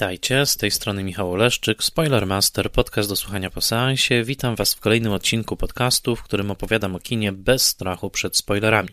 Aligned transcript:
Witajcie, 0.00 0.46
z 0.46 0.56
tej 0.56 0.70
strony 0.70 1.04
Michał 1.04 1.32
Oleszczyk, 1.32 1.84
Spoilermaster, 1.84 2.72
podcast 2.72 3.08
do 3.08 3.16
słuchania 3.16 3.50
po 3.50 3.60
seansie. 3.60 4.24
Witam 4.24 4.56
Was 4.56 4.74
w 4.74 4.80
kolejnym 4.80 5.12
odcinku 5.12 5.56
podcastu, 5.56 6.16
w 6.16 6.22
którym 6.22 6.50
opowiadam 6.50 6.96
o 6.96 7.00
kinie 7.00 7.32
bez 7.32 7.66
strachu 7.66 8.10
przed 8.10 8.36
spoilerami. 8.36 8.88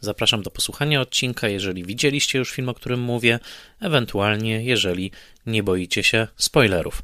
Zapraszam 0.00 0.42
do 0.42 0.50
posłuchania 0.50 1.00
odcinka, 1.00 1.48
jeżeli 1.48 1.84
widzieliście 1.84 2.38
już 2.38 2.52
film, 2.52 2.68
o 2.68 2.74
którym 2.74 3.00
mówię, 3.00 3.38
ewentualnie 3.80 4.64
jeżeli 4.64 5.10
nie 5.46 5.62
boicie 5.62 6.04
się 6.04 6.26
spoilerów. 6.36 7.02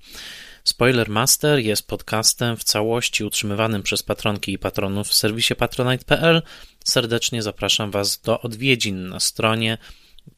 Spoilermaster 0.65 1.59
jest 1.59 1.87
podcastem 1.87 2.57
w 2.57 2.65
całości 2.65 3.25
utrzymywanym 3.25 3.83
przez 3.83 4.03
patronki 4.03 4.53
i 4.53 4.59
patronów 4.59 5.09
w 5.09 5.15
serwisie 5.15 5.55
patronite.pl. 5.55 6.43
Serdecznie 6.85 7.43
zapraszam 7.43 7.91
Was 7.91 8.21
do 8.21 8.41
odwiedzin 8.41 9.09
na 9.09 9.21
stronie 9.21 9.79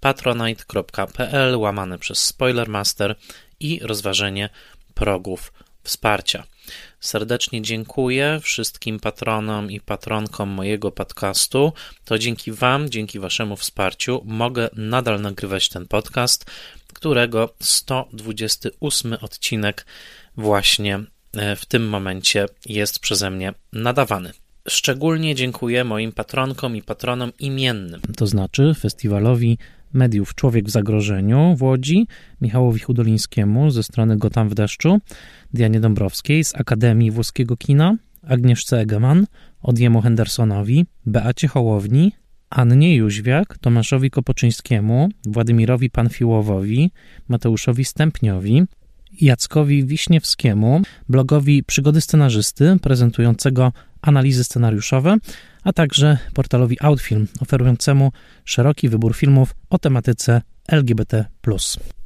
patronite.pl 0.01 1.57
łamane 1.57 1.99
przez 1.99 2.19
Spoilermaster 2.19 3.15
i 3.61 3.81
rozważenie 3.83 4.49
progów 4.95 5.53
wsparcia. 5.83 6.45
Serdecznie 7.01 7.63
dziękuję 7.63 8.41
wszystkim 8.43 9.01
patronom 9.01 9.71
i 9.71 9.81
patronkom 9.81 10.49
mojego 10.49 10.91
podcastu. 10.91 11.73
To 12.05 12.19
dzięki 12.19 12.53
Wam, 12.53 12.91
dzięki 12.91 13.19
Waszemu 13.19 13.57
wsparciu 13.57 14.23
mogę 14.25 14.69
nadal 14.77 15.21
nagrywać 15.21 15.69
ten 15.69 15.87
podcast, 15.87 16.51
którego 16.93 17.55
128 17.61 19.13
odcinek 19.21 19.87
właśnie 20.37 21.01
e, 21.37 21.57
w 21.57 21.67
tym 21.67 21.89
momencie 21.89 22.47
jest 22.67 22.99
przeze 22.99 23.31
mnie 23.31 23.55
nadawany. 23.73 24.33
Szczególnie 24.69 25.35
dziękuję 25.35 25.85
moim 25.85 26.13
patronkom 26.13 26.77
i 26.77 26.83
patronom 26.83 27.33
imiennym. 27.39 28.01
To 28.17 28.27
znaczy 28.27 28.75
festiwalowi 28.81 29.59
mediów 29.95 30.35
Człowiek 30.35 30.67
w 30.67 30.71
zagrożeniu 30.71 31.55
w 31.57 31.63
Łodzi, 31.63 32.07
Michałowi 32.41 32.81
Hudolińskiemu 32.81 33.71
ze 33.71 33.83
strony 33.83 34.17
Gotam 34.17 34.49
w 34.49 34.55
deszczu, 34.55 34.99
Dianie 35.53 35.81
Dąbrowskiej 35.81 36.45
z 36.45 36.55
Akademii 36.55 37.11
Włoskiego 37.11 37.57
Kina, 37.57 37.97
Agnieszce 38.29 38.81
Egeman, 38.81 39.27
Odjemu 39.63 40.01
Hendersonowi, 40.01 40.87
Beacie 41.07 41.49
Hołowni, 41.49 42.13
Annie 42.51 42.97
Jóźwiak, 42.97 43.59
Tomaszowi 43.59 44.11
Kopoczyńskiemu, 44.11 45.09
Władimirowi 45.27 45.91
Panfiłowowi, 45.91 46.91
Mateuszowi 47.29 47.85
Stępniowi, 47.85 48.63
Jackowi 49.21 49.85
Wiśniewskiemu, 49.87 50.83
blogowi 51.09 51.63
Przygody 51.63 52.01
Scenarzysty, 52.01 52.77
prezentującego 52.83 53.73
analizy 54.05 54.45
scenariuszowe, 54.45 55.17
a 55.65 55.73
także 55.73 56.19
portalowi 56.35 56.77
Outfilm, 56.81 57.29
oferującemu 57.41 58.13
szeroki 58.45 58.89
wybór 58.89 59.17
filmów 59.17 59.55
o 59.71 59.79
tematyce 59.79 60.43
LGBT. 60.69 61.25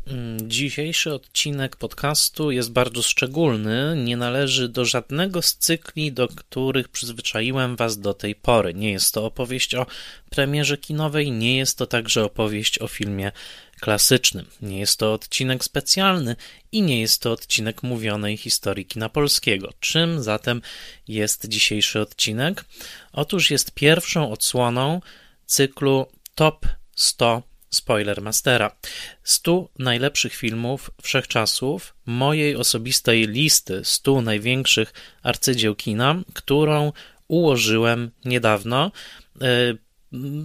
Mm, 0.06 0.50
dzisiejszy 0.50 1.14
odcinek 1.14 1.76
podcastu 1.76 2.50
jest 2.50 2.72
bardzo 2.72 3.02
szczególny. 3.02 4.02
Nie 4.04 4.16
należy 4.16 4.68
do 4.68 4.84
żadnego 4.84 5.42
z 5.42 5.56
cykli, 5.56 6.12
do 6.12 6.28
których 6.28 6.88
przyzwyczaiłem 6.88 7.76
Was 7.76 7.98
do 7.98 8.14
tej 8.14 8.34
pory. 8.34 8.74
Nie 8.74 8.92
jest 8.92 9.14
to 9.14 9.24
opowieść 9.24 9.74
o 9.74 9.86
premierze 10.30 10.78
kinowej, 10.78 11.30
nie 11.30 11.56
jest 11.56 11.78
to 11.78 11.86
także 11.86 12.24
opowieść 12.24 12.78
o 12.78 12.88
filmie 12.88 13.32
klasycznym. 13.80 14.46
Nie 14.62 14.78
jest 14.78 14.98
to 14.98 15.12
odcinek 15.12 15.64
specjalny 15.64 16.36
i 16.72 16.82
nie 16.82 17.00
jest 17.00 17.22
to 17.22 17.32
odcinek 17.32 17.82
mówionej 17.82 18.36
historii 18.36 18.86
kina 18.86 19.08
polskiego. 19.08 19.72
Czym 19.80 20.22
zatem 20.22 20.62
jest 21.08 21.48
dzisiejszy 21.48 22.00
odcinek? 22.00 22.64
Otóż 23.12 23.50
jest 23.50 23.74
pierwszą 23.74 24.32
odsłoną 24.32 25.00
cyklu 25.46 26.06
Top 26.34 26.66
100 26.96 27.42
Spoiler 27.70 28.22
Mastera. 28.22 28.76
100 29.22 29.68
najlepszych 29.78 30.34
filmów 30.34 30.90
wszechczasów, 31.02 31.94
mojej 32.06 32.56
osobistej 32.56 33.28
listy 33.28 33.80
100 33.84 34.22
największych 34.22 34.92
arcydzieł 35.22 35.74
kina, 35.74 36.16
którą 36.34 36.92
ułożyłem 37.28 38.10
niedawno 38.24 38.92
e, 39.40 39.74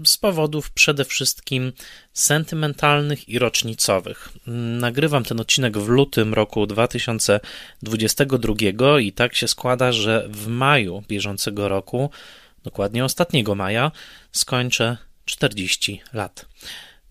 z 0.06 0.18
powodów 0.18 0.72
przede 0.72 1.06
wszystkim 1.06 1.74
sentymentalnych 2.14 3.30
i 3.30 3.40
rocznicowych. 3.40 4.30
Nagrywam 4.80 5.24
ten 5.24 5.40
odcinek 5.40 5.78
w 5.78 5.88
lutym 5.88 6.34
roku 6.34 6.68
2022 6.68 9.00
i 9.00 9.12
tak 9.12 9.36
się 9.36 9.48
składa, 9.48 9.92
że 9.92 10.28
w 10.30 10.48
maju 10.48 11.04
bieżącego 11.08 11.68
roku, 11.68 12.10
dokładnie 12.64 13.06
ostatniego 13.06 13.56
maja, 13.56 13.92
skończę 14.32 14.98
40 15.26 16.02
lat. 16.14 16.46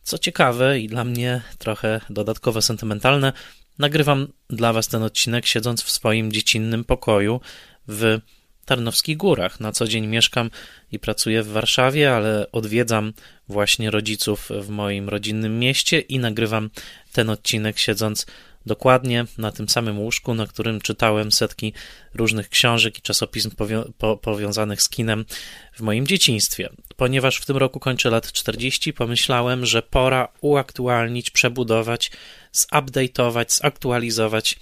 Co 0.02 0.18
ciekawe 0.18 0.80
i 0.80 0.88
dla 0.88 1.04
mnie 1.04 1.42
trochę 1.58 2.00
dodatkowo 2.10 2.62
sentymentalne, 2.62 3.32
nagrywam 3.78 4.28
dla 4.50 4.72
Was 4.72 4.88
ten 4.88 5.02
odcinek 5.02 5.46
siedząc 5.46 5.82
w 5.82 5.90
swoim 5.90 6.32
dziecinnym 6.32 6.84
pokoju 6.84 7.40
w 7.88 8.18
Tarnowskich 8.64 9.16
Górach. 9.16 9.60
Na 9.60 9.72
co 9.72 9.88
dzień 9.88 10.06
mieszkam 10.06 10.50
i 10.92 10.98
pracuję 10.98 11.42
w 11.42 11.48
Warszawie, 11.48 12.14
ale 12.14 12.52
odwiedzam 12.52 13.12
właśnie 13.48 13.90
rodziców 13.90 14.48
w 14.60 14.68
moim 14.68 15.08
rodzinnym 15.08 15.58
mieście 15.58 16.00
i 16.00 16.18
nagrywam 16.18 16.70
ten 17.12 17.30
odcinek 17.30 17.78
siedząc 17.78 18.26
dokładnie 18.66 19.24
na 19.38 19.52
tym 19.52 19.68
samym 19.68 19.98
łóżku, 19.98 20.34
na 20.34 20.46
którym 20.46 20.80
czytałem 20.80 21.32
setki 21.32 21.72
różnych 22.14 22.48
książek 22.48 22.98
i 22.98 23.02
czasopism 23.02 23.50
po 23.98 24.16
powiązanych 24.16 24.82
z 24.82 24.88
kinem 24.88 25.24
w 25.72 25.80
moim 25.80 26.06
dzieciństwie. 26.06 26.68
Ponieważ 26.96 27.36
w 27.36 27.46
tym 27.46 27.56
roku 27.56 27.80
kończę 27.80 28.10
lat 28.10 28.32
40, 28.32 28.92
pomyślałem, 28.92 29.66
że 29.66 29.82
pora 29.82 30.28
uaktualnić, 30.40 31.30
przebudować, 31.30 32.10
zupdate'ować, 32.52 33.58
zaktualizować 33.62 34.58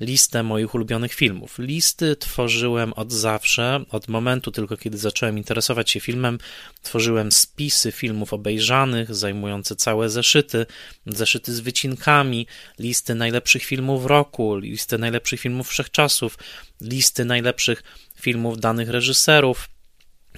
listę 0.00 0.42
moich 0.42 0.74
ulubionych 0.74 1.12
filmów. 1.12 1.58
Listy 1.58 2.16
tworzyłem 2.16 2.92
od 2.92 3.12
zawsze, 3.12 3.84
od 3.90 4.08
momentu 4.08 4.50
tylko 4.50 4.76
kiedy 4.76 4.98
zacząłem 4.98 5.38
interesować 5.38 5.90
się 5.90 6.00
filmem. 6.00 6.38
Tworzyłem 6.82 7.32
spisy 7.32 7.92
filmów 7.92 8.32
obejrzanych, 8.32 9.14
zajmujące 9.14 9.76
całe 9.76 10.08
zeszyty, 10.08 10.66
zeszyty 11.06 11.54
z 11.54 11.60
wycinkami, 11.60 12.46
listy 12.78 13.14
najlepszych 13.14 13.64
filmów 13.64 14.06
roku, 14.06 14.56
listy 14.56 14.98
najlepszych 14.98 15.40
filmów 15.40 15.68
wszechczasów, 15.68 16.38
listy 16.80 17.24
najlepszych 17.24 17.82
filmów 18.20 18.60
danych 18.60 18.88
reżyserów. 18.88 19.68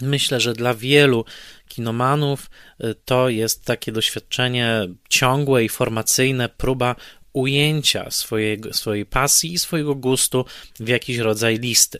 Myślę, 0.00 0.40
że 0.40 0.52
dla 0.52 0.74
wielu 0.74 1.24
kinomanów 1.68 2.50
y, 2.84 2.94
to 3.04 3.28
jest 3.28 3.64
takie 3.64 3.92
doświadczenie 3.92 4.88
ciągłe 5.08 5.64
i 5.64 5.68
formacyjne, 5.68 6.48
próba 6.48 6.96
ujęcia 7.32 8.10
swojego, 8.10 8.74
swojej 8.74 9.06
pasji 9.06 9.52
i 9.52 9.58
swojego 9.58 9.94
gustu 9.94 10.44
w 10.80 10.88
jakiś 10.88 11.16
rodzaj 11.18 11.58
listy. 11.58 11.98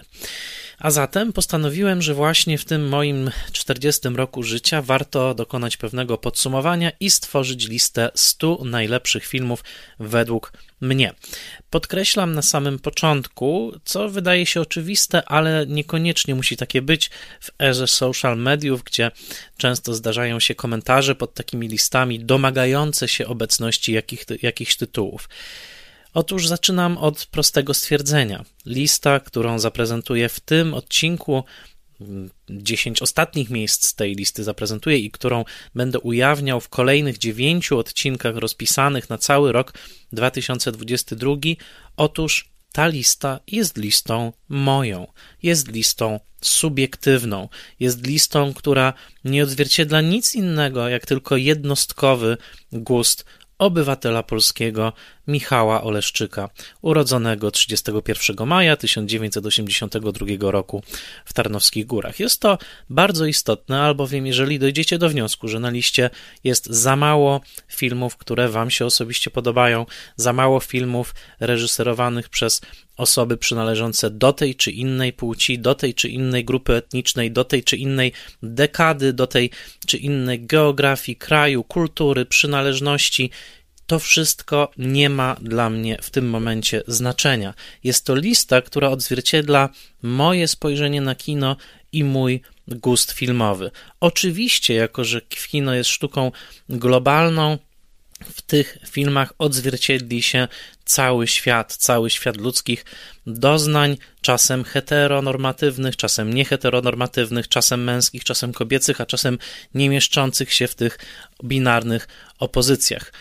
A 0.83 0.91
zatem 0.91 1.33
postanowiłem, 1.33 2.03
że 2.03 2.15
właśnie 2.15 2.59
w 2.59 2.65
tym 2.65 2.89
moim 2.89 3.31
40 3.53 4.09
roku 4.09 4.43
życia 4.43 4.83
warto 4.83 5.35
dokonać 5.35 5.77
pewnego 5.77 6.19
podsumowania 6.19 6.93
i 7.01 7.11
stworzyć 7.11 7.69
listę 7.69 8.11
100 8.15 8.59
najlepszych 8.65 9.27
filmów 9.27 9.65
według 9.99 10.53
mnie. 10.81 11.15
Podkreślam 11.71 12.35
na 12.35 12.43
samym 12.43 12.79
początku, 12.79 13.73
co 13.85 14.09
wydaje 14.09 14.47
się 14.47 14.61
oczywiste, 14.61 15.29
ale 15.29 15.67
niekoniecznie 15.69 16.35
musi 16.35 16.57
takie 16.57 16.83
być 16.83 17.11
w 17.41 17.51
erze 17.63 17.87
social 17.87 18.39
mediów, 18.39 18.83
gdzie 18.83 19.11
często 19.57 19.95
zdarzają 19.95 20.41
się 20.41 20.55
komentarze 20.55 21.15
pod 21.15 21.35
takimi 21.35 21.69
listami 21.69 22.21
domagające 22.21 23.09
się 23.09 23.27
obecności 23.27 23.93
jakich, 23.93 24.25
jakichś 24.43 24.77
tytułów. 24.77 25.29
Otóż 26.15 26.47
zaczynam 26.47 26.99
od 26.99 27.27
prostego 27.27 27.75
stwierdzenia. 27.75 28.45
Lista, 28.67 29.21
którą 29.21 29.59
zaprezentuję 29.59 30.29
w 30.29 30.41
tym 30.41 30.75
odcinku, 30.75 31.45
10 32.51 33.03
ostatnich 33.03 33.51
miejsc 33.51 33.89
z 33.89 33.95
tej 33.95 34.15
listy 34.15 34.45
zaprezentuję 34.45 34.99
i 34.99 35.11
którą 35.11 35.45
będę 35.75 36.01
ujawniał 36.01 36.61
w 36.61 36.69
kolejnych 36.69 37.19
9 37.19 37.73
odcinkach 37.73 38.37
rozpisanych 38.37 39.11
na 39.11 39.19
cały 39.19 39.53
rok 39.53 39.75
2022. 40.13 41.37
Otóż 41.97 42.53
ta 42.73 42.87
lista 42.87 43.41
jest 43.47 43.77
listą 43.77 44.33
moją, 44.49 45.07
jest 45.43 45.69
listą 45.69 46.21
subiektywną, 46.41 47.49
jest 47.81 48.07
listą, 48.07 48.55
która 48.55 48.93
nie 49.25 49.43
odzwierciedla 49.43 50.01
nic 50.01 50.35
innego 50.35 50.89
jak 50.89 51.07
tylko 51.07 51.37
jednostkowy 51.37 52.37
gust 52.73 53.25
obywatela 53.63 54.23
polskiego 54.23 54.93
Michała 55.27 55.83
Oleszczyka, 55.83 56.49
urodzonego 56.81 57.51
31 57.51 58.47
maja 58.47 58.77
1982 58.77 60.51
roku 60.51 60.83
w 61.25 61.33
Tarnowskich 61.33 61.87
Górach. 61.87 62.21
Jest 62.21 62.41
to 62.41 62.59
bardzo 62.91 63.27
istotne, 63.27 63.81
albowiem 63.81 64.27
jeżeli 64.27 64.59
dojdziecie 64.59 64.99
do 64.99 65.09
wniosku, 65.09 65.49
że 65.49 65.61
na 65.61 65.71
liście 65.71 66.11
jest 66.45 66.67
za 66.67 66.97
mało 66.97 67.41
filmów, 67.69 68.17
które 68.17 68.49
Wam 68.49 68.71
się 68.71 68.87
osobiście 68.87 69.31
podobają, 69.31 69.87
za 70.17 70.33
mało 70.33 70.61
filmów 70.61 71.15
reżyserowanych 71.41 72.29
przez 72.29 72.61
osoby 73.03 73.37
przynależące 73.37 74.11
do 74.11 74.33
tej 74.33 74.55
czy 74.55 74.71
innej 74.71 75.13
płci, 75.13 75.59
do 75.59 75.75
tej 75.75 75.95
czy 75.95 76.09
innej 76.09 76.45
grupy 76.45 76.75
etnicznej, 76.75 77.31
do 77.31 77.45
tej 77.45 77.65
czy 77.65 77.77
innej 77.77 78.13
dekady, 78.43 79.13
do 79.13 79.27
tej 79.27 79.51
czy 79.87 79.97
innej 79.97 80.47
geografii, 80.47 81.17
kraju, 81.17 81.65
kultury, 81.65 82.27
przynależności, 82.27 83.31
to 83.87 83.99
wszystko 83.99 84.71
nie 84.77 85.11
ma 85.11 85.37
dla 85.41 85.71
mnie 85.71 85.99
w 86.03 86.11
tym 86.11 86.31
momencie 86.31 86.83
znaczenia. 86.87 87.55
Jest 87.85 88.05
to 88.05 88.15
lista, 88.15 88.63
która 88.63 88.89
odzwierciedla 88.89 89.69
moje 90.03 90.49
spojrzenie 90.49 91.01
na 91.01 91.15
kino 91.15 91.57
i 91.93 92.05
mój 92.05 92.41
gust 92.69 93.13
filmowy. 93.13 93.71
Oczywiście, 94.01 94.75
jako 94.75 95.05
że 95.05 95.21
kino 95.21 95.75
jest 95.75 95.91
sztuką 95.91 96.33
globalną, 96.69 97.59
w 98.25 98.43
tych 98.43 98.79
filmach 98.87 99.33
odzwierciedli 99.39 100.23
się 100.23 100.49
cały 100.93 101.27
świat, 101.27 101.77
cały 101.77 102.11
świat 102.11 102.37
ludzkich 102.37 102.85
doznań, 103.27 103.97
czasem 104.21 104.65
heteronormatywnych, 104.65 105.97
czasem 105.97 106.35
nieheteronormatywnych, 106.35 107.49
czasem 107.49 107.85
męskich, 107.85 108.25
czasem 108.25 108.53
kobiecych, 108.53 109.01
a 109.01 109.07
czasem 109.07 109.39
nie 109.75 109.89
mieszczących 109.89 110.53
się 110.53 110.69
w 110.69 110.75
tych 110.75 110.99
binarnych 111.45 112.09
opozycjach. 112.39 113.13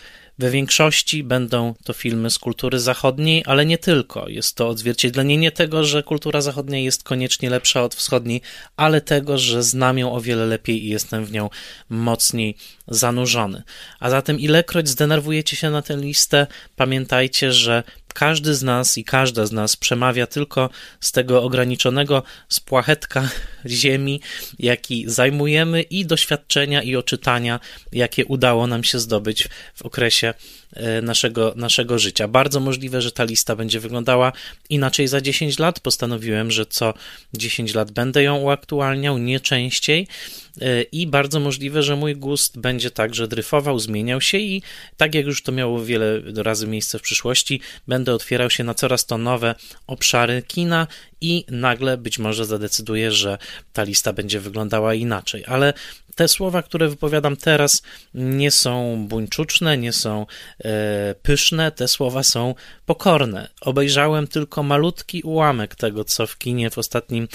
We 0.42 0.50
większości 0.50 1.24
będą 1.24 1.74
to 1.84 1.92
filmy 1.92 2.30
z 2.30 2.38
kultury 2.38 2.80
zachodniej, 2.80 3.42
ale 3.46 3.66
nie 3.66 3.78
tylko. 3.78 4.28
Jest 4.28 4.56
to 4.56 4.68
odzwierciedlenie 4.68 5.36
nie 5.36 5.52
tego, 5.52 5.84
że 5.84 6.02
kultura 6.02 6.40
zachodnia 6.40 6.78
jest 6.78 7.02
koniecznie 7.02 7.50
lepsza 7.50 7.82
od 7.82 7.94
wschodniej, 7.94 8.40
ale 8.76 9.00
tego, 9.00 9.38
że 9.38 9.62
znam 9.62 9.98
ją 9.98 10.12
o 10.12 10.20
wiele 10.20 10.46
lepiej 10.46 10.84
i 10.84 10.88
jestem 10.88 11.24
w 11.24 11.32
nią 11.32 11.50
mocniej 11.88 12.56
zanurzony. 12.88 13.62
A 14.00 14.10
zatem, 14.10 14.40
ilekroć 14.40 14.88
zdenerwujecie 14.88 15.56
się 15.56 15.70
na 15.70 15.82
tę 15.82 15.96
listę, 15.96 16.46
pamiętajcie, 16.76 17.52
że 17.52 17.82
każdy 18.12 18.54
z 18.54 18.62
nas 18.62 18.98
i 18.98 19.04
każda 19.04 19.46
z 19.46 19.52
nas 19.52 19.76
przemawia 19.76 20.26
tylko 20.26 20.70
z 21.00 21.12
tego 21.12 21.42
ograniczonego 21.42 22.22
spłachetka 22.48 23.28
ziemi, 23.66 24.20
jaki 24.58 25.04
zajmujemy 25.06 25.82
i 25.82 26.06
doświadczenia 26.06 26.82
i 26.82 26.96
oczytania, 26.96 27.60
jakie 27.92 28.24
udało 28.24 28.66
nam 28.66 28.84
się 28.84 28.98
zdobyć 28.98 29.48
w 29.74 29.82
okresie 29.82 30.34
naszego, 31.02 31.52
naszego 31.56 31.98
życia. 31.98 32.28
Bardzo 32.28 32.60
możliwe, 32.60 33.02
że 33.02 33.12
ta 33.12 33.24
lista 33.24 33.56
będzie 33.56 33.80
wyglądała 33.80 34.32
inaczej 34.70 35.08
za 35.08 35.20
10 35.20 35.58
lat. 35.58 35.80
Postanowiłem, 35.80 36.50
że 36.50 36.66
co 36.66 36.94
10 37.34 37.74
lat 37.74 37.90
będę 37.90 38.22
ją 38.22 38.36
uaktualniał, 38.36 39.18
nie 39.18 39.40
częściej. 39.40 40.06
E, 40.60 40.82
I 40.82 41.06
bardzo 41.06 41.40
możliwe, 41.40 41.82
że 41.82 41.96
mój 41.96 42.16
gust 42.16 42.58
będzie 42.58 42.90
także 42.90 43.28
dryfował, 43.28 43.78
zmieniał 43.78 44.20
się 44.20 44.38
i 44.38 44.62
tak 44.96 45.14
jak 45.14 45.26
już 45.26 45.42
to 45.42 45.52
miało 45.52 45.84
wiele 45.84 46.20
razy 46.36 46.66
miejsce 46.66 46.98
w 46.98 47.02
przyszłości, 47.02 47.60
będę 47.88 48.14
otwierał 48.14 48.50
się 48.50 48.64
na 48.64 48.74
coraz 48.74 49.06
to 49.06 49.18
nowe 49.18 49.54
obszary 49.86 50.42
kina 50.42 50.86
i 51.20 51.44
nagle 51.48 51.96
być 51.96 52.18
może 52.18 52.44
zadecyduję, 52.44 53.12
że 53.12 53.38
ta 53.72 53.82
lista 53.82 54.12
będzie 54.12 54.40
wyglądała 54.40 54.94
inaczej. 54.94 55.44
Ale 55.46 55.72
te 56.14 56.28
słowa, 56.28 56.62
które 56.62 56.88
wypowiadam 56.88 57.36
teraz, 57.36 57.82
nie 58.14 58.50
są 58.50 59.04
buńczuczne, 59.08 59.78
nie 59.78 59.92
są 59.92 60.26
e, 60.64 61.14
pyszne, 61.22 61.72
te 61.72 61.88
słowa 61.88 62.22
są 62.22 62.54
pokorne. 62.86 63.48
Obejrzałem 63.60 64.26
tylko 64.26 64.62
malutki 64.62 65.22
ułamek 65.22 65.74
tego, 65.74 66.04
co 66.04 66.26
w 66.26 66.38
kinie 66.38 66.70
w 66.70 66.78
ostatnim 66.78 67.28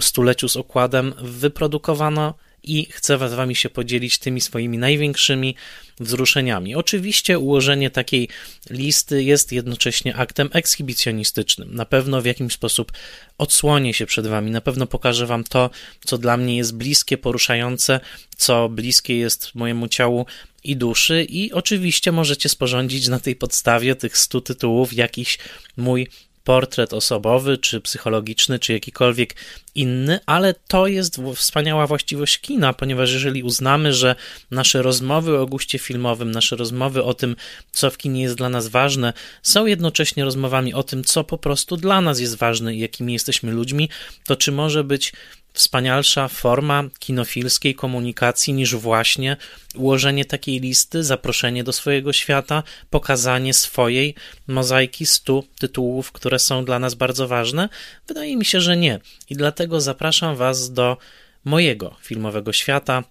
stuleciu 0.00 0.48
z 0.48 0.56
okładem 0.56 1.14
wyprodukowano 1.22 2.34
i 2.64 2.86
chcę 2.90 3.28
z 3.28 3.34
Wami 3.34 3.56
się 3.56 3.70
podzielić 3.70 4.18
tymi 4.18 4.40
swoimi 4.40 4.78
największymi 4.78 5.54
wzruszeniami. 6.00 6.74
Oczywiście 6.74 7.38
ułożenie 7.38 7.90
takiej 7.90 8.28
listy 8.70 9.22
jest 9.22 9.52
jednocześnie 9.52 10.16
aktem 10.16 10.50
ekshibicjonistycznym. 10.52 11.74
Na 11.74 11.84
pewno 11.84 12.22
w 12.22 12.24
jakiś 12.24 12.52
sposób 12.52 12.92
odsłonię 13.38 13.94
się 13.94 14.06
przed 14.06 14.26
Wami, 14.26 14.50
na 14.50 14.60
pewno 14.60 14.86
pokażę 14.86 15.26
Wam 15.26 15.44
to, 15.44 15.70
co 16.04 16.18
dla 16.18 16.36
mnie 16.36 16.56
jest 16.56 16.76
bliskie, 16.76 17.18
poruszające, 17.18 18.00
co 18.36 18.68
bliskie 18.68 19.18
jest 19.18 19.54
mojemu 19.54 19.88
ciału 19.88 20.26
i 20.64 20.76
duszy, 20.76 21.26
i 21.28 21.52
oczywiście 21.52 22.12
możecie 22.12 22.48
sporządzić 22.48 23.08
na 23.08 23.20
tej 23.20 23.36
podstawie 23.36 23.96
tych 23.96 24.18
stu 24.18 24.40
tytułów 24.40 24.92
jakiś 24.92 25.38
mój 25.76 26.08
portret 26.44 26.92
osobowy, 26.92 27.58
czy 27.58 27.80
psychologiczny, 27.80 28.58
czy 28.58 28.72
jakikolwiek 28.72 29.34
inny, 29.74 30.20
ale 30.26 30.54
to 30.68 30.86
jest 30.86 31.20
wspaniała 31.36 31.86
właściwość 31.86 32.38
kina, 32.38 32.72
ponieważ 32.72 33.12
jeżeli 33.12 33.42
uznamy, 33.42 33.92
że 33.92 34.14
nasze 34.50 34.82
rozmowy 34.82 35.38
o 35.38 35.46
guście 35.46 35.78
filmowym, 35.78 36.30
nasze 36.30 36.56
rozmowy 36.56 37.02
o 37.02 37.14
tym, 37.14 37.36
co 37.72 37.90
w 37.90 37.98
kinie 37.98 38.22
jest 38.22 38.34
dla 38.34 38.48
nas 38.48 38.68
ważne, 38.68 39.12
są 39.42 39.66
jednocześnie 39.66 40.24
rozmowami 40.24 40.74
o 40.74 40.82
tym, 40.82 41.04
co 41.04 41.24
po 41.24 41.38
prostu 41.38 41.76
dla 41.76 42.00
nas 42.00 42.20
jest 42.20 42.36
ważne 42.36 42.74
i 42.74 42.78
jakimi 42.78 43.12
jesteśmy 43.12 43.52
ludźmi, 43.52 43.88
to 44.26 44.36
czy 44.36 44.52
może 44.52 44.84
być 44.84 45.12
wspanialsza 45.54 46.28
forma 46.28 46.84
kinofilskiej 46.98 47.74
komunikacji 47.74 48.52
niż 48.52 48.74
właśnie 48.74 49.36
ułożenie 49.74 50.24
takiej 50.24 50.60
listy, 50.60 51.04
zaproszenie 51.04 51.64
do 51.64 51.72
swojego 51.72 52.12
świata, 52.12 52.62
pokazanie 52.90 53.54
swojej 53.54 54.14
mozaiki 54.46 55.06
stu 55.06 55.44
tytułów, 55.58 56.12
które 56.12 56.38
są 56.38 56.64
dla 56.64 56.78
nas 56.78 56.94
bardzo 56.94 57.28
ważne? 57.28 57.68
Wydaje 58.08 58.36
mi 58.36 58.44
się, 58.44 58.60
że 58.60 58.76
nie. 58.76 59.00
I 59.30 59.36
dlatego 59.36 59.63
zapraszam 59.80 60.36
Was 60.36 60.72
do 60.72 60.96
mojego 61.44 61.96
filmowego 62.00 62.52
świata, 62.52 63.04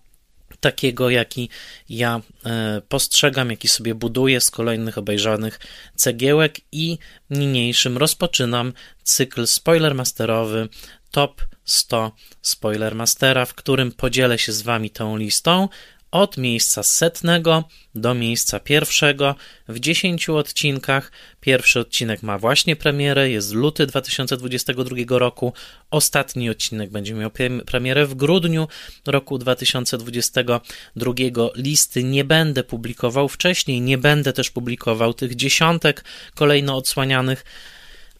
takiego, 0.59 1.09
jaki 1.09 1.49
ja 1.89 2.21
e, 2.45 2.81
postrzegam, 2.89 3.49
jaki 3.49 3.67
sobie 3.67 3.95
buduję 3.95 4.41
z 4.41 4.51
kolejnych 4.51 4.97
obejrzanych 4.97 5.59
cegiełek 5.95 6.59
i 6.71 6.97
niniejszym 7.29 7.97
rozpoczynam 7.97 8.73
cykl 9.03 9.47
spoilermasterowy 9.47 10.69
Top 11.11 11.41
100 11.65 12.11
Spoilermastera, 12.41 13.45
w 13.45 13.53
którym 13.53 13.91
podzielę 13.91 14.39
się 14.39 14.51
z 14.51 14.61
Wami 14.61 14.89
tą 14.89 15.17
listą 15.17 15.69
od 16.13 16.37
miejsca 16.37 16.83
setnego 16.83 17.63
do 17.95 18.13
miejsca 18.13 18.59
pierwszego 18.59 19.35
w 19.67 19.79
10 19.79 20.29
odcinkach. 20.29 21.11
Pierwszy 21.41 21.79
odcinek 21.79 22.23
ma 22.23 22.37
właśnie 22.37 22.75
premierę, 22.75 23.29
jest 23.29 23.53
luty 23.53 23.87
2022 23.87 24.95
roku. 25.09 25.53
Ostatni 25.91 26.49
odcinek 26.49 26.89
będzie 26.89 27.13
miał 27.13 27.31
premierę 27.65 28.05
w 28.05 28.15
grudniu 28.15 28.67
roku 29.05 29.37
2022. 29.37 31.13
Listy 31.55 32.03
nie 32.03 32.23
będę 32.23 32.63
publikował 32.63 33.29
wcześniej, 33.29 33.81
nie 33.81 33.97
będę 33.97 34.33
też 34.33 34.49
publikował 34.49 35.13
tych 35.13 35.35
dziesiątek 35.35 36.03
kolejno 36.35 36.77
odsłanianych 36.77 37.45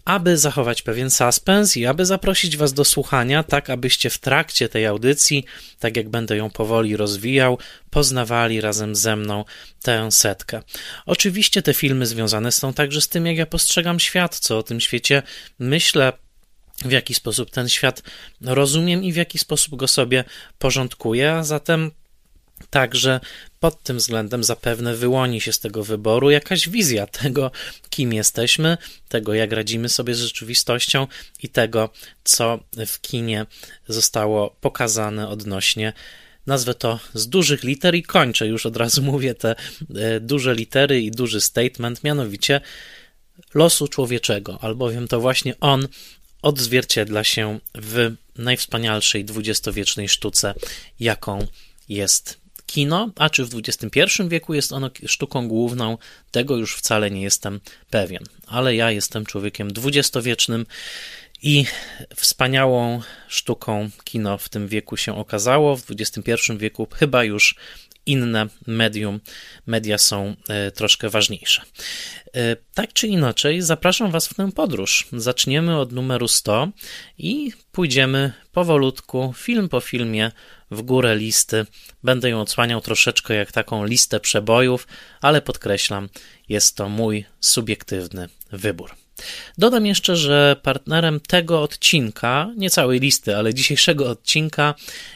aby 0.05 0.37
zachować 0.37 0.81
pewien 0.81 1.09
suspens 1.09 1.77
i 1.77 1.85
aby 1.85 2.05
zaprosić 2.05 2.57
Was 2.57 2.73
do 2.73 2.85
słuchania, 2.85 3.43
tak 3.43 3.69
abyście 3.69 4.09
w 4.09 4.17
trakcie 4.17 4.69
tej 4.69 4.85
audycji, 4.85 5.45
tak 5.79 5.97
jak 5.97 6.09
będę 6.09 6.37
ją 6.37 6.49
powoli 6.49 6.97
rozwijał, 6.97 7.57
poznawali 7.89 8.61
razem 8.61 8.95
ze 8.95 9.15
mną 9.15 9.45
tę 9.81 10.11
setkę. 10.11 10.61
Oczywiście 11.05 11.61
te 11.61 11.73
filmy 11.73 12.05
związane 12.05 12.51
są 12.51 12.73
także 12.73 13.01
z 13.01 13.07
tym, 13.07 13.25
jak 13.25 13.37
ja 13.37 13.45
postrzegam 13.45 13.99
świat, 13.99 14.39
co 14.39 14.57
o 14.57 14.63
tym 14.63 14.79
świecie 14.79 15.23
myślę, 15.59 16.13
w 16.85 16.91
jaki 16.91 17.13
sposób 17.13 17.51
ten 17.51 17.69
świat 17.69 18.03
rozumiem 18.41 19.03
i 19.03 19.13
w 19.13 19.15
jaki 19.15 19.39
sposób 19.39 19.75
go 19.75 19.87
sobie 19.87 20.23
porządkuję, 20.59 21.33
a 21.33 21.43
zatem 21.43 21.91
Także 22.69 23.19
pod 23.59 23.83
tym 23.83 23.97
względem 23.97 24.43
zapewne 24.43 24.95
wyłoni 24.95 25.41
się 25.41 25.53
z 25.53 25.59
tego 25.59 25.83
wyboru 25.83 26.29
jakaś 26.29 26.69
wizja 26.69 27.07
tego, 27.07 27.51
kim 27.89 28.13
jesteśmy, 28.13 28.77
tego, 29.09 29.33
jak 29.33 29.51
radzimy 29.51 29.89
sobie 29.89 30.15
z 30.15 30.19
rzeczywistością 30.19 31.07
i 31.43 31.49
tego, 31.49 31.89
co 32.23 32.59
w 32.87 33.01
kinie 33.01 33.45
zostało 33.87 34.55
pokazane 34.61 35.29
odnośnie 35.29 35.93
nazwę 36.47 36.73
to 36.73 36.99
z 37.13 37.27
dużych 37.27 37.63
liter 37.63 37.95
i 37.95 38.03
kończę 38.03 38.47
już 38.47 38.65
od 38.65 38.77
razu 38.77 39.01
mówię 39.01 39.35
te 39.35 39.55
e, 39.95 40.19
duże 40.19 40.55
litery 40.55 41.01
i 41.01 41.11
duży 41.11 41.41
statement, 41.41 42.03
mianowicie 42.03 42.61
losu 43.53 43.87
człowieczego, 43.87 44.57
albowiem 44.61 45.07
to 45.07 45.19
właśnie 45.19 45.59
on 45.59 45.87
odzwierciedla 46.41 47.23
się 47.23 47.59
w 47.75 48.11
najwspanialszej 48.35 49.25
dwudziestowiecznej 49.25 50.09
sztuce, 50.09 50.53
jaką 50.99 51.47
jest 51.89 52.42
kino, 52.73 53.11
a 53.15 53.29
czy 53.29 53.45
w 53.45 53.55
XXI 53.55 53.99
wieku 54.27 54.53
jest 54.53 54.71
ono 54.71 54.89
sztuką 55.05 55.47
główną, 55.47 55.97
tego 56.31 56.57
już 56.57 56.75
wcale 56.75 57.11
nie 57.11 57.21
jestem 57.21 57.59
pewien. 57.89 58.23
Ale 58.47 58.75
ja 58.75 58.91
jestem 58.91 59.25
człowiekiem 59.25 59.73
dwudziestowiecznym 59.73 60.65
i 61.41 61.65
wspaniałą 62.15 63.01
sztuką 63.27 63.89
kino 64.03 64.37
w 64.37 64.49
tym 64.49 64.67
wieku 64.67 64.97
się 64.97 65.17
okazało. 65.17 65.77
W 65.77 65.85
XXI 65.91 66.33
wieku 66.57 66.87
chyba 66.93 67.23
już 67.23 67.55
inne 68.05 68.47
medium, 68.67 69.19
media 69.65 69.97
są 69.97 70.35
e, 70.49 70.71
troszkę 70.71 71.09
ważniejsze. 71.09 71.61
E, 72.35 72.55
tak 72.73 72.93
czy 72.93 73.07
inaczej, 73.07 73.61
zapraszam 73.61 74.11
Was 74.11 74.27
w 74.27 74.33
tę 74.33 74.51
podróż. 74.51 75.07
Zaczniemy 75.11 75.79
od 75.79 75.91
numeru 75.91 76.27
100 76.27 76.67
i 77.17 77.51
pójdziemy 77.71 78.33
powolutku, 78.51 79.33
film 79.37 79.69
po 79.69 79.79
filmie, 79.79 80.31
w 80.73 80.81
górę 80.81 81.15
listy. 81.15 81.65
Będę 82.03 82.29
ją 82.29 82.41
odsłaniał 82.41 82.81
troszeczkę 82.81 83.33
jak 83.33 83.51
taką 83.51 83.85
listę 83.85 84.19
przebojów, 84.19 84.87
ale 85.21 85.41
podkreślam, 85.41 86.09
jest 86.49 86.75
to 86.75 86.89
mój 86.89 87.25
subiektywny 87.39 88.29
wybór. 88.51 88.95
Dodam 89.57 89.85
jeszcze, 89.85 90.15
że 90.15 90.55
partnerem 90.63 91.19
tego 91.19 91.61
odcinka, 91.61 92.49
nie 92.57 92.69
całej 92.69 92.99
listy, 92.99 93.37
ale 93.37 93.53
dzisiejszego 93.53 94.09
odcinka 94.09 94.75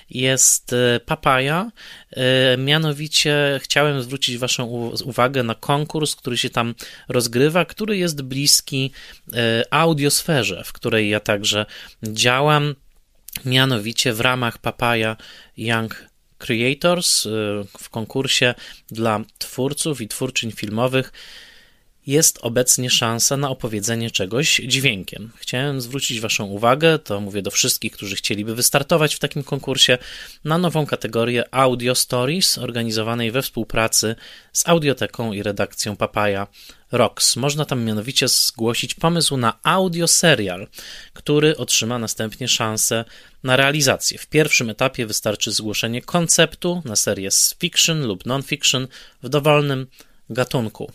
jest 0.10 0.74
e, 0.74 1.00
Papaya. 1.00 1.72
E, 2.12 2.58
mianowicie 2.58 3.60
chciałem 3.64 4.02
zwrócić 4.02 4.38
Waszą 4.38 4.66
uwagę 5.06 5.44
na 5.44 5.56
konkurs, 5.56 6.16
który 6.16 6.38
się 6.38 6.50
tam 6.50 6.76
rozgrywa, 7.10 7.66
który 7.66 7.98
jest 7.98 8.22
bliski 8.22 8.92
e, 9.34 9.64
audiosferze, 9.74 10.64
w 10.66 10.74
której 10.74 11.10
ja 11.10 11.20
także 11.20 11.66
działam. 12.04 12.76
Mianowicie 13.46 14.14
w 14.14 14.20
ramach 14.20 14.58
Papaya 14.58 15.18
Young 15.58 16.06
Creators 16.38 17.28
w 17.80 17.90
konkursie 17.90 18.56
dla 18.92 19.20
twórców 19.38 20.02
i 20.02 20.08
twórczyń 20.08 20.52
filmowych 20.52 21.12
jest 22.08 22.40
obecnie 22.42 22.90
szansa 22.90 23.38
na 23.38 23.50
opowiedzenie 23.50 24.12
czegoś 24.12 24.62
dźwiękiem. 24.66 25.32
Chciałem 25.36 25.82
zwrócić 25.82 26.20
Waszą 26.20 26.46
uwagę, 26.46 27.00
to 27.00 27.22
mówię 27.22 27.42
do 27.42 27.52
wszystkich, 27.52 27.92
którzy 27.92 28.16
chcieliby 28.16 28.56
wystartować 28.56 29.16
w 29.16 29.20
takim 29.20 29.44
konkursie, 29.44 29.98
na 30.44 30.58
nową 30.58 30.86
kategorię 30.86 31.44
Audio 31.52 31.96
Stories, 31.96 32.58
organizowanej 32.58 33.32
we 33.32 33.42
współpracy 33.42 34.16
z 34.54 34.68
Audioteką 34.68 35.34
i 35.34 35.44
redakcją 35.44 35.96
Papaya 35.96 36.48
Rocks. 36.92 37.36
Można 37.36 37.66
tam 37.66 37.84
mianowicie 37.84 38.28
zgłosić 38.28 38.94
pomysł 38.94 39.38
na 39.38 39.60
audio 39.64 40.08
serial, 40.08 40.68
który 41.14 41.58
otrzyma 41.58 42.00
następnie 42.00 42.48
szansę 42.48 43.06
na 43.44 43.56
realizację. 43.56 44.18
W 44.18 44.28
pierwszym 44.28 44.70
etapie 44.70 45.06
wystarczy 45.06 45.52
zgłoszenie 45.52 46.02
konceptu 46.02 46.82
na 46.86 46.96
serię 46.96 47.30
fiction 47.60 48.06
lub 48.06 48.26
non-fiction 48.26 48.88
w 49.24 49.30
dowolnym 49.30 49.88
gatunku. 50.30 50.92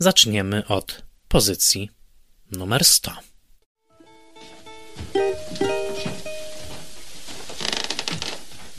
Zaczniemy 0.02 0.66
od 0.66 1.02
pozycji 1.28 1.90
numer 2.50 2.85
100. 2.85 3.12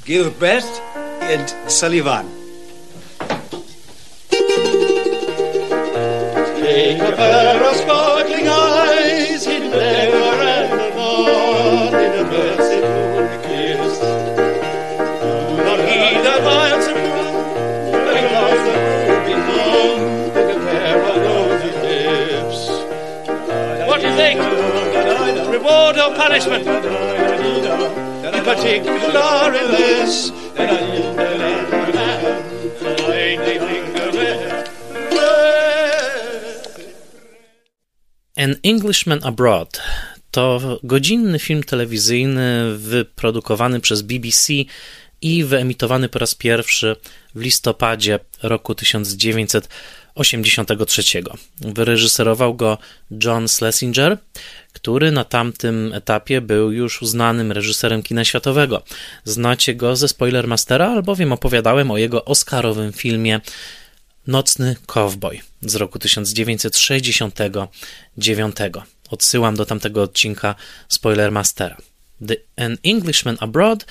Gilbert 0.06 0.82
and 1.36 1.56
Sullivan. 1.68 2.26
Take 6.60 7.02
a 7.02 7.12
pair 7.16 7.64
of 7.64 7.76
sparkling 7.78 8.48
eyes, 8.48 8.71
Or 25.92 26.16
punishment? 26.16 26.66
An 38.38 38.56
Englishman 38.64 39.20
Abroad 39.24 39.82
to 40.32 40.80
godzinny 40.84 41.40
film 41.40 41.64
telewizyjny 41.64 42.78
wyprodukowany 42.78 43.80
przez 43.80 44.02
BBC 44.02 44.54
i 45.22 45.44
wyemitowany 45.44 46.10
po 46.10 46.20
raz 46.20 46.36
pierwszy 46.36 46.96
w 47.36 47.42
listopadzie 47.42 48.20
roku 48.44 48.76
1983. 50.16 51.24
Wyreżyserował 51.62 52.54
go 52.54 52.78
John 53.24 53.48
Schlesinger, 53.48 54.18
który 54.74 55.12
na 55.12 55.24
tamtym 55.24 55.94
etapie 55.94 56.42
był 56.42 56.72
już 56.72 57.02
uznanym 57.02 57.52
reżyserem 57.52 58.04
kina 58.04 58.26
światowego. 58.26 58.84
Znacie 59.24 59.76
go 59.76 59.96
ze 59.96 60.08
Spoilermastera, 60.08 60.88
albowiem 60.88 61.32
opowiadałem 61.32 61.92
o 61.92 61.98
jego 61.98 62.26
oscarowym 62.26 62.94
filmie 62.94 63.42
Nocny 64.28 64.76
Cowboy 64.86 65.40
z 65.62 65.76
roku 65.76 66.00
1969. 66.00 68.56
Odsyłam 69.10 69.56
do 69.56 69.66
tamtego 69.66 70.04
odcinka 70.04 70.56
Spoilermastera. 70.88 71.78
The 72.28 72.36
An 72.58 72.78
Englishman 72.84 73.38
Abroad 73.40 73.86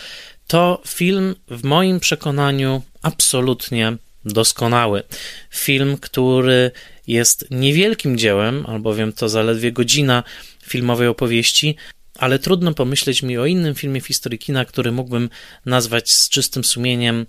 to 0.47 0.83
film 0.87 1.35
w 1.49 1.65
moim 1.65 2.00
przekonaniu 2.00 2.83
absolutnie 3.03 3.97
doskonały. 4.25 5.03
Film, 5.50 5.97
który 5.97 6.71
jest 7.07 7.47
niewielkim 7.50 8.19
dziełem, 8.19 8.67
albowiem 8.67 9.12
to 9.12 9.29
zaledwie 9.29 9.73
godzina 9.73 10.25
filmowej 10.62 11.09
opowieści, 11.09 11.77
ale 12.19 12.39
trudno 12.39 12.75
pomyśleć 12.75 13.23
mi 13.23 13.39
o 13.39 13.47
innym 13.47 13.75
filmie 13.75 14.00
w 14.00 14.07
historii 14.07 14.39
kina, 14.39 14.65
który 14.65 14.93
mógłbym 14.93 15.31
nazwać 15.67 16.11
z 16.11 16.29
czystym 16.29 16.65
sumieniem 16.65 17.27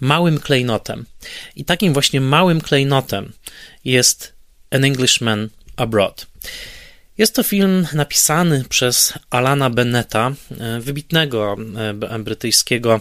małym 0.00 0.38
klejnotem. 0.38 1.06
I 1.56 1.64
takim 1.64 1.92
właśnie 1.92 2.20
małym 2.20 2.60
klejnotem 2.60 3.32
jest 3.84 4.32
An 4.70 4.84
Englishman 4.84 5.48
Abroad. 5.76 6.26
Jest 7.18 7.34
to 7.34 7.42
film 7.42 7.86
napisany 7.92 8.64
przez 8.68 9.12
Alana 9.30 9.70
Benneta, 9.70 10.32
e, 10.60 10.80
wybitnego 10.80 11.56
e, 12.10 12.18
brytyjskiego 12.18 13.00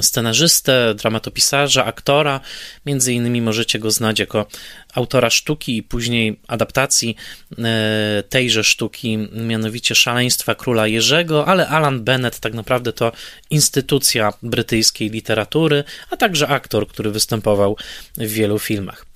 scenarzystę, 0.00 0.94
dramatopisarza, 0.94 1.84
aktora. 1.84 2.40
Między 2.86 3.12
innymi 3.12 3.42
możecie 3.42 3.78
go 3.78 3.90
znać 3.90 4.18
jako 4.18 4.46
autora 4.94 5.30
sztuki 5.30 5.76
i 5.76 5.82
później 5.82 6.40
adaptacji 6.48 7.16
e, 7.58 8.22
tejże 8.28 8.64
sztuki, 8.64 9.18
mianowicie 9.32 9.94
Szaleństwa 9.94 10.54
Króla 10.54 10.86
Jerzego, 10.86 11.46
ale 11.46 11.68
Alan 11.68 12.04
Bennett 12.04 12.40
tak 12.40 12.54
naprawdę 12.54 12.92
to 12.92 13.12
instytucja 13.50 14.32
brytyjskiej 14.42 15.10
literatury, 15.10 15.84
a 16.10 16.16
także 16.16 16.48
aktor, 16.48 16.88
który 16.88 17.10
występował 17.10 17.76
w 18.16 18.28
wielu 18.28 18.58
filmach. 18.58 19.06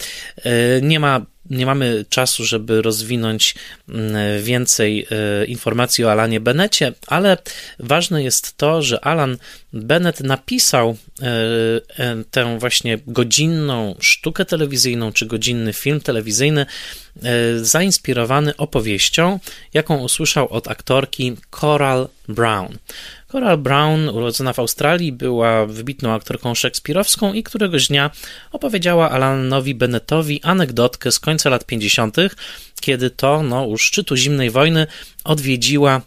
Nie 0.83 1.01
ma 1.01 1.27
nie 1.51 1.67
mamy 1.67 2.05
czasu, 2.09 2.45
żeby 2.45 2.83
rozwinąć 2.83 3.55
mm, 3.89 4.43
więcej 4.43 5.07
e, 5.11 5.45
informacji 5.45 6.05
o 6.05 6.13
Alanie 6.13 6.41
Bennecie, 6.41 6.93
ale 7.07 7.39
ważne 7.79 8.23
jest 8.23 8.57
to, 8.57 8.83
że 8.83 9.05
Alan 9.05 9.37
Bennett 9.73 10.21
napisał 10.21 10.97
e, 11.23 11.27
e, 11.99 12.25
tę 12.31 12.59
właśnie 12.59 12.99
godzinną 13.07 13.95
sztukę 14.01 14.45
telewizyjną 14.45 15.13
czy 15.13 15.27
godzinny 15.27 15.73
film 15.73 16.01
telewizyjny 16.01 16.67
zainspirowany 17.63 18.57
opowieścią, 18.57 19.39
jaką 19.75 19.99
usłyszał 19.99 20.49
od 20.49 20.69
aktorki 20.69 21.37
Coral 21.61 22.09
Brown. 22.29 22.79
Coral 23.33 23.59
Brown, 23.59 24.09
urodzona 24.09 24.53
w 24.53 24.59
Australii, 24.59 25.13
była 25.13 25.67
wybitną 25.67 26.13
aktorką 26.13 26.55
szekspirowską 26.55 27.33
i 27.33 27.43
któregoś 27.43 27.89
dnia 27.89 28.11
opowiedziała 28.53 29.11
Alanowi 29.11 29.75
Bennettowi 29.75 30.41
anegdotkę 30.43 31.13
z 31.13 31.21
końca 31.21 31.51
lat 31.51 31.67
50., 31.67 32.17
kiedy 32.81 33.11
to 33.11 33.43
no, 33.43 33.65
u 33.65 33.79
szczytu 33.79 34.17
zimnej 34.17 34.51
wojny 34.51 34.87
odwiedziła 35.25 36.01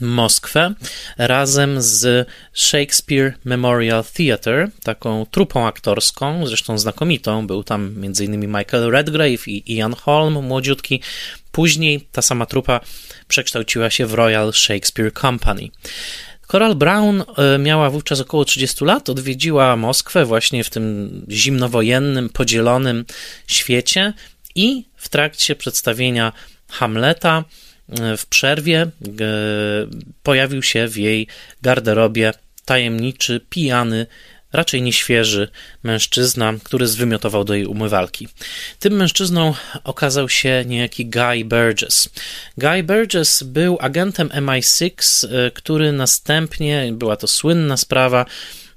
Moskwę 0.00 0.74
razem 1.18 1.82
z 1.82 2.28
Shakespeare 2.54 3.34
Memorial 3.44 4.04
Theatre, 4.04 4.68
taką 4.82 5.26
trupą 5.30 5.66
aktorską, 5.66 6.46
zresztą 6.46 6.78
znakomitą. 6.78 7.46
Był 7.46 7.64
tam 7.64 7.94
m.in. 8.02 8.40
Michael 8.40 8.90
Redgrave 8.90 9.48
i 9.48 9.74
Ian 9.74 9.94
Holm, 9.94 10.44
młodziutki. 10.44 11.00
Później 11.52 12.08
ta 12.12 12.22
sama 12.22 12.46
trupa 12.46 12.80
przekształciła 13.28 13.90
się 13.90 14.06
w 14.06 14.14
Royal 14.14 14.52
Shakespeare 14.52 15.12
Company. 15.12 15.68
Coral 16.48 16.74
Brown 16.74 17.22
e, 17.22 17.58
miała 17.58 17.90
wówczas 17.90 18.20
około 18.20 18.44
30 18.44 18.84
lat, 18.84 19.08
odwiedziła 19.08 19.76
Moskwę 19.76 20.24
właśnie 20.24 20.64
w 20.64 20.70
tym 20.70 21.26
zimnowojennym, 21.28 22.28
podzielonym 22.28 23.04
świecie 23.46 24.12
i 24.54 24.84
w 24.96 25.08
trakcie 25.08 25.56
przedstawienia 25.56 26.32
Hamleta 26.70 27.44
e, 27.88 28.16
w 28.16 28.26
przerwie 28.26 28.80
e, 28.82 28.88
pojawił 30.22 30.62
się 30.62 30.88
w 30.88 30.96
jej 30.96 31.26
garderobie 31.62 32.32
tajemniczy, 32.64 33.40
pijany 33.50 34.06
raczej 34.52 34.82
nieświeży 34.82 35.48
mężczyzna, 35.82 36.54
który 36.62 36.86
zwymiotował 36.86 37.44
do 37.44 37.54
jej 37.54 37.66
umywalki. 37.66 38.28
Tym 38.78 38.92
mężczyzną 38.92 39.54
okazał 39.84 40.28
się 40.28 40.64
niejaki 40.66 41.06
Guy 41.06 41.44
Burgess. 41.44 42.08
Guy 42.58 42.82
Burgess 42.82 43.42
był 43.42 43.78
agentem 43.80 44.28
MI6, 44.28 45.26
e, 45.26 45.50
który 45.50 45.92
następnie, 45.92 46.90
była 46.92 47.16
to 47.16 47.26
słynna 47.26 47.76
sprawa, 47.76 48.26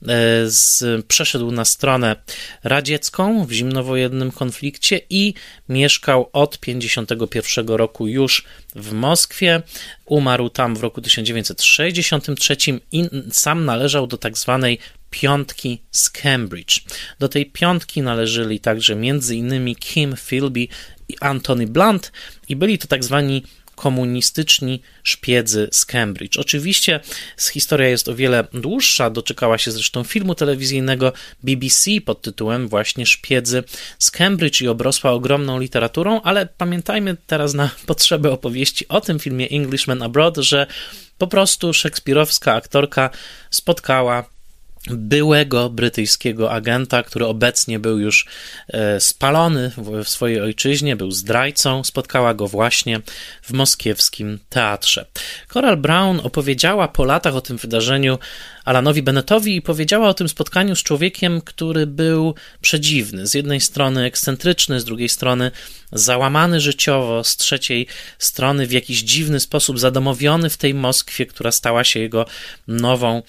E, 0.08 0.50
z, 0.50 1.06
przeszedł 1.06 1.52
na 1.52 1.66
stronę 1.66 2.16
radziecką 2.64 3.46
w 3.46 3.52
zimnowojennym 3.52 4.32
konflikcie 4.32 5.02
i 5.10 5.34
mieszkał 5.70 6.30
od 6.34 6.60
1951 6.60 7.68
roku 7.68 8.08
już 8.08 8.46
w 8.76 8.92
Moskwie. 8.92 9.62
Umarł 10.06 10.50
tam 10.50 10.76
w 10.76 10.82
roku 10.82 11.02
1963 11.02 12.58
i 12.92 13.10
sam 13.32 13.66
należał 13.66 14.08
do 14.08 14.18
tak 14.18 14.38
zwanej 14.38 14.80
piątki 15.12 15.82
z 15.92 16.10
Cambridge. 16.10 16.82
Do 17.20 17.30
tej 17.30 17.46
piątki 17.46 18.02
należeli 18.02 18.60
także 18.60 18.94
m.in. 18.94 19.76
Kim 19.76 20.16
Philby 20.16 20.68
i 21.08 21.18
Anthony 21.20 21.68
Blunt 21.68 22.12
i 22.50 22.56
byli 22.56 22.78
to 22.78 22.88
tak 22.88 23.04
zwani 23.04 23.44
komunistyczni 23.76 24.82
szpiedzy 25.04 25.70
z 25.72 25.86
Cambridge. 25.86 26.38
Oczywiście 26.38 27.00
historia 27.52 27.90
jest 27.90 28.08
o 28.08 28.16
wiele 28.16 28.48
dłuższa, 28.54 29.10
doczekała 29.10 29.58
się 29.58 29.72
zresztą 29.72 30.04
filmu 30.04 30.36
telewizyjnego 30.36 31.14
BBC 31.44 31.92
pod 32.06 32.22
tytułem 32.22 32.68
właśnie 32.68 33.06
Szpiedzy 33.06 33.64
z 34.00 34.12
Cambridge 34.12 34.62
i 34.62 34.68
obrosła 34.68 35.12
ogromną 35.12 35.60
literaturą, 35.60 36.22
ale 36.22 36.46
pamiętajmy 36.46 37.18
teraz 37.28 37.54
na 37.54 37.70
potrzeby 37.88 38.32
opowieści 38.32 38.88
o 38.88 39.02
tym 39.02 39.20
filmie 39.20 39.48
Englishman 39.50 40.02
Abroad, 40.02 40.38
że 40.38 40.68
po 41.18 41.28
prostu 41.28 41.74
szekspirowska 41.74 42.54
aktorka 42.54 43.10
spotkała 43.50 44.26
byłego 44.90 45.70
brytyjskiego 45.70 46.52
agenta, 46.52 47.04
który 47.04 47.26
obecnie 47.26 47.80
był 47.80 48.00
już 48.00 48.26
e, 48.68 49.00
spalony 49.00 49.72
w 50.04 50.10
swojej 50.10 50.42
ojczyźnie, 50.42 50.96
był 50.96 51.12
zdrajcą, 51.12 51.84
spotkała 51.84 52.34
go 52.34 52.48
właśnie 52.48 53.02
w 53.42 53.54
moskiewskim 53.54 54.40
teatrze. 54.50 55.06
Coral 55.54 55.78
Brown 55.78 56.20
opowiedziała 56.24 56.88
po 56.88 57.06
latach 57.06 57.36
o 57.36 57.42
tym 57.42 57.58
wydarzeniu 57.58 58.20
Alanowi 58.66 59.04
Bennettowi 59.04 59.56
i 59.56 59.62
powiedziała 59.62 60.10
o 60.10 60.14
tym 60.14 60.30
spotkaniu 60.30 60.76
z 60.76 60.84
człowiekiem, 60.84 61.42
który 61.42 61.88
był 61.88 62.36
przedziwny. 62.62 63.28
Z 63.28 63.34
jednej 63.34 63.62
strony 63.62 64.04
ekscentryczny, 64.04 64.80
z 64.80 64.86
drugiej 64.86 65.10
strony 65.10 65.52
załamany 65.92 66.60
życiowo, 66.60 67.24
z 67.24 67.38
trzeciej 67.38 67.88
strony 68.20 68.68
w 68.68 68.72
jakiś 68.72 69.02
dziwny 69.02 69.40
sposób 69.40 69.80
zadomowiony 69.80 70.50
w 70.50 70.58
tej 70.58 70.74
Moskwie, 70.74 71.26
która 71.26 71.52
stała 71.52 71.84
się 71.84 72.00
jego 72.00 72.26
nową 72.68 73.22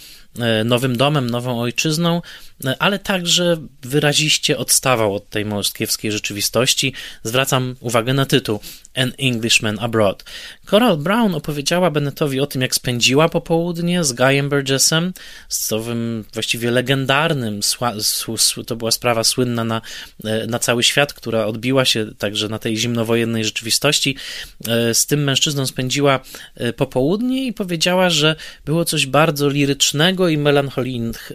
nowym 0.64 0.96
domem, 0.96 1.30
nową 1.30 1.60
ojczyzną, 1.60 2.22
e, 2.64 2.76
ale 2.78 2.98
także 2.98 3.56
wyraziście 3.82 4.58
odstawał 4.58 5.14
od 5.14 5.28
tej 5.30 5.44
moskiewskiej 5.44 6.12
rzeczywistości. 6.12 6.92
Zwracam 7.22 7.76
uwagę 7.80 8.14
na 8.14 8.26
tytuł 8.26 8.60
An 8.96 9.12
Englishman 9.18 9.78
Abroad. 9.78 10.24
Coral 10.66 10.96
Brown 10.96 11.34
opowiedziała 11.34 11.90
Bennettowi 11.90 12.40
o 12.40 12.46
tym, 12.46 12.62
jak 12.62 12.74
spędziła 12.74 13.28
popołudnie 13.28 14.04
z 14.04 14.12
Guyem 14.12 14.48
Burgessem, 14.48 15.12
z 15.48 15.72
owym 15.72 16.24
właściwie 16.32 16.70
legendarnym, 16.70 17.60
to 18.66 18.76
była 18.76 18.90
sprawa 18.90 19.24
słynna 19.24 19.64
na, 19.64 19.80
e, 20.24 20.46
na 20.46 20.58
cały 20.58 20.82
świat, 20.82 21.12
która 21.12 21.46
odbiła 21.46 21.84
się 21.84 22.06
także 22.18 22.48
na 22.48 22.58
tej 22.58 22.76
zimnowojennej 22.76 23.44
rzeczywistości. 23.44 24.16
Z 24.92 25.06
tym 25.06 25.24
mężczyzną 25.24 25.66
spędziła 25.66 26.20
popołudnie 26.76 27.46
i 27.46 27.52
powiedziała, 27.52 28.10
że 28.10 28.36
było 28.64 28.84
coś 28.84 29.06
bardzo 29.06 29.48
lirycznego, 29.48 30.28
i 30.28 30.38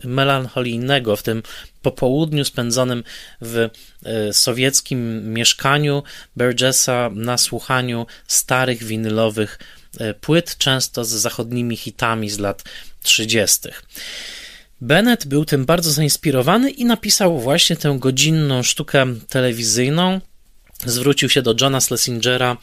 melancholijnego 0.04 1.16
w 1.16 1.24
tym 1.24 1.44
popołudniu 1.82 2.46
spędzonym 2.46 3.04
w 3.42 3.70
e, 4.06 4.34
sowieckim 4.34 5.34
mieszkaniu 5.34 6.04
Burgessa 6.36 7.10
na 7.14 7.38
słuchaniu 7.38 8.06
starych 8.28 8.84
winylowych 8.84 9.60
e, 10.00 10.14
płyt, 10.14 10.58
często 10.58 11.06
z 11.06 11.10
zachodnimi 11.10 11.78
hitami 11.78 12.30
z 12.30 12.40
lat 12.40 12.64
30. 13.04 13.70
Bennett 14.82 15.26
był 15.26 15.46
tym 15.46 15.66
bardzo 15.66 15.92
zainspirowany 15.92 16.72
i 16.72 16.86
napisał 16.86 17.40
właśnie 17.40 17.76
tę 17.76 17.98
godzinną 18.00 18.64
sztukę 18.64 19.06
telewizyjną. 19.30 20.22
Zwrócił 20.86 21.30
się 21.30 21.42
do 21.42 21.56
Johna 21.62 21.82
Schlesingera 21.82 22.58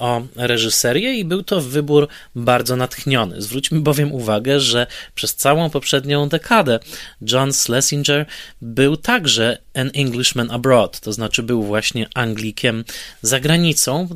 o 0.00 0.22
reżyserię 0.36 1.14
i 1.14 1.24
był 1.24 1.42
to 1.42 1.60
wybór 1.60 2.08
bardzo 2.34 2.76
natchniony. 2.76 3.42
Zwróćmy 3.42 3.80
bowiem 3.80 4.12
uwagę, 4.12 4.60
że 4.60 4.86
przez 5.14 5.34
całą 5.34 5.70
poprzednią 5.70 6.28
dekadę 6.28 6.80
John 7.22 7.52
Schlesinger 7.52 8.26
był 8.62 8.96
także 8.96 9.58
an 9.74 9.90
Englishman 9.94 10.50
abroad, 10.50 11.00
to 11.00 11.12
znaczy 11.12 11.42
był 11.42 11.62
właśnie 11.62 12.08
Anglikiem 12.14 12.84
za 13.22 13.40
granicą, 13.40 14.08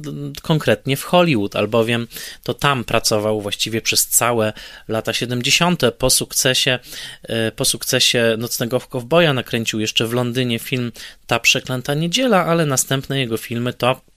konkretnie 0.43 0.97
w 0.97 1.05
Hollywood, 1.05 1.57
albowiem 1.57 2.07
to 2.43 2.55
tam 2.55 2.85
pracował 2.85 3.41
właściwie 3.41 3.81
przez 3.81 4.07
całe 4.07 4.53
lata 4.89 5.13
70. 5.13 5.83
Po 5.99 6.11
sukcesie, 6.11 6.79
e, 7.23 7.53
po 7.53 7.65
sukcesie 7.65 8.37
Nocnego 8.39 8.81
Kowboja 8.81 9.33
nakręcił 9.33 9.81
jeszcze 9.81 10.07
w 10.07 10.13
Londynie 10.13 10.59
film 10.59 10.93
Ta 11.27 11.41
przeklęta 11.41 11.95
niedziela, 11.95 12.45
ale 12.47 12.67
następne 12.67 13.21
jego 13.21 13.37
filmy 13.37 13.73
to 13.73 14.14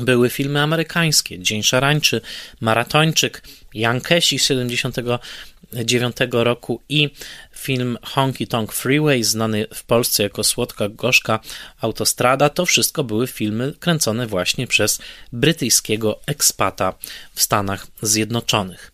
były 0.00 0.30
filmy 0.30 0.60
amerykańskie. 0.60 1.38
Dzień 1.38 1.62
Szarańczy, 1.62 2.20
Maratończyk, 2.60 3.42
Jankesi 3.74 4.38
79 4.38 6.16
roku 6.32 6.82
i 6.88 7.10
film 7.56 7.98
Honky 8.02 8.46
Tonk 8.46 8.72
Freeway, 8.72 9.24
znany 9.24 9.66
w 9.74 9.84
Polsce 9.84 10.22
jako 10.22 10.44
Słodka 10.44 10.88
Gorzka 10.88 11.40
Autostrada. 11.80 12.48
To 12.48 12.66
wszystko 12.66 13.04
były 13.04 13.26
filmy 13.26 13.72
kręcone 13.80 14.26
właśnie 14.26 14.66
przez 14.66 14.98
brytyjskiego 15.32 16.20
ekspata 16.26 16.94
w 17.34 17.42
Stanach 17.42 17.86
Zjednoczonych. 18.02 18.92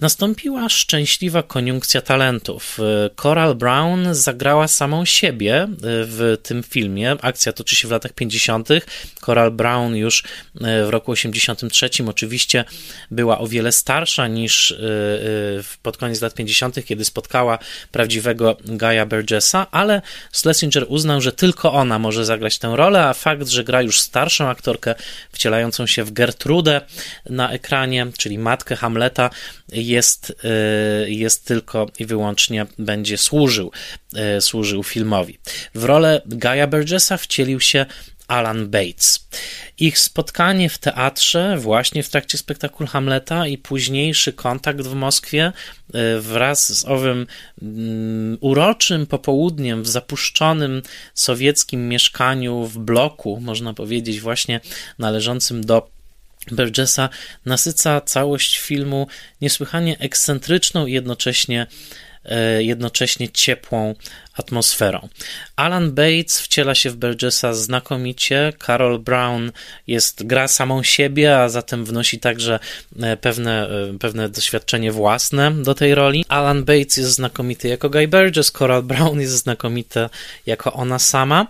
Nastąpiła 0.00 0.68
szczęśliwa 0.68 1.42
koniunkcja 1.42 2.00
talentów. 2.00 2.78
Coral 3.16 3.54
Brown 3.54 4.14
zagrała 4.14 4.68
samą 4.68 5.04
siebie 5.04 5.62
e, 5.62 5.68
w 5.82 6.36
tym 6.42 6.62
filmie. 6.62 7.16
Akcja 7.20 7.52
toczy 7.52 7.76
się 7.76 7.88
w 7.88 7.90
latach 7.90 8.12
50. 8.12 8.68
Coral 9.20 9.50
Brown 9.50 9.96
już 9.96 10.22
e, 10.60 10.86
w 10.86 10.88
roku 10.88 11.12
83 11.12 11.90
oczywiście 12.06 12.64
była 13.10 13.38
o 13.38 13.46
wiele 13.46 13.72
starsza 13.72 14.28
niż 14.28 14.74
pod 15.82 15.96
koniec 15.96 16.20
lat 16.20 16.34
50., 16.34 16.84
kiedy 16.84 17.04
spotkała 17.04 17.58
prawdziwego 17.92 18.56
Gaya 18.64 19.06
Burgessa, 19.06 19.66
ale 19.70 20.02
Schlesinger 20.32 20.86
uznał, 20.88 21.20
że 21.20 21.32
tylko 21.32 21.72
ona 21.72 21.98
może 21.98 22.24
zagrać 22.24 22.58
tę 22.58 22.76
rolę, 22.76 23.04
a 23.04 23.14
fakt, 23.14 23.48
że 23.48 23.64
gra 23.64 23.82
już 23.82 24.00
starszą 24.00 24.48
aktorkę 24.48 24.94
wcielającą 25.32 25.86
się 25.86 26.04
w 26.04 26.12
Gertrudę 26.12 26.80
na 27.30 27.50
ekranie, 27.50 28.06
czyli 28.18 28.38
matkę 28.38 28.76
Hamleta, 28.76 29.30
jest, 29.90 30.32
e, 30.44 31.10
jest 31.10 31.44
tylko 31.44 31.86
i 31.98 32.06
wyłącznie 32.06 32.66
będzie 32.78 33.18
służył, 33.18 33.72
e, 34.14 34.40
służył 34.40 34.82
filmowi. 34.82 35.38
W 35.74 35.84
rolę 35.84 36.22
Gaya 36.26 36.66
Burgessa 36.66 37.16
wcielił 37.16 37.60
się 37.60 37.86
Alan 38.30 38.68
Bates. 38.68 39.28
Ich 39.78 39.98
spotkanie 39.98 40.68
w 40.68 40.78
teatrze, 40.78 41.56
właśnie 41.58 42.02
w 42.02 42.08
trakcie 42.08 42.38
spektaklu 42.38 42.86
Hamleta 42.86 43.46
i 43.46 43.58
późniejszy 43.58 44.32
kontakt 44.32 44.80
w 44.80 44.94
Moskwie 44.94 45.44
e, 45.94 46.20
wraz 46.20 46.78
z 46.78 46.84
owym 46.84 47.26
um, 47.62 48.38
uroczym 48.40 49.06
popołudniem 49.06 49.82
w 49.82 49.88
zapuszczonym 49.88 50.82
sowieckim 51.14 51.88
mieszkaniu 51.88 52.66
w 52.66 52.78
bloku, 52.78 53.40
można 53.40 53.74
powiedzieć, 53.74 54.20
właśnie 54.20 54.60
należącym 54.98 55.64
do 55.64 55.99
Burgessa 56.52 57.08
nasyca 57.46 58.00
całość 58.00 58.58
filmu 58.58 59.06
niesłychanie 59.40 59.98
ekscentryczną 59.98 60.86
i 60.86 60.92
jednocześnie 60.92 61.66
jednocześnie 62.58 63.28
ciepłą 63.28 63.94
atmosferą. 64.40 65.08
Alan 65.56 65.92
Bates 65.92 66.40
wciela 66.40 66.74
się 66.74 66.90
w 66.90 66.96
Burgessa 66.96 67.54
znakomicie, 67.54 68.52
Carol 68.66 68.98
Brown 68.98 69.52
jest, 69.86 70.26
gra 70.26 70.48
samą 70.48 70.82
siebie, 70.82 71.38
a 71.38 71.48
zatem 71.48 71.84
wnosi 71.84 72.18
także 72.18 72.58
e, 73.00 73.16
pewne, 73.16 73.68
e, 73.68 73.98
pewne 73.98 74.28
doświadczenie 74.28 74.92
własne 74.92 75.52
do 75.52 75.74
tej 75.74 75.94
roli. 75.94 76.24
Alan 76.28 76.64
Bates 76.64 76.96
jest 76.96 77.10
znakomity 77.10 77.68
jako 77.68 77.90
Guy 77.90 78.08
Burgess, 78.08 78.52
Carol 78.52 78.82
Brown 78.82 79.20
jest 79.20 79.34
znakomita 79.34 80.10
jako 80.46 80.72
ona 80.72 80.98
sama 80.98 81.46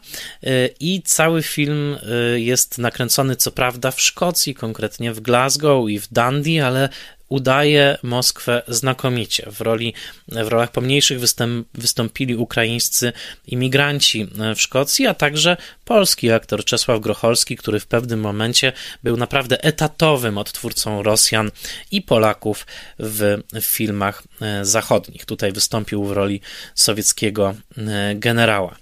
i 0.80 1.02
cały 1.04 1.42
film 1.42 1.98
jest 2.36 2.78
nakręcony 2.78 3.36
co 3.36 3.50
prawda 3.50 3.90
w 3.90 4.00
Szkocji, 4.00 4.54
konkretnie 4.54 5.12
w 5.12 5.20
Glasgow 5.20 5.90
i 5.90 6.00
w 6.00 6.08
Dundee, 6.12 6.60
ale 6.60 6.88
udaje 7.30 7.98
Moskwę 8.02 8.62
znakomicie. 8.68 9.50
W, 9.50 9.60
roli, 9.60 9.94
w 10.28 10.48
rolach 10.48 10.72
pomniejszych 10.72 11.20
występ, 11.20 11.68
wystąpili 11.74 12.36
ukraińscy 12.36 13.12
imigranci 13.46 14.28
w 14.56 14.60
Szkocji, 14.60 15.06
a 15.06 15.14
także 15.14 15.56
polski 15.84 16.30
aktor 16.30 16.64
Czesław 16.64 17.00
Grocholski, 17.00 17.56
który 17.56 17.80
w 17.80 17.86
pewnym 17.86 18.20
momencie 18.20 18.72
był 19.02 19.16
naprawdę 19.16 19.64
etatowym 19.64 20.38
odtwórcą 20.38 21.02
Rosjan 21.02 21.50
i 21.90 22.02
Polaków 22.02 22.66
w 22.98 23.38
filmach 23.60 24.22
e, 24.40 24.64
zachodnich. 24.64 25.24
Tutaj 25.24 25.52
wystąpił 25.52 26.04
w 26.04 26.12
roli 26.12 26.40
sowieckiego 26.74 27.54
e, 27.78 28.14
generała. 28.14 28.76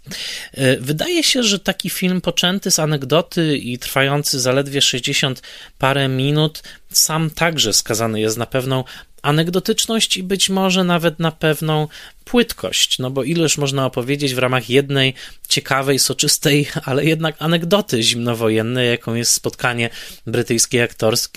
E, 0.53 0.77
wydaje 0.77 1.23
się, 1.23 1.43
że 1.43 1.59
taki 1.59 1.91
film 1.91 2.21
poczęty 2.21 2.71
z 2.71 2.79
anegdoty 2.79 3.57
i 3.57 3.79
trwający 3.79 4.41
zaledwie 4.41 4.83
60 4.83 5.43
parę 5.79 6.09
minut 6.09 6.63
sam 6.99 7.31
także 7.31 7.73
skazany 7.73 8.21
jest 8.21 8.37
na 8.37 8.47
pewną 8.47 8.85
anegdotyczność 9.29 10.17
i 10.17 10.23
być 10.23 10.51
może 10.51 10.85
nawet 10.85 11.19
na 11.19 11.33
pewną 11.33 11.89
płytkość, 12.25 12.99
no 12.99 13.11
bo 13.11 13.25
ileż 13.25 13.59
można 13.59 13.87
opowiedzieć 13.87 14.35
w 14.35 14.39
ramach 14.39 14.71
jednej 14.71 15.15
ciekawej, 15.49 15.99
soczystej, 15.99 16.69
ale 16.85 17.05
jednak 17.05 17.37
anegdoty 17.39 18.03
zimnowojennej, 18.03 18.91
jaką 18.91 19.15
jest 19.15 19.33
spotkanie 19.33 19.91
brytyjskiej 20.27 20.81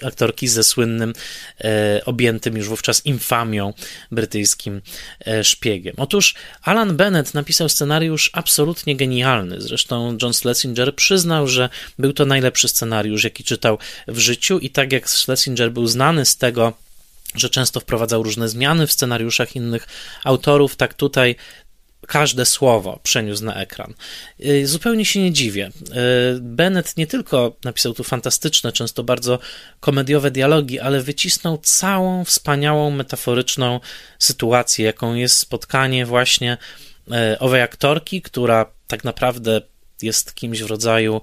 aktorki 0.04 0.48
ze 0.48 0.64
słynnym, 0.64 1.14
e, 1.62 2.02
objętym 2.06 2.58
już 2.58 2.70
wówczas 2.70 3.06
infamią 3.06 3.74
brytyjskim 4.12 4.82
e, 5.28 5.44
szpiegiem. 5.44 5.96
Otóż 5.98 6.36
Alan 6.62 6.98
Bennett 6.98 7.34
napisał 7.34 7.70
scenariusz 7.70 8.30
absolutnie 8.34 8.96
genialny. 8.96 9.62
Zresztą 9.62 10.18
John 10.22 10.34
Schlesinger 10.34 10.96
przyznał, 10.96 11.48
że 11.48 11.70
był 12.00 12.14
to 12.14 12.26
najlepszy 12.26 12.68
scenariusz, 12.68 13.24
jaki 13.24 13.44
czytał 13.44 13.78
w 14.08 14.18
życiu 14.18 14.60
i 14.60 14.70
tak 14.70 14.92
jak 14.92 15.10
Schlesinger 15.10 15.72
był 15.72 15.88
znany 15.88 16.26
z 16.26 16.38
tego, 16.38 16.74
że 17.36 17.50
często 17.50 17.80
wprowadzał 17.80 18.24
różne 18.24 18.50
zmiany 18.50 18.88
w 18.88 18.92
scenariuszach 18.92 19.56
innych 19.56 19.88
autorów, 20.24 20.76
tak 20.76 20.94
tutaj 20.94 21.36
każde 22.08 22.46
słowo 22.46 23.00
przeniósł 23.04 23.46
na 23.46 23.56
ekran. 23.56 23.94
Y, 24.46 24.68
zupełnie 24.68 25.06
się 25.06 25.22
nie 25.22 25.32
dziwię. 25.32 25.68
Y, 25.68 26.40
Bennett 26.42 26.98
nie 26.98 27.08
tylko 27.08 27.56
napisał 27.64 27.94
tu 27.94 28.04
fantastyczne, 28.04 28.72
często 28.72 29.04
bardzo 29.04 29.40
komediowe 29.80 30.32
dialogi, 30.32 30.80
ale 30.80 31.02
wycisnął 31.02 31.58
całą 31.58 32.26
wspaniałą, 32.26 32.92
metaforyczną 32.92 33.80
sytuację, 34.20 34.86
jaką 34.86 35.14
jest 35.14 35.38
spotkanie 35.38 36.06
właśnie 36.06 36.58
y, 37.08 37.40
owej 37.40 37.62
aktorki, 37.62 38.22
która 38.22 38.66
tak 38.88 39.04
naprawdę 39.04 39.62
jest 40.02 40.36
kimś 40.36 40.62
w 40.64 40.68
rodzaju 40.68 41.22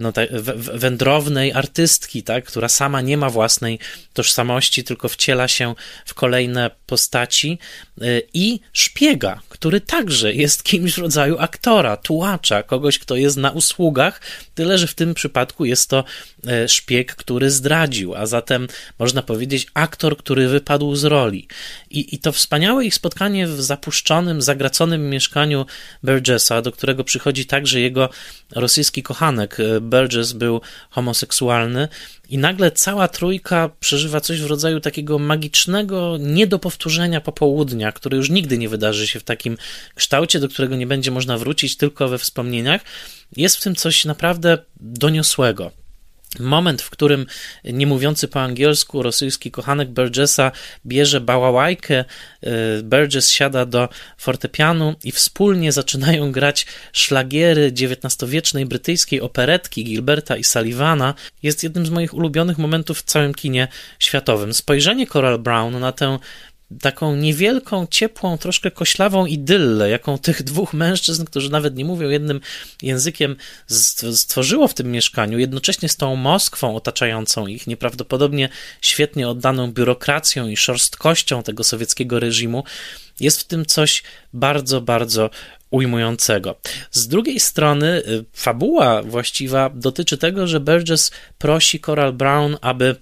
no, 0.00 0.12
tak, 0.12 0.32
wędrownej 0.56 1.52
artystki, 1.52 2.22
tak, 2.22 2.44
która 2.44 2.68
sama 2.68 3.00
nie 3.00 3.16
ma 3.16 3.30
własnej 3.30 3.78
tożsamości, 4.12 4.84
tylko 4.84 5.08
wciela 5.08 5.48
się 5.48 5.74
w 6.04 6.14
kolejne 6.14 6.70
postaci 6.86 7.58
e, 8.00 8.04
i 8.34 8.60
szpiega, 8.72 9.40
który 9.48 9.80
także 9.80 10.32
jest 10.34 10.62
kimś 10.62 10.94
w 10.94 10.98
rodzaju 10.98 11.38
aktora, 11.38 11.96
tułacza, 11.96 12.62
kogoś, 12.62 12.98
kto 12.98 13.16
jest 13.16 13.36
na 13.36 13.50
usługach, 13.50 14.20
tyle 14.54 14.78
że 14.78 14.86
w 14.86 14.94
tym 14.94 15.14
przypadku 15.14 15.64
jest 15.64 15.90
to 15.90 16.04
e, 16.46 16.68
szpieg, 16.68 17.14
który 17.14 17.50
zdradził, 17.50 18.14
a 18.14 18.26
zatem 18.26 18.68
można 18.98 19.22
powiedzieć 19.22 19.66
aktor, 19.74 20.16
który 20.16 20.48
wypadł 20.48 20.94
z 20.94 21.04
roli. 21.04 21.48
I, 21.90 22.14
i 22.14 22.18
to 22.18 22.32
wspaniałe 22.32 22.84
ich 22.84 22.94
spotkanie 22.94 23.46
w 23.46 23.60
zapuszczonym, 23.62 24.42
zagraconym 24.42 25.10
mieszkaniu 25.10 25.66
Burgessa, 26.02 26.62
do 26.62 26.72
którego 26.72 27.04
przychodzi 27.04 27.46
także 27.46 27.80
jego 27.80 28.10
rosyjski 28.50 29.02
kochanek. 29.18 29.60
E, 29.60 29.80
Burgess 29.80 30.32
był 30.32 30.60
homoseksualny 30.90 31.88
i 32.28 32.38
nagle 32.38 32.70
cała 32.70 33.08
trójka 33.08 33.70
przeżywa 33.80 34.20
coś 34.20 34.40
w 34.42 34.46
rodzaju 34.46 34.80
takiego 34.80 35.18
magicznego, 35.18 36.16
nie 36.20 36.46
do 36.46 36.58
powtórzenia 36.58 37.20
popołudnia, 37.20 37.92
które 37.92 38.16
już 38.16 38.30
nigdy 38.30 38.58
nie 38.58 38.68
wydarzy 38.68 39.06
się 39.06 39.20
w 39.20 39.24
takim 39.24 39.56
kształcie, 39.94 40.40
do 40.40 40.48
którego 40.48 40.76
nie 40.76 40.86
będzie 40.86 41.10
można 41.10 41.38
wrócić 41.38 41.76
tylko 41.76 42.08
we 42.08 42.18
wspomnieniach. 42.18 42.80
Jest 43.36 43.56
w 43.56 43.62
tym 43.62 43.74
coś 43.74 44.04
naprawdę 44.04 44.58
doniosłego. 44.80 45.70
Moment, 46.40 46.82
w 46.82 46.90
którym 46.90 47.26
nie 47.64 47.86
mówiący 47.86 48.28
po 48.28 48.40
angielsku 48.40 49.02
rosyjski 49.02 49.50
kochanek 49.50 49.88
Burgessa 49.88 50.52
bierze 50.86 51.20
bałałajkę, 51.20 52.04
y, 52.78 52.82
Burgess 52.82 53.30
siada 53.30 53.66
do 53.66 53.88
fortepianu 54.18 54.94
i 55.04 55.12
wspólnie 55.12 55.72
zaczynają 55.72 56.32
grać 56.32 56.66
szlagiery 56.92 57.72
XIX-wiecznej 57.72 58.66
brytyjskiej 58.66 59.20
operetki 59.20 59.84
Gilberta 59.84 60.36
i 60.36 60.44
Sullivana, 60.44 61.14
jest 61.42 61.62
jednym 61.62 61.86
z 61.86 61.90
moich 61.90 62.14
ulubionych 62.14 62.58
momentów 62.58 62.98
w 62.98 63.02
całym 63.02 63.34
kinie 63.34 63.68
światowym. 63.98 64.54
Spojrzenie 64.54 65.06
Coral 65.06 65.38
Brown 65.38 65.80
na 65.80 65.92
tę 65.92 66.18
taką 66.80 67.16
niewielką, 67.16 67.86
ciepłą, 67.90 68.38
troszkę 68.38 68.70
koślawą 68.70 69.26
idyllę, 69.26 69.90
jaką 69.90 70.18
tych 70.18 70.42
dwóch 70.42 70.74
mężczyzn, 70.74 71.24
którzy 71.24 71.50
nawet 71.50 71.76
nie 71.76 71.84
mówią 71.84 72.08
jednym 72.08 72.40
językiem, 72.82 73.36
stworzyło 74.14 74.68
w 74.68 74.74
tym 74.74 74.92
mieszkaniu, 74.92 75.38
jednocześnie 75.38 75.88
z 75.88 75.96
tą 75.96 76.16
Moskwą 76.16 76.76
otaczającą 76.76 77.46
ich, 77.46 77.66
nieprawdopodobnie 77.66 78.48
świetnie 78.82 79.28
oddaną 79.28 79.72
biurokracją 79.72 80.48
i 80.48 80.56
szorstkością 80.56 81.42
tego 81.42 81.64
sowieckiego 81.64 82.20
reżimu, 82.20 82.64
jest 83.20 83.40
w 83.40 83.44
tym 83.44 83.66
coś 83.66 84.02
bardzo, 84.32 84.80
bardzo 84.80 85.30
ujmującego. 85.70 86.56
Z 86.90 87.08
drugiej 87.08 87.40
strony, 87.40 87.86
y, 87.86 88.24
fabuła 88.32 89.02
właściwa 89.02 89.70
dotyczy 89.74 90.18
tego, 90.18 90.46
że 90.46 90.60
Burgess 90.60 91.10
prosi 91.38 91.80
Coral 91.80 92.12
Brown, 92.12 92.56
aby 92.60 92.96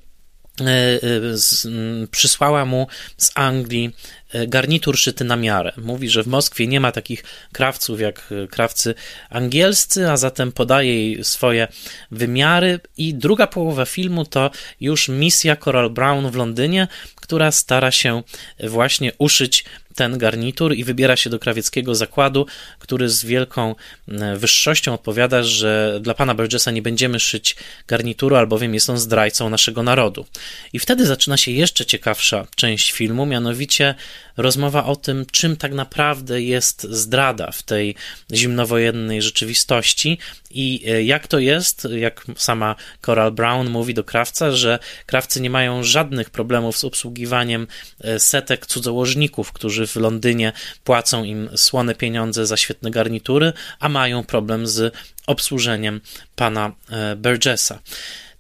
przysłała 2.11 2.65
mu 2.65 2.87
z 3.17 3.31
Anglii 3.35 3.87
e, 3.87 4.26
garnitur 4.49 4.99
szyty 4.99 5.25
na 5.25 5.37
miarę. 5.37 5.73
Mówi, 5.77 6.09
że 6.09 6.23
w 6.23 6.27
Moskwie 6.27 6.67
nie 6.67 6.81
ma 6.81 6.93
takich 6.93 7.25
krawców 7.53 8.01
jak 8.01 8.35
krawcy 8.51 8.95
angielscy, 9.31 10.11
a 10.11 10.17
zatem 10.17 10.53
podaje 10.53 10.95
jej 10.95 11.25
swoje 11.25 11.69
wymiary 12.11 12.81
i 12.97 13.15
druga 13.15 13.47
połowa 13.47 13.85
filmu 13.85 14.25
to 14.25 14.51
już 14.81 15.09
misja 15.09 15.57
Coral 15.57 15.91
Brown 15.91 16.31
w 16.31 16.35
Londynie, 16.35 16.89
która 17.15 17.51
stara 17.51 17.91
się 17.91 18.23
właśnie 18.61 19.13
uszyć 19.19 19.65
ten 19.97 20.19
garnitur 20.19 20.75
i 20.75 20.85
wybiera 20.85 21.17
się 21.17 21.31
do 21.31 21.39
krawieckiego 21.39 21.95
zakładu, 21.95 22.47
który 22.79 23.09
z 23.09 23.25
wielką 23.25 23.75
e, 24.09 24.37
wyższością 24.37 24.95
odpowiada, 24.95 25.43
że 25.43 25.99
dla 26.03 26.15
pana 26.15 26.35
Burgessa 26.35 26.71
nie 26.71 26.83
będziemy 26.83 27.21
szyć 27.21 27.57
garnituru, 27.89 28.37
albowiem 28.37 28.75
jest 28.75 28.91
on 28.91 28.99
zdrajcą 28.99 29.51
naszego 29.51 29.83
narodu. 29.83 30.27
I 30.73 30.79
wtedy 30.79 31.07
zaczyna 31.07 31.37
się 31.37 31.51
jeszcze 31.51 31.87
ciekawsza 31.87 32.47
część 32.57 32.93
filmu, 32.93 33.27
mianowicie 33.27 33.95
rozmowa 34.37 34.85
o 34.85 34.97
tym, 34.97 35.27
czym 35.33 35.57
tak 35.57 35.73
naprawdę 35.73 36.43
jest 36.43 36.83
zdrada 36.83 37.51
w 37.51 37.63
tej 37.63 37.95
zimnowojennej 38.33 39.23
rzeczywistości 39.23 40.19
i 40.51 40.85
e, 40.89 41.03
jak 41.03 41.27
to 41.27 41.39
jest, 41.39 41.89
jak 41.91 42.25
sama 42.37 42.77
Coral 43.07 43.33
Brown 43.33 43.71
mówi 43.71 43.95
do 43.95 44.05
krawca, 44.05 44.53
że 44.53 44.79
krawcy 45.07 45.41
nie 45.41 45.51
mają 45.51 45.83
żadnych 45.83 46.31
problemów 46.31 46.79
z 46.79 46.85
obsługiwaniem 46.85 47.67
e, 48.01 48.19
setek 48.21 48.67
cudzołożników, 48.67 49.53
którzy 49.53 49.87
w 49.87 49.97
Londynie 49.97 50.53
płacą 50.85 51.25
im 51.25 51.49
słone 51.57 51.95
pieniądze 51.95 52.47
za 52.47 52.57
świetne 52.57 52.91
garnitury, 52.91 53.53
a 53.81 53.89
mają 53.89 54.25
problem 54.25 54.67
z 54.67 54.95
obsłużeniem 55.27 56.01
pana 56.37 56.73
e, 56.91 57.17
Burgessa 57.17 57.79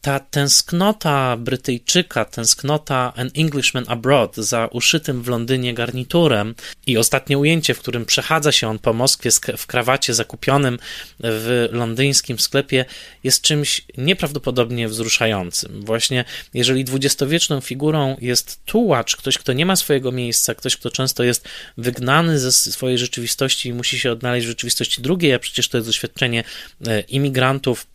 ta 0.07 0.21
tęsknota 0.21 1.37
Brytyjczyka, 1.37 2.25
tęsknota 2.25 3.12
An 3.16 3.31
Englishman 3.37 3.85
Abroad 3.88 4.37
za 4.37 4.66
uszytym 4.66 5.23
w 5.23 5.29
Londynie 5.29 5.75
garniturem 5.75 6.55
i 6.87 6.99
ostatnie 6.99 7.38
ujęcie, 7.38 7.75
w 7.75 7.79
którym 7.79 8.05
przechadza 8.05 8.53
się 8.53 8.69
on 8.69 8.79
po 8.79 8.92
Moskwie 8.92 9.31
w 9.57 9.66
krawacie 9.66 10.14
zakupionym 10.14 10.79
w 11.21 11.69
londyńskim 11.73 12.38
sklepie, 12.38 12.85
jest 13.25 13.42
czymś 13.42 13.83
nieprawdopodobnie 13.99 14.88
wzruszającym. 14.88 15.85
Właśnie 15.85 16.25
jeżeli 16.55 16.85
dwudziestowieczną 16.85 17.61
figurą 17.61 18.16
jest 18.21 18.64
tułacz, 18.64 19.16
ktoś, 19.16 19.38
kto 19.38 19.53
nie 19.53 19.66
ma 19.66 19.77
swojego 19.77 20.12
miejsca, 20.12 20.55
ktoś, 20.55 20.77
kto 20.77 20.90
często 20.90 21.25
jest 21.25 21.49
wygnany 21.77 22.38
ze 22.38 22.53
swojej 22.53 22.99
rzeczywistości 22.99 23.69
i 23.69 23.73
musi 23.73 23.99
się 23.99 24.12
odnaleźć 24.12 24.47
w 24.47 24.51
rzeczywistości 24.51 25.03
drugiej, 25.03 25.35
a 25.35 25.38
przecież 25.38 25.69
to 25.69 25.77
jest 25.77 25.88
doświadczenie 25.88 26.45
e, 26.87 27.01
imigrantów, 27.01 27.87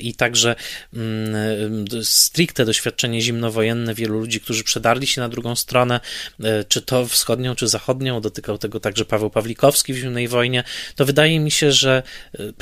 i 0.00 0.14
także 0.14 0.56
mm, 0.94 1.34
e, 2.00 2.04
stricte 2.04 2.64
doświadczenie 2.64 3.22
zimnowojenne 3.22 3.94
wielu 3.94 4.20
ludzi, 4.20 4.40
którzy 4.40 4.64
przedarli 4.64 5.06
się 5.06 5.20
na 5.20 5.28
drugą 5.28 5.56
stronę, 5.56 6.00
czy 6.68 6.82
to 6.82 7.06
wschodnią, 7.06 7.54
czy 7.54 7.68
zachodnią, 7.68 8.20
dotykał 8.20 8.58
tego 8.58 8.80
także 8.80 9.04
Paweł 9.04 9.30
Pawlikowski 9.30 9.92
w 9.92 9.96
Zimnej 9.96 10.28
Wojnie, 10.28 10.64
to 10.96 11.04
wydaje 11.04 11.40
mi 11.40 11.50
się, 11.50 11.72
że 11.72 12.02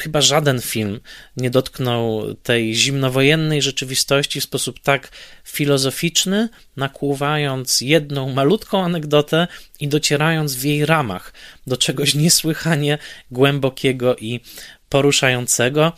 chyba 0.00 0.20
żaden 0.20 0.60
film 0.60 1.00
nie 1.36 1.50
dotknął 1.50 2.34
tej 2.34 2.74
zimnowojennej 2.74 3.62
rzeczywistości 3.62 4.40
w 4.40 4.44
sposób 4.44 4.80
tak 4.80 5.10
filozoficzny, 5.44 6.48
nakłuwając 6.76 7.80
jedną 7.80 8.32
malutką 8.32 8.84
anegdotę 8.84 9.48
i 9.80 9.88
docierając 9.88 10.54
w 10.54 10.64
jej 10.64 10.86
ramach 10.86 11.32
do 11.66 11.76
czegoś 11.76 12.14
niesłychanie 12.24 12.98
głębokiego 13.30 14.16
i 14.16 14.40
poruszającego. 14.88 15.92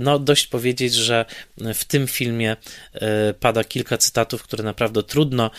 No, 0.00 0.18
dość 0.18 0.46
powiedzieć, 0.46 0.94
że 0.94 1.24
w 1.74 1.84
tym 1.84 2.06
filmie 2.06 2.56
pada 3.40 3.64
kilka 3.64 3.98
cytatów, 3.98 4.42
które 4.42 4.64
naprawdę 4.64 5.02
trudno 5.02 5.50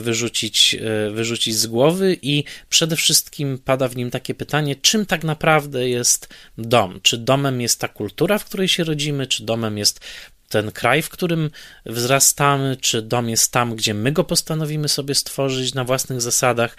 wyrzucić, 0.00 0.76
wyrzucić 1.12 1.56
z 1.56 1.66
głowy, 1.66 2.16
i 2.22 2.44
przede 2.68 2.96
wszystkim 2.96 3.58
pada 3.58 3.88
w 3.88 3.96
nim 3.96 4.10
takie 4.10 4.34
pytanie, 4.34 4.76
czym 4.76 5.06
tak 5.06 5.24
naprawdę 5.24 5.88
jest 5.88 6.28
dom? 6.58 7.00
Czy 7.02 7.18
domem 7.18 7.60
jest 7.60 7.80
ta 7.80 7.88
kultura, 7.88 8.38
w 8.38 8.44
której 8.44 8.68
się 8.68 8.84
rodzimy, 8.84 9.26
czy 9.26 9.44
domem 9.44 9.78
jest 9.78 10.00
ten 10.48 10.72
kraj, 10.72 11.02
w 11.02 11.08
którym 11.08 11.50
wzrastamy, 11.86 12.76
czy 12.76 13.02
dom 13.02 13.28
jest 13.28 13.52
tam, 13.52 13.76
gdzie 13.76 13.94
my 13.94 14.12
go 14.12 14.24
postanowimy 14.24 14.88
sobie 14.88 15.14
stworzyć 15.14 15.74
na 15.74 15.84
własnych 15.84 16.20
zasadach. 16.20 16.76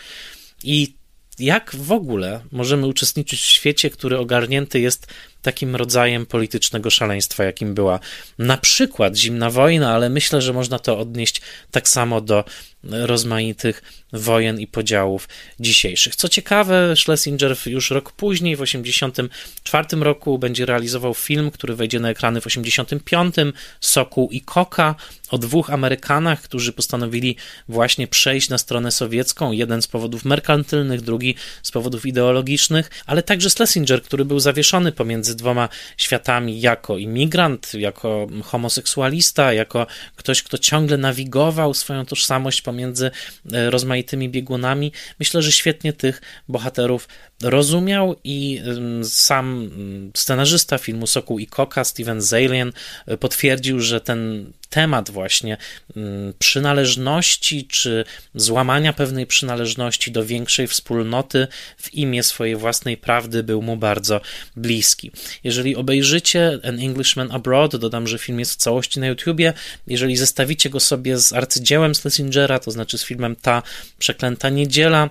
I 0.64 0.96
jak 1.40 1.76
w 1.76 1.92
ogóle 1.92 2.42
możemy 2.52 2.88
uczestniczyć 2.88 3.42
w 3.42 3.46
świecie, 3.46 3.90
który 3.90 4.18
ogarnięty 4.18 4.80
jest 4.80 5.08
takim 5.44 5.76
rodzajem 5.76 6.26
politycznego 6.26 6.90
szaleństwa, 6.90 7.44
jakim 7.44 7.74
była. 7.74 8.00
Na 8.40 8.58
przykład 8.58 9.16
zimna 9.16 9.50
wojna, 9.50 9.94
ale 9.94 10.10
myślę, 10.10 10.42
że 10.42 10.54
można 10.54 10.80
to 10.80 11.00
odnieść 11.00 11.42
tak 11.72 11.90
samo 11.90 12.22
do 12.22 12.44
rozmaitych 12.84 13.84
wojen 14.14 14.60
i 14.60 14.68
podziałów 14.68 15.30
dzisiejszych. 15.60 16.16
Co 16.16 16.30
ciekawe, 16.30 16.96
Schlesinger 16.96 17.58
już 17.66 17.92
rok 17.92 18.12
później, 18.12 18.56
w 18.56 18.60
1984 18.60 20.04
roku, 20.04 20.40
będzie 20.40 20.66
realizował 20.66 21.14
film, 21.14 21.52
który 21.52 21.76
wejdzie 21.76 22.00
na 22.00 22.10
ekrany 22.10 22.42
w 22.42 22.44
1985, 22.44 23.56
Sokół 23.80 24.30
i 24.32 24.42
Koka, 24.42 24.96
o 25.30 25.38
dwóch 25.38 25.70
Amerykanach, 25.70 26.42
którzy 26.42 26.74
postanowili 26.74 27.36
właśnie 27.68 28.08
przejść 28.08 28.50
na 28.50 28.58
stronę 28.58 28.92
sowiecką, 28.92 29.52
jeden 29.52 29.82
z 29.82 29.88
powodów 29.88 30.26
merkantylnych, 30.26 31.02
drugi 31.02 31.36
z 31.64 31.72
powodów 31.72 32.06
ideologicznych, 32.06 32.90
ale 33.06 33.24
także 33.24 33.50
Schlesinger, 33.50 34.04
który 34.04 34.26
był 34.26 34.40
zawieszony 34.40 34.92
pomiędzy 34.92 35.33
dwoma 35.36 35.70
światami 35.98 36.62
jako 36.62 36.98
imigrant, 36.98 37.74
jako 37.74 38.28
homoseksualista, 38.44 39.54
jako 39.54 39.88
ktoś, 40.16 40.44
kto 40.44 40.58
ciągle 40.58 40.98
nawigował 40.98 41.74
swoją 41.74 42.06
tożsamość 42.06 42.62
pomiędzy 42.62 43.12
e, 43.54 43.70
rozmaitymi 43.70 44.30
biegunami. 44.30 44.92
Myślę, 45.20 45.42
że 45.42 45.52
świetnie 45.52 45.94
tych 45.94 46.22
bohaterów 46.48 47.08
rozumiał 47.44 48.16
i 48.24 48.62
sam 49.04 49.70
scenarzysta 50.18 50.78
filmu 50.78 51.08
Sokół 51.08 51.40
i 51.40 51.48
Koka, 51.48 51.84
Steven 51.84 52.22
Zalian, 52.22 52.74
e, 53.06 53.18
potwierdził, 53.18 53.80
że 53.80 54.02
ten 54.02 54.52
temat 54.74 55.12
właśnie 55.12 55.58
przynależności 56.40 57.68
czy 57.68 58.06
złamania 58.36 58.94
pewnej 58.94 59.28
przynależności 59.28 60.12
do 60.12 60.26
większej 60.26 60.68
wspólnoty 60.68 61.48
w 61.78 61.94
imię 61.94 62.24
swojej 62.24 62.56
własnej 62.56 62.98
prawdy 62.98 63.44
był 63.44 63.62
mu 63.62 63.78
bardzo 63.78 64.22
bliski. 64.56 65.12
Jeżeli 65.44 65.76
obejrzycie 65.76 66.60
An 66.64 66.80
Englishman 66.80 67.32
Abroad, 67.32 67.76
dodam, 67.76 68.08
że 68.08 68.18
film 68.18 68.40
jest 68.40 68.54
w 68.54 68.56
całości 68.56 69.00
na 69.00 69.08
YouTubie, 69.08 69.54
jeżeli 69.88 70.18
zestawicie 70.18 70.70
go 70.70 70.80
sobie 70.80 71.18
z 71.18 71.34
arcydziełem 71.34 71.96
Schlesingera, 71.96 72.60
to 72.60 72.72
znaczy 72.72 72.98
z 72.98 73.04
filmem 73.04 73.36
Ta 73.36 73.64
Przeklęta 74.00 74.50
Niedziela, 74.50 75.10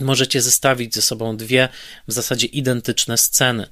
możecie 0.00 0.40
zestawić 0.40 0.94
ze 0.94 1.02
sobą 1.02 1.36
dwie 1.36 1.68
w 2.08 2.12
zasadzie 2.12 2.46
identyczne 2.46 3.18
sceny. 3.18 3.66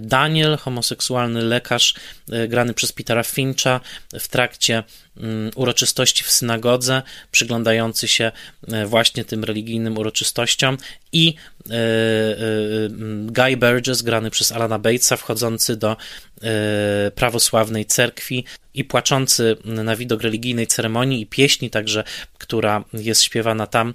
Daniel, 0.00 0.56
homoseksualny 0.56 1.42
lekarz 1.42 1.94
e, 2.32 2.48
grany 2.48 2.74
przez 2.74 2.92
Petera 2.92 3.22
Fincha 3.22 3.80
w 4.20 4.28
trakcie 4.28 4.82
mm, 5.16 5.50
uroczystości 5.54 6.24
w 6.24 6.30
synagodze, 6.30 7.02
przyglądający 7.30 8.08
się 8.08 8.32
e, 8.72 8.86
właśnie 8.86 9.24
tym 9.24 9.44
religijnym 9.44 9.98
uroczystościom 9.98 10.78
i 11.12 11.34
e, 11.70 11.72
Guy 13.26 13.56
Burgess 13.56 14.02
grany 14.02 14.30
przez 14.30 14.52
Alana 14.52 14.78
Batesa 14.78 15.16
wchodzący 15.16 15.76
do 15.76 15.96
prawosławnej 17.14 17.86
cerkwi 17.86 18.44
i 18.74 18.84
płaczący 18.84 19.56
na 19.64 19.96
widok 19.96 20.22
religijnej 20.22 20.66
ceremonii 20.66 21.20
i 21.20 21.26
pieśni 21.26 21.70
także, 21.70 22.04
która 22.38 22.84
jest 22.92 23.22
śpiewana 23.22 23.66
tam. 23.66 23.94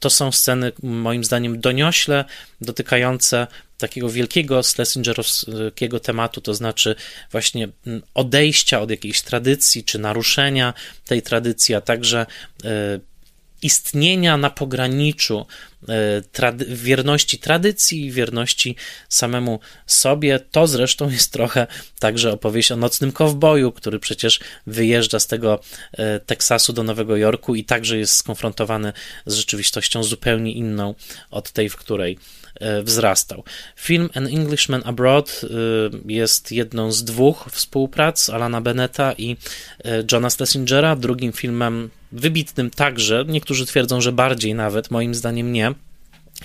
To 0.00 0.10
są 0.10 0.32
sceny 0.32 0.72
moim 0.82 1.24
zdaniem 1.24 1.60
doniośle 1.60 2.24
dotykające 2.60 3.46
takiego 3.80 4.10
wielkiego 4.10 4.62
Schlesingerowskiego 4.62 6.00
tematu, 6.00 6.40
to 6.40 6.54
znaczy 6.54 6.94
właśnie 7.32 7.68
odejścia 8.14 8.80
od 8.80 8.90
jakiejś 8.90 9.22
tradycji, 9.22 9.84
czy 9.84 9.98
naruszenia 9.98 10.74
tej 11.04 11.22
tradycji, 11.22 11.74
a 11.74 11.80
także 11.80 12.26
e, 12.64 13.00
istnienia 13.62 14.36
na 14.36 14.50
pograniczu 14.50 15.46
trady 16.32 16.64
wierności 16.68 17.38
tradycji, 17.38 18.10
wierności 18.10 18.76
samemu 19.08 19.60
sobie. 19.86 20.40
To 20.50 20.66
zresztą 20.66 21.10
jest 21.10 21.32
trochę 21.32 21.66
także 21.98 22.32
opowieść 22.32 22.72
o 22.72 22.76
nocnym 22.76 23.12
kowboju, 23.12 23.72
który 23.72 23.98
przecież 23.98 24.40
wyjeżdża 24.66 25.20
z 25.20 25.26
tego 25.26 25.60
e, 25.92 26.20
Teksasu 26.20 26.72
do 26.72 26.82
Nowego 26.82 27.16
Jorku 27.16 27.54
i 27.54 27.64
także 27.64 27.98
jest 27.98 28.14
skonfrontowany 28.14 28.92
z 29.26 29.34
rzeczywistością 29.34 30.02
zupełnie 30.02 30.52
inną 30.52 30.94
od 31.30 31.50
tej, 31.50 31.68
w 31.68 31.76
której 31.76 32.18
E, 32.60 32.82
wzrastał. 32.82 33.44
Film 33.76 34.10
An 34.14 34.26
Englishman 34.26 34.82
Abroad 34.84 35.40
e, 35.44 35.48
jest 36.12 36.52
jedną 36.52 36.92
z 36.92 37.04
dwóch 37.04 37.48
współprac 37.50 38.30
Alana 38.30 38.60
Beneta 38.60 39.12
i 39.12 39.36
e, 39.84 40.04
Johna 40.12 40.30
Schlesingera, 40.30 40.96
drugim 40.96 41.32
filmem 41.32 41.90
wybitnym 42.12 42.70
także, 42.70 43.24
niektórzy 43.28 43.66
twierdzą, 43.66 44.00
że 44.00 44.12
bardziej 44.12 44.54
nawet, 44.54 44.90
moim 44.90 45.14
zdaniem 45.14 45.52
nie, 45.52 45.69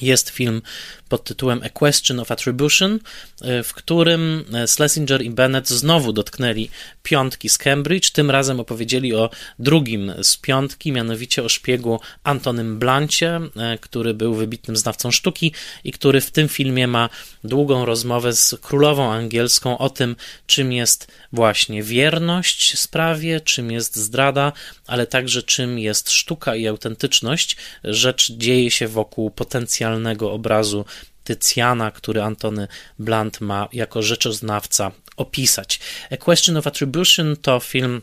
jest 0.01 0.29
film 0.29 0.61
pod 1.09 1.23
tytułem 1.23 1.61
A 1.63 1.69
Question 1.69 2.19
of 2.19 2.31
Attribution, 2.31 2.99
e, 3.41 3.63
w 3.63 3.73
którym 3.73 4.45
e, 4.53 4.67
Schlesinger 4.67 5.21
i 5.21 5.29
Bennett 5.29 5.69
znowu 5.69 6.13
dotknęli 6.13 6.69
piątki 7.03 7.49
z 7.49 7.57
Cambridge. 7.57 8.09
Tym 8.09 8.31
razem 8.31 8.59
opowiedzieli 8.59 9.15
o 9.15 9.29
drugim 9.59 10.13
z 10.21 10.37
piątki, 10.37 10.91
mianowicie 10.91 11.43
o 11.43 11.49
szpiegu 11.49 11.99
Antonym 12.23 12.79
Blancie, 12.79 13.39
e, 13.55 13.77
który 13.77 14.13
był 14.13 14.33
wybitnym 14.33 14.77
znawcą 14.77 15.11
sztuki 15.11 15.53
i 15.83 15.91
który 15.91 16.21
w 16.21 16.31
tym 16.31 16.47
filmie 16.47 16.87
ma 16.87 17.09
długą 17.43 17.85
rozmowę 17.85 18.33
z 18.33 18.55
królową 18.61 19.11
angielską 19.11 19.77
o 19.77 19.89
tym, 19.89 20.15
czym 20.47 20.71
jest 20.71 21.07
właśnie 21.33 21.83
wierność 21.83 22.79
sprawie, 22.79 23.41
czym 23.41 23.71
jest 23.71 23.95
zdrada, 23.95 24.51
ale 24.87 25.07
także 25.07 25.43
czym 25.43 25.79
jest 25.79 26.11
sztuka 26.11 26.55
i 26.55 26.67
autentyczność. 26.67 27.57
Rzecz 27.83 28.31
dzieje 28.31 28.71
się 28.71 28.87
wokół 28.87 29.31
potencjalnego 29.31 30.31
obrazu 30.31 30.85
Tycjana, 31.25 31.91
który 31.91 32.23
Antony 32.23 32.67
Blunt 32.99 33.41
ma 33.41 33.69
jako 33.73 34.01
rzeczoznawca 34.01 34.91
opisać. 35.17 35.79
A 36.11 36.17
Question 36.17 36.57
of 36.57 36.67
Attribution 36.67 37.35
to 37.41 37.59
film 37.59 38.01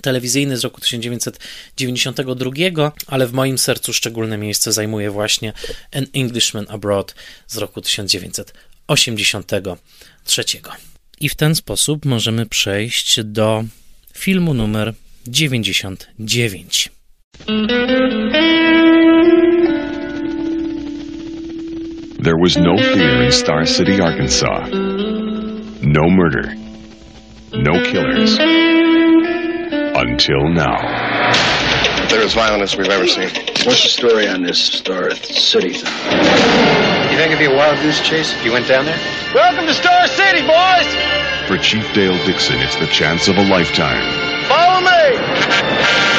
telewizyjny 0.00 0.56
z 0.56 0.64
roku 0.64 0.80
1992, 0.80 2.92
ale 3.06 3.26
w 3.26 3.32
moim 3.32 3.58
sercu 3.58 3.92
szczególne 3.92 4.38
miejsce 4.38 4.72
zajmuje 4.72 5.10
właśnie 5.10 5.52
An 5.92 6.06
Englishman 6.14 6.66
Abroad 6.68 7.14
z 7.46 7.56
roku 7.56 7.80
1983. 7.80 10.44
I 11.20 11.28
w 11.28 11.34
ten 11.34 11.54
sposób 11.54 12.04
możemy 12.04 12.46
przejść 12.46 13.24
do 13.24 13.64
filmu 14.14 14.54
numer 14.54 14.94
99. 15.26 16.90
There 22.22 22.36
was 22.36 22.56
no 22.56 22.76
fear 22.76 23.24
in 23.24 23.32
Star 23.32 23.66
City, 23.66 24.00
Arkansas. 24.00 24.68
No 24.68 26.08
murder. 26.08 26.54
No 27.50 27.82
killers. 27.82 28.38
Until 29.98 30.48
now. 30.50 30.78
They're 32.08 32.22
as 32.22 32.34
violent 32.34 32.62
as 32.62 32.76
we've 32.76 32.86
ever 32.86 33.08
seen. 33.08 33.28
What's 33.66 33.82
the 33.82 33.88
story 33.88 34.28
on 34.28 34.44
this 34.44 34.62
Star 34.62 35.10
City 35.10 35.72
thing? 35.72 35.92
You 37.10 37.18
think 37.18 37.32
it'd 37.32 37.40
be 37.40 37.46
a 37.46 37.56
wild 37.56 37.82
goose 37.82 38.00
chase 38.00 38.32
if 38.32 38.44
you 38.44 38.52
went 38.52 38.68
down 38.68 38.84
there? 38.84 39.00
Welcome 39.34 39.66
to 39.66 39.74
Star 39.74 40.06
City, 40.06 40.42
boys! 40.46 40.86
For 41.48 41.58
Chief 41.58 41.92
Dale 41.92 42.24
Dixon, 42.24 42.60
it's 42.60 42.76
the 42.76 42.86
chance 42.86 43.26
of 43.26 43.36
a 43.36 43.42
lifetime. 43.42 44.46
Follow 44.46 44.80
me! 44.80 46.11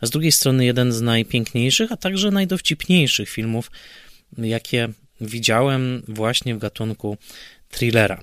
a 0.05 0.07
z 0.07 0.11
drugiej 0.11 0.33
strony 0.33 0.65
jeden 0.65 0.93
z 0.93 1.01
najpiękniejszych, 1.01 1.93
a 1.93 1.97
także 1.97 2.31
najdowcipniejszych 2.31 3.29
filmów, 3.29 3.71
jakie 4.39 4.89
widziałem 5.21 6.03
właśnie 6.09 6.55
w 6.55 6.59
gatunku 6.59 7.17
thrillera. 7.69 8.23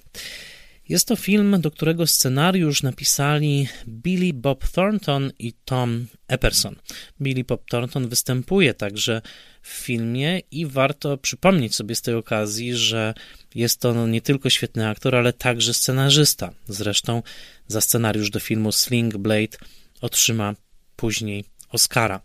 Jest 0.89 1.07
to 1.07 1.15
film, 1.15 1.61
do 1.61 1.71
którego 1.71 2.07
scenariusz 2.07 2.83
napisali 2.83 3.67
Billy 3.87 4.33
Bob 4.33 4.67
Thornton 4.67 5.31
i 5.39 5.53
Tom 5.65 6.07
Epperson. 6.27 6.75
Billy 7.21 7.43
Bob 7.43 7.69
Thornton 7.69 8.09
występuje 8.09 8.73
także 8.73 9.21
w 9.61 9.67
filmie 9.67 10.39
i 10.51 10.65
warto 10.65 11.17
przypomnieć 11.17 11.75
sobie 11.75 11.95
z 11.95 12.01
tej 12.01 12.13
okazji, 12.13 12.75
że 12.75 13.13
jest 13.55 13.79
to 13.79 14.07
nie 14.07 14.21
tylko 14.21 14.49
świetny 14.49 14.87
aktor, 14.87 15.15
ale 15.15 15.33
także 15.33 15.73
scenarzysta. 15.73 16.53
Zresztą 16.67 17.23
za 17.67 17.81
scenariusz 17.81 18.29
do 18.29 18.39
filmu 18.39 18.71
Sling 18.71 19.17
Blade 19.17 19.57
otrzyma 20.01 20.55
później 20.95 21.50
Oscara. 21.71 22.21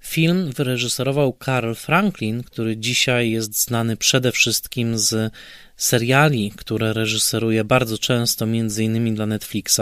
Film 0.00 0.52
wyreżyserował 0.52 1.36
Carl 1.44 1.74
Franklin, 1.74 2.42
który 2.42 2.76
dzisiaj 2.76 3.30
jest 3.30 3.64
znany 3.64 3.96
przede 3.96 4.32
wszystkim 4.32 4.98
z 4.98 5.32
seriali, 5.78 6.52
które 6.56 6.92
reżyseruje 6.92 7.64
bardzo 7.64 7.98
często, 7.98 8.46
między 8.46 8.84
innymi 8.84 9.12
dla 9.12 9.26
Netflixa. 9.26 9.80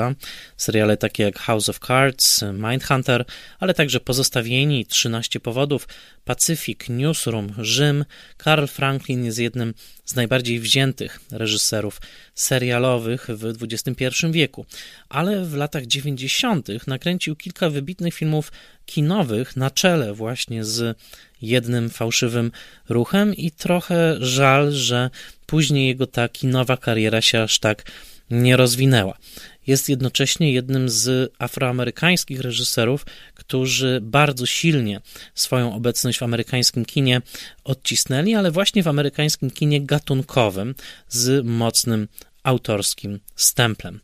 Seriale 0.56 0.96
takie 0.96 1.22
jak 1.22 1.38
House 1.38 1.68
of 1.68 1.78
Cards, 1.78 2.44
Mindhunter, 2.52 3.24
ale 3.60 3.74
także 3.74 4.00
Pozostawieni, 4.00 4.86
13 4.86 5.40
powodów, 5.40 5.88
Pacyfik, 6.24 6.88
Newsroom, 6.88 7.54
Rzym. 7.58 8.04
Carl 8.44 8.66
Franklin 8.66 9.24
jest 9.24 9.38
jednym 9.38 9.74
z 10.04 10.14
najbardziej 10.14 10.60
wziętych 10.60 11.20
reżyserów 11.30 12.00
serialowych 12.34 13.26
w 13.28 13.62
XXI 13.62 14.04
wieku, 14.30 14.66
ale 15.08 15.44
w 15.44 15.54
latach 15.54 15.86
90. 15.86 16.68
nakręcił 16.86 17.36
kilka 17.36 17.70
wybitnych 17.70 18.14
filmów 18.14 18.52
kinowych 18.86 19.56
na 19.56 19.70
czele 19.70 20.14
właśnie 20.14 20.64
z 20.64 20.98
jednym 21.42 21.90
fałszywym 21.90 22.52
ruchem 22.88 23.34
i 23.34 23.50
trochę 23.50 24.16
żal, 24.20 24.72
że 24.72 25.10
później 25.46 25.88
jego 25.88 26.06
ta 26.06 26.28
kinowa 26.28 26.76
kariera 26.76 27.22
się 27.22 27.42
aż 27.42 27.58
tak 27.58 27.84
nie 28.30 28.56
rozwinęła. 28.56 29.18
Jest 29.66 29.88
jednocześnie 29.88 30.52
jednym 30.52 30.88
z 30.88 31.32
afroamerykańskich 31.38 32.40
reżyserów, 32.40 33.06
którzy 33.34 33.98
bardzo 34.02 34.46
silnie 34.46 35.00
swoją 35.34 35.74
obecność 35.74 36.18
w 36.18 36.22
amerykańskim 36.22 36.84
kinie 36.84 37.20
odcisnęli, 37.64 38.34
ale 38.34 38.50
właśnie 38.50 38.82
w 38.82 38.88
amerykańskim 38.88 39.50
kinie 39.50 39.80
gatunkowym 39.80 40.74
z 41.08 41.46
mocnym 41.46 42.08
autorskim 42.46 43.20
stemplem. 43.36 44.00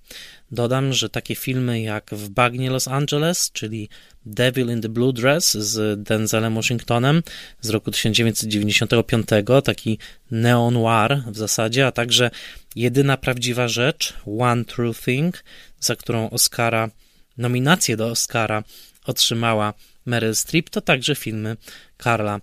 Dodam, 0.51 0.93
że 0.93 1.09
takie 1.09 1.35
filmy 1.35 1.81
jak 1.81 2.11
W 2.15 2.29
bagnie 2.29 2.71
Los 2.71 2.89
Angeles, 2.89 3.51
czyli 3.53 3.89
Devil 4.27 4.71
in 4.71 4.81
the 4.81 4.89
Blue 4.89 5.13
Dress 5.13 5.53
z 5.53 6.03
Denzelem 6.03 6.55
Washingtonem 6.55 7.23
z 7.61 7.71
roku 7.71 7.91
1995, 7.91 9.27
taki 9.65 9.99
neo-noir 10.31 11.23
w 11.27 11.37
zasadzie, 11.37 11.87
a 11.87 11.93
także 11.93 12.31
Jedyna 12.77 13.17
prawdziwa 13.17 13.69
rzecz, 13.69 14.15
One 14.39 14.65
True 14.65 14.95
Thing, 14.95 15.45
za 15.81 15.97
którą 15.97 16.31
Oscara, 16.31 16.91
nominację 17.39 17.97
do 17.97 18.07
Oscara 18.07 18.65
otrzymała 19.05 19.75
Meryl 20.07 20.35
Streep, 20.35 20.71
to 20.71 20.81
także 20.81 21.15
filmy 21.15 21.57
Karla 21.97 22.41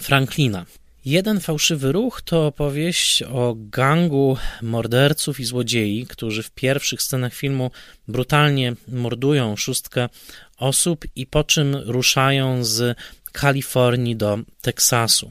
Franklina. 0.00 0.66
Jeden 1.04 1.40
fałszywy 1.40 1.92
ruch 1.92 2.22
to 2.22 2.46
opowieść 2.46 3.22
o 3.22 3.54
gangu 3.56 4.36
morderców 4.62 5.40
i 5.40 5.44
złodziei, 5.44 6.06
którzy 6.06 6.42
w 6.42 6.50
pierwszych 6.50 7.02
scenach 7.02 7.34
filmu 7.34 7.70
brutalnie 8.08 8.74
mordują 8.88 9.56
szóstkę 9.56 10.08
osób 10.56 11.04
i 11.16 11.26
po 11.26 11.44
czym 11.44 11.76
ruszają 11.76 12.64
z 12.64 12.98
Kalifornii 13.32 14.16
do 14.16 14.38
Teksasu. 14.60 15.30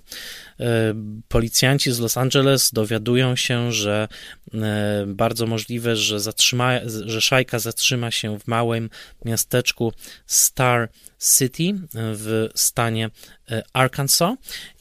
E, 0.62 0.94
policjanci 1.28 1.92
z 1.92 2.00
Los 2.00 2.18
Angeles 2.18 2.72
dowiadują 2.72 3.36
się, 3.36 3.72
że 3.72 4.08
e, 4.54 5.06
bardzo 5.08 5.48
możliwe, 5.48 5.96
że, 5.96 6.20
zatrzyma, 6.20 6.72
że 7.06 7.22
szajka 7.22 7.60
zatrzyma 7.60 8.12
się 8.12 8.40
w 8.40 8.48
małym 8.48 8.90
miasteczku 9.26 9.94
Star 10.26 10.90
City 11.38 11.74
w 11.94 12.50
stanie 12.56 13.10
e, 13.52 13.64
Arkansas. 13.74 14.36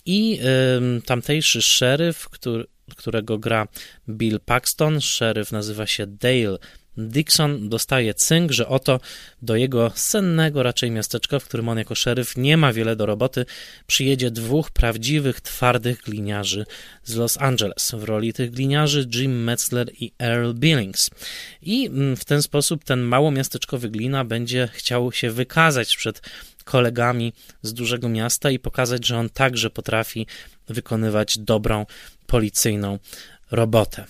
I 0.07 0.41
tamtejszy 1.07 1.63
szeryf, 1.63 2.29
który, 2.29 2.65
którego 2.97 3.39
gra 3.39 3.69
Bill 4.09 4.41
Paxton, 4.41 5.01
szeryf 5.01 5.53
nazywa 5.53 5.87
się 5.87 6.07
Dale 6.07 6.59
Dixon 7.09 7.69
dostaje 7.69 8.15
cynk, 8.15 8.53
że 8.53 8.69
oto 8.69 9.01
do 9.43 9.57
jego 9.57 9.93
sennego 9.95 10.63
raczej 10.63 10.91
miasteczka, 10.91 11.39
w 11.39 11.45
którym 11.45 11.69
on 11.69 11.79
jako 11.79 11.95
szeryf 11.95 12.37
nie 12.37 12.57
ma 12.57 12.73
wiele 12.73 12.97
do 12.97 13.07
roboty, 13.07 13.47
przyjedzie 13.87 14.31
dwóch 14.31 14.71
prawdziwych, 14.71 15.41
twardych 15.41 16.03
gliniarzy 16.03 16.67
z 17.05 17.15
Los 17.15 17.39
Angeles. 17.41 17.93
W 17.99 18.05
roli 18.05 18.33
tych 18.33 18.51
gliniarzy 18.51 19.09
Jim 19.15 19.45
Metzler 19.45 19.91
i 20.01 20.13
Earl 20.19 20.53
Billings. 20.55 21.11
I 21.63 21.87
mm, 21.87 22.17
w 22.17 22.25
ten 22.25 22.43
sposób 22.43 22.85
ten 22.85 23.01
małomiasteczkowy 23.01 23.91
glina 23.91 24.25
będzie 24.25 24.69
chciał 24.73 25.13
się 25.13 25.31
wykazać 25.31 25.97
przed 25.97 26.23
kolegami 26.65 27.33
z 27.63 27.75
dużego 27.75 28.09
miasta 28.09 28.51
i 28.51 28.59
pokazać, 28.59 29.07
że 29.07 29.19
on 29.19 29.31
także 29.31 29.71
potrafi 29.71 30.27
wykonywać 30.69 31.39
dobrą 31.39 31.87
policyjną 32.27 32.99
robotę. 33.51 34.05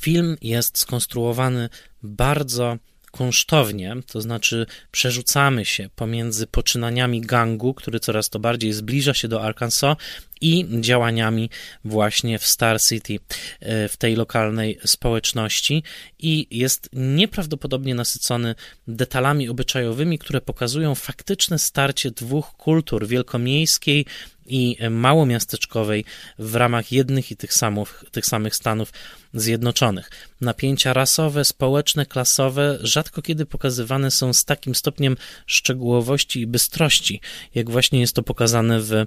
Film 0.00 0.36
jest 0.42 0.78
skonstruowany 0.78 1.68
bardzo 2.02 2.76
kunsztownie, 3.10 3.96
to 4.06 4.20
znaczy 4.20 4.66
przerzucamy 4.90 5.64
się 5.64 5.88
pomiędzy 5.96 6.46
poczynaniami 6.46 7.20
gangu, 7.20 7.74
który 7.74 8.00
coraz 8.00 8.30
to 8.30 8.38
bardziej 8.38 8.72
zbliża 8.72 9.14
się 9.14 9.28
do 9.28 9.42
Arkansas 9.42 9.96
i 10.42 10.66
działaniami 10.80 11.50
właśnie 11.84 12.38
w 12.38 12.46
Star 12.46 12.82
City, 12.82 13.18
e, 13.60 13.88
w 13.88 13.96
tej 13.96 14.16
lokalnej 14.16 14.78
społeczności 14.84 15.82
i 16.18 16.46
jest 16.50 16.88
nieprawdopodobnie 16.92 17.94
nasycony 17.94 18.54
detalami 18.88 19.48
obyczajowymi, 19.48 20.18
które 20.18 20.40
pokazują 20.40 20.94
faktyczne 20.94 21.58
starcie 21.58 22.10
dwóch 22.10 22.52
kultur 22.56 23.06
wielkomiejskiej 23.06 24.06
i 24.46 24.76
małomiasteczkowej 24.90 26.04
w 26.38 26.54
ramach 26.54 26.92
jednych 26.92 27.30
i 27.30 27.36
tych 27.36 27.54
samych, 27.54 28.04
tych 28.10 28.26
samych 28.26 28.56
Stanów 28.56 28.92
Zjednoczonych. 29.34 30.10
Napięcia 30.40 30.92
rasowe, 30.92 31.44
społeczne, 31.44 32.06
klasowe 32.06 32.78
rzadko 32.82 33.22
kiedy 33.22 33.46
pokazywane 33.46 34.10
są 34.10 34.32
z 34.32 34.44
takim 34.44 34.74
stopniem 34.74 35.16
szczegółowości 35.46 36.40
i 36.40 36.46
bystrości, 36.46 37.20
jak 37.54 37.70
właśnie 37.70 38.00
jest 38.00 38.14
to 38.14 38.22
pokazane 38.22 38.80
w 38.80 38.92
e, 38.92 39.06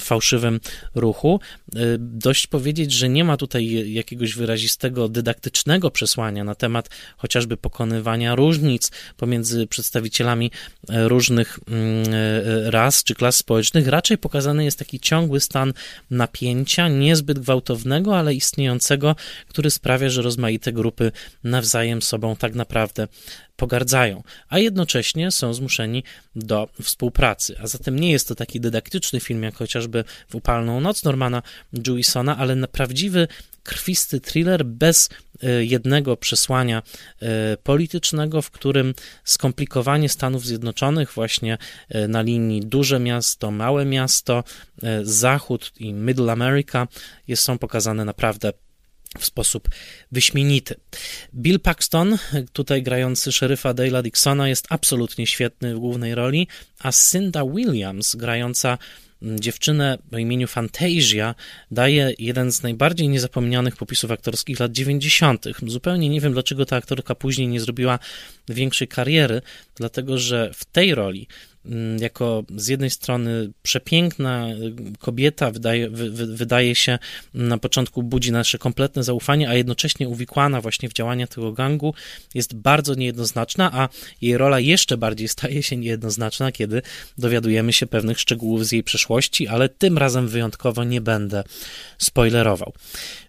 fałszywym 0.00 0.60
ruchu. 0.94 1.40
E, 1.76 1.80
dość 1.98 2.46
powiedzieć, 2.46 2.92
że 2.92 3.08
nie 3.08 3.24
ma 3.24 3.36
tutaj 3.36 3.92
jakiegoś 3.92 4.34
wyrazistego, 4.34 5.08
dydaktycznego 5.08 5.90
przesłania 5.90 6.44
na 6.44 6.54
temat 6.54 6.88
chociażby 7.16 7.56
pokonywania 7.56 8.34
różnic 8.34 8.90
pomiędzy 9.16 9.66
przedstawicielami 9.66 10.50
e, 10.88 11.08
różnych 11.08 11.58
mm, 11.68 12.04
ras 12.64 13.04
czy 13.04 13.14
klas 13.14 13.36
społecznych. 13.36 13.88
Raczej 13.88 14.18
pokazany 14.18 14.64
jest 14.64 14.78
taki 14.78 15.00
ciągły 15.00 15.40
stan 15.40 15.72
napięcia, 16.10 16.88
niezbyt 16.88 17.38
gwałtownego, 17.38 18.18
ale 18.18 18.34
istniejącego, 18.34 19.16
który 19.48 19.70
sprawia, 19.70 20.08
że 20.08 20.22
rozmaite 20.22 20.72
grupy 20.72 21.12
nawzajem 21.44 22.02
sobą 22.02 22.36
tak 22.36 22.54
naprawdę 22.54 23.08
pogardzają, 23.58 24.22
a 24.48 24.58
jednocześnie 24.58 25.30
są 25.30 25.54
zmuszeni 25.54 26.04
do 26.36 26.68
współpracy. 26.82 27.56
A 27.62 27.66
zatem 27.66 27.98
nie 27.98 28.10
jest 28.10 28.28
to 28.28 28.34
taki 28.34 28.60
dydaktyczny 28.60 29.20
film, 29.20 29.42
jak 29.42 29.54
chociażby 29.54 30.04
w 30.28 30.34
Upalną 30.34 30.80
Noc 30.80 31.04
Normana 31.04 31.42
Jewisona, 31.86 32.36
ale 32.36 32.56
na 32.56 32.66
prawdziwy, 32.66 33.28
krwisty 33.68 34.20
thriller 34.20 34.64
bez 34.64 35.08
e, 35.42 35.64
jednego 35.64 36.16
przesłania 36.16 36.82
e, 37.22 37.56
politycznego, 37.56 38.42
w 38.42 38.50
którym 38.50 38.94
skomplikowanie 39.24 40.08
Stanów 40.08 40.46
Zjednoczonych 40.46 41.12
właśnie 41.12 41.58
e, 41.88 42.08
na 42.08 42.22
linii 42.22 42.60
duże 42.60 43.00
miasto, 43.00 43.50
małe 43.50 43.84
miasto, 43.84 44.44
Zachód 45.02 45.72
i 45.76 45.92
Middle 45.92 46.32
America 46.32 46.88
jest, 47.28 47.42
są 47.42 47.58
pokazane 47.58 48.04
naprawdę 48.04 48.52
w 49.18 49.24
sposób 49.24 49.68
wyśmienity. 50.12 50.74
Bill 51.34 51.60
Paxton, 51.60 52.18
tutaj 52.52 52.82
grający 52.82 53.32
szeryfa 53.32 53.74
Dale'a 53.74 54.02
Dixona, 54.02 54.48
jest 54.48 54.66
absolutnie 54.68 55.26
świetny 55.26 55.74
w 55.74 55.78
głównej 55.78 56.14
roli, 56.14 56.48
a 56.78 56.92
Cinda 56.92 57.44
Williams, 57.44 58.16
grająca 58.16 58.78
dziewczynę 59.22 59.98
o 60.12 60.18
imieniu 60.18 60.46
Fantasia 60.46 61.34
daje 61.70 62.12
jeden 62.18 62.52
z 62.52 62.62
najbardziej 62.62 63.08
niezapomnianych 63.08 63.76
popisów 63.76 64.10
aktorskich 64.10 64.60
lat 64.60 64.72
90. 64.72 65.44
Zupełnie 65.66 66.08
nie 66.08 66.20
wiem, 66.20 66.32
dlaczego 66.32 66.64
ta 66.64 66.76
aktorka 66.76 67.14
później 67.14 67.48
nie 67.48 67.60
zrobiła 67.60 67.98
większej 68.48 68.88
kariery, 68.88 69.42
dlatego 69.74 70.18
że 70.18 70.50
w 70.54 70.64
tej 70.64 70.94
roli 70.94 71.28
jako 72.00 72.42
z 72.56 72.68
jednej 72.68 72.90
strony 72.90 73.50
przepiękna 73.62 74.48
y, 74.48 74.74
kobieta 74.98 75.50
wydaje, 75.50 75.90
wy, 75.90 76.26
wydaje 76.26 76.74
się 76.74 76.98
na 77.34 77.58
początku 77.58 78.02
budzi 78.02 78.32
nasze 78.32 78.58
kompletne 78.58 79.02
zaufanie, 79.02 79.48
a 79.48 79.54
jednocześnie 79.54 80.08
uwikłana 80.08 80.60
właśnie 80.60 80.88
w 80.88 80.92
działania 80.92 81.26
tego 81.26 81.52
gangu 81.52 81.94
jest 82.34 82.54
bardzo 82.54 82.94
niejednoznaczna, 82.94 83.70
a 83.72 83.88
jej 84.20 84.38
rola 84.38 84.60
jeszcze 84.60 84.96
bardziej 84.96 85.28
staje 85.28 85.62
się 85.62 85.76
niejednoznaczna, 85.76 86.52
kiedy 86.52 86.82
dowiadujemy 87.18 87.72
się 87.72 87.86
pewnych 87.86 88.20
szczegółów 88.20 88.66
z 88.66 88.72
jej 88.72 88.82
przeszłości, 88.82 89.48
ale 89.48 89.68
tym 89.68 89.98
razem 89.98 90.28
wyjątkowo 90.28 90.84
nie 90.84 91.00
będę 91.00 91.44
spoilerował. 91.98 92.72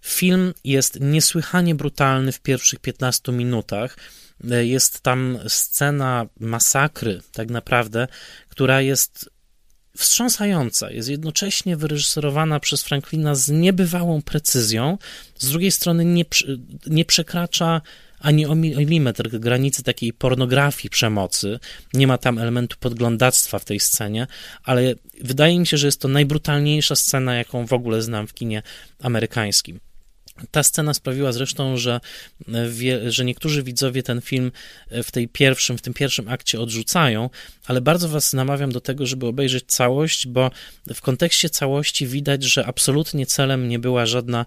Film 0.02 0.54
jest 0.64 1.00
niesłychanie 1.00 1.76
brutalny 1.76 2.32
w 2.32 2.40
pierwszych 2.40 2.80
15 2.80 3.32
minutach 3.32 3.98
jest 4.44 5.02
tam 5.02 5.40
scena 5.48 6.26
masakry, 6.40 7.22
tak 7.32 7.50
naprawdę, 7.50 8.08
która 8.50 8.82
jest 8.82 9.30
wstrząsająca, 9.98 10.92
jest 10.92 11.10
jednocześnie 11.10 11.78
wyreżyserowana 11.78 12.60
przez 12.60 12.84
Franklina 12.84 13.36
z 13.36 13.50
niebywałą 13.50 14.22
precyzją, 14.22 14.98
z 15.38 15.50
drugiej 15.50 15.72
strony 15.72 16.06
nie, 16.06 16.26
nie 16.88 17.06
przekracza 17.06 17.82
ani 18.20 18.46
o 18.46 18.56
milimetr 18.56 19.30
granicy 19.30 19.84
takiej 19.84 20.14
pornografii 20.14 20.90
przemocy. 20.90 21.60
Nie 21.94 22.08
ma 22.08 22.18
tam 22.18 22.38
elementu 22.38 22.78
podglądactwa 22.80 23.60
w 23.60 23.66
tej 23.66 23.80
scenie, 23.80 24.28
ale 24.64 24.96
wydaje 25.22 25.60
mi 25.60 25.68
się, 25.68 25.78
że 25.78 25.88
jest 25.88 26.02
to 26.02 26.08
najbrutalniejsza 26.08 26.96
scena, 26.96 27.36
jaką 27.36 27.66
w 27.66 27.74
ogóle 27.74 28.02
znam 28.02 28.28
w 28.28 28.34
kinie 28.34 28.64
amerykańskim. 29.02 29.80
Ta 30.52 30.64
scena 30.64 30.94
sprawiła 30.94 31.32
zresztą, 31.32 31.78
że, 31.78 32.00
e, 32.48 32.70
wie, 32.70 33.12
że 33.12 33.26
niektórzy 33.26 33.64
widzowie 33.64 34.04
ten 34.04 34.22
film 34.22 34.52
e, 34.90 35.04
w 35.04 35.12
tej 35.12 35.28
pierwszym, 35.28 35.78
w 35.78 35.82
tym 35.82 35.94
pierwszym 35.94 36.28
akcie 36.28 36.60
odrzucają, 36.60 37.30
ale 37.66 37.82
bardzo 37.82 38.10
was 38.10 38.34
namawiam 38.34 38.72
do 38.72 38.82
tego, 38.82 39.06
żeby 39.06 39.28
obejrzeć 39.28 39.66
całość, 39.68 40.28
bo 40.28 40.52
w 40.94 41.02
kontekście 41.02 41.50
całości 41.50 42.08
widać, 42.08 42.44
że 42.44 42.66
absolutnie 42.66 43.26
celem 43.26 43.70
nie 43.70 43.80
była 43.80 44.06
żadna 44.06 44.46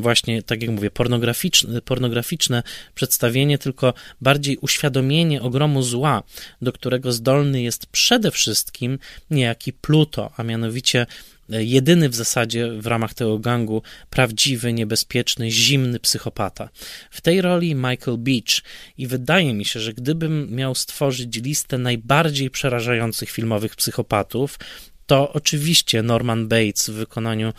właśnie, 0.00 0.42
tak 0.42 0.62
jak 0.62 0.70
mówię, 0.70 0.90
pornograficzne, 0.90 1.82
pornograficzne 1.82 2.62
przedstawienie, 2.94 3.58
tylko 3.58 3.94
bardziej 4.20 4.56
uświadomienie 4.56 5.42
ogromu 5.42 5.82
zła, 5.82 6.22
do 6.62 6.72
którego 6.72 7.12
zdolny 7.12 7.62
jest 7.62 7.86
przede 7.86 8.30
wszystkim 8.30 8.98
niejaki 9.30 9.72
Pluto, 9.72 10.30
a 10.36 10.42
mianowicie 10.42 11.06
jedyny 11.48 12.08
w 12.08 12.14
zasadzie 12.14 12.70
w 12.70 12.86
ramach 12.86 13.14
tego 13.14 13.38
gangu 13.38 13.82
prawdziwy, 14.10 14.72
niebezpieczny, 14.72 15.50
zimny 15.50 16.00
psychopata. 16.00 16.68
W 17.10 17.20
tej 17.20 17.40
roli 17.40 17.74
Michael 17.74 18.18
Beach 18.18 18.62
i 18.98 19.06
wydaje 19.06 19.54
mi 19.54 19.64
się, 19.64 19.80
że 19.80 19.92
gdybym 19.92 20.48
miał 20.50 20.74
stworzyć 20.74 21.36
listę 21.36 21.78
najbardziej 21.78 22.50
przerażających 22.50 23.30
filmowych 23.30 23.76
psychopatów, 23.76 24.58
to 25.06 25.32
oczywiście 25.32 26.02
Norman 26.02 26.48
Bates 26.48 26.90
w 26.90 26.92
wykonaniu 26.92 27.52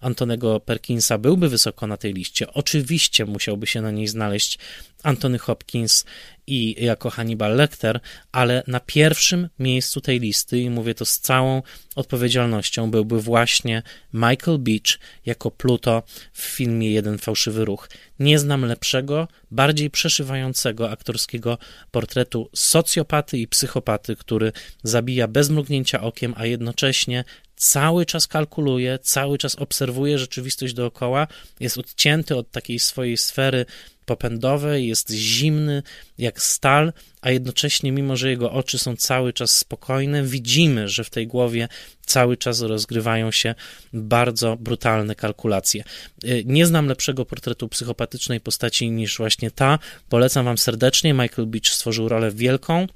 Antonego 0.00 0.60
Perkinsa 0.60 1.18
byłby 1.18 1.48
wysoko 1.48 1.86
na 1.86 1.96
tej 1.96 2.14
liście. 2.14 2.52
Oczywiście 2.52 3.24
musiałby 3.24 3.66
się 3.66 3.82
na 3.82 3.90
niej 3.90 4.08
znaleźć 4.08 4.58
Antony 5.02 5.38
Hopkins 5.38 6.04
i 6.46 6.84
jako 6.84 7.10
Hannibal 7.10 7.56
Lecter, 7.56 8.00
ale 8.32 8.62
na 8.66 8.80
pierwszym 8.80 9.48
miejscu 9.58 10.00
tej 10.00 10.20
listy, 10.20 10.60
i 10.60 10.70
mówię 10.70 10.94
to 10.94 11.04
z 11.04 11.18
całą 11.18 11.62
odpowiedzialnością, 11.96 12.90
byłby 12.90 13.20
właśnie 13.20 13.82
Michael 14.12 14.58
Beach 14.58 14.98
jako 15.26 15.50
Pluto 15.50 16.02
w 16.32 16.42
filmie 16.42 16.90
Jeden 16.90 17.18
fałszywy 17.18 17.64
ruch. 17.64 17.88
Nie 18.18 18.38
znam 18.38 18.64
lepszego, 18.64 19.28
bardziej 19.50 19.90
przeszywającego 19.90 20.90
aktorskiego 20.90 21.58
portretu 21.90 22.50
socjopaty 22.54 23.38
i 23.38 23.48
psychopaty, 23.48 24.16
który 24.16 24.52
zabija 24.82 25.28
bez 25.28 25.50
mrugnięcia 25.50 26.00
okiem, 26.00 26.34
a 26.36 26.46
jednocześnie 26.46 27.24
cały 27.60 28.06
czas 28.06 28.26
kalkuluje, 28.26 28.98
cały 29.02 29.38
czas 29.38 29.54
obserwuje 29.54 30.18
rzeczywistość 30.18 30.74
dookoła, 30.74 31.26
jest 31.60 31.78
odcięty 31.78 32.36
od 32.36 32.50
takiej 32.50 32.78
swojej 32.78 33.16
sfery 33.16 33.66
popędowej, 34.06 34.88
jest 34.88 35.10
zimny 35.10 35.82
jak 36.18 36.42
stal, 36.42 36.92
a 37.20 37.30
jednocześnie, 37.30 37.92
mimo 37.92 38.16
że 38.16 38.30
jego 38.30 38.52
oczy 38.52 38.78
są 38.78 38.96
cały 38.96 39.32
czas 39.32 39.50
spokojne, 39.58 40.22
widzimy, 40.22 40.88
że 40.88 41.04
w 41.04 41.10
tej 41.10 41.26
głowie 41.26 41.68
cały 42.06 42.36
czas 42.36 42.60
rozgrywają 42.60 43.30
się 43.30 43.54
bardzo 43.92 44.56
brutalne 44.56 45.14
kalkulacje. 45.14 45.84
Y, 46.24 46.42
nie 46.46 46.66
znam 46.66 46.86
lepszego 46.86 47.24
portretu 47.24 47.68
psychopatycznej 47.68 48.40
postaci 48.40 48.90
niż 48.90 49.18
właśnie 49.18 49.50
ta. 49.50 49.78
Polecam 50.08 50.44
Wam 50.44 50.58
serdecznie. 50.58 51.14
Michael 51.14 51.46
Beach 51.46 51.68
stworzył 51.68 52.08
rolę 52.08 52.30
wielką. 52.30 52.86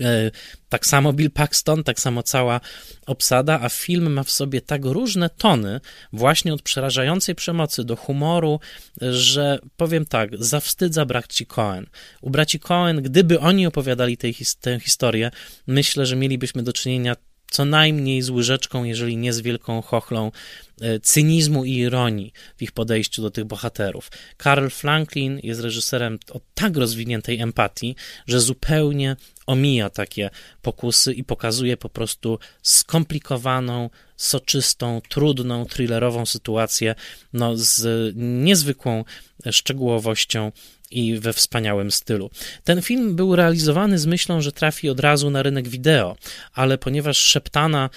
E, 0.00 0.30
tak 0.68 0.86
samo 0.86 1.12
Bill 1.12 1.30
Paxton, 1.30 1.84
tak 1.84 2.00
samo 2.00 2.22
cała 2.22 2.60
obsada, 3.06 3.60
a 3.60 3.68
film 3.68 4.12
ma 4.12 4.22
w 4.22 4.30
sobie 4.30 4.60
tak 4.60 4.84
różne 4.84 5.30
tony, 5.30 5.80
właśnie 6.12 6.54
od 6.54 6.62
przerażającej 6.62 7.34
przemocy 7.34 7.84
do 7.84 7.96
humoru, 7.96 8.60
że 9.00 9.58
powiem 9.76 10.06
tak, 10.06 10.30
zawstydza 10.38 11.04
braci 11.04 11.46
Cohen. 11.46 11.86
U 12.20 12.30
braci 12.30 12.60
Cohen, 12.60 13.02
gdyby 13.02 13.40
oni 13.40 13.66
opowiadali 13.66 14.16
tej, 14.16 14.34
tę 14.60 14.80
historię, 14.80 15.30
myślę, 15.66 16.06
że 16.06 16.16
mielibyśmy 16.16 16.62
do 16.62 16.72
czynienia 16.72 17.16
co 17.50 17.64
najmniej 17.64 18.22
z 18.22 18.30
łyżeczką, 18.30 18.84
jeżeli 18.84 19.16
nie 19.16 19.32
z 19.32 19.40
wielką 19.40 19.82
chochlą 19.82 20.32
e, 20.80 21.00
cynizmu 21.00 21.64
i 21.64 21.74
ironii 21.76 22.32
w 22.56 22.62
ich 22.62 22.72
podejściu 22.72 23.22
do 23.22 23.30
tych 23.30 23.44
bohaterów. 23.44 24.10
Karl 24.36 24.68
Franklin 24.68 25.40
jest 25.42 25.60
reżyserem 25.60 26.18
o 26.32 26.40
tak 26.54 26.76
rozwiniętej 26.76 27.40
empatii, 27.40 27.96
że 28.26 28.40
zupełnie 28.40 29.16
omija 29.46 29.90
takie 29.90 30.30
pokusy 30.62 31.12
i 31.12 31.24
pokazuje 31.24 31.76
po 31.76 31.88
prostu 31.88 32.38
skomplikowaną, 32.62 33.90
soczystą, 34.16 35.00
trudną, 35.08 35.64
thrillerową 35.64 36.26
sytuację 36.26 36.94
no, 37.32 37.52
z 37.56 38.12
niezwykłą 38.16 39.04
szczegółowością 39.50 40.52
i 40.90 41.18
we 41.18 41.32
wspaniałym 41.32 41.90
stylu. 41.90 42.30
Ten 42.64 42.82
film 42.82 43.16
był 43.16 43.36
realizowany 43.36 43.98
z 43.98 44.06
myślą, 44.06 44.40
że 44.40 44.52
trafi 44.52 44.88
od 44.88 45.00
razu 45.00 45.30
na 45.30 45.42
rynek 45.42 45.68
wideo, 45.68 46.16
ale 46.52 46.78
ponieważ 46.78 47.18
szeptana 47.18 47.90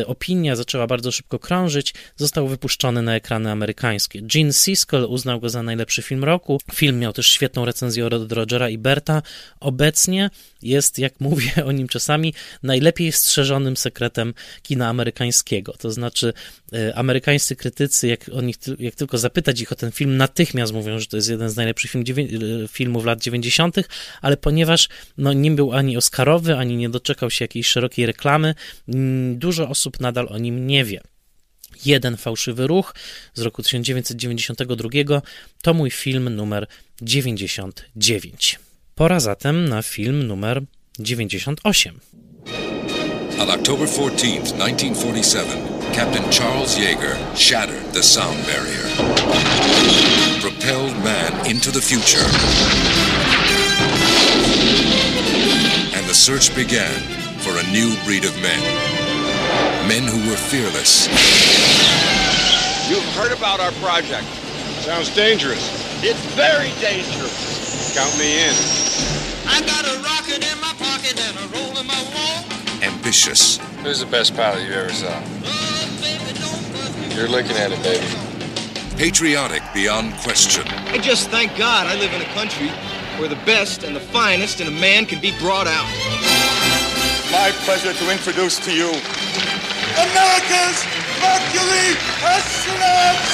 y, 0.00 0.06
opinia 0.06 0.56
zaczęła 0.56 0.86
bardzo 0.86 1.12
szybko 1.12 1.38
krążyć, 1.38 1.94
został 2.16 2.48
wypuszczony 2.48 3.02
na 3.02 3.14
ekrany 3.14 3.50
amerykańskie. 3.50 4.22
Gene 4.22 4.52
Siskel 4.52 5.04
uznał 5.04 5.40
go 5.40 5.48
za 5.48 5.62
najlepszy 5.62 6.02
film 6.02 6.24
roku. 6.24 6.60
Film 6.74 6.98
miał 6.98 7.12
też 7.12 7.26
świetną 7.26 7.64
recenzję 7.64 8.06
od 8.06 8.32
Rogera 8.32 8.68
i 8.68 8.78
Berta. 8.78 9.22
Obecnie 9.60 10.30
jest, 10.62 10.98
jak 10.98 11.20
mówię 11.20 11.52
o 11.66 11.72
nim 11.72 11.88
czasami, 11.88 12.34
najlepiej 12.62 13.12
strzeżonym 13.12 13.76
sekretem 13.76 14.34
kina 14.62 14.88
amerykańskiego. 14.88 15.72
To 15.78 15.90
znaczy, 15.90 16.32
y, 16.74 16.94
amerykańscy 16.94 17.56
krytycy, 17.56 18.08
jak, 18.08 18.30
nich, 18.42 18.56
jak 18.78 18.94
tylko 18.94 19.18
zapytać 19.18 19.60
ich 19.60 19.72
o 19.72 19.74
ten 19.74 19.92
film, 19.92 20.16
natychmiast 20.16 20.72
mówią, 20.72 20.98
że 20.98 21.06
to 21.06 21.16
jest 21.16 21.28
jeden 21.28 21.50
z 21.50 21.56
najlepszych 21.56 21.90
film, 21.90 22.04
filmów 22.68 23.04
lat 23.04 23.20
90., 23.20 23.76
ale 24.22 24.36
ponieważ 24.36 24.88
no, 25.18 25.32
nie 25.32 25.50
był 25.50 25.72
ani 25.72 25.96
Oscarowy, 25.96 26.56
ani 26.56 26.76
nie 26.76 26.88
doczekał 26.88 27.30
się 27.30 27.44
jakiejś 27.44 27.66
szerokiej 27.66 28.06
reklamy, 28.06 28.54
mm, 28.88 29.38
dużo 29.38 29.68
osób 29.68 30.00
nadal 30.00 30.28
o 30.30 30.38
nim 30.38 30.66
nie 30.66 30.84
wie. 30.84 31.00
Jeden 31.84 32.16
fałszywy 32.16 32.66
ruch 32.66 32.94
z 33.34 33.40
roku 33.40 33.62
1992 33.62 35.22
to 35.62 35.74
mój 35.74 35.90
film 35.90 36.36
numer 36.36 36.66
99. 37.02 38.58
Pora 38.94 39.20
zatem 39.20 39.68
na 39.68 39.82
film 39.82 40.22
numer 40.22 40.62
98. 40.98 42.00
On 43.40 43.50
October 43.50 43.88
14, 43.88 44.40
1947, 44.42 45.73
Captain 45.94 46.28
Charles 46.28 46.76
Yeager 46.76 47.14
shattered 47.36 47.84
the 47.94 48.02
sound 48.02 48.44
barrier, 48.46 48.82
propelled 50.40 50.92
man 51.04 51.46
into 51.46 51.70
the 51.70 51.80
future. 51.80 52.26
And 55.94 56.04
the 56.10 56.12
search 56.12 56.52
began 56.56 56.90
for 57.38 57.54
a 57.56 57.62
new 57.70 57.94
breed 58.02 58.24
of 58.24 58.34
men. 58.42 58.58
Men 59.86 60.02
who 60.02 60.18
were 60.28 60.36
fearless. 60.36 61.06
You've 62.90 63.06
heard 63.14 63.30
about 63.30 63.60
our 63.60 63.70
project. 63.78 64.26
Sounds 64.82 65.14
dangerous. 65.14 65.62
It's 66.02 66.18
very 66.34 66.74
dangerous. 66.82 67.94
Count 67.94 68.18
me 68.18 68.42
in. 68.42 68.54
I 69.46 69.62
got 69.62 69.86
a 69.86 70.02
rocket 70.02 70.42
in 70.42 70.53
Ambitious. 73.14 73.58
Who's 73.84 74.00
the 74.00 74.06
best 74.06 74.34
pilot 74.34 74.66
you 74.66 74.72
ever 74.72 74.92
saw? 74.92 75.20
You're 77.14 77.28
looking 77.28 77.56
at 77.56 77.70
it, 77.70 77.80
baby. 77.84 78.04
Patriotic 78.96 79.62
beyond 79.72 80.14
question. 80.14 80.66
I 80.88 80.98
just 80.98 81.30
thank 81.30 81.56
God 81.56 81.86
I 81.86 81.94
live 81.94 82.12
in 82.12 82.22
a 82.22 82.32
country 82.34 82.70
where 83.20 83.28
the 83.28 83.38
best 83.46 83.84
and 83.84 83.94
the 83.94 84.00
finest 84.00 84.60
in 84.60 84.66
a 84.66 84.70
man 84.72 85.06
can 85.06 85.20
be 85.20 85.30
brought 85.38 85.68
out. 85.68 85.86
My 87.30 87.52
pleasure 87.62 87.92
to 87.92 88.10
introduce 88.10 88.58
to 88.64 88.74
you 88.74 88.90
America's 89.94 90.82
Hercules 91.22 91.94
astronauts! 92.18 93.30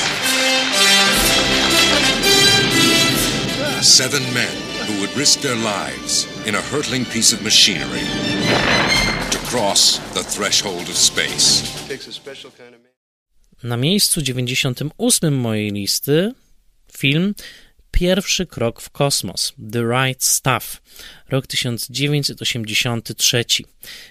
Seven 3.82 4.22
men 4.34 4.54
who 4.84 5.00
would 5.00 5.16
risk 5.16 5.40
their 5.40 5.56
lives 5.56 6.26
in 6.46 6.54
a 6.54 6.60
hurtling 6.60 7.06
piece 7.06 7.32
of 7.32 7.42
machinery 7.42 8.04
to 9.30 9.38
cross 9.38 10.00
the 10.14 10.24
threshold 10.24 10.88
of 10.88 10.96
space. 10.98 11.62
Na 13.62 13.76
miejscu 13.76 14.22
98 14.22 15.34
mojej 15.34 15.72
listy 15.72 16.32
film 16.92 17.34
Pierwszy 17.90 18.46
krok 18.46 18.80
w 18.80 18.90
kosmos 18.90 19.52
The 19.72 19.82
Right 19.82 20.24
Stuff, 20.24 20.82
rok 21.28 21.46
1983. 21.46 23.44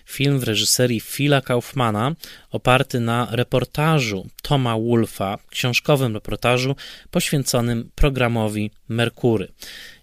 Film 0.06 0.40
w 0.40 0.44
reżyserii 0.44 1.02
Phila 1.02 1.42
Kaufmana, 1.42 2.16
oparty 2.52 3.00
na 3.00 3.28
reportażu 3.32 4.28
Toma 4.42 4.78
Wolfa, 4.78 5.38
książkowym 5.50 6.14
reportażu 6.14 6.76
poświęconym 7.12 7.92
programowi 7.96 8.72
Merkury. 8.90 9.48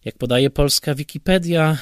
Jak 0.07 0.19
podaje 0.19 0.51
polska 0.51 0.95
Wikipedia, 0.95 1.79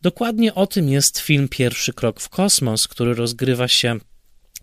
Dokładnie 0.03 0.55
o 0.55 0.66
tym 0.66 0.89
jest 0.89 1.18
film 1.18 1.49
Pierwszy 1.49 1.93
krok 1.93 2.20
w 2.20 2.28
kosmos, 2.28 2.89
który 2.89 3.14
rozgrywa 3.14 3.68
się 3.68 3.99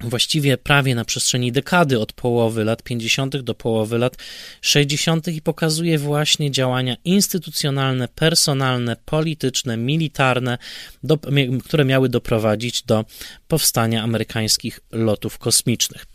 właściwie 0.04 0.58
prawie 0.58 0.96
na 0.96 1.06
przestrzeni 1.06 1.52
dekady 1.52 2.00
od 2.00 2.14
połowy 2.14 2.64
lat 2.64 2.84
50. 2.84 3.38
do 3.38 3.56
połowy 3.56 3.98
lat 3.98 4.18
60. 4.62 5.28
i 5.28 5.42
pokazuje 5.42 5.98
właśnie 5.98 6.52
działania 6.52 6.96
instytucjonalne, 7.06 8.08
personalne, 8.08 8.96
polityczne, 9.06 9.78
militarne, 9.78 10.58
do, 11.04 11.18
które 11.64 11.86
miały 11.86 12.10
doprowadzić 12.10 12.84
do 12.84 13.06
powstania 13.48 14.04
amerykańskich 14.04 14.80
lotów 14.92 15.38
kosmicznych. 15.38 16.06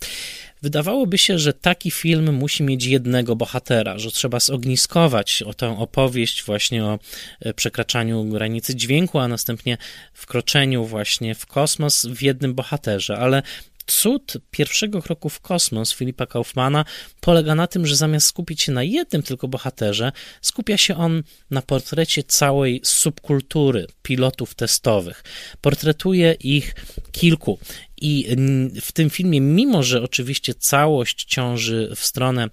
Wydawałoby 0.62 1.18
się, 1.18 1.38
że 1.38 1.52
taki 1.52 1.90
film 1.90 2.34
musi 2.34 2.62
mieć 2.62 2.84
jednego 2.84 3.36
bohatera, 3.36 3.98
że 3.98 4.10
trzeba 4.10 4.40
zogniskować 4.40 5.42
o 5.42 5.54
tę 5.54 5.78
opowieść 5.78 6.44
właśnie 6.44 6.84
o 6.84 6.98
e, 7.40 7.54
przekraczaniu 7.54 8.24
granicy 8.24 8.74
dźwięku, 8.74 9.18
a 9.18 9.28
następnie 9.28 9.78
wkroczeniu 10.12 10.84
właśnie 10.84 11.34
w 11.34 11.46
kosmos 11.46 12.06
w 12.06 12.22
jednym 12.22 12.54
bohaterze, 12.54 13.18
ale 13.18 13.42
cud 13.86 14.36
pierwszego 14.50 15.02
kroku 15.02 15.28
w 15.28 15.40
kosmos 15.40 15.94
Filipa 15.94 16.26
Kaufmana 16.26 16.84
polega 17.20 17.54
na 17.54 17.66
tym, 17.66 17.86
że 17.86 17.96
zamiast 17.96 18.26
skupić 18.26 18.62
się 18.62 18.72
na 18.72 18.82
jednym 18.82 19.22
tylko 19.22 19.48
bohaterze, 19.48 20.12
skupia 20.42 20.76
się 20.76 20.96
on 20.96 21.22
na 21.50 21.62
portrecie 21.62 22.22
całej 22.22 22.80
subkultury 22.84 23.86
pilotów 24.02 24.54
testowych. 24.54 25.24
Portretuje 25.60 26.32
ich 26.32 26.74
kilku. 27.12 27.58
I 28.00 28.36
w 28.82 28.92
tym 28.92 29.10
filmie, 29.10 29.40
mimo 29.40 29.82
że 29.82 30.02
oczywiście 30.02 30.54
całość 30.54 31.24
ciąży 31.24 31.92
w 31.96 32.04
stronę 32.04 32.48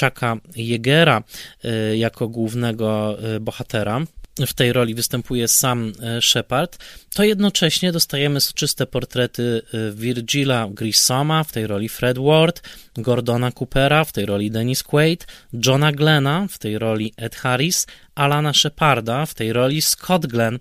Chucka 0.00 0.36
Jegera 0.56 1.22
y, 1.64 1.96
jako 1.96 2.28
głównego 2.28 3.18
y, 3.36 3.40
bohatera, 3.40 4.00
w 4.46 4.54
tej 4.54 4.72
roli 4.72 4.94
występuje 4.94 5.48
sam 5.48 5.92
e, 6.02 6.22
Shepard, 6.22 6.78
to 7.14 7.24
jednocześnie 7.24 7.92
dostajemy 7.92 8.40
soczyste 8.40 8.86
portrety 8.86 9.62
e, 9.74 9.92
Virgila 9.92 10.68
Grissoma 10.70 11.44
w 11.44 11.52
tej 11.52 11.66
roli 11.66 11.88
Fred 11.88 12.18
Ward, 12.18 12.62
Gordona 12.96 13.52
Coopera 13.52 14.04
w 14.04 14.12
tej 14.12 14.26
roli 14.26 14.50
Dennis 14.50 14.82
Quaid, 14.82 15.26
Johna 15.66 15.92
Glena 15.92 16.46
w 16.50 16.58
tej 16.58 16.78
roli 16.78 17.12
Ed 17.16 17.36
Harris, 17.36 17.86
Alana 18.14 18.52
Sheparda 18.52 19.26
w 19.26 19.34
tej 19.34 19.52
roli 19.52 19.82
Scott 19.82 20.26
Glenn 20.26 20.58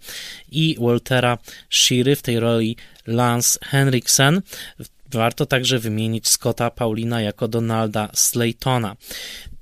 i 0.51 0.75
Waltera 0.79 1.37
Sheary 1.69 2.15
w 2.15 2.21
tej 2.21 2.39
roli 2.39 2.77
Lance 3.07 3.59
Henriksen. 3.63 4.41
Warto 5.11 5.45
także 5.45 5.79
wymienić 5.79 6.27
Scotta 6.27 6.71
Paulina 6.71 7.21
jako 7.21 7.47
Donalda 7.47 8.09
Slaytona 8.13 8.95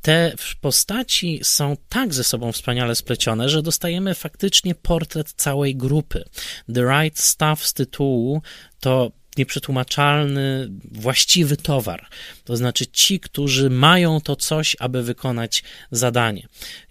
te 0.05 0.33
postaci 0.61 1.39
są 1.43 1.77
tak 1.89 2.13
ze 2.13 2.23
sobą 2.23 2.51
wspaniale 2.51 2.95
splecione, 2.95 3.49
że 3.49 3.61
dostajemy 3.61 4.15
faktycznie 4.15 4.75
portret 4.75 5.33
całej 5.33 5.75
grupy. 5.75 6.23
The 6.73 6.81
Right 6.81 7.19
Stuff 7.19 7.65
z 7.65 7.73
tytułu 7.73 8.41
to 8.79 9.11
nieprzetłumaczalny, 9.37 10.69
właściwy 10.91 11.57
towar. 11.57 12.07
To 12.43 12.57
znaczy 12.57 12.87
ci, 12.87 13.19
którzy 13.19 13.69
mają 13.69 14.21
to 14.21 14.35
coś, 14.35 14.75
aby 14.79 15.03
wykonać 15.03 15.63
zadanie. 15.91 16.47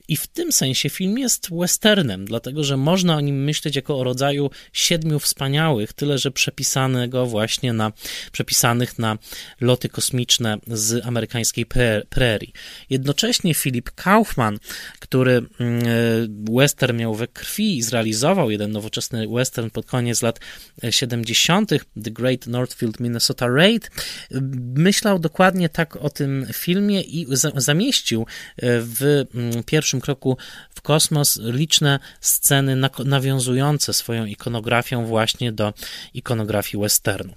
I 0.09 0.17
w 0.17 0.27
tym 0.27 0.53
sensie 0.53 0.91
film 0.91 1.19
jest 1.19 1.49
westernem, 1.51 2.25
dlatego 2.25 2.65
że 2.65 2.77
można 2.77 3.17
o 3.17 3.21
nim 3.21 3.45
myśleć 3.45 3.77
jako 3.77 3.99
o 3.99 4.05
rodzaju 4.05 4.51
siedmiu 4.73 5.19
wspaniałych, 5.19 5.93
tyle 5.93 6.19
że 6.19 6.31
przepisanego 6.31 7.27
właśnie 7.27 7.73
na, 7.73 7.93
przepisanych 8.33 8.99
na 8.99 9.19
loty 9.61 9.89
kosmiczne 9.89 10.59
z 10.67 11.07
amerykańskiej 11.07 11.67
prerii. 12.09 12.53
Jednocześnie 12.91 13.55
Philip 13.55 13.91
Kaufman, 13.91 14.59
który 14.99 15.33
mm, 15.33 15.83
western 16.51 16.97
miał 16.97 17.15
we 17.15 17.29
krwi 17.29 17.79
i 17.79 17.83
zrealizował 17.83 18.51
jeden 18.51 18.73
nowoczesny 18.73 19.29
western 19.29 19.71
pod 19.71 19.87
koniec 19.87 20.23
lat 20.23 20.41
70., 20.91 21.71
The 22.05 22.11
Great 22.11 22.47
Northfield 22.47 23.01
Minnesota 23.01 23.49
Raid, 23.49 23.91
myślał 24.77 25.19
dokładnie 25.19 25.69
tak 25.69 25.97
o 25.97 26.11
tym 26.11 26.47
filmie 26.53 27.03
i 27.03 27.27
zamieścił 27.57 28.27
w 28.63 29.25
mm, 29.35 29.65
pierwszym 29.65 29.94
pierwszym 29.95 30.01
kroku 30.01 30.37
w 30.75 30.83
kosmos 30.83 31.39
liczne 31.43 31.99
sceny 32.21 32.77
nawiązujące 33.05 33.93
swoją 33.93 34.27
ikonografią 34.27 35.07
właśnie 35.07 35.53
do 35.53 35.73
ikonografii 36.15 36.83
westernu. 36.83 37.35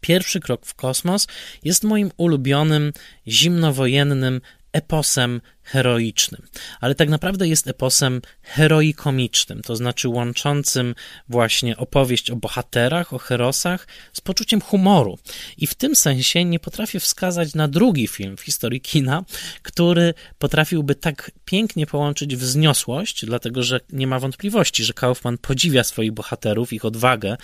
Pierwszy 0.00 0.40
krok 0.40 0.66
w 0.66 0.74
kosmos 0.74 1.26
jest 1.64 1.84
moim 1.84 2.10
ulubionym 2.16 2.92
zimnowojennym 3.26 4.40
eposem 4.72 5.40
heroicznym, 5.62 6.46
ale 6.80 6.94
tak 6.94 7.08
naprawdę 7.08 7.48
jest 7.48 7.68
eposem 7.68 8.20
heroikomicznym, 8.42 9.62
to 9.62 9.76
znaczy 9.76 10.08
łączącym 10.08 10.94
właśnie 11.28 11.76
opowieść 11.76 12.30
o 12.30 12.36
bohaterach, 12.36 13.12
o 13.12 13.18
herosach 13.18 13.86
z 14.12 14.20
poczuciem 14.20 14.60
humoru. 14.60 15.18
I 15.58 15.66
w 15.66 15.74
tym 15.74 15.96
sensie 15.96 16.44
nie 16.44 16.58
potrafię 16.58 17.00
wskazać 17.00 17.54
na 17.54 17.68
drugi 17.68 18.08
film 18.08 18.36
w 18.36 18.40
historii 18.40 18.80
kina, 18.80 19.24
który 19.62 20.14
potrafiłby 20.38 20.94
tak 20.94 21.30
pięknie 21.44 21.86
połączyć 21.86 22.36
wzniosłość, 22.36 23.26
dlatego 23.26 23.62
że 23.62 23.80
nie 23.92 24.06
ma 24.06 24.18
wątpliwości, 24.18 24.84
że 24.84 24.92
Kaufman 24.92 25.38
podziwia 25.38 25.84
swoich 25.84 26.12
bohaterów, 26.12 26.72
ich 26.72 26.84
odwagę 26.84 27.32
e, 27.32 27.36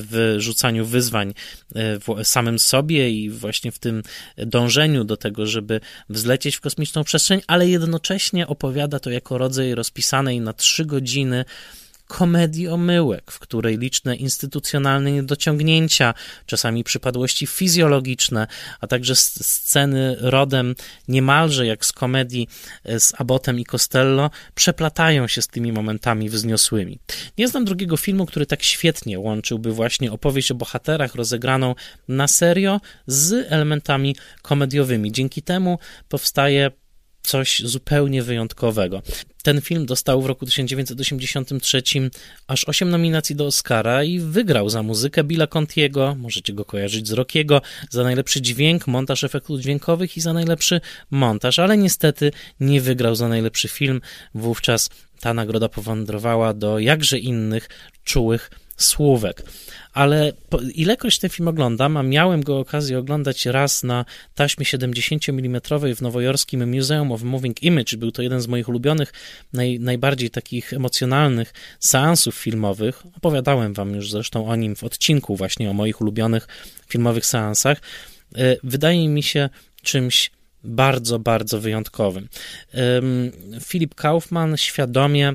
w 0.00 0.36
rzucaniu 0.38 0.86
wyzwań 0.86 1.34
e, 1.74 2.24
samym 2.24 2.58
sobie 2.58 3.10
i 3.10 3.30
właśnie 3.30 3.72
w 3.72 3.78
tym 3.78 4.02
dążeniu 4.36 5.04
do 5.04 5.16
tego, 5.16 5.46
żeby 5.46 5.80
wzlecieć 6.08 6.56
w 6.56 6.60
kosmiczną 6.60 7.04
przestrzeń 7.04 7.23
przestrzeń, 7.24 7.42
ale 7.46 7.68
jednocześnie 7.68 8.46
opowiada 8.46 9.00
to 9.00 9.10
jako 9.10 9.38
rodzaj 9.38 9.74
rozpisanej 9.74 10.40
na 10.40 10.52
trzy 10.52 10.84
godziny 10.84 11.44
komedii 12.08 12.68
omyłek, 12.68 13.32
w 13.32 13.38
której 13.38 13.78
liczne 13.78 14.16
instytucjonalne 14.16 15.12
niedociągnięcia, 15.12 16.14
czasami 16.46 16.84
przypadłości 16.84 17.46
fizjologiczne, 17.46 18.46
a 18.80 18.86
także 18.86 19.16
sceny 19.16 20.16
rodem 20.20 20.74
niemalże 21.08 21.66
jak 21.66 21.84
z 21.84 21.92
komedii 21.92 22.48
e, 22.84 23.00
z 23.00 23.12
Abotem 23.20 23.60
i 23.60 23.64
Costello, 23.64 24.30
przeplatają 24.54 25.28
się 25.28 25.42
z 25.42 25.48
tymi 25.48 25.72
momentami 25.72 26.30
wzniosłymi. 26.30 26.98
Nie 27.38 27.48
znam 27.48 27.64
drugiego 27.64 27.96
filmu, 27.96 28.26
który 28.26 28.46
tak 28.46 28.62
świetnie 28.62 29.18
łączyłby 29.18 29.72
właśnie 29.72 30.12
opowieść 30.12 30.50
o 30.50 30.54
bohaterach 30.54 31.14
rozegraną 31.14 31.74
na 32.08 32.28
serio 32.28 32.80
z 33.06 33.52
elementami 33.52 34.16
komediowymi. 34.42 35.12
Dzięki 35.12 35.42
temu 35.42 35.78
powstaje 36.08 36.70
coś 37.24 37.62
zupełnie 37.64 38.22
wyjątkowego. 38.22 39.02
Ten 39.42 39.60
film 39.60 39.86
dostał 39.86 40.22
w 40.22 40.26
roku 40.26 40.46
1983 40.46 41.82
aż 42.46 42.68
8 42.68 42.90
nominacji 42.90 43.36
do 43.36 43.46
Oscara 43.46 44.04
i 44.04 44.18
wygrał 44.18 44.68
za 44.68 44.82
muzykę 44.82 45.24
Billa 45.24 45.46
Contiego, 45.46 46.14
możecie 46.14 46.52
go 46.52 46.64
kojarzyć 46.64 47.08
z 47.08 47.12
Rockiego, 47.12 47.62
za 47.90 48.02
najlepszy 48.02 48.42
dźwięk, 48.42 48.86
montaż 48.86 49.24
efektów 49.24 49.60
dźwiękowych 49.60 50.16
i 50.16 50.20
za 50.20 50.32
najlepszy 50.32 50.80
montaż, 51.10 51.58
ale 51.58 51.76
niestety 51.76 52.32
nie 52.60 52.80
wygrał 52.80 53.14
za 53.14 53.28
najlepszy 53.28 53.68
film. 53.68 54.00
Wówczas 54.34 54.90
ta 55.20 55.34
nagroda 55.34 55.68
powędrowała 55.68 56.54
do 56.54 56.78
jakże 56.78 57.18
innych 57.18 57.68
czułych 58.04 58.50
słówek. 58.76 59.42
Ale 59.92 60.32
ilekroć 60.74 61.18
ten 61.18 61.30
film 61.30 61.48
oglądam, 61.48 61.96
a 61.96 62.02
miałem 62.02 62.42
go 62.42 62.58
okazję 62.58 62.98
oglądać 62.98 63.46
raz 63.46 63.82
na 63.82 64.04
taśmie 64.34 64.64
70 64.64 65.28
mm 65.28 65.60
w 65.96 66.02
nowojorskim 66.02 66.74
Museum 66.74 67.12
of 67.12 67.22
Moving 67.22 67.62
Image, 67.62 67.96
był 67.96 68.12
to 68.12 68.22
jeden 68.22 68.40
z 68.40 68.46
moich 68.46 68.68
ulubionych, 68.68 69.12
naj, 69.52 69.80
najbardziej 69.80 70.30
takich 70.30 70.72
emocjonalnych 70.72 71.52
seansów 71.80 72.34
filmowych. 72.34 73.02
Opowiadałem 73.16 73.74
wam 73.74 73.94
już 73.94 74.10
zresztą 74.10 74.48
o 74.48 74.56
nim 74.56 74.76
w 74.76 74.84
odcinku 74.84 75.36
właśnie 75.36 75.70
o 75.70 75.72
moich 75.72 76.00
ulubionych 76.00 76.48
filmowych 76.88 77.26
seansach. 77.26 77.80
E, 78.34 78.56
wydaje 78.62 79.08
mi 79.08 79.22
się 79.22 79.48
czymś 79.82 80.30
bardzo, 80.64 81.18
bardzo 81.18 81.60
wyjątkowym. 81.60 82.28
Filip 83.60 83.94
Kaufman 83.94 84.56
świadomie 84.56 85.32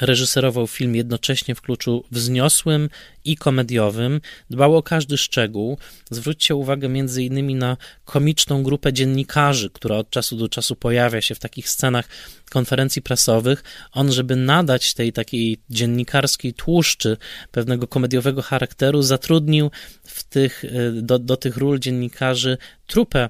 reżyserował 0.00 0.66
film 0.66 0.96
jednocześnie 0.96 1.54
w 1.54 1.60
kluczu 1.60 2.04
wzniosłym 2.10 2.88
i 3.24 3.36
komediowym, 3.36 4.20
dbał 4.50 4.76
o 4.76 4.82
każdy 4.82 5.18
szczegół. 5.18 5.78
Zwróćcie 6.10 6.54
uwagę 6.54 6.88
między 6.88 7.22
innymi 7.22 7.54
na 7.54 7.76
komiczną 8.04 8.62
grupę 8.62 8.92
dziennikarzy, 8.92 9.70
która 9.70 9.96
od 9.96 10.10
czasu 10.10 10.36
do 10.36 10.48
czasu 10.48 10.76
pojawia 10.76 11.20
się 11.20 11.34
w 11.34 11.38
takich 11.38 11.68
scenach 11.68 12.08
konferencji 12.50 13.02
prasowych. 13.02 13.64
On, 13.92 14.12
żeby 14.12 14.36
nadać 14.36 14.94
tej 14.94 15.12
takiej 15.12 15.58
dziennikarskiej 15.70 16.54
tłuszczy 16.54 17.16
pewnego 17.50 17.86
komediowego 17.86 18.42
charakteru, 18.42 19.02
zatrudnił 19.02 19.70
w 20.04 20.24
tych, 20.24 20.64
do, 20.92 21.18
do 21.18 21.36
tych 21.36 21.56
ról 21.56 21.78
dziennikarzy 21.78 22.58
trupę 22.86 23.28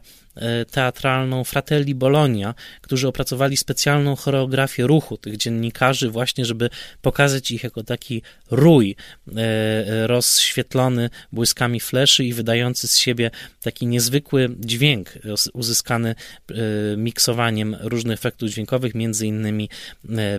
teatralną 0.70 1.44
Fratelli 1.44 1.94
Bologna, 1.94 2.54
którzy 2.80 3.08
opracowali 3.08 3.56
specjalną 3.56 4.16
choreografię 4.16 4.86
ruchu 4.86 5.16
tych 5.16 5.36
dziennikarzy, 5.36 6.10
właśnie 6.10 6.44
żeby 6.44 6.70
pokazać 7.02 7.50
ich 7.50 7.64
jako 7.64 7.82
taki 7.82 8.22
rój 8.50 8.96
e, 9.36 10.06
rozświetlony 10.06 11.10
błyskami 11.32 11.80
fleszy 11.80 12.24
i 12.24 12.32
wydający 12.32 12.88
z 12.88 12.96
siebie 12.96 13.30
taki 13.62 13.86
niezwykły 13.86 14.48
dźwięk 14.58 15.18
uzyskany 15.52 16.14
e, 16.50 16.54
miksowaniem 16.96 17.76
różnych 17.80 18.14
efektów 18.14 18.48
dźwiękowych, 18.48 18.94
między 18.94 19.26
innymi 19.26 19.68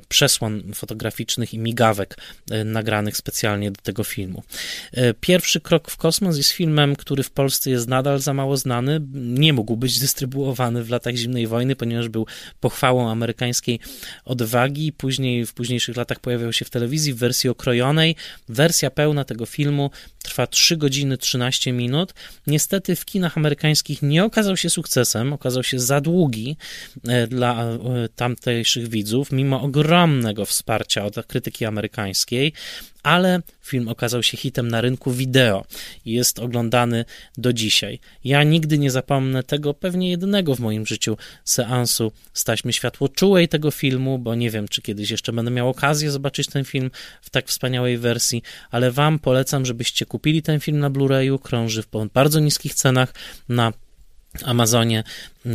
przesłon 0.08 0.74
fotograficznych 0.74 1.54
i 1.54 1.60
migawek 1.60 2.18
nagranych 2.66 3.18
specjalnie 3.18 3.72
do 3.72 3.82
tego 3.82 4.04
filmu. 4.04 4.44
Pierwszy 5.22 5.62
krok 5.62 5.92
w 5.92 5.98
kosmos 5.98 6.38
jest 6.38 6.52
filmem, 6.52 6.96
który 6.96 7.24
w 7.24 7.32
Polsce 7.32 7.70
jest 7.70 7.88
nadal 7.88 8.20
za 8.20 8.34
mało 8.34 8.58
znany. 8.58 9.02
Nie 9.14 9.54
mógł 9.54 9.78
być 9.82 10.00
dystrybuowany 10.00 10.84
w 10.84 10.90
latach 10.90 11.16
zimnej 11.16 11.48
wojny, 11.48 11.76
ponieważ 11.76 12.10
był 12.10 12.26
pochwałą 12.60 13.10
amerykańskiej 13.10 13.80
odwagi. 14.26 14.94
Później, 14.94 15.46
w 15.46 15.54
późniejszych 15.54 15.98
latach 15.98 16.20
pojawiał 16.20 16.54
się 16.54 16.66
w 16.66 16.70
telewizji 16.70 17.14
w 17.14 17.18
wersji 17.18 17.50
okrojonej. 17.50 18.16
Wersja 18.50 18.92
pełna 18.92 19.26
tego 19.26 19.46
filmu 19.46 19.92
trwa 20.24 20.47
3 20.47 20.78
godziny 20.78 21.17
13 21.17 21.72
minut. 21.72 22.13
Niestety 22.47 22.95
w 22.95 23.05
kinach 23.05 23.38
amerykańskich 23.38 24.01
nie 24.01 24.26
okazał 24.26 24.57
się 24.57 24.69
sukcesem, 24.69 25.34
okazał 25.34 25.63
się 25.63 25.80
za 25.80 26.01
długi 26.01 26.57
e, 27.07 27.28
dla 27.28 27.63
e, 27.63 27.78
tamtejszych 28.15 28.88
widzów, 28.88 29.32
mimo 29.32 29.61
ogromnego 29.61 30.45
wsparcia 30.45 31.05
od 31.05 31.26
krytyki 31.28 31.65
amerykańskiej 31.65 32.53
ale 33.03 33.41
film 33.61 33.88
okazał 33.88 34.24
się 34.24 34.38
hitem 34.38 34.67
na 34.67 34.82
rynku 34.82 35.11
wideo 35.11 35.65
i 36.05 36.11
jest 36.11 36.39
oglądany 36.39 37.05
do 37.38 37.53
dzisiaj. 37.53 37.99
Ja 38.24 38.43
nigdy 38.43 38.78
nie 38.78 38.91
zapomnę 38.91 39.43
tego 39.43 39.74
pewnie 39.74 40.09
jedynego 40.09 40.55
w 40.55 40.59
moim 40.59 40.86
życiu 40.86 41.17
seansu 41.43 42.11
z 42.34 42.43
taśmy 42.43 42.74
światłoczułej 42.74 43.47
tego 43.47 43.72
filmu, 43.72 44.19
bo 44.19 44.36
nie 44.36 44.49
wiem, 44.49 44.67
czy 44.67 44.82
kiedyś 44.82 45.11
jeszcze 45.11 45.34
będę 45.34 45.51
miał 45.51 45.69
okazję 45.69 46.11
zobaczyć 46.11 46.47
ten 46.47 46.65
film 46.65 46.91
w 47.22 47.30
tak 47.30 47.47
wspaniałej 47.47 47.97
wersji, 47.97 48.43
ale 48.72 48.91
wam 48.91 49.19
polecam, 49.19 49.65
żebyście 49.65 50.05
kupili 50.12 50.41
ten 50.41 50.59
film 50.59 50.80
na 50.80 50.89
Blu-rayu, 50.89 51.39
krąży 51.39 51.84
w 51.84 51.88
bardzo 52.14 52.39
niskich 52.39 52.74
cenach 52.74 53.14
na 53.49 53.74
Amazonie 54.43 55.03
y, 55.45 55.49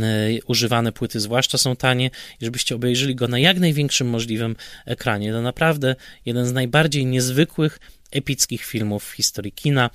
używane 0.47 0.91
płyty 0.91 1.19
zwłaszcza 1.19 1.57
są 1.57 1.75
tanie 1.75 2.09
i 2.41 2.45
żebyście 2.45 2.75
obejrzeli 2.75 3.15
go 3.15 3.27
na 3.27 3.39
jak 3.39 3.59
największym 3.59 4.09
możliwym 4.09 4.55
ekranie. 4.85 5.31
To 5.31 5.41
naprawdę 5.41 5.95
jeden 6.25 6.45
z 6.45 6.53
najbardziej 6.53 7.05
niezwykłych, 7.05 7.79
epickich 8.11 8.63
filmów 8.65 9.03
w 9.03 9.11
historii 9.11 9.51
kina. 9.51 9.89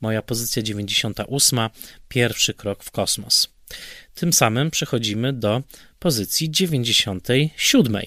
Moja 0.00 0.22
pozycja 0.22 0.62
98, 0.62 1.60
pierwszy 2.08 2.54
krok 2.54 2.84
w 2.84 2.90
kosmos. 2.90 3.48
Tym 4.14 4.32
samym 4.32 4.70
przechodzimy 4.70 5.32
do 5.32 5.62
pozycji 5.98 6.50
97. 6.50 8.02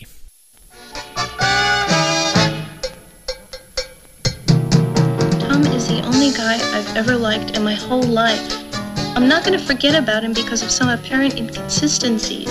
Is 5.81 5.87
the 5.87 6.05
only 6.05 6.31
guy 6.31 6.55
I've 6.77 6.95
ever 6.95 7.17
liked 7.17 7.57
in 7.57 7.63
my 7.63 7.73
whole 7.73 8.03
life. 8.03 8.63
I'm 9.15 9.27
not 9.27 9.43
going 9.43 9.57
to 9.57 9.65
forget 9.65 9.95
about 9.95 10.23
him 10.23 10.31
because 10.31 10.61
of 10.61 10.69
some 10.69 10.89
apparent 10.89 11.37
inconsistencies. 11.37 12.47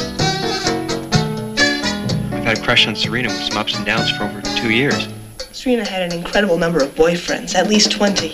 I've 2.32 2.44
had 2.44 2.58
a 2.58 2.60
crush 2.60 2.88
on 2.88 2.96
Serena 2.96 3.28
with 3.28 3.42
some 3.42 3.58
ups 3.58 3.76
and 3.76 3.86
downs 3.86 4.10
for 4.10 4.24
over 4.24 4.42
two 4.56 4.70
years. 4.70 5.08
Serena 5.52 5.84
had 5.84 6.02
an 6.02 6.12
incredible 6.12 6.58
number 6.58 6.82
of 6.82 6.92
boyfriends, 6.96 7.54
at 7.54 7.68
least 7.68 7.92
20. 7.92 8.30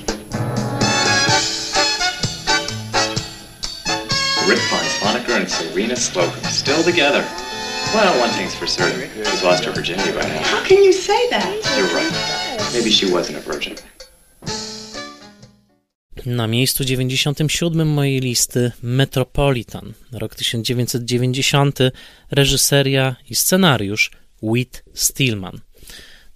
Rick 4.48 4.60
finds 4.70 4.94
Honecker 5.00 5.40
and 5.40 5.50
Serena 5.50 5.96
Slocum 5.96 6.42
still 6.44 6.82
together. 6.82 7.20
Well, 7.92 8.18
one 8.18 8.30
thing's 8.30 8.54
for 8.54 8.66
certain. 8.66 9.10
She's 9.24 9.42
lost 9.42 9.64
her 9.66 9.72
virginity 9.72 10.12
by 10.12 10.22
now. 10.22 10.42
How 10.42 10.64
can 10.64 10.82
you 10.82 10.92
say 10.92 11.28
that? 11.30 11.52
You're 11.76 11.86
right. 11.88 12.72
Maybe 12.72 12.90
she 12.90 13.12
wasn't 13.12 13.36
a 13.36 13.40
virgin. 13.40 13.76
Na 16.24 16.46
miejscu 16.46 16.84
97 16.84 17.88
mojej 17.88 18.20
listy 18.20 18.72
Metropolitan, 18.82 19.92
rok 20.12 20.34
1990, 20.34 21.78
reżyseria 22.30 23.16
i 23.30 23.34
scenariusz 23.34 24.10
Whit 24.42 24.84
Stillman. 24.94 25.60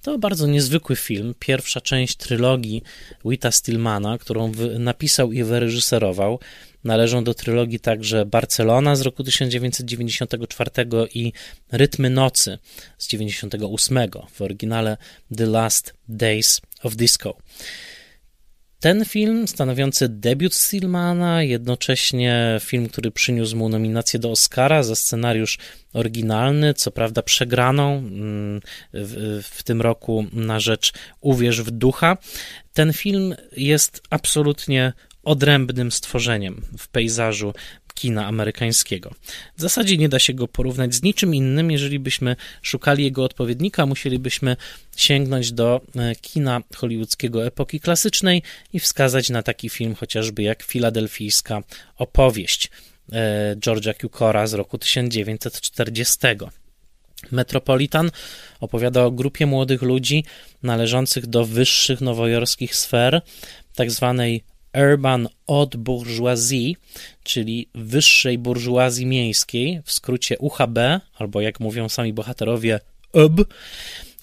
To 0.03 0.19
bardzo 0.19 0.47
niezwykły 0.47 0.97
film, 0.97 1.35
pierwsza 1.39 1.81
część 1.81 2.17
trylogii 2.17 2.83
Wita 3.25 3.51
Stillmana, 3.51 4.19
którą 4.19 4.53
napisał 4.79 5.33
i 5.33 5.45
wyreżyserował. 5.45 6.39
Należą 6.85 7.25
do 7.25 7.35
trylogii 7.35 7.81
także 7.81 8.27
Barcelona 8.27 8.97
z 8.97 9.01
roku 9.01 9.25
1994 9.25 10.71
i 11.15 11.33
Rytmy 11.73 12.11
Nocy 12.11 12.59
z 12.99 13.07
1998, 13.07 13.99
w 14.33 14.43
oryginale 14.43 14.97
The 15.37 15.47
Last 15.47 15.95
Days 16.09 16.61
of 16.83 16.97
Disco. 16.97 17.37
Ten 18.81 19.05
film, 19.05 19.49
stanowiący 19.49 20.09
debiut 20.09 20.55
Stillmana, 20.55 21.43
jednocześnie 21.43 22.61
film, 22.65 22.89
który 22.89 23.11
przyniósł 23.11 23.57
mu 23.57 23.69
nominację 23.69 24.21
do 24.21 24.31
Oscara 24.31 24.83
za 24.83 24.97
scenariusz 24.97 25.59
oryginalny, 25.93 26.75
co 26.75 26.91
prawda 26.91 27.23
przegraną 27.23 27.99
mm, 27.99 28.61
w, 28.93 29.41
w 29.51 29.63
tym 29.63 29.81
roku 29.81 30.27
na 30.33 30.61
rzecz 30.61 30.93
Uwierz 31.21 31.63
w 31.63 31.71
ducha. 31.71 32.17
Ten 32.73 32.93
film 32.93 33.35
jest 33.57 34.03
absolutnie 34.11 34.93
odrębnym 35.23 35.93
stworzeniem 35.93 36.63
w 36.79 36.89
pejzażu 36.89 37.55
kina 38.01 38.27
amerykańskiego. 38.27 39.15
W 39.57 39.61
zasadzie 39.61 39.97
nie 39.97 40.09
da 40.09 40.19
się 40.19 40.35
go 40.35 40.49
porównać 40.49 40.95
z 40.95 41.03
niczym 41.03 41.35
innym. 41.35 41.71
Jeżeli 41.71 41.99
byśmy 41.99 42.37
szukali 42.63 43.05
jego 43.05 43.25
odpowiednika, 43.25 43.87
musielibyśmy 43.87 44.57
sięgnąć 44.97 45.53
do 45.53 45.81
e, 45.97 46.15
kina 46.15 46.63
hollywoodzkiego 46.77 47.47
epoki 47.47 47.81
klasycznej 47.81 48.43
i 48.73 48.81
wskazać 48.81 49.31
na 49.31 49.43
taki 49.43 49.69
film 49.69 49.95
chociażby 49.95 50.43
jak 50.43 50.63
Filadelfijska 50.63 51.63
opowieść 51.97 52.71
e, 53.13 53.57
George'a 53.57 54.01
Cukora 54.01 54.47
z 54.47 54.55
roku 54.55 54.79
1940. 54.79 56.19
Metropolitan 57.33 58.11
opowiada 58.61 59.05
o 59.05 59.11
grupie 59.11 59.47
młodych 59.47 59.83
ludzi 59.83 60.25
należących 60.63 61.27
do 61.27 61.45
wyższych 61.45 62.01
nowojorskich 62.01 62.77
sfer, 62.77 63.23
tak 63.75 63.91
zwanej 63.91 64.45
urban 64.75 65.29
haute 65.47 65.79
bourgeoisie, 65.79 66.77
czyli 67.23 67.69
wyższej 67.75 68.39
burżuazji 68.39 69.07
miejskiej, 69.07 69.81
w 69.85 69.93
skrócie 69.93 70.39
UHB, 70.39 70.79
albo 71.15 71.41
jak 71.41 71.61
mówią 71.61 71.89
sami 71.89 72.13
bohaterowie, 72.13 72.81
UB, 73.13 73.55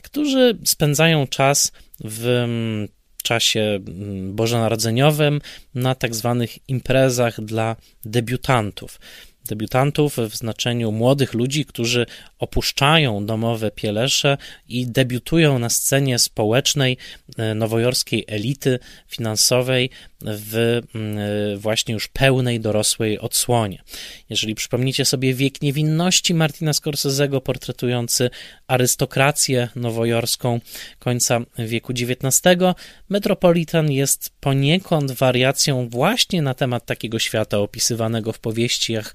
którzy 0.04 0.58
spędzają 0.66 1.28
czas 1.28 1.72
w 2.04 2.26
mm, 2.26 2.88
czasie 3.24 3.80
mm, 3.88 4.36
bożonarodzeniowym 4.36 5.41
na 5.76 5.95
tak 5.95 6.16
zwanych 6.16 6.70
imprezach 6.70 7.41
dla 7.41 7.76
debiutantów. 8.06 9.00
Debiutantów 9.48 10.18
w 10.18 10.36
znaczeniu 10.36 10.91
młodych 10.91 11.34
ludzi, 11.34 11.66
którzy 11.66 12.06
opuszczają 12.39 13.26
domowe 13.26 13.72
pielesze 13.72 14.38
i 14.70 14.88
debiutują 14.88 15.60
na 15.60 15.70
scenie 15.70 16.20
społecznej 16.20 16.98
e, 17.38 17.56
nowojorskiej 17.56 18.26
elity 18.28 18.80
finansowej 19.08 19.89
w 20.22 20.82
mm, 20.95 21.60
właśnie 21.60 21.93
już 21.93 22.08
pełnej 22.08 22.60
dorosłej 22.60 23.20
odsłonie. 23.20 23.82
Jeżeli 24.30 24.56
przypomnicie 24.56 25.06
sobie 25.06 25.34
wiek 25.34 25.62
niewinności 25.62 26.34
Martina 26.34 26.72
Scorsese'ego 26.72 27.41
portretujący 27.41 28.30
arystokrację 28.68 29.68
nowojorską 29.76 30.60
końca 31.00 31.39
wieku 31.60 31.93
XIX, 31.93 32.41
Metropolitan 33.10 33.91
jest 33.91 34.32
poniekąd 34.39 35.12
wariacją 35.12 35.89
właśnie 35.89 36.41
na 36.41 36.54
temat 36.54 36.86
takiego 36.86 37.20
świata 37.20 37.58
opisywanego 37.58 38.34
w 38.34 38.39
powieściach 38.39 39.14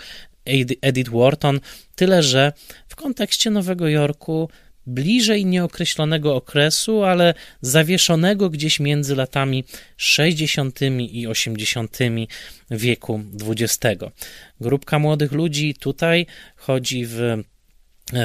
Edith 0.83 1.11
Wharton, 1.11 1.61
tyle 1.95 2.23
że 2.23 2.53
w 2.89 2.97
kontekście 2.97 3.51
Nowego 3.51 3.89
Jorku 3.89 4.49
bliżej 4.87 5.47
nieokreślonego 5.47 6.37
okresu, 6.37 7.05
ale 7.05 7.35
zawieszonego 7.61 8.51
gdzieś 8.51 8.81
między 8.81 9.17
latami 9.17 9.65
60. 9.97 10.81
i 10.99 11.27
80. 11.27 11.99
wieku 12.71 13.21
XX. 13.49 14.03
Grupka 14.61 14.99
młodych 14.99 15.33
ludzi 15.33 15.75
tutaj 15.75 16.27
chodzi 16.57 17.07
w 17.07 17.43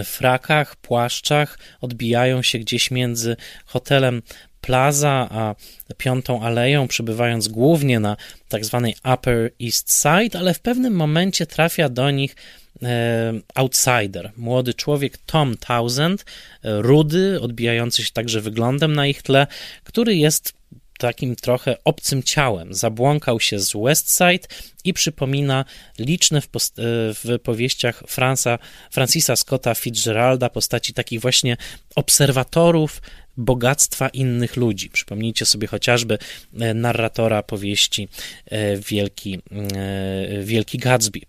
frakach, 0.05 0.75
płaszczach, 0.75 1.59
odbijają 1.81 2.41
się 2.41 2.59
gdzieś 2.59 2.91
między 2.91 3.35
hotelem 3.65 4.21
Plaza 4.61 5.27
a 5.31 5.55
Piątą 5.97 6.43
Aleją, 6.43 6.87
przybywając 6.87 7.47
głównie 7.47 7.99
na 7.99 8.17
tak 8.49 8.65
zwanej 8.65 8.95
Upper 9.13 9.51
East 9.63 10.01
Side, 10.01 10.39
ale 10.39 10.53
w 10.53 10.59
pewnym 10.59 10.93
momencie 10.95 11.45
trafia 11.45 11.89
do 11.89 12.11
nich 12.11 12.35
e, 12.83 13.33
outsider, 13.55 14.31
młody 14.37 14.73
człowiek 14.73 15.17
Tom 15.17 15.57
Townsend, 15.57 16.25
e, 16.63 16.81
rudy, 16.81 17.41
odbijający 17.41 18.03
się 18.03 18.11
także 18.11 18.41
wyglądem 18.41 18.93
na 18.93 19.07
ich 19.07 19.21
tle, 19.21 19.47
który 19.83 20.15
jest 20.15 20.53
takim 20.97 21.35
trochę 21.35 21.75
obcym 21.83 22.23
ciałem. 22.23 22.73
Zabłąkał 22.73 23.39
się 23.39 23.59
z 23.59 23.73
West 23.83 24.17
Side 24.17 24.47
i 24.83 24.93
przypomina 24.93 25.65
liczne 25.99 26.41
w, 26.41 26.47
post- 26.47 26.79
e, 26.79 26.83
w 27.13 27.39
powieściach 27.43 28.03
Franca, 28.07 28.59
Francisa 28.91 29.35
Scotta 29.35 29.75
Fitzgeralda 29.75 30.49
postaci 30.49 30.93
takich 30.93 31.21
właśnie 31.21 31.57
obserwatorów 31.95 33.01
bogactwa 33.37 34.09
innych 34.09 34.55
ludzi. 34.55 34.89
Przypomnijcie 34.89 35.45
sobie 35.45 35.67
chociażby 35.67 36.17
e, 36.59 36.73
narratora 36.73 37.43
powieści 37.43 38.07
e, 38.45 38.77
Wielki, 38.77 39.39
e, 39.51 40.43
Wielki 40.43 40.77
Gatsby, 40.77 41.19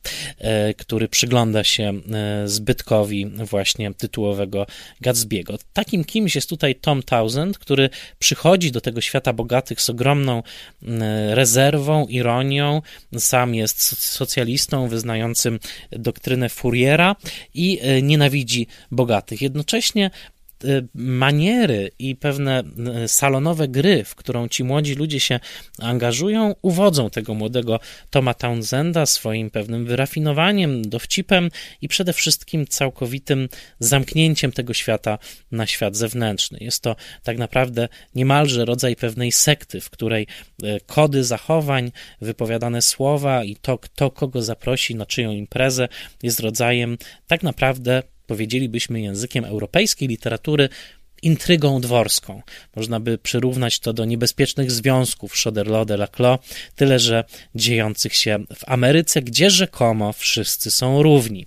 który 0.76 1.08
przygląda 1.08 1.64
się 1.64 1.92
zbytkowi 2.44 3.26
właśnie 3.26 3.94
tytułowego 3.94 4.66
Gatsby'ego. 5.02 5.58
Takim 5.72 6.04
kimś 6.04 6.34
jest 6.34 6.48
tutaj 6.48 6.74
Tom 6.74 7.02
Townsend, 7.02 7.58
który 7.58 7.90
przychodzi 8.18 8.72
do 8.72 8.80
tego 8.80 9.00
świata 9.00 9.32
bogatych 9.32 9.80
z 9.80 9.90
ogromną 9.90 10.42
rezerwą, 11.30 12.06
ironią. 12.06 12.82
Sam 13.18 13.54
jest 13.54 14.02
socjalistą 14.02 14.88
wyznającym 14.88 15.58
doktrynę 15.90 16.48
Fouriera 16.48 17.16
i 17.54 17.80
nienawidzi 18.02 18.66
bogatych. 18.90 19.42
Jednocześnie 19.42 20.10
maniery 20.94 21.90
i 21.98 22.16
pewne 22.16 22.62
y, 23.04 23.08
salonowe 23.08 23.68
gry, 23.68 24.04
w 24.04 24.14
którą 24.14 24.48
ci 24.48 24.64
młodzi 24.64 24.94
ludzie 24.94 25.20
się 25.20 25.40
angażują, 25.78 26.54
uwodzą 26.62 27.10
tego 27.10 27.34
młodego 27.34 27.80
Toma 28.10 28.34
Townsenda 28.34 29.06
swoim 29.06 29.50
pewnym 29.50 29.84
wyrafinowaniem, 29.86 30.88
dowcipem 30.88 31.50
i 31.80 31.88
przede 31.88 32.12
wszystkim 32.12 32.66
całkowitym 32.66 33.48
zamknięciem 33.78 34.52
tego 34.52 34.74
świata 34.74 35.18
na 35.52 35.66
świat 35.66 35.96
zewnętrzny. 35.96 36.58
Jest 36.60 36.82
to 36.82 36.96
tak 37.22 37.38
naprawdę 37.38 37.88
niemalże 38.14 38.64
rodzaj 38.64 38.96
pewnej 38.96 39.32
sekty, 39.32 39.80
w 39.80 39.90
której 39.90 40.26
y, 40.62 40.80
kody 40.86 41.24
zachowań, 41.24 41.92
wypowiadane 42.20 42.82
słowa 42.82 43.44
i 43.44 43.56
to, 43.56 43.78
kto 43.78 44.10
kogo 44.10 44.42
zaprosi 44.42 44.94
na 44.94 45.06
czyją 45.06 45.32
imprezę, 45.32 45.88
jest 46.22 46.40
rodzajem 46.40 46.98
tak 47.26 47.42
naprawdę 47.42 48.02
powiedzielibyśmy 48.28 49.00
językiem 49.00 49.44
europejskiej 49.44 50.08
literatury, 50.08 50.68
intrygą 51.22 51.80
dworską. 51.80 52.42
Można 52.76 53.00
by 53.00 53.18
przyrównać 53.18 53.78
to 53.78 53.92
do 53.92 54.04
niebezpiecznych 54.04 54.70
związków 54.70 55.34
Choderlos 55.44 55.86
de 55.86 55.96
Laclos, 55.96 56.38
tyle 56.76 56.98
że 56.98 57.24
dziejących 57.54 58.14
się 58.14 58.38
w 58.54 58.68
Ameryce, 58.68 59.22
gdzie 59.22 59.50
rzekomo 59.50 60.12
wszyscy 60.12 60.70
są 60.70 61.02
równi. 61.02 61.46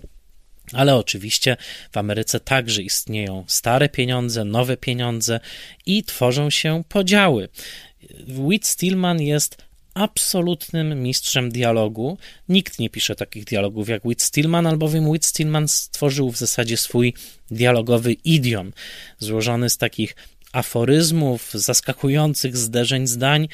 Ale 0.72 0.96
oczywiście 0.96 1.56
w 1.92 1.96
Ameryce 1.96 2.40
także 2.40 2.82
istnieją 2.82 3.44
stare 3.46 3.88
pieniądze, 3.88 4.44
nowe 4.44 4.76
pieniądze 4.76 5.40
i 5.86 6.04
tworzą 6.04 6.50
się 6.50 6.84
podziały. 6.88 7.48
Whit 8.28 8.66
Stillman 8.66 9.22
jest 9.22 9.56
absolutnym 9.94 11.02
mistrzem 11.02 11.50
dialogu. 11.50 12.18
Nikt 12.48 12.78
nie 12.78 12.90
pisze 12.90 13.16
takich 13.16 13.44
dialogów 13.44 13.88
jak 13.88 14.04
Whit 14.04 14.22
Stillman, 14.22 14.66
albowiem 14.66 15.08
Whit 15.08 15.24
Stillman 15.26 15.68
stworzył 15.68 16.30
w 16.32 16.36
zasadzie 16.36 16.76
swój 16.76 17.14
dialogowy 17.50 18.12
idiom, 18.12 18.72
złożony 19.18 19.70
z 19.70 19.78
takich 19.78 20.16
aforyzmów, 20.52 21.50
zaskakujących 21.54 22.56
zderzeń 22.56 23.06
zdań. 23.06 23.48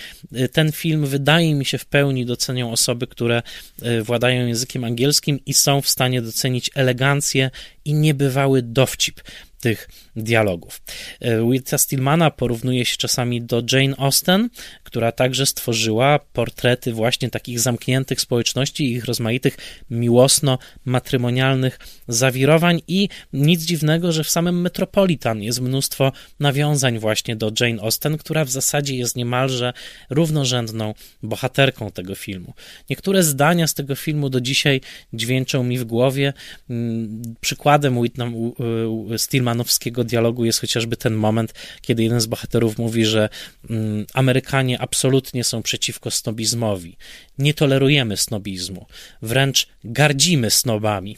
Ten 0.52 0.72
film 0.72 1.06
wydaje 1.06 1.54
mi 1.54 1.64
się 1.64 1.78
w 1.78 1.86
pełni 1.86 2.26
docenią 2.26 2.72
osoby, 2.72 3.06
które 3.06 3.42
e, 3.82 4.02
władają 4.02 4.46
językiem 4.46 4.84
angielskim 4.84 5.40
i 5.46 5.54
są 5.54 5.80
w 5.80 5.88
stanie 5.88 6.22
docenić 6.22 6.70
elegancję 6.74 7.50
i 7.84 7.94
niebywały 7.94 8.62
dowcip 8.62 9.20
tych 9.60 9.88
dialogów. 10.16 10.82
E, 11.20 11.50
Wita 11.50 11.78
Stillmana 11.78 12.30
porównuje 12.30 12.84
się 12.84 12.96
czasami 12.96 13.42
do 13.42 13.62
Jane 13.72 13.96
Austen, 13.96 14.48
która 14.82 15.12
także 15.12 15.46
stworzyła 15.46 16.18
portrety 16.32 16.92
właśnie 16.92 17.30
takich 17.30 17.60
zamkniętych 17.60 18.20
społeczności 18.20 18.84
i 18.84 18.92
ich 18.92 19.04
rozmaitych 19.04 19.56
miłosno-matrymonialnych 19.90 21.78
zawirowań 22.08 22.80
i 22.88 23.08
nic 23.32 23.62
dziwnego, 23.62 24.12
że 24.12 24.24
w 24.24 24.30
samym 24.30 24.60
Metropolitan 24.60 25.42
jest 25.42 25.60
mnóstwo 25.60 26.12
nawiązań 26.40 26.98
właśnie 26.98 27.36
do 27.36 27.52
Jane 27.60 27.82
Austen, 27.82 28.18
która 28.18 28.44
w 28.44 28.50
zasadzie 28.50 28.96
jest 28.96 29.16
niemalże 29.16 29.72
równorzędną 30.10 30.94
bohaterką 31.22 31.90
tego 31.90 32.14
filmu. 32.14 32.54
Niektóre 32.90 33.22
zdania 33.22 33.66
z 33.66 33.74
tego 33.74 33.94
filmu 33.94 34.30
do 34.30 34.40
dzisiaj 34.40 34.80
dźwięczą 35.12 35.64
mi 35.64 35.78
w 35.78 35.84
głowie. 35.84 36.32
Mm, 36.70 37.22
przykładem 37.40 37.98
Stillmanowskiego 39.48 40.04
dialogu 40.04 40.44
jest 40.44 40.60
chociażby 40.60 40.96
ten 40.96 41.14
moment, 41.14 41.54
kiedy 41.80 42.02
jeden 42.02 42.20
z 42.20 42.26
bohaterów 42.26 42.78
mówi, 42.78 43.04
że 43.04 43.28
mm, 43.70 44.06
Amerykanie 44.14 44.80
absolutnie 44.80 45.44
są 45.44 45.62
przeciwko 45.62 46.10
snobizmowi. 46.10 46.96
Nie 47.38 47.54
tolerujemy 47.54 48.16
snobizmu, 48.16 48.86
wręcz 49.22 49.66
gardzimy 49.84 50.50
snobami. 50.50 51.16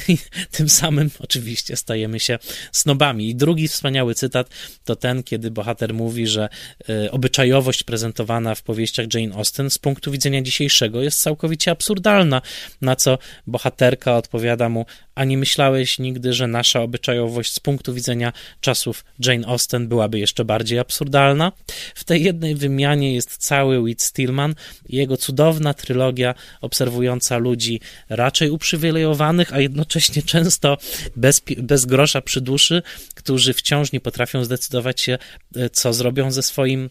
Tym 0.56 0.68
samym 0.68 1.10
oczywiście 1.18 1.76
stajemy 1.76 2.20
się 2.20 2.38
snobami. 2.72 3.28
I 3.28 3.34
drugi 3.34 3.68
wspaniały 3.68 4.14
cytat 4.14 4.50
to 4.84 4.96
ten, 4.96 5.22
kiedy 5.22 5.50
bohater 5.50 5.94
mówi, 5.94 6.26
że 6.26 6.48
y, 6.90 7.10
obyczajowość 7.10 7.82
prezentowana 7.82 8.54
w 8.54 8.62
powieściach 8.62 9.06
Jane 9.14 9.34
Austen 9.34 9.70
z 9.70 9.78
punktu 9.78 10.10
widzenia 10.10 10.42
dzisiejszego 10.42 11.02
jest 11.02 11.20
całkowicie 11.20 11.70
absurdalna, 11.70 12.42
na 12.80 12.96
co 12.96 13.18
bohaterka 13.46 14.16
odpowiada 14.16 14.68
mu, 14.68 14.86
a 15.14 15.24
nie 15.24 15.38
myślałeś 15.38 15.98
nigdy, 15.98 16.32
że 16.32 16.46
nasza 16.46 16.82
obyczajowość 16.82 17.52
z 17.52 17.60
punktu 17.68 17.94
widzenia 17.94 18.32
czasów 18.60 19.04
Jane 19.18 19.46
Austen 19.46 19.88
byłaby 19.88 20.18
jeszcze 20.18 20.44
bardziej 20.44 20.78
absurdalna? 20.78 21.52
W 21.94 22.04
tej 22.04 22.22
jednej 22.22 22.54
wymianie 22.54 23.14
jest 23.14 23.36
cały 23.36 23.80
Whit 23.80 24.02
Stillman 24.02 24.54
i 24.88 24.96
jego 24.96 25.16
cudowna 25.16 25.74
trylogia 25.74 26.34
obserwująca 26.60 27.38
ludzi 27.38 27.80
raczej 28.08 28.50
uprzywilejowanych, 28.50 29.52
a 29.52 29.60
jednocześnie 29.60 30.22
często 30.22 30.78
bez, 31.16 31.42
bez 31.58 31.84
grosza 31.84 32.20
przy 32.20 32.40
duszy, 32.40 32.82
którzy 33.14 33.52
wciąż 33.52 33.92
nie 33.92 34.00
potrafią 34.00 34.44
zdecydować 34.44 35.00
się, 35.00 35.18
e, 35.56 35.70
co 35.70 35.92
zrobią 35.92 36.30
ze 36.30 36.42
swoim 36.42 36.90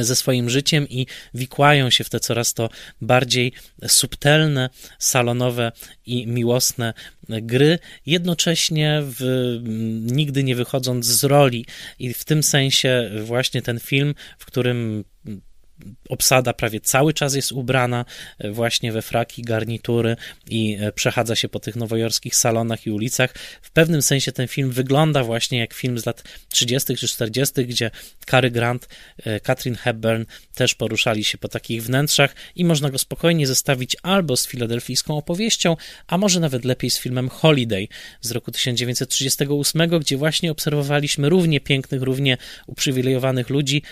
ze 0.00 0.16
swoim 0.16 0.50
życiem 0.50 0.88
i 0.88 1.06
wikłają 1.34 1.90
się 1.90 2.04
w 2.04 2.10
te 2.10 2.20
coraz 2.20 2.54
to 2.54 2.68
bardziej 3.00 3.52
subtelne, 3.86 4.70
salonowe 4.98 5.72
i 6.06 6.26
miłosne 6.26 6.94
gry, 7.28 7.78
jednocześnie 8.06 9.00
w, 9.02 9.20
nigdy 10.00 10.44
nie 10.44 10.56
wychodząc 10.56 11.06
z 11.06 11.24
roli. 11.24 11.66
I 11.98 12.14
w 12.14 12.24
tym 12.24 12.42
sensie 12.42 13.10
właśnie 13.24 13.62
ten 13.62 13.80
film, 13.80 14.14
w 14.38 14.46
którym 14.46 15.04
obsada 16.08 16.52
prawie 16.52 16.80
cały 16.80 17.14
czas 17.14 17.34
jest 17.34 17.52
ubrana 17.52 18.04
właśnie 18.50 18.92
we 18.92 19.02
fraki, 19.02 19.42
garnitury 19.42 20.16
i 20.50 20.78
przechadza 20.94 21.36
się 21.36 21.48
po 21.48 21.60
tych 21.60 21.76
nowojorskich 21.76 22.36
salonach 22.36 22.86
i 22.86 22.90
ulicach. 22.90 23.34
W 23.62 23.70
pewnym 23.70 24.02
sensie 24.02 24.32
ten 24.32 24.48
film 24.48 24.70
wygląda 24.70 25.24
właśnie 25.24 25.58
jak 25.58 25.74
film 25.74 25.98
z 25.98 26.06
lat 26.06 26.22
30. 26.48 26.96
czy 26.96 27.08
40., 27.08 27.66
gdzie 27.66 27.90
Cary 28.26 28.50
Grant, 28.50 28.88
Katrin 29.42 29.74
Hepburn 29.74 30.24
też 30.54 30.74
poruszali 30.74 31.24
się 31.24 31.38
po 31.38 31.48
takich 31.48 31.82
wnętrzach 31.82 32.34
i 32.56 32.64
można 32.64 32.90
go 32.90 32.98
spokojnie 32.98 33.46
zestawić 33.46 33.96
albo 34.02 34.36
z 34.36 34.46
filadelfijską 34.46 35.16
opowieścią, 35.16 35.76
a 36.06 36.18
może 36.18 36.40
nawet 36.40 36.64
lepiej 36.64 36.90
z 36.90 36.98
filmem 36.98 37.28
Holiday 37.28 37.88
z 38.20 38.30
roku 38.30 38.52
1938, 38.52 39.98
gdzie 40.00 40.16
właśnie 40.16 40.50
obserwowaliśmy 40.50 41.28
równie 41.28 41.60
pięknych, 41.60 42.02
równie 42.02 42.36
uprzywilejowanych 42.66 43.50
ludzi, 43.50 43.82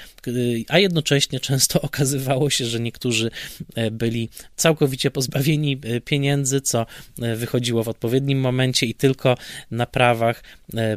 a 0.69 0.79
jednocześnie 0.79 1.41
często 1.41 1.76
okazywało 1.83 2.51
się, 2.51 2.65
że 2.65 2.81
niektórzy 2.81 3.31
e, 3.75 3.91
byli 3.91 4.29
całkowicie 4.57 5.11
pozbawieni 5.11 5.81
e, 5.85 6.01
pieniędzy, 6.01 6.61
co 6.61 6.87
e, 7.23 7.37
wychodziło 7.37 7.83
w 7.83 7.89
odpowiednim 7.89 8.41
momencie 8.41 8.87
i 8.87 8.95
tylko 8.95 9.37
na 9.71 9.87
prawach 9.87 10.43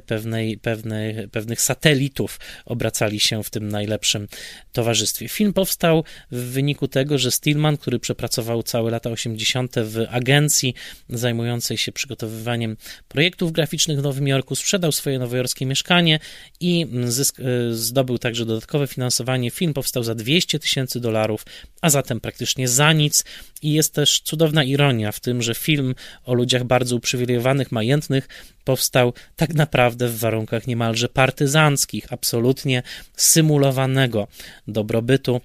pewnej, 0.06 0.58
pewnej, 0.58 1.28
pewnych 1.28 1.62
satelitów 1.62 2.40
obracali 2.66 3.20
się 3.20 3.44
w 3.44 3.50
tym 3.50 3.68
najlepszym 3.68 4.28
towarzystwie. 4.72 5.28
Film 5.28 5.54
powstał 5.54 6.04
w 6.32 6.38
wyniku 6.38 6.88
tego, 6.88 7.18
że 7.18 7.32
Stillman, 7.32 7.78
który 7.78 8.00
przepracował 8.00 8.64
całe 8.64 8.92
lata 8.92 9.10
80. 9.10 9.76
w 9.76 10.06
agencji 10.10 10.74
zajmującej 11.10 11.78
się 11.78 11.92
przygotowywaniem 11.92 12.78
projektów 13.08 13.52
graficznych 13.52 14.00
w 14.00 14.04
Nowym 14.04 14.28
Jorku, 14.28 14.56
sprzedał 14.56 14.92
swoje 14.92 15.20
nowojorskie 15.20 15.66
mieszkanie 15.66 16.20
i 16.60 16.88
zysk, 17.06 17.40
e, 17.40 17.74
zdobył 17.74 18.18
także 18.18 18.46
dodatkowe 18.46 18.88
finansowanie. 18.88 19.52
Film 19.52 19.74
powstał 19.74 20.04
za 20.04 20.16
200 20.16 20.60
tysięcy 20.60 20.69
dolarów, 21.00 21.46
a 21.82 21.90
zatem 21.90 22.20
praktycznie 22.20 22.68
za 22.68 22.94
nic. 22.94 23.26
I 23.62 23.74
jest 23.74 23.94
też 23.94 24.20
cudowna 24.20 24.64
ironia 24.64 25.12
w 25.12 25.20
tym, 25.20 25.42
że 25.42 25.56
film 25.56 25.96
o 26.26 26.34
ludziach 26.34 26.64
bardzo 26.64 26.96
uprzywilejowanych, 26.96 27.72
majętnych 27.72 28.28
powstał 28.64 29.14
tak 29.36 29.54
naprawdę 29.54 30.08
w 30.08 30.20
warunkach 30.20 30.68
niemalże 30.68 31.10
partyzanckich, 31.10 32.14
absolutnie 32.14 32.84
symulowanego 33.16 34.28
dobrobytu 34.68 35.42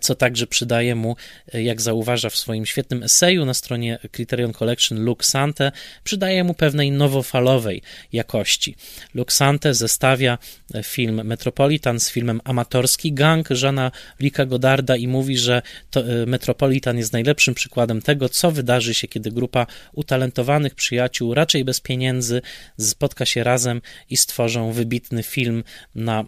co 0.00 0.14
także 0.14 0.46
przydaje 0.46 0.94
mu, 0.94 1.16
jak 1.52 1.80
zauważa 1.80 2.30
w 2.30 2.36
swoim 2.36 2.66
świetnym 2.66 3.02
eseju 3.02 3.44
na 3.44 3.54
stronie 3.54 3.98
Criterion 4.12 4.52
Collection 4.52 5.04
Luke 5.04 5.24
Sante, 5.24 5.72
przydaje 6.04 6.44
mu 6.44 6.54
pewnej 6.54 6.90
nowofalowej 6.90 7.82
jakości. 8.12 8.76
Luke 9.14 9.34
Sante 9.34 9.74
zestawia 9.74 10.38
film 10.82 11.20
Metropolitan 11.24 12.00
z 12.00 12.10
filmem 12.10 12.40
Amatorski 12.44 13.12
Gang 13.12 13.48
Żana 13.50 13.90
Lika 14.20 14.46
Godarda 14.46 14.96
i 14.96 15.08
mówi, 15.08 15.38
że 15.38 15.62
e, 15.96 16.26
Metropolitan 16.26 16.98
jest 16.98 17.12
najlepszym 17.12 17.54
przykładem 17.54 18.02
tego, 18.02 18.28
co 18.28 18.50
wydarzy 18.50 18.94
się, 18.94 19.08
kiedy 19.08 19.30
grupa 19.30 19.66
utalentowanych 19.92 20.74
przyjaciół, 20.74 21.34
raczej 21.34 21.64
bez 21.64 21.80
pieniędzy, 21.80 22.42
spotka 22.78 23.26
się 23.26 23.44
razem 23.44 23.80
i 24.10 24.16
stworzą 24.16 24.72
wybitny 24.72 25.22
film 25.22 25.64
na, 25.94 26.20
e, 26.20 26.24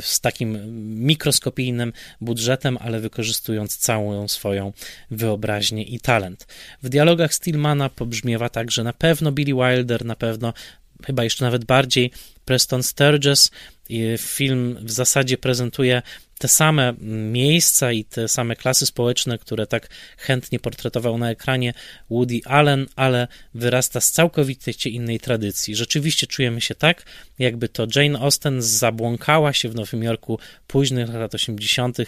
z 0.00 0.20
takim 0.20 0.58
mikroskopijnym 1.04 1.92
budżetem, 2.20 2.37
ale 2.80 3.00
wykorzystując 3.00 3.76
całą 3.76 4.28
swoją 4.28 4.72
wyobraźnię 5.10 5.82
i 5.82 6.00
talent. 6.00 6.46
W 6.82 6.88
dialogach 6.88 7.34
Stillmana 7.34 7.88
pobrzmiewa 7.88 8.48
także 8.48 8.84
na 8.84 8.92
pewno 8.92 9.32
Billy 9.32 9.54
Wilder, 9.54 10.04
na 10.04 10.16
pewno 10.16 10.52
chyba 11.06 11.24
jeszcze 11.24 11.44
nawet 11.44 11.64
bardziej 11.64 12.10
Preston 12.48 12.82
Sturges. 12.82 13.50
Film 14.18 14.78
w 14.80 14.90
zasadzie 14.90 15.38
prezentuje 15.38 16.02
te 16.38 16.48
same 16.48 16.94
miejsca 17.32 17.92
i 17.92 18.04
te 18.04 18.28
same 18.28 18.56
klasy 18.56 18.86
społeczne, 18.86 19.38
które 19.38 19.66
tak 19.66 19.88
chętnie 20.18 20.60
portretował 20.60 21.18
na 21.18 21.30
ekranie 21.30 21.74
Woody 22.10 22.40
Allen, 22.44 22.86
ale 22.96 23.28
wyrasta 23.54 24.00
z 24.00 24.12
całkowicie 24.12 24.90
innej 24.90 25.20
tradycji. 25.20 25.76
Rzeczywiście 25.76 26.26
czujemy 26.26 26.60
się 26.60 26.74
tak, 26.74 27.02
jakby 27.38 27.68
to 27.68 27.86
Jane 27.96 28.18
Austen 28.18 28.62
zabłąkała 28.62 29.52
się 29.52 29.68
w 29.68 29.74
Nowym 29.74 30.02
Jorku 30.02 30.38
późnych 30.66 31.14
lat 31.14 31.34
80., 31.34 31.98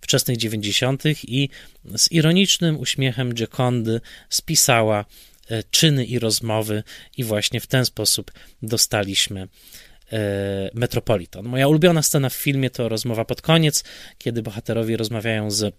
wczesnych 0.00 0.36
90. 0.36 1.02
i 1.24 1.48
z 1.96 2.12
ironicznym 2.12 2.80
uśmiechem 2.80 3.34
Giocondy 3.34 4.00
spisała 4.28 5.04
e, 5.50 5.62
czyny 5.70 6.04
i 6.04 6.18
rozmowy, 6.18 6.82
i 7.16 7.24
właśnie 7.24 7.60
w 7.60 7.66
ten 7.66 7.84
sposób 7.84 8.32
dostaliśmy 8.62 9.48
Metropolitan. 10.74 11.44
Moja 11.44 11.68
ulubiona 11.68 12.02
scena 12.02 12.28
w 12.28 12.34
filmie 12.34 12.70
to 12.70 12.88
rozmowa 12.88 13.24
pod 13.24 13.42
koniec, 13.42 13.84
kiedy 14.18 14.42
bohaterowie 14.42 14.96
rozmawiają 14.96 15.50
z 15.50 15.74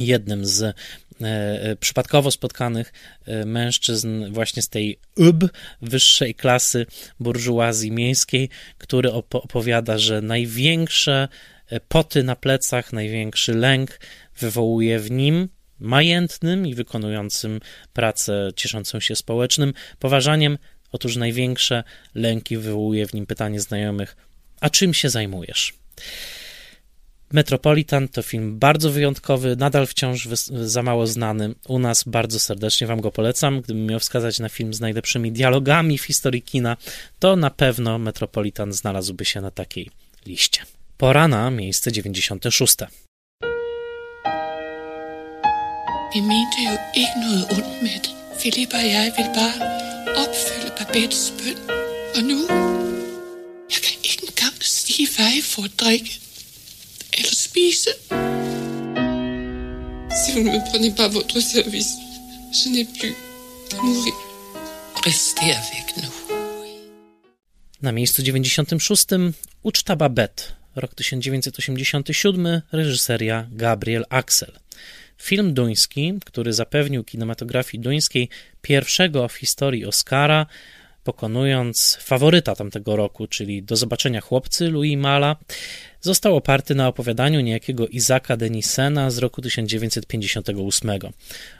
jednym 0.00 0.46
z 0.46 0.62
e, 0.62 0.74
e 1.20 1.76
przypadkowo 1.76 2.30
spotkanych 2.30 2.92
e, 3.24 3.44
mężczyzn 3.44 4.32
właśnie 4.32 4.62
z 4.62 4.68
tej 4.68 4.98
UB, 5.16 5.44
wyższej 5.82 6.34
klasy 6.34 6.86
burżuazji 7.20 7.92
miejskiej, 7.92 8.48
który 8.78 9.12
opowiada, 9.12 9.98
że 9.98 10.20
największe 10.20 11.28
poty 11.88 12.22
na 12.22 12.36
plecach, 12.36 12.92
największy 12.92 13.54
lęk 13.54 14.00
wywołuje 14.38 14.98
w 14.98 15.10
nim 15.10 15.48
majętnym 15.78 16.66
i 16.66 16.74
wykonującym 16.74 17.60
pracę 17.92 18.50
cieszącą 18.56 19.00
się 19.00 19.16
społecznym 19.16 19.72
poważaniem 19.98 20.58
Otóż 20.92 21.16
największe 21.16 21.84
lęki 22.14 22.56
wywołuje 22.56 23.06
w 23.06 23.14
nim 23.14 23.26
pytanie 23.26 23.60
znajomych: 23.60 24.16
A 24.60 24.70
czym 24.70 24.94
się 24.94 25.10
zajmujesz? 25.10 25.74
Metropolitan 27.32 28.08
to 28.08 28.22
film 28.22 28.58
bardzo 28.58 28.90
wyjątkowy, 28.90 29.56
nadal 29.56 29.86
wciąż 29.86 30.28
za 30.50 30.82
mało 30.82 31.06
znany. 31.06 31.54
U 31.68 31.78
nas 31.78 32.04
bardzo 32.04 32.40
serdecznie 32.40 32.86
Wam 32.86 33.00
go 33.00 33.10
polecam. 33.10 33.60
Gdybym 33.60 33.86
miał 33.86 34.00
wskazać 34.00 34.38
na 34.38 34.48
film 34.48 34.74
z 34.74 34.80
najlepszymi 34.80 35.32
dialogami 35.32 35.98
w 35.98 36.04
historii 36.04 36.42
kina, 36.42 36.76
to 37.18 37.36
na 37.36 37.50
pewno 37.50 37.98
Metropolitan 37.98 38.72
znalazłby 38.72 39.24
się 39.24 39.40
na 39.40 39.50
takiej 39.50 39.90
liście. 40.26 40.60
Pora 40.96 41.28
na 41.28 41.50
miejsce 41.50 41.92
96. 41.92 42.76
Vi 46.14 46.22
opfylde 50.22 50.70
Babettes 50.78 51.32
bøn. 51.38 51.58
Og 52.16 52.22
nu, 52.30 52.38
jeg 53.72 53.80
kan 53.84 53.96
ikke 54.08 54.22
engang 54.28 54.56
sige, 54.60 55.08
hvad 55.16 55.30
jeg 55.34 55.44
får 55.44 55.64
at 55.64 55.74
drikke 55.82 56.20
eller 57.18 57.34
spise. 57.46 57.90
Si 60.18 60.32
vous 60.32 60.42
ne 60.46 60.50
me 60.54 60.60
prenez 60.70 60.92
pas 61.00 61.08
votre 61.18 61.38
service, 61.54 61.90
je 62.58 62.66
n'ai 62.72 62.86
plus 62.98 63.14
qu'à 63.68 63.78
mourir. 63.82 64.18
Restez 65.06 65.50
avec 65.62 65.86
nous. 66.02 66.14
Na 67.80 67.92
miejscu 67.92 68.22
96 68.22 69.34
Uczta 69.62 69.94
Babette, 69.94 70.42
rok 70.76 70.90
1987, 70.94 72.62
reżyseria 72.72 73.46
Gabriel 73.52 74.04
Axel. 74.10 74.52
Film 75.18 75.54
duński, 75.54 76.14
który 76.24 76.52
zapewnił 76.52 77.04
kinematografii 77.04 77.80
duńskiej 77.82 78.28
pierwszego 78.62 79.28
w 79.28 79.34
historii 79.34 79.86
Oscara, 79.86 80.46
pokonując 81.04 81.98
faworyta 82.00 82.54
tamtego 82.54 82.96
roku, 82.96 83.26
czyli 83.26 83.62
Do 83.62 83.76
zobaczenia 83.76 84.20
chłopcy 84.20 84.70
Louis 84.70 84.98
Mala, 84.98 85.36
został 86.00 86.36
oparty 86.36 86.74
na 86.74 86.88
opowiadaniu 86.88 87.40
niejakiego 87.40 87.88
Izaka 87.88 88.36
Denisena 88.36 89.10
z 89.10 89.18
roku 89.18 89.42
1958. 89.42 90.90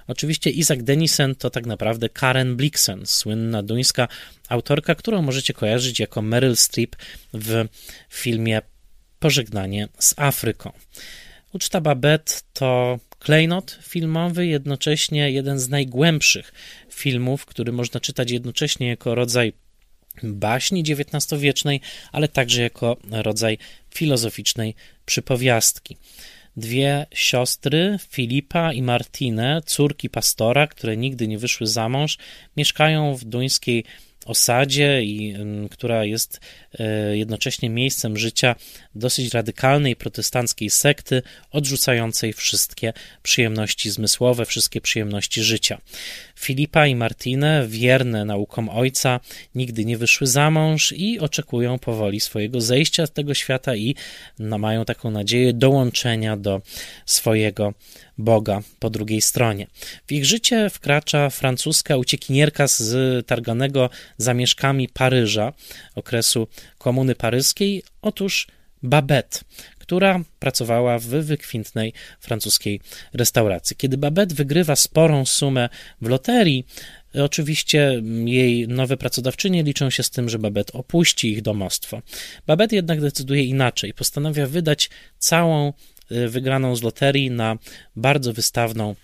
Oczywiście 0.06 0.50
Izak 0.50 0.82
Denisen 0.82 1.34
to 1.34 1.50
tak 1.50 1.66
naprawdę 1.66 2.08
Karen 2.08 2.56
Blixen, 2.56 3.06
słynna 3.06 3.62
duńska 3.62 4.08
autorka, 4.48 4.94
którą 4.94 5.22
możecie 5.22 5.52
kojarzyć 5.54 6.00
jako 6.00 6.22
Meryl 6.22 6.56
Streep 6.56 6.96
w 7.34 7.64
filmie 8.10 8.62
Pożegnanie 9.18 9.88
z 9.98 10.14
Afryką. 10.16 10.72
Uczta 11.52 11.80
Babette 11.80 12.32
to 12.52 12.98
klejnot 13.26 13.78
filmowy, 13.82 14.46
jednocześnie 14.46 15.30
jeden 15.30 15.58
z 15.58 15.68
najgłębszych 15.68 16.52
filmów, 16.90 17.46
który 17.46 17.72
można 17.72 18.00
czytać 18.00 18.30
jednocześnie 18.30 18.88
jako 18.88 19.14
rodzaj 19.14 19.52
baśni 20.22 20.84
XIX-wiecznej, 20.88 21.80
ale 22.12 22.28
także 22.28 22.62
jako 22.62 22.96
rodzaj 23.10 23.58
filozoficznej 23.94 24.74
przypowiastki. 25.06 25.96
Dwie 26.56 27.06
siostry, 27.14 27.98
Filipa 28.08 28.72
i 28.72 28.82
Martinę, 28.82 29.62
córki 29.66 30.10
pastora, 30.10 30.66
które 30.66 30.96
nigdy 30.96 31.28
nie 31.28 31.38
wyszły 31.38 31.66
za 31.66 31.88
mąż, 31.88 32.18
mieszkają 32.56 33.14
w 33.14 33.24
duńskiej 33.24 33.84
osadzie, 34.26 35.02
i, 35.02 35.34
która 35.70 36.04
jest 36.04 36.40
jednocześnie 37.12 37.70
miejscem 37.70 38.16
życia 38.16 38.54
dosyć 38.94 39.34
radykalnej 39.34 39.96
protestanckiej 39.96 40.70
sekty, 40.70 41.22
odrzucającej 41.50 42.32
wszystkie 42.32 42.92
przyjemności 43.22 43.90
zmysłowe, 43.90 44.44
wszystkie 44.44 44.80
przyjemności 44.80 45.42
życia. 45.42 45.80
Filipa 46.36 46.86
i 46.86 46.94
Martine, 46.94 47.66
wierne 47.68 48.24
naukom 48.24 48.68
ojca, 48.68 49.20
nigdy 49.54 49.84
nie 49.84 49.98
wyszły 49.98 50.26
za 50.26 50.50
mąż 50.50 50.92
i 50.92 51.20
oczekują 51.20 51.78
powoli 51.78 52.20
swojego 52.20 52.60
zejścia 52.60 53.06
z 53.06 53.12
tego 53.12 53.34
świata 53.34 53.76
i 53.76 53.94
no, 54.38 54.58
mają 54.58 54.84
taką 54.84 55.10
nadzieję 55.10 55.52
dołączenia 55.52 56.36
do 56.36 56.62
swojego 57.06 57.74
Boga 58.18 58.62
po 58.78 58.90
drugiej 58.90 59.22
stronie. 59.22 59.66
W 60.06 60.12
ich 60.12 60.26
życie 60.26 60.70
wkracza 60.70 61.30
francuska 61.30 61.96
uciekinierka 61.96 62.66
z 62.66 63.26
targanego 63.26 63.90
zamieszkami 64.18 64.88
Paryża, 64.88 65.52
okresu 65.94 66.48
Komuny 66.78 67.14
Paryskiej, 67.14 67.82
otóż 68.02 68.46
Babette, 68.82 69.38
która 69.78 70.20
pracowała 70.38 70.98
w 70.98 71.04
wykwintnej 71.04 71.92
francuskiej 72.20 72.80
restauracji. 73.12 73.76
Kiedy 73.76 73.98
Babette 73.98 74.34
wygrywa 74.34 74.76
sporą 74.76 75.24
sumę 75.24 75.68
w 76.00 76.08
loterii, 76.08 76.66
Oczywiście 77.24 78.02
jej 78.24 78.68
nowe 78.68 78.96
pracodawczynie 78.96 79.62
liczą 79.62 79.90
się 79.90 80.02
z 80.02 80.10
tym, 80.10 80.28
że 80.28 80.38
Babette 80.38 80.72
opuści 80.72 81.32
ich 81.32 81.42
domostwo. 81.42 82.02
Babette 82.46 82.76
jednak 82.76 83.00
decyduje 83.00 83.44
inaczej. 83.44 83.94
Postanawia 83.94 84.46
wydać 84.46 84.90
całą 85.18 85.72
y, 86.12 86.28
wygraną 86.28 86.76
z 86.76 86.82
loterii 86.82 87.30
na 87.30 87.58
bardzo 87.96 88.32
wystawną 88.32 88.94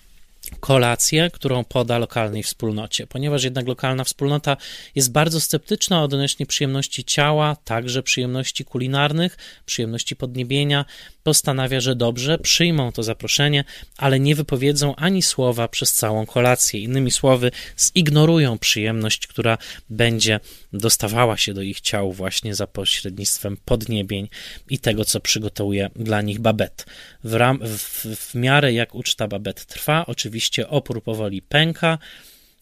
kolację, 0.60 1.30
którą 1.30 1.64
poda 1.64 1.98
lokalnej 1.98 2.42
wspólnocie. 2.42 3.06
Ponieważ 3.06 3.44
jednak 3.44 3.66
lokalna 3.68 4.04
wspólnota 4.04 4.56
jest 4.94 5.12
bardzo 5.12 5.40
sceptyczna 5.40 6.02
odnośnie 6.02 6.46
przyjemności 6.46 7.04
ciała, 7.04 7.56
także 7.64 8.02
przyjemności 8.02 8.64
kulinarnych, 8.64 9.36
przyjemności 9.66 10.16
podniebienia, 10.16 10.84
postanawia, 11.22 11.80
że 11.80 11.96
dobrze, 11.96 12.38
przyjmą 12.38 12.92
to 12.92 13.02
zaproszenie, 13.02 13.64
ale 13.96 14.20
nie 14.20 14.34
wypowiedzą 14.34 14.96
ani 14.96 15.22
słowa 15.22 15.68
przez 15.68 15.92
całą 15.92 16.26
kolację. 16.26 16.80
Innymi 16.80 17.10
słowy, 17.10 17.50
zignorują 17.78 18.58
przyjemność, 18.58 19.26
która 19.26 19.58
będzie 19.90 20.40
dostawała 20.72 21.36
się 21.36 21.54
do 21.54 21.62
ich 21.62 21.80
ciał 21.80 22.12
właśnie 22.12 22.54
za 22.54 22.66
pośrednictwem 22.66 23.56
podniebień 23.64 24.28
i 24.70 24.78
tego, 24.78 25.04
co 25.04 25.20
przygotowuje 25.20 25.90
dla 25.96 26.22
nich 26.22 26.40
Babet. 26.40 26.86
W, 27.24 27.34
ram, 27.34 27.60
w, 27.62 28.06
w 28.16 28.34
miarę 28.34 28.72
jak 28.72 28.94
uczta 28.94 29.28
Babet 29.28 29.66
trwa, 29.66 30.06
oczywiście 30.06 30.68
opór 30.68 31.02
powoli 31.02 31.42
pęka, 31.42 31.98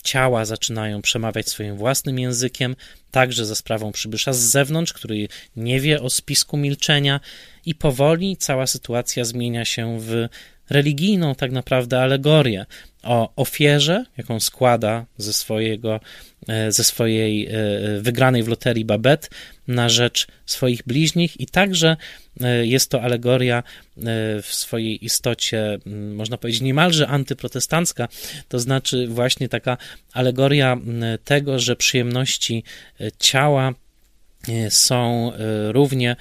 ciała 0.03 0.45
zaczynają 0.45 1.03
przemawiać 1.03 1.49
swoim 1.49 1.77
własnym 1.77 2.19
językiem, 2.19 2.77
także 3.11 3.47
za 3.47 3.55
sprawą 3.55 3.93
przybysza 3.93 4.33
z 4.33 4.39
zewnątrz, 4.39 4.93
który 4.93 5.29
nie 5.57 5.81
wie 5.81 6.03
o 6.03 6.11
spisku 6.11 6.57
milczenia, 6.57 7.21
i 7.67 7.75
powoli 7.75 8.37
cała 8.37 8.67
sytuacja 8.67 9.25
zmienia 9.25 9.65
się 9.65 10.01
w 10.01 10.29
religijną 10.71 11.35
tak 11.35 11.53
naprawdę 11.53 12.01
alegorię 12.01 12.67
o 13.03 13.33
ofierze, 13.37 14.05
jaką 14.17 14.41
składa 14.41 15.07
ze, 15.19 15.33
swojego, 15.33 16.01
e, 16.49 16.73
ze 16.73 16.85
swojej 16.85 17.47
e, 17.47 17.51
wygranej 18.01 18.43
w 18.43 18.49
loterii 18.49 18.85
babet 18.85 19.31
na 19.69 19.89
rzecz 19.89 20.27
swoich 20.47 20.83
bliźnich. 20.87 21.41
I 21.41 21.47
także 21.47 21.97
e, 22.41 22.67
jest 22.67 22.91
to 22.91 23.03
alegoria 23.03 23.63
w 24.43 24.49
swojej 24.51 25.05
istocie, 25.05 25.79
można 26.15 26.39
powiedzieć, 26.39 26.63
niemalże 26.63 27.09
antyprotestancka, 27.09 28.09
to 28.49 28.59
znaczy 28.59 29.07
właśnie 29.07 29.49
taka 29.49 29.77
alegoria 30.13 30.77
tego, 31.25 31.59
że 31.59 31.77
przyjemności 31.77 32.65
ciała 33.19 33.75
są 34.69 35.33
równie 35.69 36.17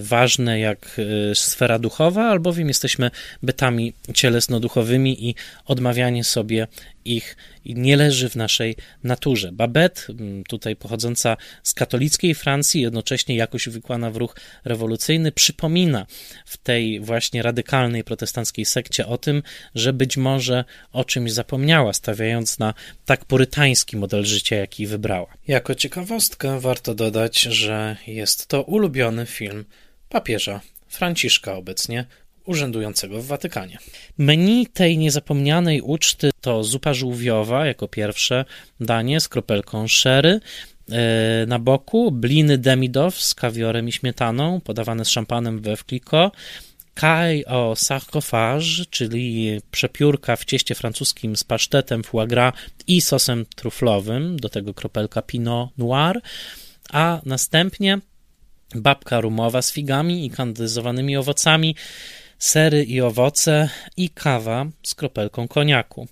ważne 0.00 0.60
jak 0.60 1.00
sfera 1.34 1.78
duchowa, 1.78 2.30
albowiem 2.30 2.68
jesteśmy 2.68 3.10
bytami 3.42 3.92
cielesno-duchowymi 4.14 5.24
i 5.28 5.34
odmawianie 5.66 6.24
sobie 6.24 6.66
ich 7.04 7.36
nie 7.66 7.96
leży 7.96 8.28
w 8.28 8.36
naszej 8.36 8.76
naturze. 9.04 9.52
Babette, 9.52 10.02
tutaj 10.48 10.76
pochodząca 10.76 11.36
z 11.62 11.74
katolickiej 11.74 12.34
Francji, 12.34 12.80
jednocześnie 12.80 13.36
jakoś 13.36 13.66
uwikłana 13.66 14.10
w 14.10 14.16
ruch 14.16 14.36
rewolucyjny, 14.64 15.32
przypomina 15.32 16.06
w 16.46 16.56
tej 16.56 17.00
właśnie 17.00 17.42
radykalnej 17.42 18.04
protestanckiej 18.04 18.64
sekcie 18.64 19.06
o 19.06 19.18
tym, 19.18 19.42
że 19.74 19.92
być 19.92 20.16
może 20.16 20.64
o 20.92 21.04
czymś 21.04 21.32
zapomniała, 21.32 21.92
stawiając 21.92 22.58
na 22.58 22.74
tak 23.04 23.24
purytański 23.24 23.96
model 23.96 24.24
życia, 24.24 24.56
jaki 24.56 24.86
wybrała. 24.86 25.26
Jako 25.48 25.74
ciekawostkę 25.74 26.60
warto 26.60 26.94
dodać, 26.94 27.40
że 27.40 27.96
jest 28.06 28.46
to 28.46 28.62
ulubiony 28.84 29.26
film 29.26 29.64
papieża 30.08 30.60
Franciszka 30.88 31.54
obecnie, 31.54 32.04
urzędującego 32.46 33.22
w 33.22 33.26
Watykanie. 33.26 33.78
Menu 34.18 34.66
tej 34.66 34.98
niezapomnianej 34.98 35.80
uczty 35.80 36.30
to 36.40 36.64
zupa 36.64 36.94
żółwiowa 36.94 37.66
jako 37.66 37.88
pierwsze 37.88 38.44
danie 38.80 39.20
z 39.20 39.28
kropelką 39.28 39.88
sherry, 39.88 40.40
e, 40.90 41.46
na 41.46 41.58
boku 41.58 42.12
bliny 42.12 42.58
demidow 42.58 43.20
z 43.20 43.34
kawiorem 43.34 43.88
i 43.88 43.92
śmietaną, 43.92 44.60
podawane 44.60 45.04
z 45.04 45.08
szampanem 45.08 45.60
we 45.60 45.76
wkliko, 45.76 46.32
Kaj 46.94 47.44
o 47.44 47.76
sarcophage, 47.76 48.84
czyli 48.90 49.60
przepiórka 49.70 50.36
w 50.36 50.44
cieście 50.44 50.74
francuskim 50.74 51.36
z 51.36 51.44
pasztetem 51.44 52.02
foie 52.02 52.26
gras 52.26 52.54
i 52.86 53.00
sosem 53.00 53.46
truflowym, 53.56 54.36
do 54.40 54.48
tego 54.48 54.74
kropelka 54.74 55.22
Pinot 55.22 55.78
Noir, 55.78 56.20
a 56.92 57.20
następnie 57.26 57.98
babka 58.74 59.20
rumowa 59.20 59.62
z 59.62 59.72
figami 59.72 60.26
i 60.26 60.30
kandyzowanymi 60.30 61.16
owocami, 61.16 61.74
sery 62.38 62.82
i 62.84 63.00
owoce 63.00 63.68
i 63.96 64.10
kawa 64.10 64.66
z 64.82 64.94
kropelką 64.94 65.48
koniaku 65.48 66.08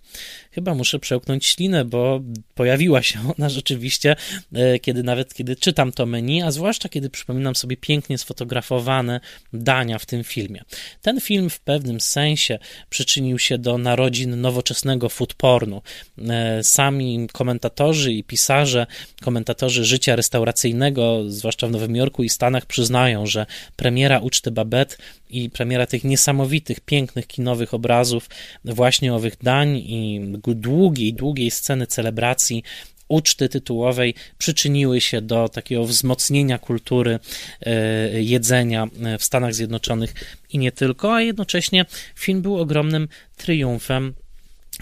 chyba 0.53 0.75
muszę 0.75 0.99
przełknąć 0.99 1.47
ślinę, 1.47 1.85
bo 1.85 2.21
pojawiła 2.55 3.03
się 3.03 3.19
ona 3.39 3.49
rzeczywiście, 3.49 4.17
e, 4.53 4.79
kiedy 4.79 5.03
nawet 5.03 5.35
kiedy 5.35 5.57
czytam 5.57 5.93
to 5.93 6.07
menu, 6.07 6.43
a 6.43 6.51
zwłaszcza 6.51 6.89
kiedy 6.89 7.11
przypominam 7.11 7.57
sobie 7.57 7.77
pięknie 7.77 8.19
sfotografowane 8.19 9.21
dania 9.53 9.99
w 9.99 10.07
tym 10.07 10.25
filmie. 10.25 10.65
Ten 11.03 11.21
film 11.21 11.51
w 11.51 11.61
pewnym 11.61 12.01
sensie 12.01 12.59
przyczynił 12.91 13.39
się 13.39 13.59
do 13.59 13.79
narodzin 13.79 14.41
nowoczesnego 14.41 15.09
food 15.09 15.35
pornu. 15.35 15.83
E, 16.29 16.65
sami 16.65 17.29
komentatorzy 17.33 18.13
i 18.13 18.25
pisarze, 18.25 18.87
komentatorzy 19.23 19.85
życia 19.85 20.17
restauracyjnego, 20.17 21.23
zwłaszcza 21.27 21.67
w 21.67 21.71
Nowym 21.71 21.97
Jorku 21.97 22.23
i 22.23 22.29
Stanach, 22.29 22.67
przyznają, 22.67 23.27
że 23.27 23.47
premiera 23.77 24.19
Uczty 24.19 24.51
Babette 24.51 24.97
i 25.31 25.51
premiera 25.51 25.87
tych 25.87 26.05
niesamowitych, 26.05 26.81
pięknych 26.81 27.27
kinowych 27.27 27.75
obrazów 27.75 28.29
właśnie 28.65 29.15
owych 29.15 29.37
dań 29.43 29.79
i 29.79 30.21
długiej, 30.47 31.15
długiej 31.15 31.51
sceny 31.51 31.87
celebracji 31.87 32.63
uczty 33.09 33.49
tytułowej 33.49 34.15
przyczyniły 34.39 35.01
się 35.01 35.21
do 35.21 35.49
takiego 35.49 35.85
wzmocnienia 35.85 36.59
kultury 36.59 37.19
e, 37.61 38.23
jedzenia 38.23 38.89
w 39.19 39.25
Stanach 39.25 39.55
Zjednoczonych 39.55 40.15
i 40.51 40.59
nie 40.59 40.73
tylko, 40.73 41.15
a 41.15 41.23
jednocześnie 41.23 41.87
film 42.15 42.43
był 42.43 42.59
ogromnym 42.59 43.09
triumfem 43.37 44.15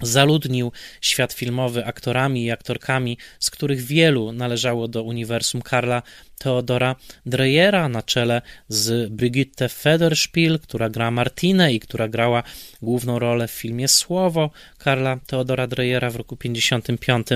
zaludnił 0.00 0.72
świat 1.00 1.32
filmowy 1.32 1.86
aktorami 1.86 2.44
i 2.44 2.50
aktorkami, 2.50 3.18
z 3.38 3.50
których 3.50 3.80
wielu 3.80 4.32
należało 4.32 4.88
do 4.88 5.02
uniwersum 5.02 5.62
Karla 5.62 6.02
Theodora 6.38 6.96
Dreyera 7.26 7.88
na 7.88 8.02
czele 8.02 8.42
z 8.68 9.12
Brigitte 9.12 9.68
Federspiel, 9.68 10.58
która 10.58 10.90
gra 10.90 11.10
Martinę 11.10 11.72
i 11.72 11.80
która 11.80 12.08
grała 12.08 12.42
główną 12.82 13.18
rolę 13.18 13.48
w 13.48 13.50
filmie 13.50 13.88
Słowo 13.88 14.50
Karla 14.78 15.18
Theodora 15.26 15.66
Dreyera 15.66 16.10
w 16.10 16.16
roku 16.16 16.36
55 16.36 17.26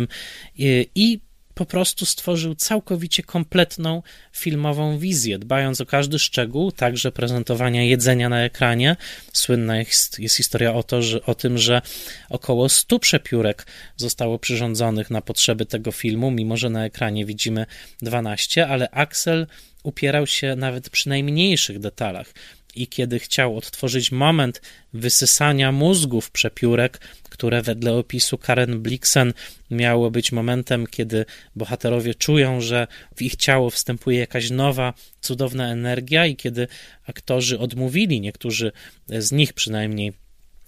i, 0.56 0.88
i 0.94 1.25
po 1.56 1.66
prostu 1.66 2.06
stworzył 2.06 2.54
całkowicie 2.54 3.22
kompletną 3.22 4.02
filmową 4.32 4.98
wizję, 4.98 5.38
dbając 5.38 5.80
o 5.80 5.86
każdy 5.86 6.18
szczegół, 6.18 6.72
także 6.72 7.12
prezentowania 7.12 7.84
jedzenia 7.84 8.28
na 8.28 8.44
ekranie. 8.44 8.96
Słynna 9.32 9.78
jest, 9.78 10.18
jest 10.18 10.36
historia 10.36 10.74
o, 10.74 10.82
to, 10.82 11.02
że, 11.02 11.24
o 11.24 11.34
tym, 11.34 11.58
że 11.58 11.82
około 12.30 12.68
100 12.68 12.98
przepiórek 12.98 13.66
zostało 13.96 14.38
przyrządzonych 14.38 15.10
na 15.10 15.20
potrzeby 15.20 15.66
tego 15.66 15.92
filmu, 15.92 16.30
mimo 16.30 16.56
że 16.56 16.70
na 16.70 16.84
ekranie 16.84 17.24
widzimy 17.24 17.66
12, 18.02 18.66
ale 18.66 18.90
Axel 18.90 19.46
upierał 19.82 20.26
się 20.26 20.56
nawet 20.56 20.90
przy 20.90 21.08
najmniejszych 21.08 21.78
detalach 21.78 22.32
i 22.74 22.86
kiedy 22.86 23.18
chciał 23.18 23.56
odtworzyć 23.56 24.12
moment 24.12 24.62
wysysania 24.92 25.72
mózgów 25.72 26.30
przepiórek, 26.30 27.00
które 27.36 27.62
wedle 27.62 27.92
opisu 27.92 28.38
Karen 28.38 28.82
Blixen 28.82 29.32
miało 29.70 30.10
być 30.10 30.32
momentem, 30.32 30.86
kiedy 30.86 31.24
bohaterowie 31.56 32.14
czują, 32.14 32.60
że 32.60 32.86
w 33.16 33.22
ich 33.22 33.36
ciało 33.36 33.70
wstępuje 33.70 34.18
jakaś 34.18 34.50
nowa, 34.50 34.94
cudowna 35.20 35.68
energia 35.68 36.26
i 36.26 36.36
kiedy 36.36 36.68
aktorzy 37.06 37.58
odmówili, 37.58 38.20
niektórzy 38.20 38.72
z 39.08 39.32
nich 39.32 39.52
przynajmniej 39.52 40.12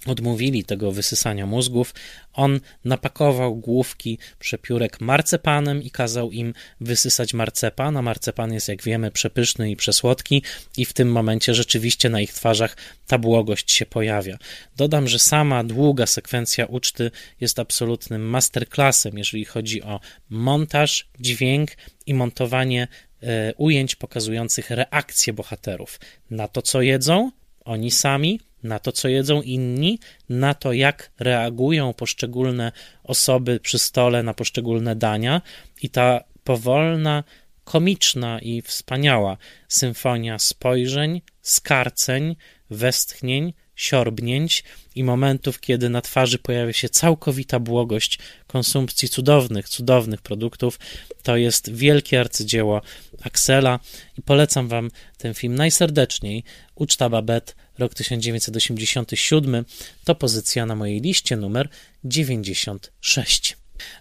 odmówili 0.07 0.65
tego 0.65 0.93
wysysania 0.93 1.47
mózgów, 1.47 1.95
on 2.33 2.61
napakował 2.85 3.57
główki 3.57 4.19
przepiórek 4.39 5.01
marcepanem 5.01 5.83
i 5.83 5.91
kazał 5.91 6.31
im 6.31 6.55
wysysać 6.81 7.35
marcepan, 7.35 7.97
a 7.97 8.03
marcepan 8.03 8.53
jest, 8.53 8.69
jak 8.69 8.83
wiemy, 8.83 9.11
przepyszny 9.11 9.71
i 9.71 9.77
przesłodki 9.77 10.43
i 10.77 10.85
w 10.85 10.93
tym 10.93 11.13
momencie 11.13 11.55
rzeczywiście 11.55 12.09
na 12.09 12.21
ich 12.21 12.33
twarzach 12.33 12.77
ta 13.07 13.19
błogość 13.19 13.73
się 13.73 13.87
pojawia. 13.87 14.39
Dodam, 14.77 15.09
że 15.09 15.19
sama 15.19 15.65
długa 15.65 16.07
sekwencja 16.07 16.67
uczty 16.67 17.11
jest 17.41 17.59
absolutnym 17.59 18.23
masterclassem, 18.23 19.19
jeżeli 19.19 19.45
chodzi 19.45 19.83
o 19.83 20.01
montaż, 20.31 21.09
dźwięk 21.21 21.71
i 22.07 22.15
montowanie 22.15 22.89
e, 23.23 23.55
ujęć 23.55 23.95
pokazujących 23.95 24.71
reakcje 24.71 25.33
bohaterów. 25.33 26.01
Na 26.31 26.49
to, 26.49 26.63
co 26.63 26.83
jedzą, 26.83 27.31
oni 27.65 27.91
sami, 27.91 28.41
na 28.63 28.79
to, 28.79 28.93
co 28.93 29.09
jedzą 29.09 29.43
inni, 29.43 29.99
na 30.29 30.55
to, 30.55 30.73
jak 30.73 31.11
reagują 31.19 31.93
poszczególne 31.93 32.73
osoby 33.05 33.61
przy 33.61 33.79
stole 33.79 34.23
na 34.23 34.35
poszczególne 34.35 34.97
dania, 34.97 35.43
i 35.83 35.91
ta 35.91 36.25
powolna, 36.45 37.25
komiczna 37.65 38.41
i 38.41 38.63
wspaniała 38.63 39.37
symfonia 39.69 40.39
spojrzeń, 40.39 41.23
skarceń, 41.43 42.37
westchnień, 42.71 43.53
siorbnięć 43.75 44.65
i 44.95 45.05
momentów, 45.05 45.61
kiedy 45.61 45.89
na 45.89 46.01
twarzy 46.01 46.39
pojawia 46.39 46.73
się 46.73 46.89
całkowita 46.89 47.61
błogość 47.61 48.19
konsumpcji 48.47 49.09
cudownych, 49.09 49.69
cudownych 49.69 50.23
produktów. 50.23 50.79
To 51.23 51.37
jest 51.37 51.73
wielkie 51.73 52.21
arcydzieło 52.21 52.83
Axela 53.23 53.81
i 54.19 54.23
polecam 54.23 54.69
Wam 54.69 54.91
ten 55.19 55.35
film 55.35 55.55
najserdeczniej. 55.55 56.45
Uczta 56.75 57.09
Babette 57.09 57.53
rok 57.79 57.95
1987, 57.95 59.65
to 60.05 60.15
pozycja 60.15 60.67
na 60.67 60.75
mojej 60.75 61.01
liście 61.01 61.37
numer 61.37 61.69
96. 62.05 63.57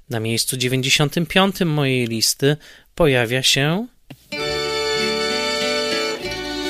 Na 0.09 0.19
miejscu 0.19 0.57
95 0.57 1.59
mojej 1.65 2.07
listy 2.07 2.57
pojawia 2.95 3.43
się 3.43 3.87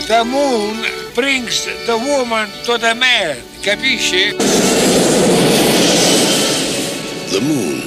The 0.08 0.24
moon 0.24 0.78
brings 1.16 1.68
the 1.86 1.98
woman 1.98 2.50
to 2.66 2.80
the 2.80 2.96
man. 2.96 3.36
Capisci? 3.62 4.32
The 7.32 7.42
moon 7.42 7.82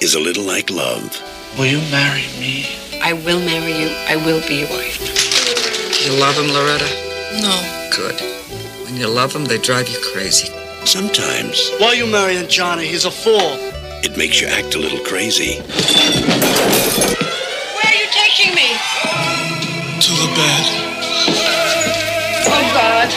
is 0.00 0.14
a 0.14 0.20
little 0.20 0.44
like 0.56 0.72
love. 0.72 1.22
Will 1.58 1.66
you 1.66 1.80
marry 1.90 2.22
me? 2.40 2.64
I 3.02 3.12
will 3.12 3.40
marry 3.40 3.72
you. 3.82 3.90
I 4.08 4.16
will 4.16 4.40
be 4.48 4.54
your 4.60 4.68
wife. 4.68 5.00
You 6.06 6.20
love 6.20 6.36
him, 6.36 6.52
Loretta? 6.52 6.86
No. 7.42 7.81
Good. 7.94 8.18
When 8.86 8.96
you 8.96 9.06
love 9.06 9.34
them, 9.34 9.44
they 9.44 9.58
drive 9.58 9.86
you 9.86 9.98
crazy. 10.14 10.48
Sometimes 10.86 11.70
Why 11.76 11.88
are 11.88 11.94
you 11.94 12.06
marrying 12.06 12.48
Johnny? 12.48 12.86
He's 12.86 13.04
a 13.04 13.10
fool. 13.10 13.58
it 14.02 14.16
makes 14.16 14.40
you 14.40 14.46
act 14.48 14.74
a 14.74 14.78
little 14.78 15.04
crazy. 15.04 15.60
Where 15.60 15.68
are 17.84 17.98
you 18.00 18.08
taking 18.16 18.54
me? 18.56 18.72
To 20.00 20.12
the 20.24 20.30
bed. 20.32 20.64
Oh, 22.48 22.64
God. 22.72 23.08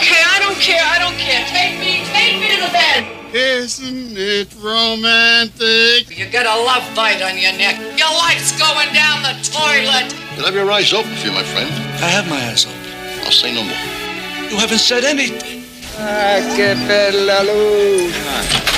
Okay, 0.00 0.22
I 0.24 0.40
don't 0.40 0.56
care. 0.56 0.80
I 0.80 0.98
don't 0.98 1.18
care. 1.20 1.44
Take 1.52 1.78
me. 1.78 2.00
Take 2.16 2.40
me 2.40 2.48
to 2.56 2.62
the 2.64 2.72
bed. 2.72 3.04
Isn't 3.34 4.16
it 4.16 4.48
romantic? 4.56 6.16
You 6.16 6.30
got 6.32 6.46
a 6.46 6.56
love 6.64 6.88
bite 6.96 7.20
on 7.20 7.36
your 7.36 7.52
neck. 7.60 7.76
Your 8.00 8.08
life's 8.24 8.56
going 8.58 8.88
down 8.94 9.20
the 9.20 9.36
toilet. 9.44 10.16
You'll 10.34 10.46
have 10.46 10.54
your 10.54 10.70
eyes 10.72 10.94
open 10.94 11.14
for 11.14 11.26
you, 11.26 11.32
my 11.32 11.44
friend. 11.44 11.68
I 12.02 12.08
have 12.08 12.26
my 12.26 12.40
eyes 12.40 12.64
open. 12.64 12.80
I'll 13.24 13.30
say 13.30 13.52
no 13.54 13.62
more. 13.62 14.03
You 14.50 14.58
haven't 14.58 14.78
said 14.78 15.04
anything. 15.04 15.64
Ah, 15.98 16.56
che 16.56 16.76
bella 16.86 17.42
luce. 17.42 18.74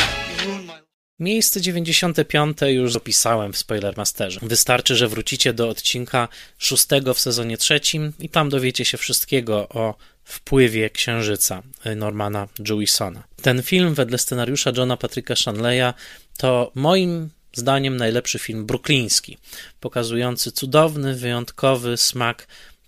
Miejsce 1.19 1.61
95 1.61 2.59
już 2.69 2.97
opisałem 2.97 3.53
w 3.53 3.59
Spoilermasterze. 3.59 4.41
Wystarczy, 4.43 4.97
że 4.97 5.09
wrócicie 5.09 5.53
do 5.53 5.69
odcinka 5.69 6.29
szóstego 6.59 7.15
w 7.15 7.21
sezonie 7.21 7.57
trzecim 7.57 8.13
i 8.19 8.29
tam 8.29 8.49
dowiecie 8.49 8.85
się 8.85 8.99
wszystkiego 8.99 9.69
o 9.69 9.95
wpływie 10.25 10.91
Księżyca 10.91 11.63
Normana 11.97 12.49
Jewisona. 12.69 13.23
Ten 13.43 13.63
film 13.63 13.95
wedle 13.95 14.19
scenariusza 14.19 14.73
Johna 14.77 14.97
Patricka 14.97 15.37
Shanleya 15.37 15.95
to 16.39 16.73
moim 16.75 17.31
zdaniem 17.53 17.97
najlepszy 17.97 18.39
film 18.39 18.67
brukliński, 18.67 19.39
pokazujący 19.81 20.53
cudowny, 20.53 21.15
wyjątkowy 21.15 21.97
smak 21.97 22.47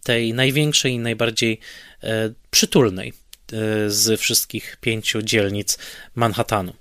tej 0.08 0.34
największej 0.34 0.92
i 0.92 0.98
najbardziej 0.98 1.60
e, 2.02 2.30
przytulnej 2.50 3.08
e, 3.08 3.12
z 3.90 4.20
wszystkich 4.20 4.76
pięciu 4.80 5.22
dzielnic 5.22 5.78
Manhattanu. 6.14 6.72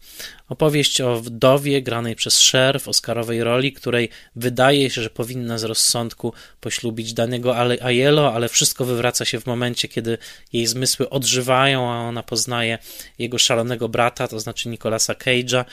Opowieść 0.49 1.01
o 1.01 1.19
wdowie 1.21 1.81
granej 1.81 2.15
przez 2.15 2.49
Cher 2.51 2.81
w 2.81 2.87
oscarowej 2.87 3.43
roli, 3.43 3.73
której 3.73 4.09
wydaje 4.35 4.89
się, 4.89 5.01
że 5.01 5.09
powinna 5.09 5.57
z 5.57 5.63
rozsądku 5.63 6.33
poślubić 6.61 7.13
danego 7.13 7.57
Aiello, 7.81 8.33
ale 8.33 8.49
wszystko 8.49 8.85
wywraca 8.85 9.25
się 9.25 9.39
w 9.39 9.45
momencie, 9.45 9.87
kiedy 9.87 10.17
jej 10.53 10.67
zmysły 10.67 11.09
odżywają, 11.09 11.91
a 11.91 11.97
ona 11.97 12.23
poznaje 12.23 12.77
jego 13.19 13.37
szalonego 13.37 13.89
brata, 13.89 14.27
to 14.27 14.39
znaczy 14.39 14.69
Nicolasa 14.69 15.13
Cage'a. 15.13 15.65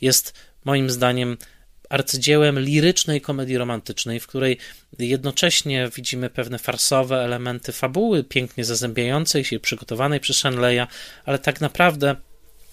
Jest 0.00 0.34
moim 0.64 0.90
zdaniem 0.90 1.36
arcydziełem 1.88 2.60
lirycznej 2.60 3.20
komedii 3.20 3.58
romantycznej, 3.58 4.20
w 4.20 4.26
której 4.26 4.58
jednocześnie 4.98 5.90
widzimy 5.96 6.30
pewne 6.30 6.58
farsowe 6.58 7.16
elementy 7.16 7.72
fabuły, 7.72 8.24
pięknie 8.24 8.64
zazębiającej 8.64 9.44
się, 9.44 9.60
przygotowanej 9.60 10.20
przez 10.20 10.36
Shanleya, 10.36 10.86
ale 11.24 11.38
tak 11.38 11.60
naprawdę 11.60 12.16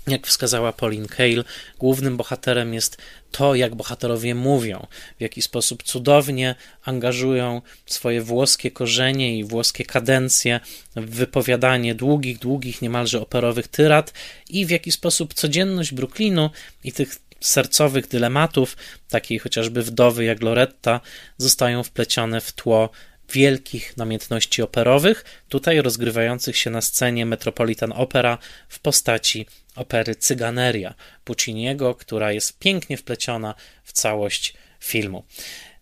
jak 0.07 0.27
wskazała 0.27 0.73
Pauline 0.73 1.07
Kael, 1.07 1.43
głównym 1.79 2.17
bohaterem 2.17 2.73
jest 2.73 2.97
to, 3.31 3.55
jak 3.55 3.75
bohaterowie 3.75 4.35
mówią, 4.35 4.87
w 5.17 5.21
jaki 5.21 5.41
sposób 5.41 5.83
cudownie 5.83 6.55
angażują 6.83 7.61
swoje 7.85 8.21
włoskie 8.21 8.71
korzenie 8.71 9.37
i 9.37 9.43
włoskie 9.43 9.85
kadencje 9.85 10.59
w 10.95 11.09
wypowiadanie 11.09 11.95
długich, 11.95 12.39
długich, 12.39 12.81
niemalże 12.81 13.21
operowych 13.21 13.67
tyrad 13.67 14.13
i 14.49 14.65
w 14.65 14.69
jaki 14.69 14.91
sposób 14.91 15.33
codzienność 15.33 15.93
Brooklynu 15.93 16.49
i 16.83 16.91
tych 16.91 17.28
sercowych 17.41 18.07
dylematów, 18.07 18.77
takiej 19.09 19.39
chociażby 19.39 19.83
wdowy 19.83 20.25
jak 20.25 20.41
Loretta, 20.41 21.01
zostają 21.37 21.83
wplecione 21.83 22.41
w 22.41 22.51
tło 22.51 22.89
wielkich 23.33 23.97
namiętności 23.97 24.61
operowych, 24.61 25.25
tutaj 25.49 25.81
rozgrywających 25.81 26.57
się 26.57 26.69
na 26.69 26.81
scenie 26.81 27.25
Metropolitan 27.25 27.91
Opera 27.91 28.37
w 28.69 28.79
postaci 28.79 29.45
opery 29.75 30.15
Cyganeria 30.15 30.93
Pucciniego, 31.23 31.95
która 31.95 32.31
jest 32.31 32.59
pięknie 32.59 32.97
wpleciona 32.97 33.55
w 33.83 33.91
całość 33.91 34.53
filmu. 34.79 35.23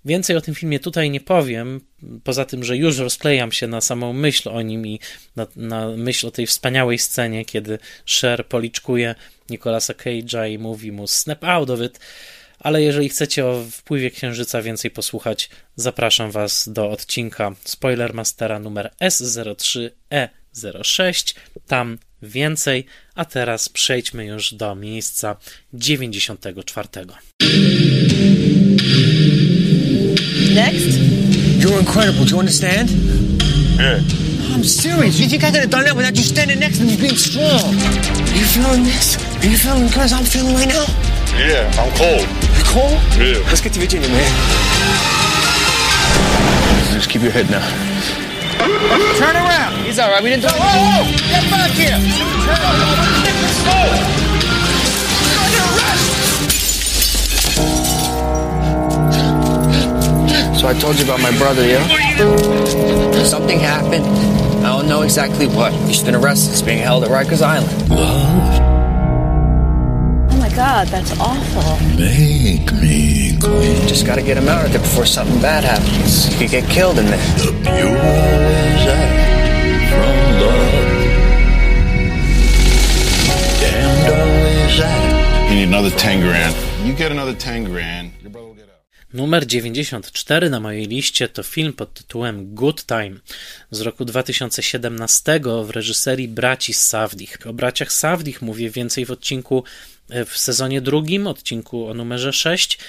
Więcej 0.07 0.35
o 0.35 0.41
tym 0.41 0.55
filmie 0.55 0.79
tutaj 0.79 1.09
nie 1.09 1.21
powiem, 1.21 1.81
poza 2.23 2.45
tym, 2.45 2.63
że 2.63 2.77
już 2.77 2.97
rozklejam 2.97 3.51
się 3.51 3.67
na 3.67 3.81
samą 3.81 4.13
myśl 4.13 4.49
o 4.49 4.61
nim 4.61 4.87
i 4.87 4.99
na, 5.35 5.47
na 5.55 5.87
myśl 5.87 6.27
o 6.27 6.31
tej 6.31 6.47
wspaniałej 6.47 6.99
scenie, 6.99 7.45
kiedy 7.45 7.79
Cher 8.19 8.47
policzkuje 8.47 9.15
Nicolasa 9.49 9.93
Cage'a 9.93 10.51
i 10.51 10.57
mówi 10.57 10.91
mu 10.91 11.07
snap 11.07 11.43
out 11.43 11.69
of 11.69 11.81
it, 11.81 11.99
ale 12.59 12.81
jeżeli 12.81 13.09
chcecie 13.09 13.45
o 13.45 13.63
wpływie 13.71 14.11
Księżyca 14.11 14.61
więcej 14.61 14.91
posłuchać, 14.91 15.49
zapraszam 15.75 16.31
Was 16.31 16.69
do 16.69 16.89
odcinka 16.89 17.55
Spoilermastera 17.63 18.59
numer 18.59 18.91
S03E06, 19.01 21.35
tam 21.67 21.97
więcej, 22.21 22.85
a 23.15 23.25
teraz 23.25 23.69
przejdźmy 23.69 24.25
już 24.25 24.53
do 24.53 24.75
miejsca 24.75 25.37
94. 25.73 26.87
Next? 30.57 30.97
You're 31.61 31.77
incredible. 31.77 32.25
Do 32.25 32.33
you 32.33 32.39
understand? 32.39 32.89
Yeah. 33.77 34.01
I'm 34.49 34.63
serious. 34.63 35.19
You 35.19 35.29
think 35.29 35.43
I 35.43 35.51
could 35.51 35.61
have 35.61 35.69
done 35.69 35.85
that 35.85 35.95
without 35.95 36.17
you 36.17 36.23
standing 36.23 36.57
next 36.57 36.79
to 36.79 36.83
me 36.83 36.97
being 36.97 37.13
strong? 37.13 37.61
Are 37.61 38.33
you 38.33 38.41
feeling 38.41 38.81
this? 38.81 39.21
Are 39.37 39.45
you 39.45 39.53
feeling 39.55 39.85
because 39.85 40.17
I'm 40.17 40.25
feeling 40.25 40.57
right 40.57 40.65
now? 40.65 40.81
Yeah, 41.37 41.69
I'm 41.77 41.93
cold. 41.93 42.25
You 42.57 42.65
cold? 42.73 42.97
Yeah. 43.21 43.37
Let's 43.53 43.61
get 43.61 43.77
to 43.77 43.79
Virginia, 43.79 44.09
man. 44.09 44.33
Just 46.89 47.13
keep 47.13 47.21
your 47.21 47.29
head 47.29 47.45
now. 47.53 47.61
Turn 49.21 49.37
around. 49.37 49.85
He's 49.85 49.99
all 50.01 50.09
right. 50.09 50.23
We 50.25 50.33
didn't 50.33 50.41
do 50.41 50.49
it. 50.49 50.57
Whoa, 50.57 50.73
whoa, 50.73 51.05
whoa! 51.05 51.21
Get 51.29 51.45
back 51.53 51.69
here. 51.77 52.01
Turn 52.49 52.57
around. 52.65 54.36
So 60.57 60.67
I 60.67 60.73
told 60.73 60.97
you 60.97 61.05
about 61.05 61.21
my 61.21 61.31
brother, 61.37 61.65
yeah? 61.67 61.85
Something 63.23 63.59
happened. 63.59 64.05
I 64.65 64.69
don't 64.75 64.87
know 64.87 65.03
exactly 65.03 65.45
what. 65.47 65.71
He's 65.71 66.01
been 66.03 66.15
arrested. 66.15 66.49
He's 66.49 66.63
being 66.63 66.79
held 66.79 67.03
at 67.03 67.09
Rikers 67.11 67.43
Island. 67.43 67.69
Oh 70.31 70.37
my 70.37 70.49
god, 70.49 70.87
that's 70.87 71.11
awful. 71.19 71.77
Make 71.97 72.73
me 72.73 73.37
queen. 73.39 73.87
Just 73.87 74.05
gotta 74.07 74.23
get 74.23 74.35
him 74.37 74.47
out 74.47 74.65
of 74.65 74.71
there 74.71 74.81
before 74.81 75.05
something 75.05 75.39
bad 75.41 75.63
happens. 75.63 76.25
He 76.25 76.37
could 76.39 76.49
get 76.49 76.67
killed 76.71 76.97
in 76.97 77.05
there. 77.05 77.17
The 77.37 77.51
pure 77.61 77.95
always 77.95 78.87
act 78.87 79.93
from 79.93 80.39
love. 80.41 80.73
Damned 83.61 84.09
always 84.11 84.79
act. 84.79 85.51
You 85.51 85.55
need 85.57 85.67
another 85.67 85.91
10 85.91 86.21
grand. 86.21 86.55
You 86.85 86.93
get 86.93 87.11
another 87.11 87.35
10 87.35 87.65
grand. 87.65 88.11
Your 88.21 88.31
brother 88.31 88.47
will 88.47 88.55
get 88.55 88.69
out. 88.69 88.76
Numer 89.13 89.45
94 89.45 90.49
na 90.49 90.59
mojej 90.59 90.87
liście 90.87 91.27
to 91.27 91.43
film 91.43 91.73
pod 91.73 91.93
tytułem 91.93 92.55
Good 92.55 92.85
Time 92.85 93.19
z 93.71 93.81
roku 93.81 94.05
2017 94.05 95.39
w 95.65 95.69
reżyserii 95.69 96.27
braci 96.27 96.73
Savdich. 96.73 97.37
O 97.45 97.53
braciach 97.53 97.91
Savdich 97.91 98.41
mówię 98.41 98.69
więcej 98.69 99.05
w 99.05 99.11
odcinku 99.11 99.63
e, 100.09 100.25
w 100.25 100.37
sezonie 100.37 100.81
drugim, 100.81 101.27
odcinku 101.27 101.87
o 101.87 101.93
numerze 101.93 102.33
6, 102.33 102.79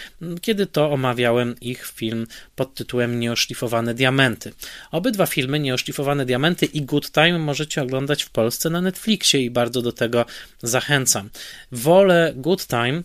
kiedy 0.41 0.67
to 0.67 0.91
omawiałem 0.91 1.55
ich 1.61 1.87
film 1.87 2.27
pod 2.57 2.75
tytułem 2.75 3.21
Nieoszlifowane 3.21 3.95
Diamenty. 3.95 4.53
Obydwa 4.91 5.27
filmy, 5.27 5.61
Nieoszlifowane 5.61 6.27
Diamenty 6.27 6.67
i 6.67 6.83
Good 6.83 7.13
Time, 7.13 7.39
możecie 7.39 7.83
oglądać 7.83 8.23
w 8.23 8.31
Polsce 8.31 8.71
na 8.71 8.81
Netflixie 8.81 9.41
i 9.41 9.51
bardzo 9.51 9.83
do 9.83 9.93
tego 9.93 10.25
zachęcam. 10.63 11.31
Wolę 11.73 12.33
Good 12.37 12.67
Time, 12.67 13.03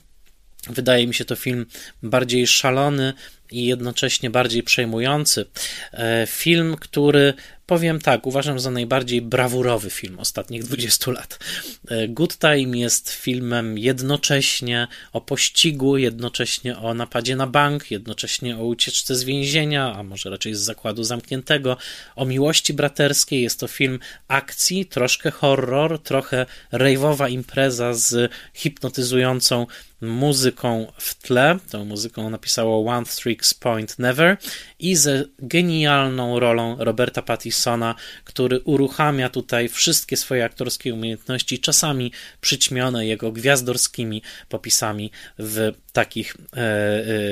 Wydaje 0.70 1.08
mi 1.08 1.14
się 1.14 1.26
to 1.26 1.36
film 1.36 1.66
bardziej 2.04 2.48
szalony 2.48 3.14
i 3.54 3.66
jednocześnie 3.66 4.30
bardziej 4.30 4.64
przejmujący. 4.64 5.46
E, 5.94 6.28
Film, 6.28 6.76
który 6.80 7.34
powiem 7.66 8.02
tak, 8.02 8.28
uważam 8.28 8.60
za 8.60 8.72
najbardziej 8.72 9.22
brawurowy 9.22 9.90
film 9.90 10.20
ostatnich 10.20 10.64
20 10.64 11.12
lat. 11.12 11.40
E, 11.88 12.08
Good 12.08 12.38
Time 12.38 12.78
jest 12.78 13.10
filmem 13.10 13.78
jednocześnie 13.78 14.88
o 15.14 15.22
pościgu, 15.22 15.98
jednocześnie 15.98 16.78
o 16.78 16.94
napadzie 16.94 17.36
na 17.36 17.48
bank, 17.48 17.92
jednocześnie 17.92 18.58
o 18.58 18.66
ucieczce 18.66 19.16
z 19.16 19.24
więzienia, 19.24 19.96
a 19.96 20.04
może 20.04 20.30
raczej 20.30 20.56
z 20.56 20.60
zakładu 20.60 21.04
zamkniętego, 21.04 21.78
o 22.16 22.26
miłości 22.26 22.74
braterskiej. 22.74 23.42
Jest 23.42 23.60
to 23.60 23.68
film 23.68 24.00
akcji, 24.28 24.86
troszkę 24.86 25.32
horror, 25.32 26.00
trochę 26.00 26.46
rejwowa 26.72 27.30
impreza 27.30 27.94
z 27.94 28.32
hipnotyzującą 28.54 29.68
muzyką 30.04 30.92
w 30.98 31.16
tle. 31.16 31.60
Tą 31.70 31.86
muzyką 31.86 32.30
napisało 32.30 32.92
One 32.92 33.06
Point 33.54 34.00
Never 34.00 34.38
i 34.80 34.96
ze 34.96 35.26
genialną 35.40 36.40
rolą 36.40 36.76
Roberta 36.80 37.22
Pattisona, 37.22 37.96
który 38.24 38.60
uruchamia 38.60 39.30
tutaj 39.30 39.70
wszystkie 39.70 40.18
swoje 40.18 40.46
aktorskie 40.46 40.94
umiejętności, 40.94 41.60
czasami 41.60 42.12
przyćmione 42.42 43.06
jego 43.06 43.32
gwiazdorskimi 43.32 44.22
popisami 44.50 45.12
w 45.40 45.72
takich 45.94 46.36
e, 46.54 46.60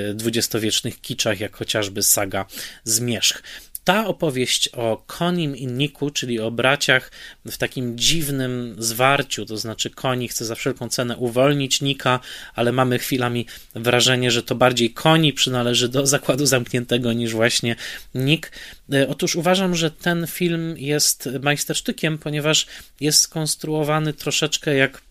e, 0.09 0.13
dwudziestowiecznych 0.13 1.01
kiczach, 1.01 1.39
jak 1.39 1.55
chociażby 1.55 2.03
saga 2.03 2.45
Zmierzch 2.83 3.43
ta 3.83 4.07
opowieść 4.07 4.67
o 4.67 5.03
Konim 5.07 5.55
i 5.55 5.67
Niku, 5.67 6.09
czyli 6.09 6.39
o 6.39 6.51
braciach 6.51 7.11
w 7.45 7.57
takim 7.57 7.97
dziwnym 7.97 8.75
zwarciu, 8.77 9.45
to 9.45 9.57
znaczy 9.57 9.89
Koni 9.89 10.27
chce 10.27 10.45
za 10.45 10.55
wszelką 10.55 10.89
cenę 10.89 11.17
uwolnić 11.17 11.81
Nika, 11.81 12.19
ale 12.55 12.71
mamy 12.71 12.99
chwilami 12.99 13.45
wrażenie, 13.75 14.31
że 14.31 14.43
to 14.43 14.55
bardziej 14.55 14.93
Koni 14.93 15.33
przynależy 15.33 15.89
do 15.89 16.07
zakładu 16.07 16.45
zamkniętego 16.45 17.13
niż 17.13 17.33
właśnie 17.33 17.75
Nick. 18.15 18.51
E, 18.93 19.07
Otóż 19.07 19.35
uważam, 19.35 19.75
że 19.75 19.91
ten 19.91 20.27
film 20.27 20.77
jest 20.77 21.29
majstersztykiem, 21.41 22.17
ponieważ 22.17 22.67
jest 22.99 23.21
skonstruowany 23.21 24.13
troszeczkę 24.13 24.75
jak 24.75 25.01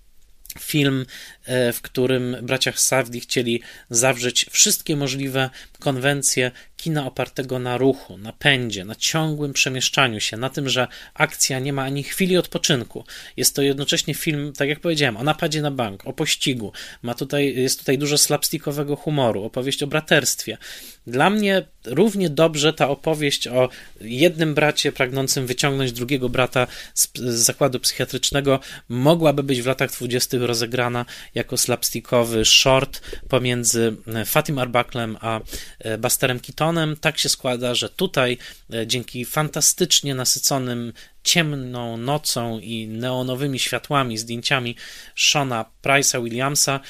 film, 0.58 1.06
w 1.46 1.78
którym 1.82 2.36
bracia 2.42 2.72
Safdie 2.72 3.20
chcieli 3.20 3.62
zawrzeć 3.90 4.46
wszystkie 4.50 4.96
możliwe 4.96 5.50
konwencje 5.78 6.50
kina 6.76 7.06
opartego 7.06 7.58
na 7.58 7.78
ruchu, 7.78 8.18
na 8.18 8.32
pędzie, 8.32 8.84
na 8.84 8.94
ciągłym 8.94 9.52
przemieszczaniu 9.52 10.20
się, 10.20 10.36
na 10.36 10.50
tym, 10.50 10.68
że 10.68 10.88
akcja 11.14 11.58
nie 11.58 11.72
ma 11.72 11.82
ani 11.82 12.02
chwili 12.02 12.36
odpoczynku. 12.36 13.04
Jest 13.36 13.54
to 13.54 13.62
jednocześnie 13.62 14.14
film, 14.14 14.52
tak 14.56 14.68
jak 14.68 14.80
powiedziałem, 14.80 15.16
o 15.16 15.24
napadzie 15.24 15.62
na 15.62 15.70
bank, 15.70 16.06
o 16.06 16.12
pościgu. 16.12 16.72
Ma 17.02 17.14
tutaj, 17.14 17.56
jest 17.56 17.78
tutaj 17.78 17.98
dużo 17.98 18.18
slapstickowego 18.18 18.96
humoru, 18.96 19.44
opowieść 19.44 19.82
o 19.82 19.86
braterstwie. 19.86 20.58
Dla 21.06 21.30
mnie 21.30 21.62
równie 21.84 22.30
dobrze 22.30 22.72
ta 22.72 22.88
opowieść 22.88 23.48
o 23.48 23.68
jednym 24.00 24.54
bracie 24.54 24.92
pragnącym 24.92 25.46
wyciągnąć 25.46 25.92
drugiego 25.92 26.28
brata 26.28 26.66
z, 26.94 27.08
z 27.14 27.34
zakładu 27.34 27.80
psychiatrycznego 27.80 28.60
mogłaby 28.88 29.42
być 29.42 29.62
w 29.62 29.66
latach 29.66 29.90
dwudziestych 29.90 30.42
rozegrana 30.42 31.04
jako 31.34 31.56
slapstickowy 31.56 32.44
short 32.44 33.00
pomiędzy 33.28 33.96
Fatim 34.26 34.58
Arbaclem 34.58 35.16
a 35.20 35.40
e, 35.78 35.98
Busterem 35.98 36.40
Keatonem. 36.40 36.96
Tak 36.96 37.18
się 37.18 37.28
składa, 37.28 37.74
że 37.74 37.88
tutaj 37.88 38.38
e, 38.72 38.86
dzięki 38.86 39.24
fantastycznie 39.24 40.14
nasyconym 40.14 40.92
ciemną 41.24 41.96
nocą 41.96 42.58
i 42.58 42.88
neonowymi 42.88 43.58
światłami, 43.58 44.18
zdjęciami 44.18 44.76
Shona 45.14 45.64
Price'a 45.82 46.24
Williamsa 46.24 46.80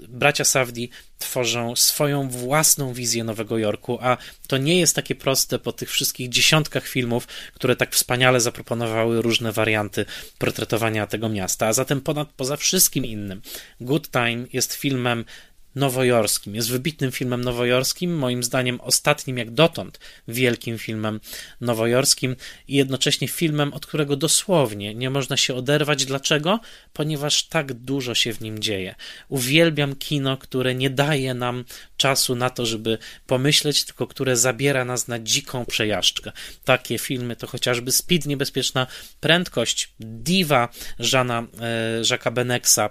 bracia 0.00 0.44
Safdie 0.44 0.88
tworzą 1.18 1.76
swoją 1.76 2.28
własną 2.28 2.92
wizję 2.92 3.24
Nowego 3.24 3.58
Jorku, 3.58 3.98
a 4.00 4.16
to 4.46 4.58
nie 4.58 4.80
jest 4.80 4.96
takie 4.96 5.14
proste 5.14 5.58
po 5.58 5.72
tych 5.72 5.90
wszystkich 5.90 6.28
dziesiątkach 6.28 6.88
filmów, 6.88 7.26
które 7.54 7.76
tak 7.76 7.94
wspaniale 7.94 8.40
zaproponowały 8.40 9.22
różne 9.22 9.52
warianty 9.52 10.04
portretowania 10.38 11.06
tego 11.06 11.28
miasta. 11.28 11.66
A 11.66 11.72
zatem 11.72 12.00
ponad, 12.00 12.28
poza 12.36 12.56
wszystkim 12.56 13.04
innym, 13.04 13.42
Good 13.80 14.10
Time 14.10 14.46
jest 14.52 14.74
filmem 14.74 15.24
nowojorskim. 15.74 16.54
Jest 16.54 16.70
wybitnym 16.70 17.12
filmem 17.12 17.44
nowojorskim, 17.44 18.16
moim 18.16 18.42
zdaniem 18.42 18.80
ostatnim 18.80 19.38
jak 19.38 19.50
dotąd 19.50 20.00
wielkim 20.28 20.78
filmem 20.78 21.20
nowojorskim 21.60 22.36
i 22.68 22.74
jednocześnie 22.76 23.28
filmem, 23.28 23.72
od 23.72 23.86
którego 23.86 24.16
dosłownie 24.16 24.94
nie 24.94 25.10
można 25.10 25.36
się 25.36 25.54
oderwać. 25.54 26.04
Dlaczego? 26.04 26.60
Ponieważ 26.92 27.42
tak 27.42 27.72
dużo 27.72 28.14
się 28.14 28.32
w 28.32 28.40
nim 28.40 28.58
dzieje. 28.58 28.94
Uwielbiam 29.28 29.96
kino, 29.96 30.36
które 30.36 30.74
nie 30.74 30.90
daje 30.90 31.34
nam 31.34 31.64
czasu 31.96 32.34
na 32.34 32.50
to, 32.50 32.66
żeby 32.66 32.98
pomyśleć, 33.26 33.84
tylko 33.84 34.06
które 34.06 34.36
zabiera 34.36 34.84
nas 34.84 35.08
na 35.08 35.18
dziką 35.18 35.64
przejażdżkę. 35.64 36.32
Takie 36.64 36.98
filmy 36.98 37.36
to 37.36 37.46
chociażby 37.46 37.92
Speed, 37.92 38.28
Niebezpieczna 38.28 38.86
Prędkość, 39.20 39.92
Diva 40.00 40.68
Żana 40.98 41.46
e, 41.60 42.02
Jacques'a 42.02 42.32
Benexa, 42.32 42.90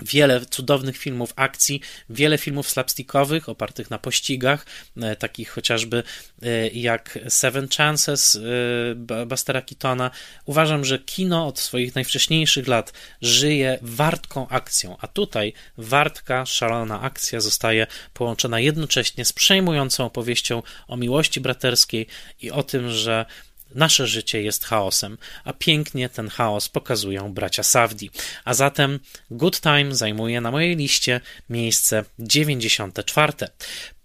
wiele 0.00 0.46
cudownych 0.46 0.96
filmów 0.96 1.32
akcji, 1.36 1.80
wiele 2.10 2.38
filmów 2.38 2.70
slapstickowych 2.70 3.48
opartych 3.48 3.90
na 3.90 3.98
pościgach, 3.98 4.66
e, 4.96 5.16
takich 5.16 5.50
chociażby 5.50 6.02
e, 6.42 6.68
jak 6.68 7.18
Seven 7.28 7.68
Chances 7.68 8.36
e, 8.36 9.26
Bustera 9.26 9.62
Keatona. 9.62 10.10
Uważam, 10.44 10.84
że 10.84 10.98
kino 10.98 11.46
od 11.46 11.58
swoich 11.58 11.94
najwcześniejszych 11.94 12.68
lat 12.68 12.92
żyje 13.22 13.78
wartką 13.82 14.48
akcją, 14.48 14.96
a 15.00 15.06
tutaj 15.06 15.52
wartka, 15.78 16.46
szalona 16.46 17.00
akcja 17.00 17.40
zostaje 17.40 17.86
połączona 18.14 18.60
jednocześnie 18.60 19.24
z 19.24 19.32
przejmującą 19.32 20.04
opowieścią 20.04 20.62
o 20.88 20.96
miłości 20.96 21.40
braterskiej 21.40 22.06
i 22.42 22.50
o 22.50 22.62
tym, 22.62 22.90
że 22.90 23.26
Nasze 23.74 24.06
życie 24.06 24.42
jest 24.42 24.64
chaosem, 24.64 25.18
a 25.44 25.52
pięknie 25.52 26.08
ten 26.08 26.28
chaos 26.28 26.68
pokazują 26.68 27.32
bracia 27.32 27.62
Safdi. 27.62 28.10
A 28.44 28.54
zatem 28.54 29.00
Good 29.30 29.60
Time 29.60 29.94
zajmuje 29.94 30.40
na 30.40 30.50
mojej 30.50 30.76
liście 30.76 31.20
miejsce 31.50 32.04
94. 32.18 33.32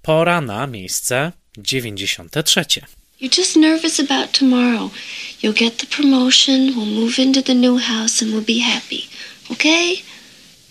Pora 0.01 0.41
na 0.41 0.67
miejsce 0.67 1.31
93. 1.57 2.65
You're 3.21 3.38
just 3.38 3.55
nervous 3.55 3.99
about 3.99 4.31
tomorrow. 4.31 4.89
You'll 5.43 5.59
get 5.59 5.77
the 5.77 5.88
promotion, 5.88 6.75
we'll 6.75 6.85
move 6.85 7.19
into 7.19 7.41
the 7.41 7.53
new 7.53 7.77
house, 7.77 8.23
and 8.23 8.33
we'll 8.33 8.45
be 8.45 8.59
happy. 8.59 9.09
Okay? 9.51 10.03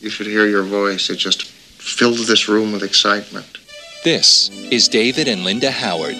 You 0.00 0.10
should 0.10 0.26
hear 0.26 0.46
your 0.46 0.64
voice. 0.64 1.12
It 1.12 1.18
just 1.18 1.42
filled 1.78 2.26
this 2.26 2.48
room 2.48 2.72
with 2.72 2.82
excitement. 2.82 3.46
This 4.02 4.50
is 4.70 4.88
David 4.88 5.28
and 5.28 5.44
Linda 5.44 5.70
Howard. 5.70 6.16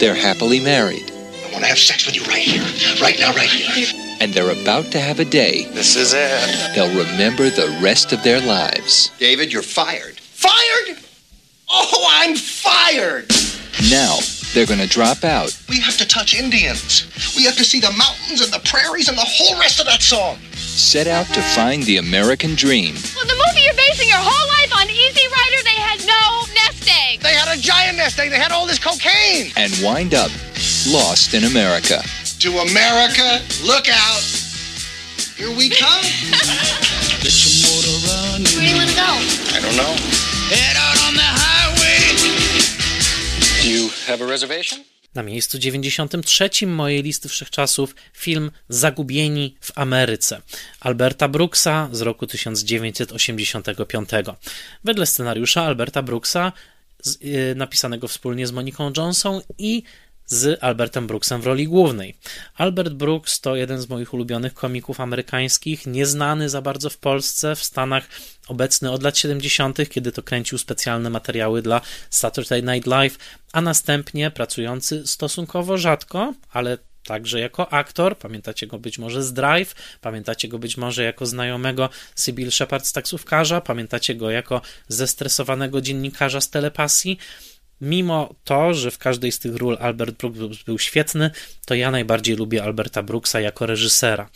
They're 0.00 0.14
happily 0.14 0.60
married. 0.60 1.15
I 1.56 1.58
want 1.58 1.64
to 1.64 1.68
have 1.70 1.78
sex 1.78 2.04
with 2.04 2.14
you 2.14 2.22
right 2.24 2.42
here. 2.42 2.62
Right 3.00 3.18
now, 3.18 3.32
right 3.32 3.48
here. 3.48 3.88
And 4.20 4.30
they're 4.34 4.50
about 4.50 4.92
to 4.92 5.00
have 5.00 5.20
a 5.20 5.24
day 5.24 5.64
This 5.72 5.96
is 5.96 6.12
it. 6.14 6.74
they'll 6.74 6.94
remember 6.94 7.48
the 7.48 7.78
rest 7.82 8.12
of 8.12 8.22
their 8.22 8.42
lives. 8.42 9.10
David, 9.18 9.50
you're 9.50 9.62
fired. 9.62 10.20
Fired? 10.20 10.98
Oh, 11.70 12.08
I'm 12.10 12.36
fired! 12.36 13.30
Now, 13.90 14.18
they're 14.52 14.66
going 14.66 14.80
to 14.80 14.86
drop 14.86 15.24
out 15.24 15.58
We 15.70 15.80
have 15.80 15.96
to 15.96 16.06
touch 16.06 16.38
Indians. 16.38 17.08
We 17.34 17.44
have 17.44 17.56
to 17.56 17.64
see 17.64 17.80
the 17.80 17.92
mountains 17.92 18.42
and 18.42 18.52
the 18.52 18.60
prairies 18.68 19.08
and 19.08 19.16
the 19.16 19.24
whole 19.24 19.58
rest 19.58 19.80
of 19.80 19.86
that 19.86 20.02
song. 20.02 20.36
Set 20.76 21.06
out 21.06 21.26
to 21.34 21.40
find 21.40 21.82
the 21.84 21.96
American 21.96 22.54
dream 22.54 22.94
Well, 23.16 23.24
the 23.26 23.34
movie 23.46 23.62
you're 23.64 23.74
basing 23.74 24.08
your 24.08 24.20
whole 24.20 24.48
life 24.60 24.72
on 24.76 24.88
Easy 24.90 25.26
Rider, 25.26 25.62
they 25.64 25.78
had 25.80 25.98
no 26.06 26.44
nest 26.54 26.88
egg. 27.08 27.20
They 27.20 27.32
had 27.34 27.48
a 27.56 27.60
giant 27.60 27.96
nest 27.96 28.18
egg. 28.18 28.30
They 28.30 28.38
had 28.38 28.52
all 28.52 28.66
this 28.66 28.78
cocaine. 28.78 29.52
and 29.56 29.72
wind 29.82 30.14
up 30.14 30.30
lost 30.88 31.34
in 31.34 31.44
America. 31.44 32.02
To 32.40 32.58
America, 32.58 33.40
look 33.64 33.88
out. 33.88 34.22
Here 35.36 35.50
we 35.54 35.70
come. 35.70 36.04
Where 37.26 37.32
do 37.32 38.68
you 38.68 38.76
want 38.76 38.90
to 38.90 38.96
go? 38.96 39.10
I 39.56 39.60
don't 39.60 39.76
know. 39.76 39.94
Head 40.52 40.76
out 40.76 40.98
on 41.08 41.14
the 41.14 41.24
highway. 41.24 42.14
Do 43.62 43.68
you 43.70 43.88
have 44.06 44.20
a 44.20 44.26
reservation? 44.26 44.84
Na 45.16 45.22
miejscu 45.22 45.58
93 45.58 46.66
mojej 46.66 47.02
listy 47.02 47.28
wszechczasów 47.28 47.94
film 48.12 48.50
Zagubieni 48.68 49.56
w 49.60 49.78
Ameryce 49.78 50.42
Alberta 50.80 51.28
Brooksa 51.28 51.88
z 51.92 52.00
roku 52.00 52.26
1985. 52.26 54.10
Wedle 54.84 55.06
scenariusza 55.06 55.62
Alberta 55.62 56.02
Brooksa, 56.02 56.52
yy, 57.20 57.54
napisanego 57.54 58.08
wspólnie 58.08 58.46
z 58.46 58.52
Moniką 58.52 58.92
Johnson 58.96 59.40
i 59.58 59.82
z 60.26 60.64
Albertem 60.64 61.06
Brooksem 61.06 61.40
w 61.40 61.46
roli 61.46 61.66
głównej. 61.68 62.16
Albert 62.54 62.92
Brooks 62.92 63.40
to 63.40 63.56
jeden 63.56 63.80
z 63.80 63.88
moich 63.88 64.14
ulubionych 64.14 64.54
komików 64.54 65.00
amerykańskich, 65.00 65.86
nieznany 65.86 66.48
za 66.48 66.62
bardzo 66.62 66.90
w 66.90 66.98
Polsce, 66.98 67.56
w 67.56 67.64
Stanach 67.64 68.08
obecny 68.48 68.90
od 68.90 69.02
lat 69.02 69.18
70., 69.18 69.88
kiedy 69.88 70.12
to 70.12 70.22
kręcił 70.22 70.58
specjalne 70.58 71.10
materiały 71.10 71.62
dla 71.62 71.80
Saturday 72.10 72.62
Night 72.62 72.86
Live, 72.86 73.18
a 73.52 73.60
następnie 73.60 74.30
pracujący 74.30 75.06
stosunkowo 75.06 75.78
rzadko, 75.78 76.34
ale 76.52 76.78
także 77.06 77.40
jako 77.40 77.72
aktor. 77.72 78.18
Pamiętacie 78.18 78.66
go 78.66 78.78
być 78.78 78.98
może 78.98 79.22
z 79.22 79.32
Drive, 79.32 79.74
pamiętacie 80.00 80.48
go 80.48 80.58
być 80.58 80.76
może 80.76 81.02
jako 81.02 81.26
znajomego 81.26 81.88
Sybil 82.14 82.50
Shepard 82.50 82.86
z 82.86 82.92
taksówkarza, 82.92 83.60
pamiętacie 83.60 84.14
go 84.14 84.30
jako 84.30 84.60
zestresowanego 84.88 85.80
dziennikarza 85.80 86.40
z 86.40 86.50
telepasji. 86.50 87.18
Mimo 87.80 88.34
to, 88.44 88.74
że 88.74 88.90
w 88.90 88.98
każdej 88.98 89.32
z 89.32 89.38
tych 89.38 89.56
ról 89.56 89.76
Albert 89.80 90.16
Brooks 90.16 90.62
był 90.62 90.78
świetny, 90.78 91.30
to 91.66 91.74
ja 91.74 91.90
najbardziej 91.90 92.36
lubię 92.36 92.62
Alberta 92.62 93.02
Brooksa 93.02 93.40
jako 93.40 93.66
reżysera. 93.66 94.30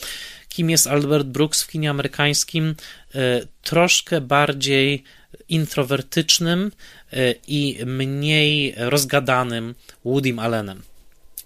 Kim 0.49 0.71
jest 0.71 0.87
Albert 0.87 1.27
Brooks 1.27 1.63
w 1.63 1.69
kinie 1.69 1.91
amerykańskim? 1.91 2.75
E, 3.15 3.41
Troszkę 3.63 4.21
bardziej 4.21 5.05
introwertycznym 5.49 6.73
e, 7.13 7.35
i 7.47 7.79
mniej 7.87 8.75
rozgadanym 8.77 9.75
Woodym 10.05 10.39
Allenem 10.39 10.83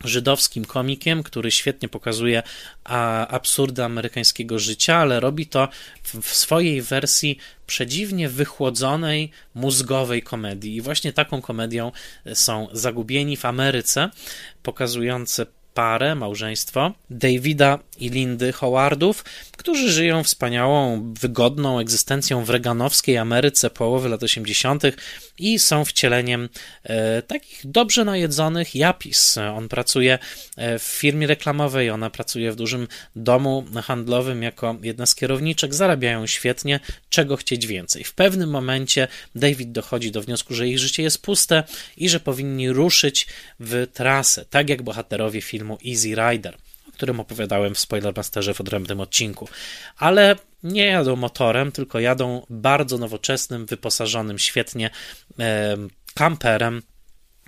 żydowskim 0.05 0.65
komikiem, 0.65 1.23
który 1.23 1.51
świetnie 1.51 1.89
pokazuje 1.89 2.43
absurdy 3.29 3.85
amerykańskiego 3.85 4.59
życia, 4.59 4.97
ale 4.97 5.21
robi 5.21 5.47
to 5.47 5.69
w 6.23 6.27
swojej 6.27 6.83
wersji 6.83 7.39
przedziwnie 7.67 8.29
wychłodzonej, 8.29 9.31
mózgowej 9.55 10.23
komedii. 10.23 10.77
I 10.77 10.81
właśnie 10.81 11.13
taką 11.13 11.43
komedią 11.43 11.93
są 12.35 12.69
Zagubieni 12.73 13.37
w 13.37 13.45
Ameryce, 13.45 14.11
pokazujące 14.63 15.47
parę, 15.75 16.15
małżeństwo 16.15 16.93
Davida 17.11 17.79
i 17.99 18.11
Lindy 18.11 18.53
Howardów, 18.53 19.25
którzy 19.57 19.93
żyją 19.93 20.25
wspaniałą, 20.25 21.13
wygodną 21.21 21.79
egzystencją 21.79 22.45
w 22.45 22.51
reganowskiej 22.51 23.19
Ameryce 23.19 23.71
połowy 23.71 24.09
lat 24.09 24.23
80. 24.23 24.83
i 25.39 25.59
są 25.59 25.85
wcieleniem 25.85 26.49
e, 26.85 27.23
takich 27.23 27.61
dobrze 27.65 28.05
najedzonych 28.05 28.75
japis. 28.75 29.39
On 29.39 29.69
pracuje 29.69 30.19
e, 30.57 30.79
w 30.79 30.83
firmie 30.83 31.27
reklamowej, 31.27 31.91
ona 31.91 32.11
pracuje 32.11 32.53
w 32.53 32.57
dużym 32.57 32.89
domu 33.17 33.65
handlowym 33.83 34.43
jako 34.43 34.77
jedna 34.83 35.07
z 35.07 35.15
kierowniczek, 35.15 35.75
zarabiają 35.75 36.27
świetnie, 36.27 36.81
czego 37.09 37.37
chcieć 37.37 37.67
więcej. 37.67 38.05
W 38.05 38.15
pewnym 38.15 38.51
momencie 38.51 39.09
David 39.35 39.73
dochodzi 39.73 40.11
do 40.13 40.23
wniosku, 40.23 40.55
że 40.55 40.69
ich 40.69 40.79
życie 40.79 41.03
jest 41.03 41.23
puste 41.23 41.65
i 41.97 42.09
że 42.09 42.21
powinni 42.21 42.71
ruszyć 42.71 43.27
w 43.61 43.87
trasę, 43.93 44.45
tak 44.51 44.69
jak 44.69 44.83
bohaterowie 44.83 45.41
filmu 45.41 45.64
Easy 45.87 46.15
Rider 46.15 46.57
o 46.89 46.93
którym 46.93 47.21
opowiadałem 47.21 47.75
w 47.75 47.79
Spoilermasterze 47.79 48.55
w 48.55 48.61
odrębnym 48.61 49.01
odcinku. 49.01 49.49
Ale 49.99 50.37
nie 50.63 50.87
jadą 50.87 51.17
motorem, 51.17 51.73
tylko 51.73 52.01
jadą 52.01 52.47
bardzo 52.51 52.99
nowoczesnym, 52.99 53.67
wyposażonym 53.67 54.39
świetnie 54.39 54.91
e, 55.39 55.77
kamperem. 56.15 56.83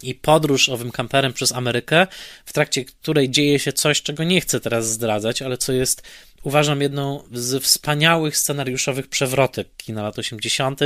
I 0.03 0.15
podróż 0.15 0.69
owym 0.69 0.91
kamperem 0.91 1.33
przez 1.33 1.53
Amerykę, 1.53 2.07
w 2.47 2.53
trakcie 2.53 2.85
której 2.85 3.31
dzieje 3.31 3.59
się 3.59 3.73
coś, 3.73 4.03
czego 4.03 4.25
nie 4.25 4.41
chcę 4.41 4.61
teraz 4.61 4.91
zdradzać, 4.91 5.43
ale 5.43 5.59
co 5.59 5.73
jest, 5.73 6.03
uważam, 6.43 6.81
jedną 6.81 7.23
z 7.33 7.63
wspaniałych 7.63 8.37
scenariuszowych 8.37 9.09
przewrotek 9.09 9.69
kina 9.77 10.03
lat 10.03 10.19
80. 10.19 10.81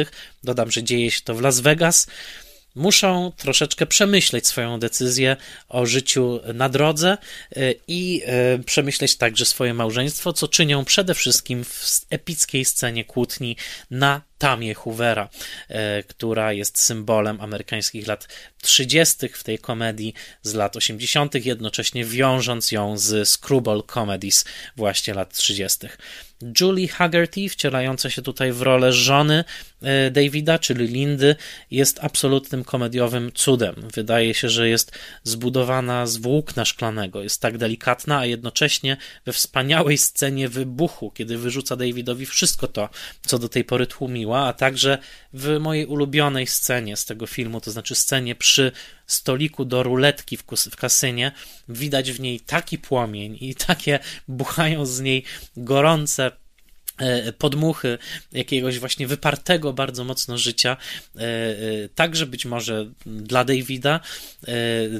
Dodam, 0.45 0.71
że 0.71 0.83
dzieje 0.83 1.11
się 1.11 1.21
to 1.25 1.35
w 1.35 1.41
Las 1.41 1.61
Vegas 1.61 2.07
muszą 2.75 3.33
troszeczkę 3.37 3.87
przemyśleć 3.87 4.47
swoją 4.47 4.81
decyzję 4.81 5.37
o 5.69 5.87
życiu 5.87 6.41
na 6.55 6.69
drodze 6.69 7.19
y, 7.57 7.81
i 7.89 8.23
y, 8.59 8.65
przemyśleć 8.65 9.17
także 9.17 9.45
swoje 9.45 9.75
małżeństwo, 9.75 10.33
co 10.33 10.49
czynią 10.49 10.85
przede 10.85 11.15
wszystkim 11.15 11.65
w 11.65 12.07
epickiej 12.11 12.65
scenie 12.65 13.05
kłótni 13.05 13.57
na 13.91 14.23
Tamie 14.39 14.75
Hoovera, 14.75 15.29
y, 15.71 15.75
która 16.05 16.53
jest 16.53 16.79
symbolem 16.79 17.41
amerykańskich 17.41 18.07
lat 18.07 18.29
30. 18.63 19.29
w 19.29 19.45
tej 19.45 19.59
komedii 19.59 20.15
z 20.43 20.55
lat 20.55 20.77
80., 20.77 21.35
jednocześnie 21.47 22.05
wiążąc 22.05 22.73
ją 22.73 22.99
z 22.99 23.29
screwball 23.29 23.83
comedies 23.95 24.45
właśnie 24.77 25.15
lat 25.15 25.35
30. 25.35 25.79
Julie 26.61 26.89
Haggerty, 26.89 27.49
wcielająca 27.49 28.11
się 28.11 28.23
tutaj 28.23 28.53
w 28.53 28.63
rolę 28.63 28.93
żony 28.93 29.45
Davida, 30.11 30.59
czyli 30.59 30.87
Lindy, 30.87 31.37
jest 31.71 31.99
absolutnym 32.03 32.65
komediowym 32.65 33.33
cudem. 33.33 33.75
Wydaje 33.95 34.35
się, 34.35 34.49
że 34.49 34.69
jest 34.69 34.99
zbudowana 35.25 36.07
z 36.07 36.17
włókna 36.17 36.65
szklanego, 36.65 37.23
jest 37.23 37.41
tak 37.41 37.59
delikatna, 37.59 38.19
a 38.19 38.27
jednocześnie 38.27 38.97
we 39.27 39.33
wspaniałej 39.33 39.99
scenie 39.99 40.49
wybuchu, 40.49 41.11
kiedy 41.11 41.39
wyrzuca 41.39 41.77
Davidowi 41.77 42.27
wszystko 42.27 42.67
to, 42.67 42.89
co 43.27 43.39
do 43.39 43.49
tej 43.49 43.65
pory 43.65 43.87
tłumiła, 43.87 44.47
a 44.47 44.53
także 44.53 44.99
w 45.33 45.59
mojej 45.61 45.87
ulubionej 45.87 46.47
scenie 46.47 46.97
z 46.97 47.05
tego 47.05 47.27
filmu, 47.27 47.61
to 47.61 47.71
znaczy 47.71 47.95
scenie 47.95 48.35
przy 48.35 48.73
stoliku 49.13 49.65
do 49.65 49.83
ruletki 49.83 50.37
w, 50.37 50.47
kus- 50.47 50.71
w 50.71 50.77
kasynie, 50.77 51.33
widać 51.69 52.13
w 52.13 52.21
niej 52.21 52.41
taki 52.41 52.79
płomień 52.79 53.39
i 53.41 53.55
takie 53.55 53.99
buchają 54.29 54.87
z 54.87 55.01
niej 55.01 55.25
gorące 55.57 56.33
podmuchy 57.39 57.99
jakiegoś 58.33 58.79
właśnie 58.79 59.07
wypartego 59.07 59.73
bardzo 59.73 60.05
mocno 60.05 60.39
życia, 60.39 60.77
e, 61.17 61.21
e, 61.21 61.57
także 61.95 62.27
być 62.27 62.47
może 62.47 62.87
dla 63.07 63.45
Davida, 63.45 64.01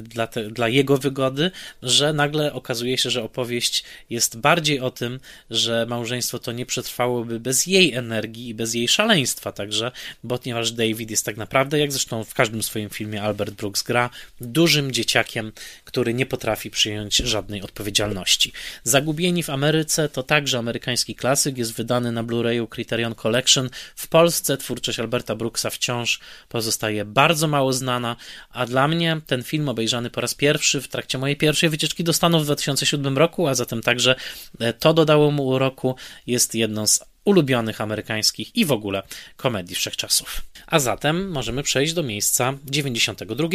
dla, 0.01 0.27
te, 0.27 0.49
dla 0.49 0.69
jego 0.69 0.97
wygody, 0.97 1.51
że 1.83 2.13
nagle 2.13 2.53
okazuje 2.53 2.97
się, 2.97 3.09
że 3.09 3.23
opowieść 3.23 3.83
jest 4.09 4.37
bardziej 4.37 4.79
o 4.79 4.91
tym, 4.91 5.19
że 5.49 5.85
małżeństwo 5.89 6.39
to 6.39 6.51
nie 6.51 6.65
przetrwałoby 6.65 7.39
bez 7.39 7.67
jej 7.67 7.93
energii 7.93 8.47
i 8.47 8.53
bez 8.53 8.73
jej 8.73 8.87
szaleństwa 8.87 9.51
także, 9.51 9.91
bo 10.23 10.37
ponieważ 10.41 10.71
David 10.71 11.11
jest 11.11 11.25
tak 11.25 11.37
naprawdę, 11.37 11.79
jak 11.79 11.91
zresztą 11.91 12.23
w 12.23 12.33
każdym 12.33 12.63
swoim 12.63 12.89
filmie 12.89 13.21
Albert 13.21 13.53
Brooks 13.53 13.83
gra, 13.83 14.09
dużym 14.41 14.91
dzieciakiem, 14.91 15.51
który 15.85 16.13
nie 16.13 16.25
potrafi 16.25 16.71
przyjąć 16.71 17.17
żadnej 17.17 17.61
odpowiedzialności. 17.61 18.53
Zagubieni 18.83 19.43
w 19.43 19.49
Ameryce 19.49 20.09
to 20.09 20.23
także 20.23 20.57
amerykański 20.57 21.15
klasyk, 21.15 21.57
jest 21.57 21.73
wydany 21.73 21.90
na 21.99 22.23
Blu-rayu 22.23 22.67
Criterion 22.67 23.15
Collection. 23.15 23.69
W 23.95 24.07
Polsce 24.07 24.57
twórczość 24.57 24.99
Alberta 24.99 25.35
Brooksa 25.35 25.69
wciąż 25.69 26.19
pozostaje 26.49 27.05
bardzo 27.05 27.47
mało 27.47 27.73
znana, 27.73 28.15
a 28.49 28.65
dla 28.65 28.87
mnie 28.87 29.21
ten 29.27 29.43
film 29.43 29.69
obejrzany 29.69 30.09
po 30.09 30.21
raz 30.21 30.35
pierwszy 30.35 30.81
w 30.81 30.87
trakcie 30.87 31.17
mojej 31.17 31.37
pierwszej 31.37 31.69
wycieczki 31.69 32.03
do 32.03 32.13
Stanów 32.13 32.41
w 32.41 32.45
2007 32.45 33.17
roku, 33.17 33.47
a 33.47 33.55
zatem 33.55 33.81
także 33.81 34.15
e, 34.59 34.73
to 34.73 34.93
dodało 34.93 35.31
mu 35.31 35.47
uroku, 35.47 35.95
jest 36.27 36.55
jedną 36.55 36.87
z 36.87 36.99
ulubionych 37.25 37.81
amerykańskich 37.81 38.55
i 38.55 38.65
w 38.65 38.71
ogóle 38.71 39.03
komedii 39.37 39.75
wszechczasów. 39.75 40.41
A 40.67 40.79
zatem 40.79 41.31
możemy 41.31 41.63
przejść 41.63 41.93
do 41.93 42.03
miejsca 42.03 42.53
92. 42.65 43.49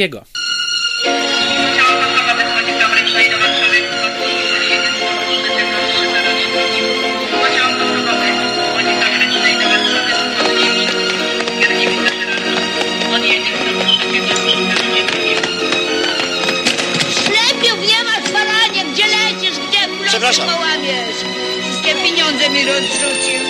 rozrzucił. 22.54 23.40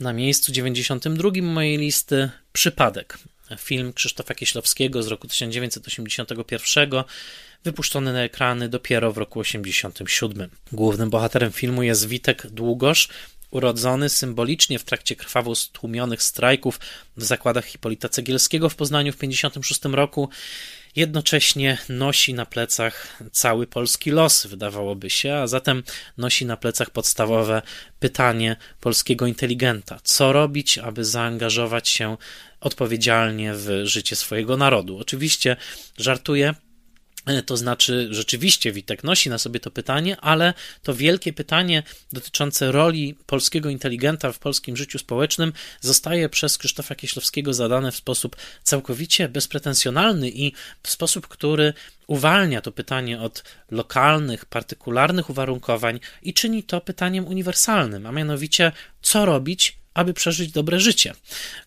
Na 0.00 0.12
miejscu 0.12 0.52
92 0.52 1.30
mojej 1.42 1.78
listy 1.78 2.30
Przypadek. 2.52 3.18
Film 3.58 3.92
Krzysztofa 3.92 4.34
Kieślowskiego 4.34 5.02
z 5.02 5.06
roku 5.06 5.28
1981, 5.28 6.90
wypuszczony 7.64 8.12
na 8.12 8.22
ekrany 8.22 8.68
dopiero 8.68 9.12
w 9.12 9.18
roku 9.18 9.40
87. 9.40 10.50
Głównym 10.72 11.10
bohaterem 11.10 11.52
filmu 11.52 11.82
jest 11.82 12.08
Witek 12.08 12.46
Długosz, 12.46 13.08
urodzony 13.50 14.08
symbolicznie 14.08 14.78
w 14.78 14.84
trakcie 14.84 15.16
krwawo 15.16 15.54
stłumionych 15.54 16.22
strajków 16.22 16.80
w 17.16 17.24
zakładach 17.24 17.64
Hipolita 17.64 18.08
Cegielskiego 18.08 18.68
w 18.68 18.74
Poznaniu 18.74 19.12
w 19.12 19.16
1956 19.16 19.94
roku. 19.96 20.28
Jednocześnie 20.96 21.78
nosi 21.88 22.34
na 22.34 22.46
plecach 22.46 23.22
cały 23.32 23.66
polski 23.66 24.10
los, 24.10 24.46
wydawałoby 24.46 25.10
się, 25.10 25.34
a 25.34 25.46
zatem 25.46 25.82
nosi 26.18 26.46
na 26.46 26.56
plecach 26.56 26.90
podstawowe 26.90 27.62
pytanie 28.00 28.56
polskiego 28.80 29.26
inteligenta: 29.26 30.00
co 30.02 30.32
robić, 30.32 30.78
aby 30.78 31.04
zaangażować 31.04 31.88
się 31.88 32.16
odpowiedzialnie 32.60 33.54
w 33.54 33.80
życie 33.84 34.16
swojego 34.16 34.56
narodu? 34.56 34.98
Oczywiście 34.98 35.56
żartuję, 35.98 36.54
to 37.46 37.56
znaczy, 37.56 38.08
rzeczywiście 38.10 38.72
Witek 38.72 39.04
nosi 39.04 39.30
na 39.30 39.38
sobie 39.38 39.60
to 39.60 39.70
pytanie, 39.70 40.16
ale 40.20 40.54
to 40.82 40.94
wielkie 40.94 41.32
pytanie 41.32 41.82
dotyczące 42.12 42.72
roli 42.72 43.16
polskiego 43.26 43.70
inteligenta 43.70 44.32
w 44.32 44.38
polskim 44.38 44.76
życiu 44.76 44.98
społecznym 44.98 45.52
zostaje 45.80 46.28
przez 46.28 46.58
Krzysztofa 46.58 46.94
Kieślowskiego 46.94 47.54
zadane 47.54 47.92
w 47.92 47.96
sposób 47.96 48.36
całkowicie 48.62 49.28
bezpretensjonalny 49.28 50.30
i 50.30 50.52
w 50.82 50.90
sposób, 50.90 51.28
który 51.28 51.72
uwalnia 52.06 52.60
to 52.60 52.72
pytanie 52.72 53.20
od 53.20 53.44
lokalnych, 53.70 54.44
partykularnych 54.44 55.30
uwarunkowań 55.30 56.00
i 56.22 56.34
czyni 56.34 56.62
to 56.62 56.80
pytaniem 56.80 57.26
uniwersalnym, 57.26 58.06
a 58.06 58.12
mianowicie, 58.12 58.72
co 59.02 59.24
robić, 59.24 59.81
aby 59.94 60.14
przeżyć 60.14 60.52
dobre 60.52 60.80
życie. 60.80 61.14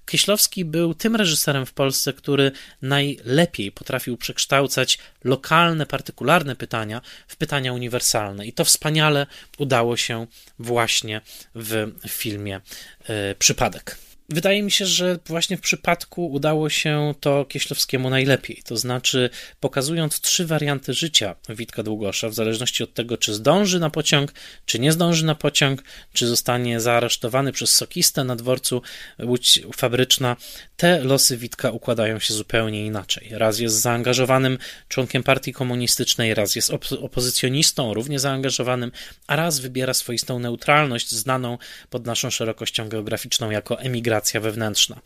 Kieślowski 0.05 0.65
był 0.65 0.93
tym 0.93 1.15
reżyserem 1.15 1.65
w 1.65 1.73
Polsce, 1.73 2.13
który 2.13 2.51
najlepiej 2.81 3.71
potrafił 3.71 4.17
przekształcać 4.17 4.97
lokalne, 5.23 5.85
partykularne 5.85 6.55
pytania 6.55 7.01
w 7.27 7.35
pytania 7.35 7.73
uniwersalne. 7.73 8.45
I 8.45 8.53
to 8.53 8.65
wspaniale 8.65 9.27
udało 9.57 9.97
się 9.97 10.27
właśnie 10.59 11.21
w 11.55 11.91
filmie 12.07 12.61
y, 13.09 13.35
Przypadek. 13.39 14.04
Wydaje 14.29 14.63
mi 14.63 14.71
się, 14.71 14.85
że 14.85 15.19
właśnie 15.25 15.57
w 15.57 15.61
przypadku 15.61 16.31
udało 16.31 16.69
się 16.69 17.13
to 17.19 17.45
Kieślowskiemu 17.45 18.09
najlepiej. 18.09 18.61
To 18.65 18.77
znaczy, 18.77 19.29
pokazując 19.59 20.21
trzy 20.21 20.45
warianty 20.45 20.93
życia 20.93 21.35
Witka 21.49 21.83
Długosza, 21.83 22.29
w 22.29 22.33
zależności 22.33 22.83
od 22.83 22.93
tego, 22.93 23.17
czy 23.17 23.33
zdąży 23.33 23.79
na 23.79 23.89
pociąg, 23.89 24.33
czy 24.65 24.79
nie 24.79 24.91
zdąży 24.91 25.25
na 25.25 25.35
pociąg, 25.35 25.83
czy 26.13 26.27
zostanie 26.27 26.79
zaaresztowany 26.79 27.51
przez 27.51 27.75
sokistę 27.75 28.23
na 28.23 28.35
dworcu 28.35 28.81
Łódź 29.23 29.61
Fabryczna, 29.75 30.35
te 30.77 31.03
losy 31.03 31.37
Witka 31.37 31.71
układają 31.71 32.19
się 32.19 32.33
zupełnie 32.33 32.85
inaczej. 32.85 33.29
Raz 33.31 33.59
jest 33.59 33.75
zaangażowanym 33.75 34.57
członkiem 34.87 35.23
partii 35.23 35.53
komunistycznej, 35.53 36.33
raz 36.33 36.55
jest 36.55 36.71
op- 36.71 37.03
opozycjonistą, 37.03 37.93
równie 37.93 38.19
zaangażowanym, 38.19 38.91
a 39.27 39.35
raz 39.35 39.59
wybiera 39.59 39.93
swoistą 39.93 40.39
neutralność, 40.39 41.11
znaną 41.11 41.57
pod 41.89 42.05
naszą 42.05 42.29
szerokością 42.29 42.89
geograficzną 42.89 43.51
jako 43.51 43.81
emigracja 44.15 44.39
wewnętrzna. 44.39 45.01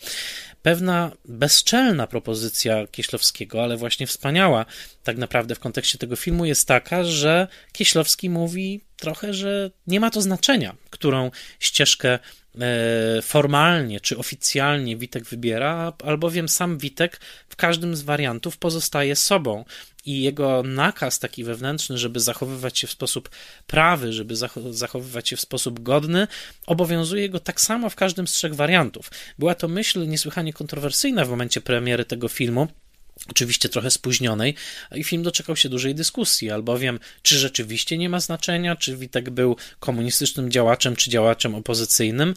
Pewna 0.61 1.11
bezczelna 1.25 2.07
propozycja 2.07 2.87
Kieślowskiego, 2.87 3.63
ale 3.63 3.77
właśnie 3.77 4.07
wspaniała 4.07 4.65
tak 5.03 5.17
naprawdę 5.17 5.55
w 5.55 5.59
kontekście 5.59 5.97
tego 5.97 6.15
filmu 6.15 6.45
jest 6.45 6.67
taka, 6.67 7.03
że 7.03 7.47
Kieślowski 7.71 8.29
mówi 8.29 8.81
trochę, 8.97 9.33
że 9.33 9.71
nie 9.87 9.99
ma 9.99 10.09
to 10.09 10.21
znaczenia, 10.21 10.75
którą 10.89 11.31
ścieżkę 11.59 12.19
formalnie 13.21 13.99
czy 13.99 14.17
oficjalnie 14.17 14.97
Witek 14.97 15.25
wybiera, 15.25 15.93
albowiem 16.03 16.49
sam 16.49 16.77
Witek 16.77 17.19
w 17.49 17.55
każdym 17.55 17.95
z 17.95 18.01
wariantów 18.01 18.57
pozostaje 18.57 19.15
sobą 19.15 19.65
i 20.05 20.21
jego 20.21 20.63
nakaz 20.63 21.19
taki 21.19 21.43
wewnętrzny, 21.43 21.97
żeby 21.97 22.19
zachowywać 22.19 22.79
się 22.79 22.87
w 22.87 22.91
sposób 22.91 23.29
prawy, 23.67 24.13
żeby 24.13 24.35
zachowywać 24.69 25.29
się 25.29 25.35
w 25.37 25.41
sposób 25.41 25.79
godny, 25.79 26.27
obowiązuje 26.65 27.29
go 27.29 27.39
tak 27.39 27.61
samo 27.61 27.89
w 27.89 27.95
każdym 27.95 28.27
z 28.27 28.31
trzech 28.31 28.55
wariantów. 28.55 29.11
Była 29.39 29.55
to 29.55 29.67
myśl 29.67 30.07
niesłychanie 30.07 30.53
kontrowersyjna 30.53 31.25
w 31.25 31.29
momencie 31.29 31.61
premiery 31.61 32.05
tego 32.05 32.27
filmu 32.27 32.67
oczywiście 33.29 33.69
trochę 33.69 33.91
spóźnionej, 33.91 34.55
i 34.95 35.03
film 35.03 35.23
doczekał 35.23 35.55
się 35.55 35.69
dużej 35.69 35.95
dyskusji, 35.95 36.51
albowiem 36.51 36.99
czy 37.21 37.39
rzeczywiście 37.39 37.97
nie 37.97 38.09
ma 38.09 38.19
znaczenia, 38.19 38.75
czy 38.75 38.97
Witek 38.97 39.29
był 39.29 39.55
komunistycznym 39.79 40.51
działaczem, 40.51 40.95
czy 40.95 41.09
działaczem 41.09 41.55
opozycyjnym, 41.55 42.33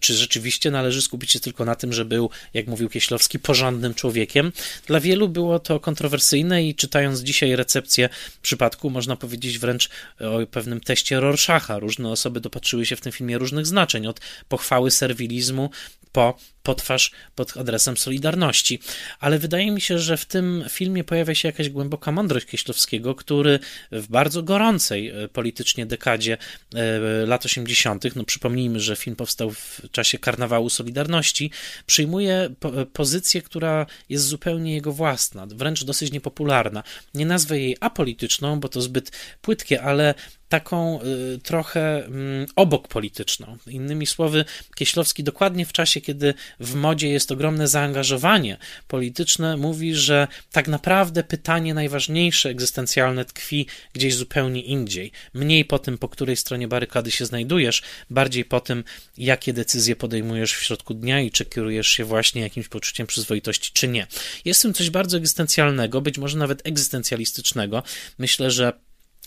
czy 0.00 0.14
rzeczywiście 0.14 0.70
należy 0.70 1.02
skupić 1.02 1.30
się 1.30 1.40
tylko 1.40 1.64
na 1.64 1.74
tym, 1.74 1.92
że 1.92 2.04
był, 2.04 2.30
jak 2.54 2.66
mówił 2.66 2.88
Kieślowski, 2.88 3.38
porządnym 3.38 3.94
człowiekiem. 3.94 4.52
Dla 4.86 5.00
wielu 5.00 5.28
było 5.28 5.58
to 5.58 5.80
kontrowersyjne 5.80 6.64
i 6.64 6.74
czytając 6.74 7.20
dzisiaj 7.20 7.56
recepcję 7.56 8.08
przypadku, 8.42 8.90
można 8.90 9.16
powiedzieć 9.16 9.58
wręcz 9.58 9.88
o 10.20 10.46
pewnym 10.46 10.80
teście 10.80 11.20
Rorschacha. 11.20 11.78
Różne 11.78 12.08
osoby 12.08 12.40
dopatrzyły 12.40 12.86
się 12.86 12.96
w 12.96 13.00
tym 13.00 13.12
filmie 13.12 13.38
różnych 13.38 13.66
znaczeń, 13.66 14.06
od 14.06 14.20
pochwały 14.48 14.90
serwilizmu 14.90 15.70
po 16.12 16.38
potwarz 16.62 17.10
pod 17.34 17.56
adresem 17.56 17.96
Solidarności. 17.96 18.80
Ale 19.20 19.38
wydaje 19.38 19.70
mi 19.70 19.80
się, 19.80 19.98
że 19.98 20.16
w 20.16 20.26
tym 20.26 20.64
filmie 20.70 21.04
pojawia 21.04 21.34
się 21.34 21.48
jakaś 21.48 21.68
głęboka 21.68 22.12
mądrość 22.12 22.46
Kieślowskiego, 22.46 23.14
który 23.14 23.58
w 23.92 24.08
bardzo 24.08 24.42
gorącej 24.42 25.08
e, 25.08 25.28
politycznie 25.28 25.86
dekadzie 25.86 26.38
e, 26.74 27.26
lat 27.26 27.44
80., 27.44 28.16
no 28.16 28.24
przypomnijmy, 28.24 28.80
że 28.80 28.96
film 28.96 29.16
powstał 29.16 29.50
w 29.50 29.80
czasie 29.90 30.18
karnawału 30.18 30.70
Solidarności, 30.70 31.50
przyjmuje 31.86 32.54
po 32.60 32.72
pozycję, 32.92 33.42
która 33.42 33.86
jest 34.08 34.24
zupełnie 34.24 34.74
jego 34.74 34.92
własna, 34.92 35.46
wręcz 35.46 35.84
dosyć 35.84 36.12
niepopularna. 36.12 36.82
Nie 37.14 37.26
nazwę 37.26 37.58
jej 37.58 37.76
apolityczną, 37.80 38.60
bo 38.60 38.68
to 38.68 38.80
zbyt 38.80 39.12
płytkie, 39.40 39.82
ale 39.82 40.14
taką 40.52 41.00
y, 41.02 41.38
trochę 41.38 42.06
y, 42.06 42.46
obok 42.56 42.88
polityczną. 42.88 43.56
Innymi 43.66 44.06
słowy, 44.06 44.44
Kieślowski 44.76 45.24
dokładnie 45.24 45.66
w 45.66 45.72
czasie, 45.72 46.00
kiedy 46.00 46.34
w 46.60 46.74
modzie 46.74 47.08
jest 47.08 47.32
ogromne 47.32 47.68
zaangażowanie 47.68 48.56
polityczne, 48.88 49.56
mówi, 49.56 49.94
że 49.94 50.28
tak 50.50 50.68
naprawdę 50.68 51.24
pytanie 51.24 51.74
najważniejsze, 51.74 52.48
egzystencjalne 52.48 53.24
tkwi 53.24 53.66
gdzieś 53.92 54.14
zupełnie 54.14 54.62
indziej. 54.62 55.12
Mniej 55.34 55.64
po 55.64 55.78
tym, 55.78 55.98
po 55.98 56.08
której 56.08 56.36
stronie 56.36 56.68
barykady 56.68 57.10
się 57.10 57.26
znajdujesz, 57.26 57.82
bardziej 58.10 58.44
po 58.44 58.60
tym, 58.60 58.84
jakie 59.18 59.52
decyzje 59.52 59.96
podejmujesz 59.96 60.54
w 60.54 60.62
środku 60.62 60.94
dnia 60.94 61.20
i 61.20 61.30
czy 61.30 61.44
kierujesz 61.44 61.88
się 61.88 62.04
właśnie 62.04 62.42
jakimś 62.42 62.68
poczuciem 62.68 63.06
przyzwoitości, 63.06 63.70
czy 63.72 63.88
nie. 63.88 64.06
Jest 64.44 64.60
w 64.60 64.62
tym 64.62 64.74
coś 64.74 64.90
bardzo 64.90 65.16
egzystencjalnego, 65.16 66.00
być 66.00 66.18
może 66.18 66.38
nawet 66.38 66.66
egzystencjalistycznego. 66.66 67.82
Myślę, 68.18 68.50
że 68.50 68.72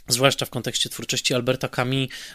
zwłaszcza 0.07 0.45
w 0.45 0.49
kontekście 0.49 0.89
twórczości 0.89 1.33
Alberta 1.33 1.69
Camus, 1.69 1.85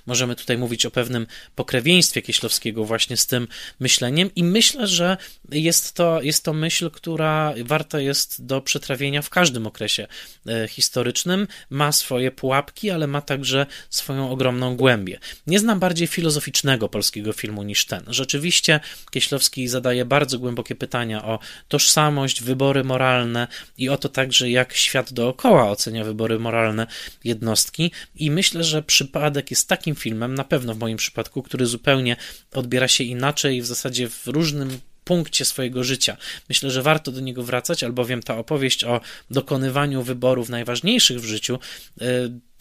możemy 0.07 0.37
tutaj 0.37 0.59
mówić 0.59 0.87
o 0.87 0.91
pewnym 0.91 1.27
pokrewieństwie 1.55 2.23
Kieślowskiego 2.23 2.85
właśnie 2.85 3.17
z 3.17 3.27
tym 3.27 3.49
myśleniem 3.81 4.31
i 4.37 4.45
myślę, 4.45 4.87
że 4.87 5.17
jest 5.53 5.93
to, 5.93 6.23
jest 6.23 6.45
to 6.45 6.53
myśl, 6.53 6.91
która 6.91 7.55
warta 7.65 8.01
jest 8.01 8.47
do 8.47 8.61
przetrawienia 8.61 9.23
w 9.23 9.31
każdym 9.31 9.67
okresie 9.67 10.07
e, 10.47 10.69
historycznym. 10.69 11.47
Ma 11.71 11.93
swoje 11.93 12.31
pułapki, 12.31 12.91
ale 12.91 13.07
ma 13.07 13.23
także 13.23 13.67
swoją 13.91 14.31
ogromną 14.31 14.77
głębię. 14.77 15.19
Nie 15.47 15.59
znam 15.59 15.79
bardziej 15.79 16.07
filozoficznego 16.07 16.89
polskiego 16.89 17.33
filmu 17.33 17.63
niż 17.63 17.85
ten. 17.85 18.05
Rzeczywiście 18.09 18.81
Kieślowski 19.11 19.69
zadaje 19.69 20.05
bardzo 20.05 20.39
głębokie 20.39 20.75
pytania 20.75 21.25
o 21.25 21.39
tożsamość, 21.69 22.43
wybory 22.43 22.85
moralne 22.85 23.49
i 23.79 23.89
o 23.89 23.97
to 23.97 24.09
także, 24.09 24.51
jak 24.51 24.75
świat 24.75 25.13
dookoła 25.13 25.71
ocenia 25.71 26.05
wybory 26.05 26.39
moralne 26.39 26.87
jednostki 27.25 27.60
i 28.15 28.31
myślę, 28.31 28.65
że 28.65 28.83
przypadek 28.83 29.51
jest 29.51 29.69
takim 29.69 29.95
filmem, 29.95 30.35
na 30.35 30.45
pewno 30.45 30.75
w 30.75 30.79
moim 30.79 30.97
przypadku, 30.97 31.43
który 31.43 31.67
zupełnie 31.67 32.17
odbiera 32.53 32.89
się 32.89 33.05
inaczej, 33.05 33.63
w 33.63 33.67
zasadzie 33.67 34.09
w 34.09 34.27
różnym 34.27 34.81
punkcie 35.05 35.45
swojego 35.45 35.85
życia. 35.85 36.17
Myślę, 36.49 36.71
że 36.71 36.83
warto 36.83 37.13
do 37.13 37.21
niego 37.21 37.43
wracać, 37.43 37.85
albowiem 37.85 38.23
ta 38.23 38.39
opowieść 38.39 38.85
o 38.85 39.01
dokonywaniu 39.31 40.03
wyborów 40.03 40.49
najważniejszych 40.49 41.21
w 41.21 41.25
życiu 41.25 41.59
y, 42.03 42.05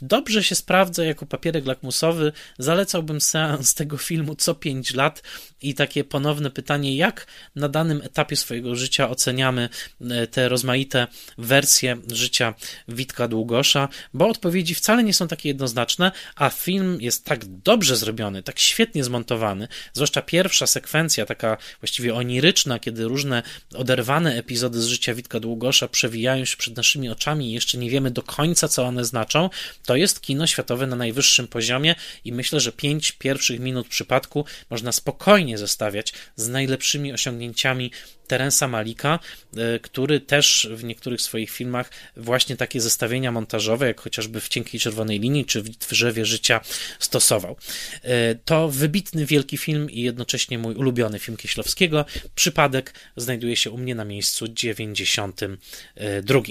dobrze 0.01 0.43
się 0.43 0.55
sprawdza 0.55 1.05
jako 1.05 1.25
papierek 1.25 1.65
lakmusowy. 1.65 2.31
Zalecałbym 2.57 3.21
seans 3.21 3.73
tego 3.73 3.97
filmu 3.97 4.35
co 4.35 4.55
5 4.55 4.93
lat 4.93 5.23
i 5.61 5.73
takie 5.73 6.03
ponowne 6.03 6.51
pytanie, 6.51 6.95
jak 6.95 7.27
na 7.55 7.69
danym 7.69 8.01
etapie 8.01 8.35
swojego 8.35 8.75
życia 8.75 9.09
oceniamy 9.09 9.69
e, 10.01 10.27
te 10.27 10.49
rozmaite 10.49 11.07
wersje 11.37 11.97
życia 12.11 12.53
Witka 12.87 13.27
Długosza, 13.27 13.89
bo 14.13 14.27
odpowiedzi 14.27 14.75
wcale 14.75 15.03
nie 15.03 15.13
są 15.13 15.27
takie 15.27 15.49
jednoznaczne, 15.49 16.11
a 16.35 16.49
film 16.49 16.97
jest 17.01 17.25
tak 17.25 17.45
dobrze 17.45 17.95
zrobiony, 17.95 18.43
tak 18.43 18.59
świetnie 18.59 19.03
zmontowany, 19.03 19.67
zwłaszcza 19.93 20.21
pierwsza 20.21 20.67
sekwencja, 20.67 21.25
taka 21.25 21.57
właściwie 21.81 22.15
oniryczna, 22.15 22.79
kiedy 22.79 23.03
różne 23.03 23.43
oderwane 23.75 24.35
epizody 24.35 24.81
z 24.81 24.85
życia 24.85 25.13
Witka 25.13 25.39
Długosza 25.39 25.87
przewijają 25.87 26.45
się 26.45 26.57
przed 26.57 26.77
naszymi 26.77 27.09
oczami 27.09 27.49
i 27.49 27.53
jeszcze 27.53 27.77
nie 27.77 27.89
wiemy 27.89 28.11
do 28.11 28.21
końca, 28.21 28.67
co 28.67 28.85
one 28.85 29.05
znaczą, 29.05 29.49
to 29.85 29.95
jest 29.95 30.21
kino 30.21 30.47
światowe 30.47 30.87
na 30.87 30.95
najwyższym 30.95 31.47
poziomie 31.47 31.95
i 32.25 32.33
myślę, 32.33 32.59
że 32.59 32.71
pięć 32.71 33.11
pierwszych 33.11 33.59
minut 33.59 33.87
przypadku 33.87 34.45
można 34.69 34.91
spokojnie 34.91 35.48
zestawiać 35.57 36.13
z 36.35 36.47
najlepszymi 36.47 37.13
osiągnięciami 37.13 37.91
Terensa 38.29 38.67
Malika, 38.67 39.19
e, 39.57 39.79
który 39.79 40.19
też 40.19 40.69
w 40.71 40.83
niektórych 40.83 41.21
swoich 41.21 41.49
filmach 41.49 41.91
właśnie 42.17 42.57
takie 42.57 42.81
zestawienia 42.81 43.31
montażowe, 43.31 43.87
jak 43.87 44.01
chociażby 44.01 44.41
w 44.41 44.49
Cienkiej 44.49 44.79
Czerwonej 44.79 45.19
Linii 45.19 45.45
czy 45.45 45.61
w 45.61 45.69
Drzewie 45.69 46.25
Życia 46.25 46.61
stosował. 46.99 47.57
E, 48.03 48.35
to 48.35 48.69
wybitny, 48.69 49.25
wielki 49.25 49.57
film 49.57 49.89
i 49.89 50.01
jednocześnie 50.01 50.57
mój 50.57 50.75
ulubiony 50.75 51.19
film 51.19 51.37
Kieślowskiego. 51.37 52.05
Przypadek 52.35 52.93
znajduje 53.17 53.55
się 53.55 53.71
u 53.71 53.77
mnie 53.77 53.95
na 53.95 54.05
miejscu 54.05 54.47
92. 54.47 56.41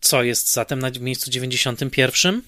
Co 0.00 0.22
jest 0.22 0.52
zatem 0.52 0.78
na 0.78 0.90
miejscu 1.00 1.30
91? 1.30 2.42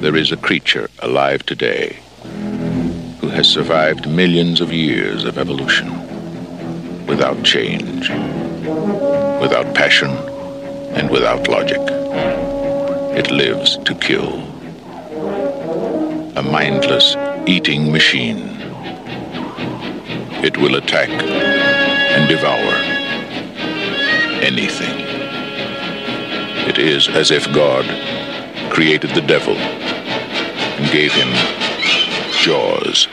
There 0.00 0.20
is 0.20 0.32
a 0.32 0.36
creature 0.36 0.88
alive 0.98 1.44
today 1.44 2.03
has 3.34 3.48
survived 3.48 4.08
millions 4.08 4.60
of 4.60 4.72
years 4.72 5.24
of 5.24 5.38
evolution 5.38 5.88
without 7.04 7.42
change, 7.42 8.08
without 9.40 9.74
passion, 9.74 10.10
and 10.94 11.10
without 11.10 11.48
logic. 11.48 11.80
It 13.18 13.32
lives 13.32 13.76
to 13.78 13.94
kill. 13.96 14.34
A 16.36 16.42
mindless 16.42 17.16
eating 17.44 17.90
machine. 17.90 18.38
It 20.44 20.56
will 20.56 20.76
attack 20.76 21.10
and 21.10 22.28
devour 22.28 22.74
anything. 24.44 24.94
It 26.68 26.78
is 26.78 27.08
as 27.08 27.32
if 27.32 27.52
God 27.52 27.84
created 28.72 29.10
the 29.10 29.22
devil 29.22 29.56
and 29.56 30.92
gave 30.92 31.12
him 31.12 31.30
jaws. 32.44 33.08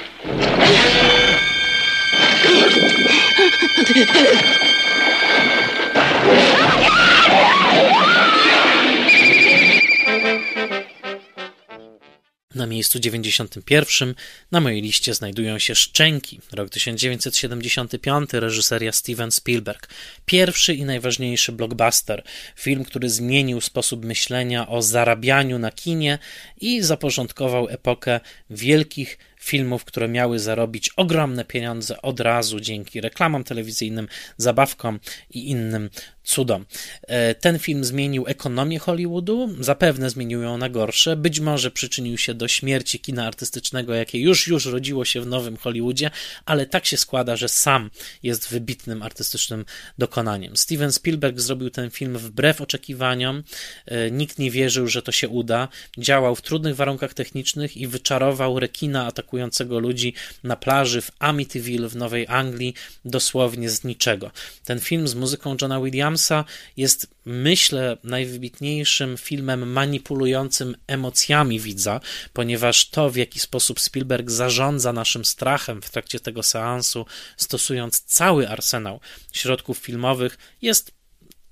Na 12.56 12.68
miejscu 12.68 13.00
91 13.00 14.16
na 14.52 14.60
mojej 14.60 14.82
liście 14.82 15.14
znajdują 15.14 15.60
się 15.60 15.76
Szczęki, 15.76 16.40
rok 16.52 16.70
1975, 16.70 18.34
reżyseria 18.34 18.92
Steven 18.92 19.32
Spielberg. 19.32 19.90
Pierwszy 20.26 20.74
i 20.74 20.86
najważniejszy 20.86 21.52
blockbuster, 21.52 22.24
film, 22.56 22.86
który 22.86 23.10
zmienił 23.10 23.62
sposób 23.62 24.06
myślenia 24.06 24.68
o 24.68 24.82
zarabianiu 24.82 25.60
na 25.60 25.72
kinie 25.72 26.20
i 26.62 26.82
zaporządkował 26.82 27.68
epokę 27.70 28.20
wielkich 28.50 29.18
filmów, 29.44 29.86
które 29.86 30.08
miały 30.08 30.40
zarobić 30.40 30.90
ogromne 30.96 31.46
pieniądze 31.46 32.02
od 32.02 32.20
razu 32.20 32.60
dzięki 32.60 33.02
reklamom 33.02 33.44
telewizyjnym, 33.44 34.08
zabawkom 34.38 35.00
i 35.30 35.50
innym 35.50 35.90
cudom. 36.24 36.66
E, 37.02 37.36
ten 37.36 37.60
film 37.60 37.86
zmienił 37.86 38.28
ekonomię 38.28 38.80
Hollywoodu, 38.80 39.50
zapewne 39.60 40.10
zmienił 40.10 40.42
ją 40.42 40.58
na 40.58 40.70
gorsze, 40.70 41.16
być 41.16 41.40
może 41.40 41.72
przyczynił 41.72 42.18
się 42.18 42.34
do 42.34 42.48
śmierci 42.48 43.00
kina 43.00 43.28
artystycznego, 43.28 43.94
jakie 43.94 44.20
już 44.20 44.48
już 44.48 44.66
rodziło 44.66 45.06
się 45.06 45.22
w 45.22 45.28
nowym 45.28 45.58
Hollywoodzie, 45.58 46.12
ale 46.46 46.66
tak 46.66 46.86
się 46.86 46.98
składa, 46.98 47.36
że 47.36 47.50
sam 47.50 47.90
jest 48.24 48.50
wybitnym 48.50 49.02
artystycznym 49.04 49.66
dokonaniem. 49.98 50.58
Steven 50.58 50.92
Spielberg 50.92 51.40
zrobił 51.40 51.70
ten 51.70 51.90
film 51.90 52.18
wbrew 52.18 52.62
oczekiwaniom, 52.62 53.44
e, 53.86 54.12
nikt 54.12 54.40
nie 54.40 54.52
wierzył, 54.52 54.88
że 54.88 55.02
to 55.02 55.12
się 55.12 55.30
uda, 55.30 55.68
działał 55.98 56.36
w 56.36 56.42
trudnych 56.42 56.76
warunkach 56.76 57.14
technicznych 57.14 57.78
i 57.78 57.88
wyczarował 57.88 58.60
rekina 58.60 59.06
atakującego 59.06 59.80
ludzi 59.80 60.14
na 60.44 60.56
plaży 60.56 61.02
w 61.02 61.12
Amityville 61.20 61.90
w 61.90 61.96
Nowej 61.96 62.28
Anglii 62.28 62.74
dosłownie 63.06 63.70
z 63.70 63.84
niczego. 63.84 64.32
Ten 64.66 64.80
film 64.80 65.08
z 65.08 65.16
muzyką 65.16 65.56
Johna 65.62 65.82
Williamsa 65.82 66.11
Williamsa 66.12 66.46
jest, 66.78 67.08
myślę, 67.26 67.98
najwybitniejszym 68.04 69.18
filmem 69.18 69.72
manipulującym 69.72 70.76
emocjami 70.88 71.60
widza, 71.60 72.00
ponieważ 72.34 72.90
to, 72.90 73.10
w 73.10 73.16
jaki 73.16 73.40
sposób 73.40 73.80
Spielberg 73.80 74.32
zarządza 74.32 74.94
naszym 74.94 75.26
strachem 75.26 75.82
w 75.82 75.90
trakcie 75.90 76.20
tego 76.20 76.44
seansu, 76.44 77.06
stosując 77.38 78.02
cały 78.02 78.50
arsenał 78.50 79.00
środków 79.32 79.78
filmowych, 79.78 80.38
jest 80.62 80.92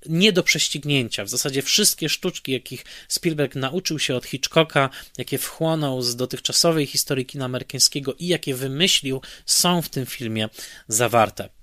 nie 0.06 0.32
do 0.32 0.42
prześcignięcia. 0.42 1.24
W 1.24 1.28
zasadzie 1.28 1.62
wszystkie 1.62 2.08
sztuczki, 2.08 2.52
jakich 2.52 2.84
Spielberg 3.08 3.54
nauczył 3.54 3.98
się 3.98 4.16
od 4.16 4.26
Hitchcocka, 4.26 4.90
jakie 5.18 5.38
wchłonął 5.38 6.02
z 6.02 6.16
dotychczasowej 6.16 6.86
historii 6.86 7.26
kina 7.26 7.44
amerykańskiego 7.44 8.14
i 8.14 8.26
jakie 8.26 8.54
wymyślił, 8.54 9.20
są 9.46 9.82
w 9.82 9.88
tym 9.88 10.06
filmie 10.06 10.48
zawarte. 10.88 11.59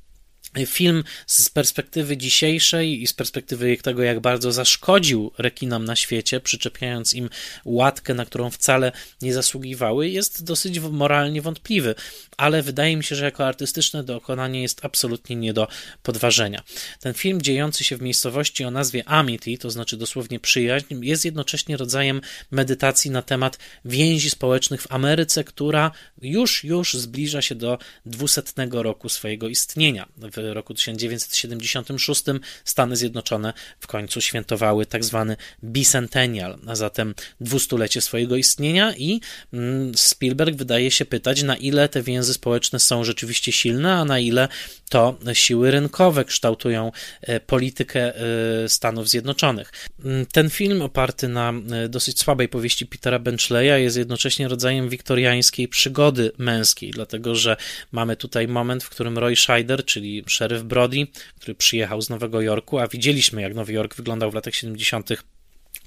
Film 0.65 1.03
z 1.27 1.49
perspektywy 1.49 2.17
dzisiejszej 2.17 3.01
i 3.01 3.07
z 3.07 3.13
perspektywy 3.13 3.77
tego, 3.77 4.03
jak 4.03 4.19
bardzo 4.19 4.51
zaszkodził 4.51 5.31
rekinom 5.37 5.85
na 5.85 5.95
świecie, 5.95 6.39
przyczepiając 6.39 7.13
im 7.13 7.29
łatkę, 7.65 8.13
na 8.13 8.25
którą 8.25 8.49
wcale 8.49 8.91
nie 9.21 9.33
zasługiwały, 9.33 10.09
jest 10.09 10.43
dosyć 10.43 10.79
moralnie 10.79 11.41
wątpliwy, 11.41 11.95
ale 12.37 12.61
wydaje 12.61 12.97
mi 12.97 13.03
się, 13.03 13.15
że 13.15 13.25
jako 13.25 13.47
artystyczne 13.47 14.03
dokonanie 14.03 14.61
jest 14.61 14.85
absolutnie 14.85 15.35
nie 15.35 15.53
do 15.53 15.67
podważenia. 16.03 16.63
Ten 16.99 17.13
film 17.13 17.41
dziejący 17.41 17.83
się 17.83 17.97
w 17.97 18.01
miejscowości 18.01 18.65
o 18.65 18.71
nazwie 18.71 19.09
Amity, 19.09 19.57
to 19.57 19.71
znaczy 19.71 19.97
dosłownie 19.97 20.39
przyjaźń, 20.39 21.05
jest 21.05 21.25
jednocześnie 21.25 21.77
rodzajem 21.77 22.21
medytacji 22.51 23.11
na 23.11 23.21
temat 23.21 23.59
więzi 23.85 24.29
społecznych 24.29 24.81
w 24.81 24.91
Ameryce, 24.91 25.43
która 25.43 25.91
już, 26.21 26.63
już 26.63 26.93
zbliża 26.93 27.41
się 27.41 27.55
do 27.55 27.77
dwusetnego 28.05 28.83
roku 28.83 29.09
swojego 29.09 29.47
istnienia. 29.47 30.07
W 30.31 30.37
roku 30.53 30.73
1976 30.73 32.23
Stany 32.65 32.95
Zjednoczone 32.95 33.53
w 33.79 33.87
końcu 33.87 34.21
świętowały 34.21 34.85
tak 34.85 35.03
zwany 35.03 35.37
bicentennial, 35.63 36.57
a 36.67 36.75
zatem 36.75 37.15
dwustulecie 37.41 38.01
swojego 38.01 38.35
istnienia 38.35 38.93
i 38.95 39.21
mm, 39.53 39.91
Spielberg 39.95 40.55
wydaje 40.55 40.91
się 40.91 41.05
pytać, 41.05 41.43
na 41.43 41.55
ile 41.55 41.89
te 41.89 42.01
więzy 42.01 42.33
społeczne 42.33 42.79
są 42.79 43.03
rzeczywiście 43.03 43.51
silne, 43.51 43.93
a 43.93 44.05
na 44.05 44.19
ile 44.19 44.47
to 44.89 45.17
siły 45.33 45.71
rynkowe 45.71 46.25
kształtują 46.25 46.91
e, 47.21 47.39
politykę 47.39 48.15
e, 48.15 48.69
Stanów 48.69 49.09
Zjednoczonych. 49.09 49.71
Mm, 50.05 50.25
ten 50.25 50.49
film 50.49 50.81
oparty 50.81 51.27
na 51.27 51.53
e, 51.71 51.89
dosyć 51.89 52.19
słabej 52.19 52.49
powieści 52.49 52.85
Petera 52.85 53.19
Benchleya 53.19 53.83
jest 53.83 53.97
jednocześnie 53.97 54.47
rodzajem 54.47 54.89
wiktoriańskiej 54.89 55.67
przygody 55.67 56.31
męskiej, 56.37 56.91
dlatego 56.91 57.35
że 57.35 57.57
mamy 57.91 58.15
tutaj 58.15 58.47
moment, 58.47 58.83
w 58.83 58.89
którym 58.89 59.17
Roy 59.17 59.35
Scheider, 59.35 59.85
czyli 59.85 60.16
szeryf 60.27 60.63
Brody, 60.63 61.07
który 61.35 61.55
przyjechał 61.55 62.01
z 62.01 62.09
Nowego 62.09 62.41
Jorku, 62.41 62.79
a 62.79 62.87
widzieliśmy 62.87 63.41
jak 63.41 63.55
Nowy 63.55 63.73
Jork 63.73 63.95
wyglądał 63.95 64.31
w 64.31 64.33
latach 64.33 64.55
70 64.55 65.09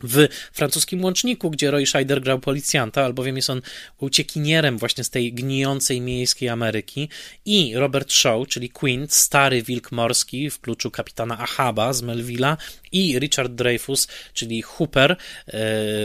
w 0.03 0.29
francuskim 0.53 1.05
łączniku, 1.05 1.51
gdzie 1.51 1.71
Roy 1.71 1.87
Scheider 1.87 2.21
grał 2.21 2.39
policjanta, 2.39 3.05
albowiem 3.05 3.37
jest 3.37 3.51
on 3.51 3.63
uciekinierem 3.99 4.79
właśnie 4.79 5.05
z 5.05 5.11
tej 5.11 5.33
gnijącej 5.33 6.01
miejskiej 6.01 6.49
Ameryki 6.49 7.09
i 7.45 7.73
Robert 7.75 8.13
Shaw, 8.13 8.49
czyli 8.49 8.71
Quint, 8.71 9.15
stary 9.15 9.63
wilk 9.63 9.93
morski 9.93 10.51
w 10.51 10.61
kluczu 10.61 10.91
kapitana 10.91 11.39
Ahaba 11.39 11.93
z 11.93 12.03
Melvilla 12.03 12.57
i 12.93 13.19
Richard 13.19 13.53
Dreyfus, 13.53 14.09
czyli 14.35 14.63
Hooper, 14.63 15.17
e, 15.49 15.57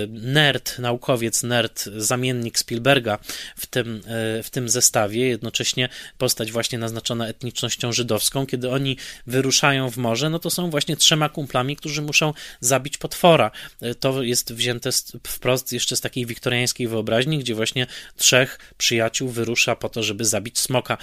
nerd, 0.10 0.80
naukowiec, 0.80 1.44
nerd, 1.44 1.84
zamiennik 1.98 2.60
Spielberga 2.60 3.20
w 3.56 3.66
tym, 3.66 4.02
e, 4.08 4.44
w 4.44 4.50
tym 4.50 4.70
zestawie, 4.70 5.28
jednocześnie 5.28 5.90
postać 6.18 6.52
właśnie 6.52 6.78
naznaczona 6.78 7.28
etnicznością 7.28 7.92
żydowską. 7.92 8.46
Kiedy 8.46 8.70
oni 8.70 8.98
wyruszają 9.28 9.92
w 9.92 9.98
morze, 9.98 10.30
no 10.30 10.40
to 10.40 10.50
są 10.50 10.70
właśnie 10.70 10.98
trzema 10.98 11.30
kumplami, 11.30 11.76
którzy 11.76 12.02
muszą 12.02 12.34
zabić 12.60 12.98
potwora. 12.98 13.52
E, 13.91 13.95
to 13.95 14.24
jest 14.24 14.53
wzięte 14.53 14.90
wprost 15.28 15.74
jeszcze 15.74 15.95
z 15.95 16.02
takiej 16.02 16.26
wiktoriańskiej 16.26 16.88
wyobraźni, 16.88 17.40
gdzie 17.40 17.56
właśnie 17.56 17.88
trzech 18.16 18.60
przyjaciół 18.78 19.30
wyrusza 19.30 19.76
po 19.76 19.90
to, 19.90 20.03
żeby 20.03 20.26
zabić 20.26 20.60
smoka. 20.60 20.98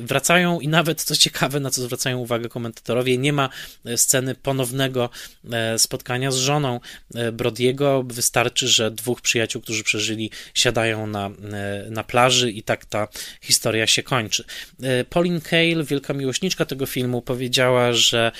Wracają 0.00 0.60
i 0.60 0.68
nawet, 0.68 1.02
co 1.02 1.16
ciekawe, 1.16 1.60
na 1.60 1.70
co 1.70 1.82
zwracają 1.82 2.18
uwagę 2.18 2.48
komentatorowie, 2.48 3.18
nie 3.18 3.32
ma 3.32 3.48
sceny 3.96 4.34
ponownego 4.34 5.10
E, 5.52 5.78
spotkania 5.78 6.30
z 6.30 6.36
żoną 6.36 6.80
e, 7.14 7.32
Brodiego. 7.32 8.02
Wystarczy, 8.06 8.68
że 8.68 8.90
dwóch 8.90 9.20
przyjaciół, 9.20 9.62
którzy 9.62 9.84
przeżyli, 9.84 10.30
siadają 10.54 11.06
na, 11.06 11.26
e, 11.26 11.90
na 11.90 12.04
plaży 12.04 12.50
i 12.50 12.62
tak 12.62 12.84
ta 12.84 13.08
historia 13.40 13.86
się 13.86 14.02
kończy. 14.02 14.44
Pauline 15.10 15.40
Kael, 15.40 15.84
wielka 15.84 16.14
miłośniczka 16.14 16.64
tego 16.64 16.86
filmu, 16.86 17.22
powiedziała, 17.22 17.92
że 17.92 18.32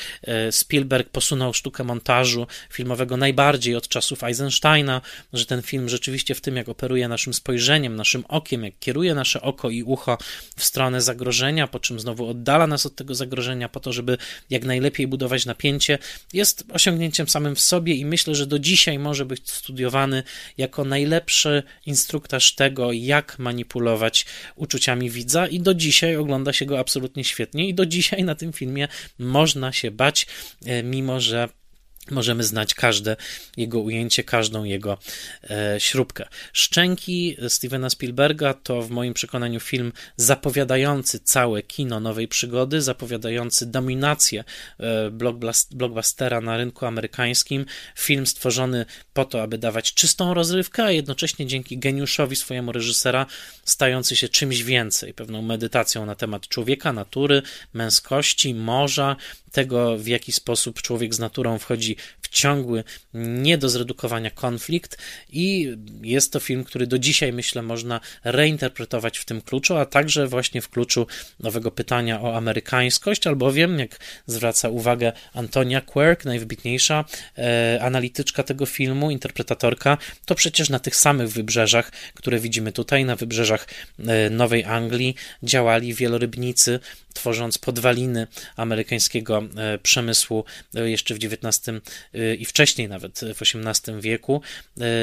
Spielberg 0.50 1.08
posunął 1.08 1.54
sztukę 1.54 1.84
montażu 1.84 2.46
filmowego 2.70 3.16
najbardziej 3.16 3.51
od 3.76 3.88
czasów 3.88 4.24
Eisensteina, 4.24 5.00
że 5.32 5.46
ten 5.46 5.62
film 5.62 5.88
rzeczywiście 5.88 6.34
w 6.34 6.40
tym, 6.40 6.56
jak 6.56 6.68
operuje 6.68 7.08
naszym 7.08 7.34
spojrzeniem, 7.34 7.96
naszym 7.96 8.24
okiem, 8.28 8.64
jak 8.64 8.78
kieruje 8.78 9.14
nasze 9.14 9.42
oko 9.42 9.70
i 9.70 9.82
ucho 9.82 10.18
w 10.56 10.64
stronę 10.64 11.00
zagrożenia, 11.00 11.66
po 11.66 11.80
czym 11.80 12.00
znowu 12.00 12.28
oddala 12.28 12.66
nas 12.66 12.86
od 12.86 12.96
tego 12.96 13.14
zagrożenia 13.14 13.68
po 13.68 13.80
to, 13.80 13.92
żeby 13.92 14.18
jak 14.50 14.64
najlepiej 14.64 15.06
budować 15.06 15.46
napięcie, 15.46 15.98
jest 16.32 16.64
osiągnięciem 16.72 17.28
samym 17.28 17.54
w 17.54 17.60
sobie 17.60 17.94
i 17.94 18.04
myślę, 18.04 18.34
że 18.34 18.46
do 18.46 18.58
dzisiaj 18.58 18.98
może 18.98 19.24
być 19.24 19.50
studiowany 19.50 20.22
jako 20.58 20.84
najlepszy 20.84 21.62
instruktaż 21.86 22.54
tego, 22.54 22.92
jak 22.92 23.38
manipulować 23.38 24.26
uczuciami 24.56 25.10
widza 25.10 25.46
i 25.46 25.60
do 25.60 25.74
dzisiaj 25.74 26.16
ogląda 26.16 26.52
się 26.52 26.66
go 26.66 26.78
absolutnie 26.78 27.24
świetnie 27.24 27.68
i 27.68 27.74
do 27.74 27.86
dzisiaj 27.86 28.24
na 28.24 28.34
tym 28.34 28.52
filmie 28.52 28.88
można 29.18 29.72
się 29.72 29.90
bać, 29.90 30.26
e, 30.66 30.82
mimo 30.82 31.20
że 31.20 31.48
Możemy 32.10 32.44
znać 32.44 32.74
każde 32.74 33.16
jego 33.56 33.80
ujęcie, 33.80 34.24
każdą 34.24 34.64
jego 34.64 34.98
e, 35.50 35.80
śrubkę. 35.80 36.28
Szczęki 36.52 37.36
Stevena 37.48 37.90
Spielberga 37.90 38.54
to 38.54 38.82
w 38.82 38.90
moim 38.90 39.14
przekonaniu 39.14 39.60
film 39.60 39.92
zapowiadający 40.16 41.20
całe 41.20 41.62
kino 41.62 42.00
nowej 42.00 42.28
przygody, 42.28 42.82
zapowiadający 42.82 43.66
dominację 43.66 44.44
e, 44.80 45.10
blockbustera 45.70 46.40
na 46.40 46.56
rynku 46.56 46.86
amerykańskim. 46.86 47.66
Film 47.96 48.26
stworzony 48.26 48.86
po 49.14 49.24
to, 49.24 49.42
aby 49.42 49.58
dawać 49.58 49.94
czystą 49.94 50.34
rozrywkę, 50.34 50.84
a 50.84 50.90
jednocześnie 50.90 51.46
dzięki 51.46 51.78
geniuszowi 51.78 52.36
swojemu 52.36 52.72
reżysera 52.72 53.26
stający 53.64 54.16
się 54.16 54.28
czymś 54.28 54.62
więcej, 54.62 55.14
pewną 55.14 55.42
medytacją 55.42 56.06
na 56.06 56.14
temat 56.14 56.48
człowieka, 56.48 56.92
natury, 56.92 57.42
męskości, 57.74 58.54
morza, 58.54 59.16
tego, 59.52 59.98
w 59.98 60.06
jaki 60.06 60.32
sposób 60.32 60.82
człowiek 60.82 61.14
z 61.14 61.18
naturą 61.18 61.58
wchodzi 61.58 61.96
w 62.20 62.28
ciągły, 62.28 62.84
nie 63.14 63.58
do 63.58 63.68
zredukowania 63.68 64.30
konflikt, 64.30 64.98
i 65.30 65.76
jest 66.02 66.32
to 66.32 66.40
film, 66.40 66.64
który 66.64 66.86
do 66.86 66.98
dzisiaj, 66.98 67.32
myślę, 67.32 67.62
można 67.62 68.00
reinterpretować 68.24 69.18
w 69.18 69.24
tym 69.24 69.40
kluczu, 69.40 69.76
a 69.76 69.86
także 69.86 70.26
właśnie 70.26 70.60
w 70.60 70.68
kluczu 70.68 71.06
nowego 71.40 71.70
pytania 71.70 72.20
o 72.20 72.36
amerykańskość, 72.36 73.26
albowiem, 73.26 73.78
jak 73.78 73.98
zwraca 74.26 74.68
uwagę 74.68 75.12
Antonia 75.34 75.80
Quirk, 75.80 76.24
najwybitniejsza 76.24 77.04
e, 77.38 77.78
analityczka 77.82 78.42
tego 78.42 78.66
filmu, 78.66 79.10
interpretatorka, 79.10 79.98
to 80.26 80.34
przecież 80.34 80.68
na 80.68 80.78
tych 80.78 80.96
samych 80.96 81.28
wybrzeżach, 81.28 81.92
które 82.14 82.38
widzimy 82.38 82.72
tutaj, 82.72 83.04
na 83.04 83.16
wybrzeżach 83.16 83.68
e, 83.98 84.30
Nowej 84.30 84.64
Anglii, 84.64 85.14
działali 85.42 85.94
wielorybnicy, 85.94 86.80
tworząc 87.12 87.58
podwaliny 87.58 88.26
amerykańskiego 88.56 89.42
e, 89.56 89.78
przemysłu 89.78 90.44
e, 90.74 90.90
jeszcze 90.90 91.14
w 91.14 91.18
XIX 91.24 91.68
e, 92.14 92.34
i 92.34 92.44
wcześniej 92.44 92.88
nawet 92.88 93.20
w 93.20 93.42
XVIII 93.42 94.00
wieku. 94.00 94.42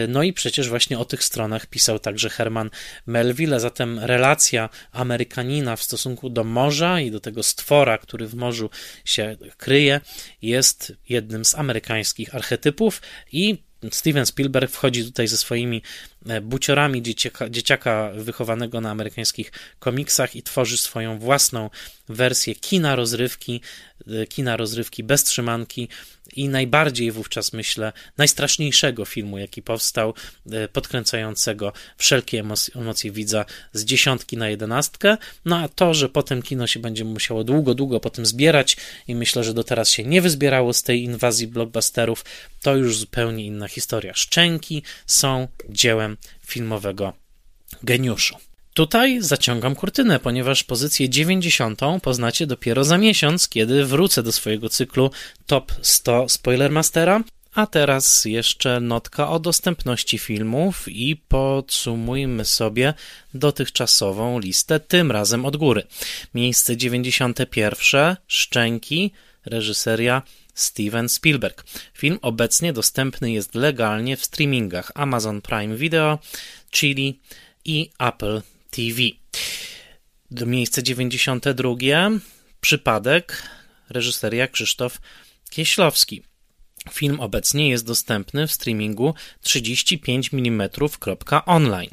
No 0.07 0.23
i 0.23 0.33
przecież 0.33 0.69
właśnie 0.69 0.99
o 0.99 1.05
tych 1.05 1.23
stronach 1.23 1.65
pisał 1.65 1.99
także 1.99 2.29
Herman 2.29 2.69
Melville, 3.05 3.55
a 3.55 3.59
zatem 3.59 3.99
relacja 3.99 4.69
Amerykanina 4.91 5.75
w 5.75 5.83
stosunku 5.83 6.29
do 6.29 6.43
morza 6.43 6.99
i 6.99 7.11
do 7.11 7.19
tego 7.19 7.43
stwora, 7.43 7.97
który 7.97 8.27
w 8.27 8.35
morzu 8.35 8.69
się 9.05 9.37
kryje, 9.57 10.01
jest 10.41 10.93
jednym 11.09 11.45
z 11.45 11.55
amerykańskich 11.55 12.35
archetypów 12.35 13.01
i 13.31 13.68
Steven 13.91 14.25
Spielberg 14.25 14.71
wchodzi 14.71 15.05
tutaj 15.05 15.27
ze 15.27 15.37
swoimi 15.37 15.81
e, 16.25 16.41
buciorami 16.41 17.01
dzieciaka, 17.01 17.49
dzieciaka 17.49 18.11
wychowanego 18.15 18.81
na 18.81 18.91
amerykańskich 18.91 19.51
komiksach 19.79 20.35
i 20.35 20.43
tworzy 20.43 20.77
swoją 20.77 21.19
własną 21.19 21.69
wersję 22.09 22.55
kina 22.55 22.95
rozrywki, 22.95 23.61
e, 24.07 24.27
kina 24.27 24.57
rozrywki 24.57 25.03
bez 25.03 25.23
trzymanki 25.23 25.89
i 26.35 26.49
najbardziej 26.49 27.11
wówczas 27.11 27.53
myślę 27.53 27.93
najstraszniejszego 28.17 29.05
filmu, 29.05 29.37
jaki 29.37 29.61
powstał, 29.61 30.13
e, 30.51 30.67
podkręcającego 30.67 31.73
wszelkie 31.97 32.39
emocje, 32.39 32.73
emocje 32.75 33.11
widza 33.11 33.45
z 33.73 33.85
dziesiątki 33.85 34.37
na 34.37 34.49
jedenastkę. 34.49 35.17
No 35.45 35.57
a 35.57 35.67
to, 35.67 35.93
że 35.93 36.09
potem 36.09 36.41
kino 36.41 36.67
się 36.67 36.79
będzie 36.79 37.05
musiało 37.05 37.43
długo, 37.43 37.75
długo 37.75 37.99
po 37.99 38.09
tym 38.09 38.25
zbierać 38.25 38.77
i 39.07 39.15
myślę, 39.15 39.43
że 39.43 39.53
do 39.53 39.63
teraz 39.63 39.89
się 39.89 40.03
nie 40.03 40.21
wyzbierało 40.21 40.73
z 40.73 40.83
tej 40.83 41.03
inwazji 41.03 41.47
blockbusterów, 41.47 42.25
to 42.61 42.75
już 42.75 42.97
zupełnie 42.97 43.45
inna 43.45 43.67
historia. 43.67 44.13
Szczęki 44.13 44.83
są 45.05 45.47
dziełem 45.69 46.17
filmowego 46.45 47.13
geniuszu. 47.83 48.48
Tutaj 48.79 49.21
zaciągam 49.21 49.75
kurtynę, 49.75 50.19
ponieważ 50.19 50.63
pozycję 50.63 51.09
90 51.09 51.81
poznacie 52.01 52.47
dopiero 52.47 52.83
za 52.83 52.97
miesiąc, 52.97 53.49
kiedy 53.49 53.85
wrócę 53.85 54.23
do 54.23 54.31
swojego 54.31 54.69
cyklu 54.69 55.11
Top 55.45 55.71
100 55.81 56.29
Spoilermastera. 56.29 57.23
A 57.53 57.67
teraz 57.67 58.25
jeszcze 58.25 58.79
notka 58.79 59.29
o 59.29 59.39
dostępności 59.39 60.17
filmów 60.17 60.87
i 60.87 61.15
podsumujmy 61.15 62.45
sobie 62.45 62.93
dotychczasową 63.33 64.39
listę, 64.39 64.79
tym 64.79 65.11
razem 65.11 65.45
od 65.45 65.57
góry. 65.57 65.83
Miejsce 66.33 66.77
91 66.77 68.15
Szczęki, 68.27 69.11
reżyseria 69.45 70.21
Steven 70.53 71.09
Spielberg. 71.09 71.63
Film 71.93 72.19
obecnie 72.21 72.73
dostępny 72.73 73.31
jest 73.31 73.55
legalnie 73.55 74.17
w 74.17 74.25
streamingach 74.25 74.91
Amazon 74.95 75.41
Prime 75.41 75.75
Video, 75.75 76.19
Chili 76.71 77.19
i 77.65 77.89
Apple 77.99 78.41
TV. 78.71 79.01
Do 80.31 80.45
miejsca 80.45 80.81
92. 80.81 81.69
Przypadek. 82.61 83.43
Reżyseria 83.89 84.47
Krzysztof 84.47 85.01
Kieślowski. 85.49 86.23
Film 86.91 87.19
obecnie 87.19 87.69
jest 87.69 87.85
dostępny 87.85 88.47
w 88.47 88.51
streamingu 88.51 89.13
35 89.41 90.29
mm.online. 90.33 91.89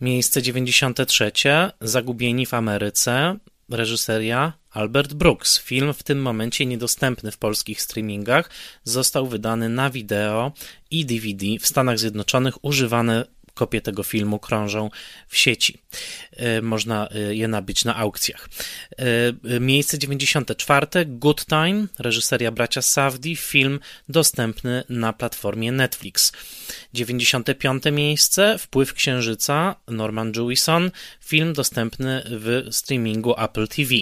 Miejsce 0.00 0.42
93. 0.42 1.32
Zagubieni 1.80 2.46
w 2.46 2.54
Ameryce. 2.54 3.36
Reżyseria 3.68 4.52
Albert 4.70 5.14
Brooks. 5.14 5.58
Film 5.58 5.94
w 5.94 6.02
tym 6.02 6.22
momencie 6.22 6.66
niedostępny 6.66 7.32
w 7.32 7.38
polskich 7.38 7.82
streamingach. 7.82 8.50
Został 8.84 9.26
wydany 9.26 9.68
na 9.68 9.90
wideo 9.90 10.52
i 10.90 11.06
DVD 11.06 11.46
w 11.60 11.66
Stanach 11.66 11.98
Zjednoczonych. 11.98 12.64
Używane 12.64 13.24
kopie 13.58 13.80
tego 13.80 14.02
filmu 14.02 14.38
krążą 14.38 14.90
w 15.28 15.36
sieci. 15.36 15.78
E, 16.36 16.62
można 16.62 17.08
e, 17.08 17.34
je 17.34 17.48
nabyć 17.48 17.84
na 17.84 17.96
aukcjach. 17.96 18.48
E, 18.98 19.60
miejsce 19.60 19.98
94. 19.98 20.86
Good 21.06 21.46
Time, 21.46 21.86
reżyseria 21.98 22.50
bracia 22.50 22.82
Safdi, 22.82 23.36
film 23.36 23.80
dostępny 24.08 24.84
na 24.88 25.12
platformie 25.12 25.72
Netflix. 25.72 26.32
95. 26.94 27.84
miejsce 27.92 28.58
Wpływ 28.58 28.94
Księżyca, 28.94 29.76
Norman 29.88 30.32
Jewison, 30.36 30.90
film 31.24 31.52
dostępny 31.52 32.22
w 32.26 32.66
streamingu 32.70 33.34
Apple 33.40 33.68
TV. 33.68 33.94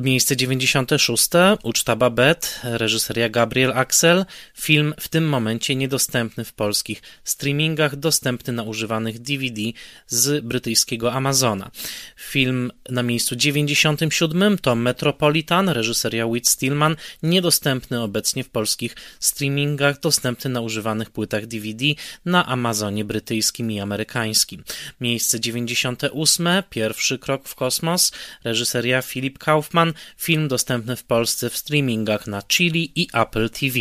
Miejsce 0.00 0.36
96. 0.36 1.28
Uczta 1.62 1.96
Babette, 1.96 2.48
reżyseria 2.62 3.28
Gabriel 3.28 3.72
Axel. 3.72 4.24
Film 4.58 4.94
w 5.00 5.08
tym 5.08 5.28
momencie 5.28 5.76
niedostępny 5.76 6.44
w 6.44 6.52
polskich 6.52 7.02
streamingach, 7.24 7.96
dostępny 7.96 8.52
na 8.52 8.62
używanych 8.62 9.18
DVD 9.18 9.60
z 10.06 10.44
brytyjskiego 10.44 11.12
Amazona. 11.12 11.70
Film 12.16 12.72
na 12.88 13.02
miejscu 13.02 13.36
97 13.36 14.58
to 14.58 14.74
Metropolitan, 14.74 15.68
reżyseria 15.68 16.26
Whit 16.26 16.48
Stillman, 16.48 16.96
niedostępny 17.22 18.02
obecnie 18.02 18.44
w 18.44 18.50
polskich 18.50 18.96
streamingach, 19.20 20.00
dostępny 20.00 20.50
na 20.50 20.60
używanych 20.60 21.10
płytach 21.10 21.46
DVD 21.46 21.84
na 22.24 22.46
Amazonie 22.46 23.04
brytyjskim 23.04 23.70
i 23.70 23.80
amerykańskim. 23.80 24.64
Miejsce 25.00 25.40
98. 25.40 26.48
Pierwszy 26.70 27.18
krok 27.18 27.48
w 27.48 27.54
kosmos, 27.54 28.12
reżyseria 28.44 29.02
Philip 29.02 29.38
Kaufman, 29.38 29.71
film 30.18 30.48
dostępny 30.48 30.96
w 30.96 31.04
Polsce 31.04 31.50
w 31.50 31.56
streamingach 31.56 32.26
na 32.26 32.42
Chili 32.42 32.92
i 32.96 33.08
Apple 33.12 33.50
TV. 33.50 33.78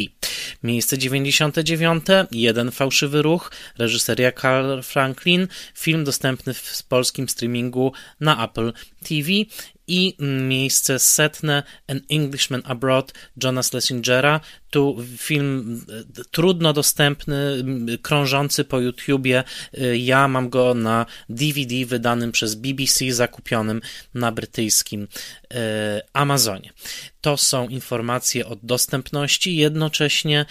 Miejsce 0.64 0.98
99. 0.98 2.06
Jeden 2.32 2.72
fałszywy 2.72 3.22
ruch, 3.22 3.52
reżyseria 3.78 4.32
Carl 4.32 4.82
Franklin, 4.82 5.48
film 5.76 6.04
dostępny 6.04 6.54
w 6.54 6.84
polskim 6.84 7.30
streamingu 7.30 7.94
na 8.20 8.46
Apple 8.46 8.74
TV 9.04 9.30
i 9.92 10.16
miejsce 10.20 11.00
setne 11.00 11.64
An 11.88 12.02
Englishman 12.10 12.62
Abroad 12.66 13.14
Johna 13.44 13.64
Schlesingera. 13.64 14.40
Tu 14.70 15.06
film 15.18 15.82
e, 16.20 16.24
trudno 16.32 16.74
dostępny, 16.74 17.64
krążący 18.02 18.64
po 18.64 18.80
YouTubie. 18.80 19.44
E, 19.74 19.98
ja 19.98 20.28
mam 20.28 20.50
go 20.50 20.74
na 20.74 21.06
DVD 21.30 21.86
wydanym 21.86 22.32
przez 22.32 22.56
BBC, 22.56 23.14
zakupionym 23.14 23.82
na 24.14 24.32
brytyjskim 24.32 25.08
e, 25.54 26.02
Amazonie. 26.14 26.70
To 27.22 27.38
są 27.38 27.68
informacje 27.68 28.46
o 28.48 28.58
dostępności. 28.64 29.56
Jednocześnie 29.56 30.46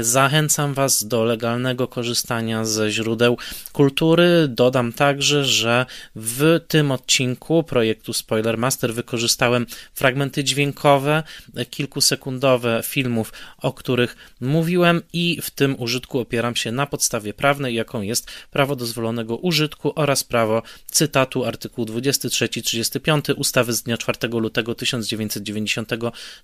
zachęcam 0.00 0.74
Was 0.74 1.04
do 1.06 1.24
legalnego 1.24 1.88
korzystania 1.88 2.64
ze 2.64 2.90
źródeł 2.90 3.38
kultury. 3.72 4.48
Dodam 4.48 4.92
także, 4.92 5.44
że 5.44 5.86
w 6.16 6.60
tym 6.68 6.90
odcinku 6.90 7.62
projektu 7.62 8.12
Spoilermaster 8.12 8.94
wykorzystałem 8.94 9.66
fragmenty 9.94 10.44
dźwiękowe, 10.44 11.22
kilkusekundowe 11.70 12.82
filmów, 12.84 13.32
o 13.58 13.72
których 13.72 14.16
mówiłem 14.40 15.02
i 15.12 15.38
w 15.42 15.50
tym 15.50 15.76
użytku 15.78 16.18
opieram 16.20 16.56
się 16.56 16.72
na 16.72 16.86
podstawie 16.86 17.34
prawnej, 17.34 17.74
jaką 17.74 18.02
jest 18.02 18.30
prawo 18.50 18.76
dozwolonego 18.76 19.36
użytku 19.36 19.92
oraz 19.96 20.24
prawo 20.24 20.62
cytatu 20.90 21.44
artykuł 21.44 21.84
23-35 21.84 23.34
ustawy 23.36 23.72
z 23.72 23.82
dnia 23.82 23.98
4 23.98 24.28
lutego 24.28 24.74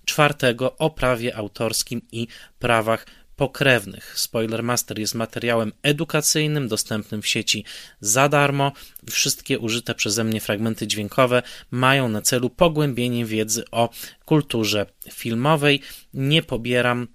1994 0.05 0.77
o 0.77 0.89
prawie 0.89 1.35
autorskim 1.35 2.01
i 2.11 2.27
prawach 2.59 3.05
pokrewnych. 3.35 4.19
Spoilermaster 4.19 4.99
jest 4.99 5.15
materiałem 5.15 5.73
edukacyjnym, 5.83 6.67
dostępnym 6.67 7.21
w 7.21 7.27
sieci 7.27 7.65
za 8.01 8.29
darmo. 8.29 8.71
Wszystkie 9.09 9.59
użyte 9.59 9.95
przeze 9.95 10.23
mnie 10.23 10.41
fragmenty 10.41 10.87
dźwiękowe 10.87 11.43
mają 11.71 12.09
na 12.09 12.21
celu 12.21 12.49
pogłębienie 12.49 13.25
wiedzy 13.25 13.63
o 13.71 13.89
kulturze 14.25 14.85
filmowej. 15.11 15.81
Nie 16.13 16.43
pobieram 16.43 17.07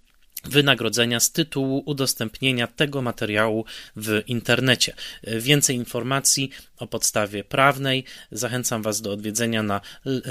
wynagrodzenia 0.44 1.20
z 1.20 1.32
tytułu 1.32 1.82
udostępnienia 1.86 2.66
tego 2.66 3.02
materiału 3.02 3.64
w 3.96 4.22
internecie. 4.26 4.94
Więcej 5.22 5.76
informacji 5.76 6.50
o 6.76 6.86
podstawie 6.86 7.44
prawnej 7.44 8.04
zachęcam 8.30 8.82
Was 8.82 9.00
do 9.00 9.12
odwiedzenia 9.12 9.62
na 9.62 9.80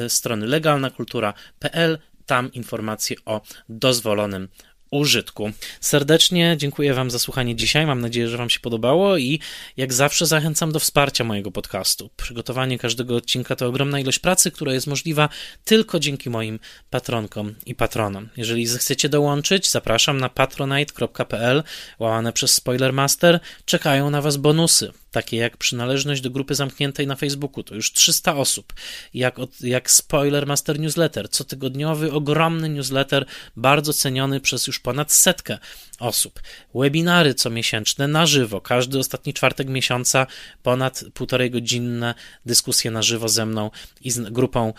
strony 0.08 0.48
legalnakultura.pl. 0.48 2.00
Tam 2.26 2.54
informacje 2.54 3.16
o 3.26 3.42
dozwolonym 3.70 4.48
użytku. 4.92 5.52
Serdecznie 5.82 6.56
dziękuję 6.58 6.94
Wam 6.94 7.12
za 7.12 7.20
słuchanie 7.20 7.56
dzisiaj. 7.56 7.86
Mam 7.86 8.02
nadzieję, 8.02 8.28
że 8.28 8.38
Wam 8.38 8.50
się 8.50 8.60
podobało 8.60 9.18
i 9.18 9.40
jak 9.78 9.94
zawsze 9.94 10.26
zachęcam 10.26 10.72
do 10.72 10.80
wsparcia 10.80 11.24
mojego 11.24 11.52
podcastu. 11.52 12.10
Przygotowanie 12.18 12.80
każdego 12.80 13.16
odcinka 13.16 13.56
to 13.56 13.68
ogromna 13.68 14.00
ilość 14.00 14.20
pracy, 14.20 14.52
która 14.52 14.74
jest 14.74 14.88
możliwa 14.88 15.30
tylko 15.64 16.00
dzięki 16.00 16.30
moim 16.30 16.60
patronkom 16.90 17.56
i 17.66 17.76
patronom. 17.76 18.30
Jeżeli 18.38 18.68
zechcecie 18.68 19.10
dołączyć, 19.10 19.72
zapraszam 19.72 20.18
na 20.18 20.30
patronite.pl 20.30 21.64
łamane 22.00 22.34
przez 22.34 22.54
Spoilermaster. 22.54 23.40
Czekają 23.66 24.10
na 24.10 24.22
Was 24.22 24.38
bonusy 24.38 24.92
takie 25.16 25.38
jak 25.38 25.58
przynależność 25.58 26.22
do 26.22 26.30
grupy 26.30 26.56
zamkniętej 26.56 27.08
na 27.08 27.16
Facebooku, 27.16 27.64
to 27.64 27.76
już 27.76 27.92
300 27.92 28.36
osób, 28.36 28.74
jak, 29.14 29.38
jak 29.62 29.92
Spoiler 29.92 30.48
Master 30.48 30.80
Newsletter, 30.80 31.30
cotygodniowy, 31.30 32.12
ogromny 32.12 32.70
newsletter, 32.70 33.26
bardzo 33.56 33.94
ceniony 33.94 34.40
przez 34.40 34.68
już 34.68 34.80
ponad 34.80 35.12
setkę 35.12 35.58
osób. 36.00 36.42
Webinary 36.76 37.34
comiesięczne 37.34 38.08
na 38.08 38.26
żywo, 38.26 38.62
każdy 38.62 39.00
ostatni 39.00 39.34
czwartek 39.34 39.70
miesiąca, 39.70 40.28
ponad 40.64 41.04
półtorej 41.14 41.52
godzinne 41.52 42.14
dyskusje 42.46 42.92
na 42.92 43.02
żywo 43.02 43.30
ze 43.30 43.46
mną 43.46 43.72
i 44.02 44.12
z 44.12 44.20
grupą 44.20 44.74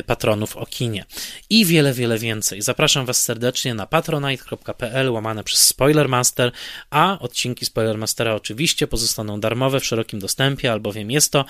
y, 0.00 0.02
patronów 0.02 0.56
o 0.56 0.66
kinie. 0.66 1.04
I 1.50 1.64
wiele, 1.64 1.92
wiele 1.92 2.18
więcej. 2.18 2.62
Zapraszam 2.62 3.06
Was 3.06 3.22
serdecznie 3.22 3.74
na 3.74 3.86
patronite.pl 3.86 5.10
łamane 5.10 5.44
przez 5.44 5.66
Spoilermaster, 5.66 6.52
a 6.90 7.18
odcinki 7.18 7.64
Spoilermastera 7.64 8.34
oczywiście 8.34 8.86
pozostaną 8.86 9.40
darmowe 9.40 9.71
w 9.80 9.86
szerokim 9.86 10.20
dostępie, 10.20 10.72
albowiem 10.72 11.10
jest 11.10 11.32
to 11.32 11.44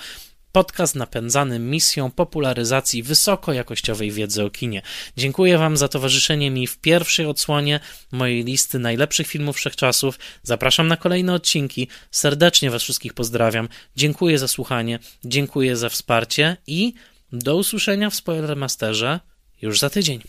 podcast 0.53 0.95
napędzany 0.95 1.59
misją 1.59 2.11
popularyzacji 2.11 3.03
wysokojakościowej 3.03 4.11
wiedzy 4.11 4.43
o 4.43 4.49
kinie. 4.49 4.81
Dziękuję 5.17 5.57
Wam 5.57 5.77
za 5.77 5.87
towarzyszenie 5.87 6.51
mi 6.51 6.67
w 6.67 6.77
pierwszej 6.77 7.25
odsłonie 7.25 7.79
mojej 8.11 8.43
listy 8.43 8.79
najlepszych 8.79 9.27
filmów 9.27 9.55
wszechczasów. 9.55 10.19
Zapraszam 10.43 10.87
na 10.87 10.97
kolejne 10.97 11.33
odcinki. 11.33 11.87
Serdecznie 12.11 12.71
Was 12.71 12.83
wszystkich 12.83 13.13
pozdrawiam. 13.13 13.69
Dziękuję 13.95 14.39
za 14.39 14.47
słuchanie, 14.47 14.99
dziękuję 15.25 15.77
za 15.77 15.89
wsparcie 15.89 16.57
i 16.67 16.93
do 17.31 17.55
usłyszenia 17.55 18.09
w 18.09 18.15
Spoilermasterze 18.15 19.19
już 19.61 19.79
za 19.79 19.89
tydzień. 19.89 20.21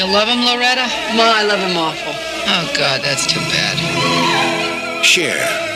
You 0.00 0.12
love 0.12 0.26
him, 0.26 0.44
Loretta? 0.44 0.86
Ma, 1.16 1.42
I 1.42 1.46
love 1.46 1.68
him 1.68 1.76
awful. 1.76 2.14
Oh, 2.46 2.66
God, 2.66 3.02
that's 3.02 3.26
too 3.34 3.40
bad. 3.40 3.76
Share. 5.04 5.71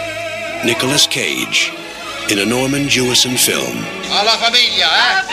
Nicolas 0.65 1.07
Cage 1.07 1.73
in 2.31 2.39
a 2.39 2.45
Norman 2.45 2.89
Jewison 2.89 3.37
film. 3.37 3.85
Alla 4.11 4.37
famiglia, 4.37 4.89
eh? 4.89 5.25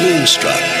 Moonstruck. 0.00 0.77